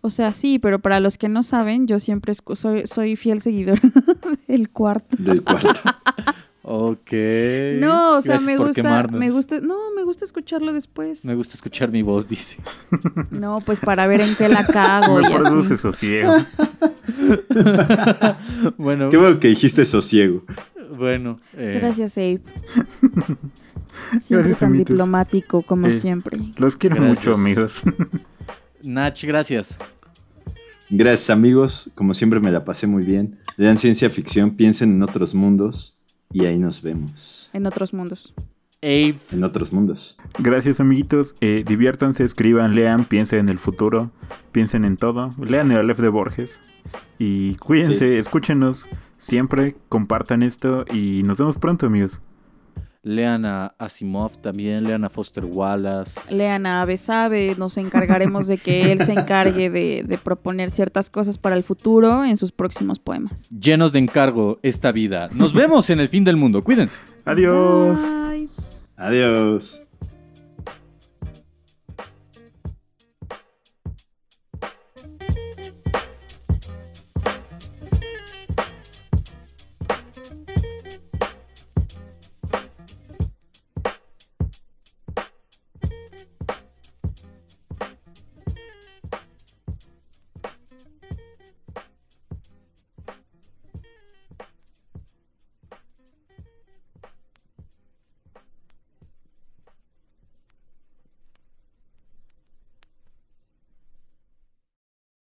O 0.00 0.08
sea, 0.08 0.32
sí, 0.32 0.58
pero 0.58 0.78
para 0.78 0.98
los 1.00 1.18
que 1.18 1.28
no 1.28 1.42
saben, 1.42 1.86
yo 1.86 1.98
siempre 1.98 2.32
soy, 2.54 2.86
soy 2.86 3.16
fiel 3.16 3.42
seguidor 3.42 3.78
del 4.48 4.70
cuarto. 4.70 5.14
Del 5.18 5.42
cuarto. 5.44 5.78
Ok. 6.68 7.12
No, 7.78 8.16
o 8.16 8.20
sea, 8.20 8.38
Gracias 8.38 8.42
me 8.42 8.56
gusta, 8.56 9.06
me 9.12 9.30
gusta, 9.30 9.60
no, 9.60 9.92
me 9.94 10.02
gusta 10.02 10.24
escucharlo 10.24 10.72
después. 10.72 11.24
Me 11.24 11.36
gusta 11.36 11.54
escuchar 11.54 11.92
mi 11.92 12.02
voz, 12.02 12.26
dice. 12.28 12.56
No, 13.30 13.60
pues 13.64 13.78
para 13.78 14.08
ver 14.08 14.20
en 14.20 14.34
qué 14.34 14.48
la 14.48 14.66
cago 14.66 15.20
y 15.20 15.24
Me 15.24 15.38
produce 15.38 15.74
así. 15.74 15.82
sosiego. 15.82 16.32
bueno, 18.78 19.10
Qué 19.10 19.16
bueno 19.16 19.38
que 19.38 19.48
dijiste 19.48 19.84
sosiego. 19.84 20.42
bueno. 20.96 21.40
eh, 21.56 21.78
Gracias, 21.80 22.16
Abe. 22.18 22.40
Siempre 24.20 24.50
Gracias, 24.50 24.58
tan 24.58 24.72
diplomático 24.74 25.62
como 25.62 25.86
Eh, 25.86 25.90
siempre. 25.92 26.38
Los 26.58 26.76
quiero 26.76 26.96
Gracias. 26.96 27.18
mucho, 27.18 27.34
amigos. 27.34 27.72
Nach, 28.82 29.18
gracias. 29.24 29.78
Gracias, 30.90 31.30
amigos. 31.30 31.90
Como 31.94 32.12
siempre 32.12 32.40
me 32.40 32.50
la 32.52 32.64
pasé 32.64 32.86
muy 32.86 33.04
bien. 33.04 33.38
Lean 33.56 33.78
ciencia 33.78 34.10
ficción, 34.10 34.50
piensen 34.54 34.96
en 34.96 35.02
otros 35.02 35.34
mundos 35.34 35.95
y 36.32 36.44
ahí 36.46 36.58
nos 36.58 36.82
vemos. 36.82 37.50
En 37.52 37.66
otros 37.66 37.92
mundos. 37.94 38.34
Abe, 38.82 39.16
En 39.32 39.42
otros 39.42 39.72
mundos. 39.72 40.16
Gracias, 40.38 40.80
amiguitos. 40.80 41.34
Eh, 41.40 41.64
diviértanse, 41.66 42.24
escriban, 42.24 42.74
lean, 42.74 43.04
piensen 43.04 43.40
en 43.40 43.48
el 43.48 43.58
futuro, 43.58 44.10
piensen 44.52 44.84
en 44.84 44.96
todo. 44.96 45.30
Lean 45.42 45.70
el 45.72 45.78
Aleph 45.78 45.98
de 45.98 46.08
Borges. 46.10 46.60
Y 47.18 47.54
cuídense, 47.56 47.96
Sí. 48.10 48.14
escúchenos 48.14 48.86
siempre, 49.18 49.76
compartan 49.88 50.42
esto 50.42 50.84
y 50.92 51.22
nos 51.24 51.38
vemos 51.38 51.56
pronto, 51.58 51.86
amigos. 51.86 52.20
Lean 53.06 53.44
a 53.44 53.74
Asimov 53.78 54.36
también, 54.38 54.82
lean 54.84 55.04
a 55.04 55.08
Foster 55.08 55.44
Wallace. 55.44 56.20
Lean 56.28 56.66
a 56.66 56.84
Besabe, 56.84 57.54
nos 57.56 57.76
encargaremos 57.78 58.48
de 58.48 58.58
que 58.58 58.90
él 58.90 59.00
se 59.00 59.12
encargue 59.12 59.70
de, 59.70 60.02
de 60.06 60.18
proponer 60.18 60.70
ciertas 60.70 61.08
cosas 61.08 61.38
para 61.38 61.54
el 61.54 61.62
futuro 61.62 62.24
en 62.24 62.36
sus 62.36 62.50
próximos 62.50 62.98
poemas. 62.98 63.48
Llenos 63.50 63.92
de 63.92 64.00
encargo 64.00 64.58
esta 64.62 64.90
vida. 64.90 65.28
Nos 65.34 65.54
vemos 65.54 65.88
en 65.90 66.00
el 66.00 66.08
fin 66.08 66.24
del 66.24 66.36
mundo. 66.36 66.64
Cuídense. 66.64 66.96
Adiós. 67.24 68.00
Bye. 68.02 68.44
Adiós. 68.96 69.85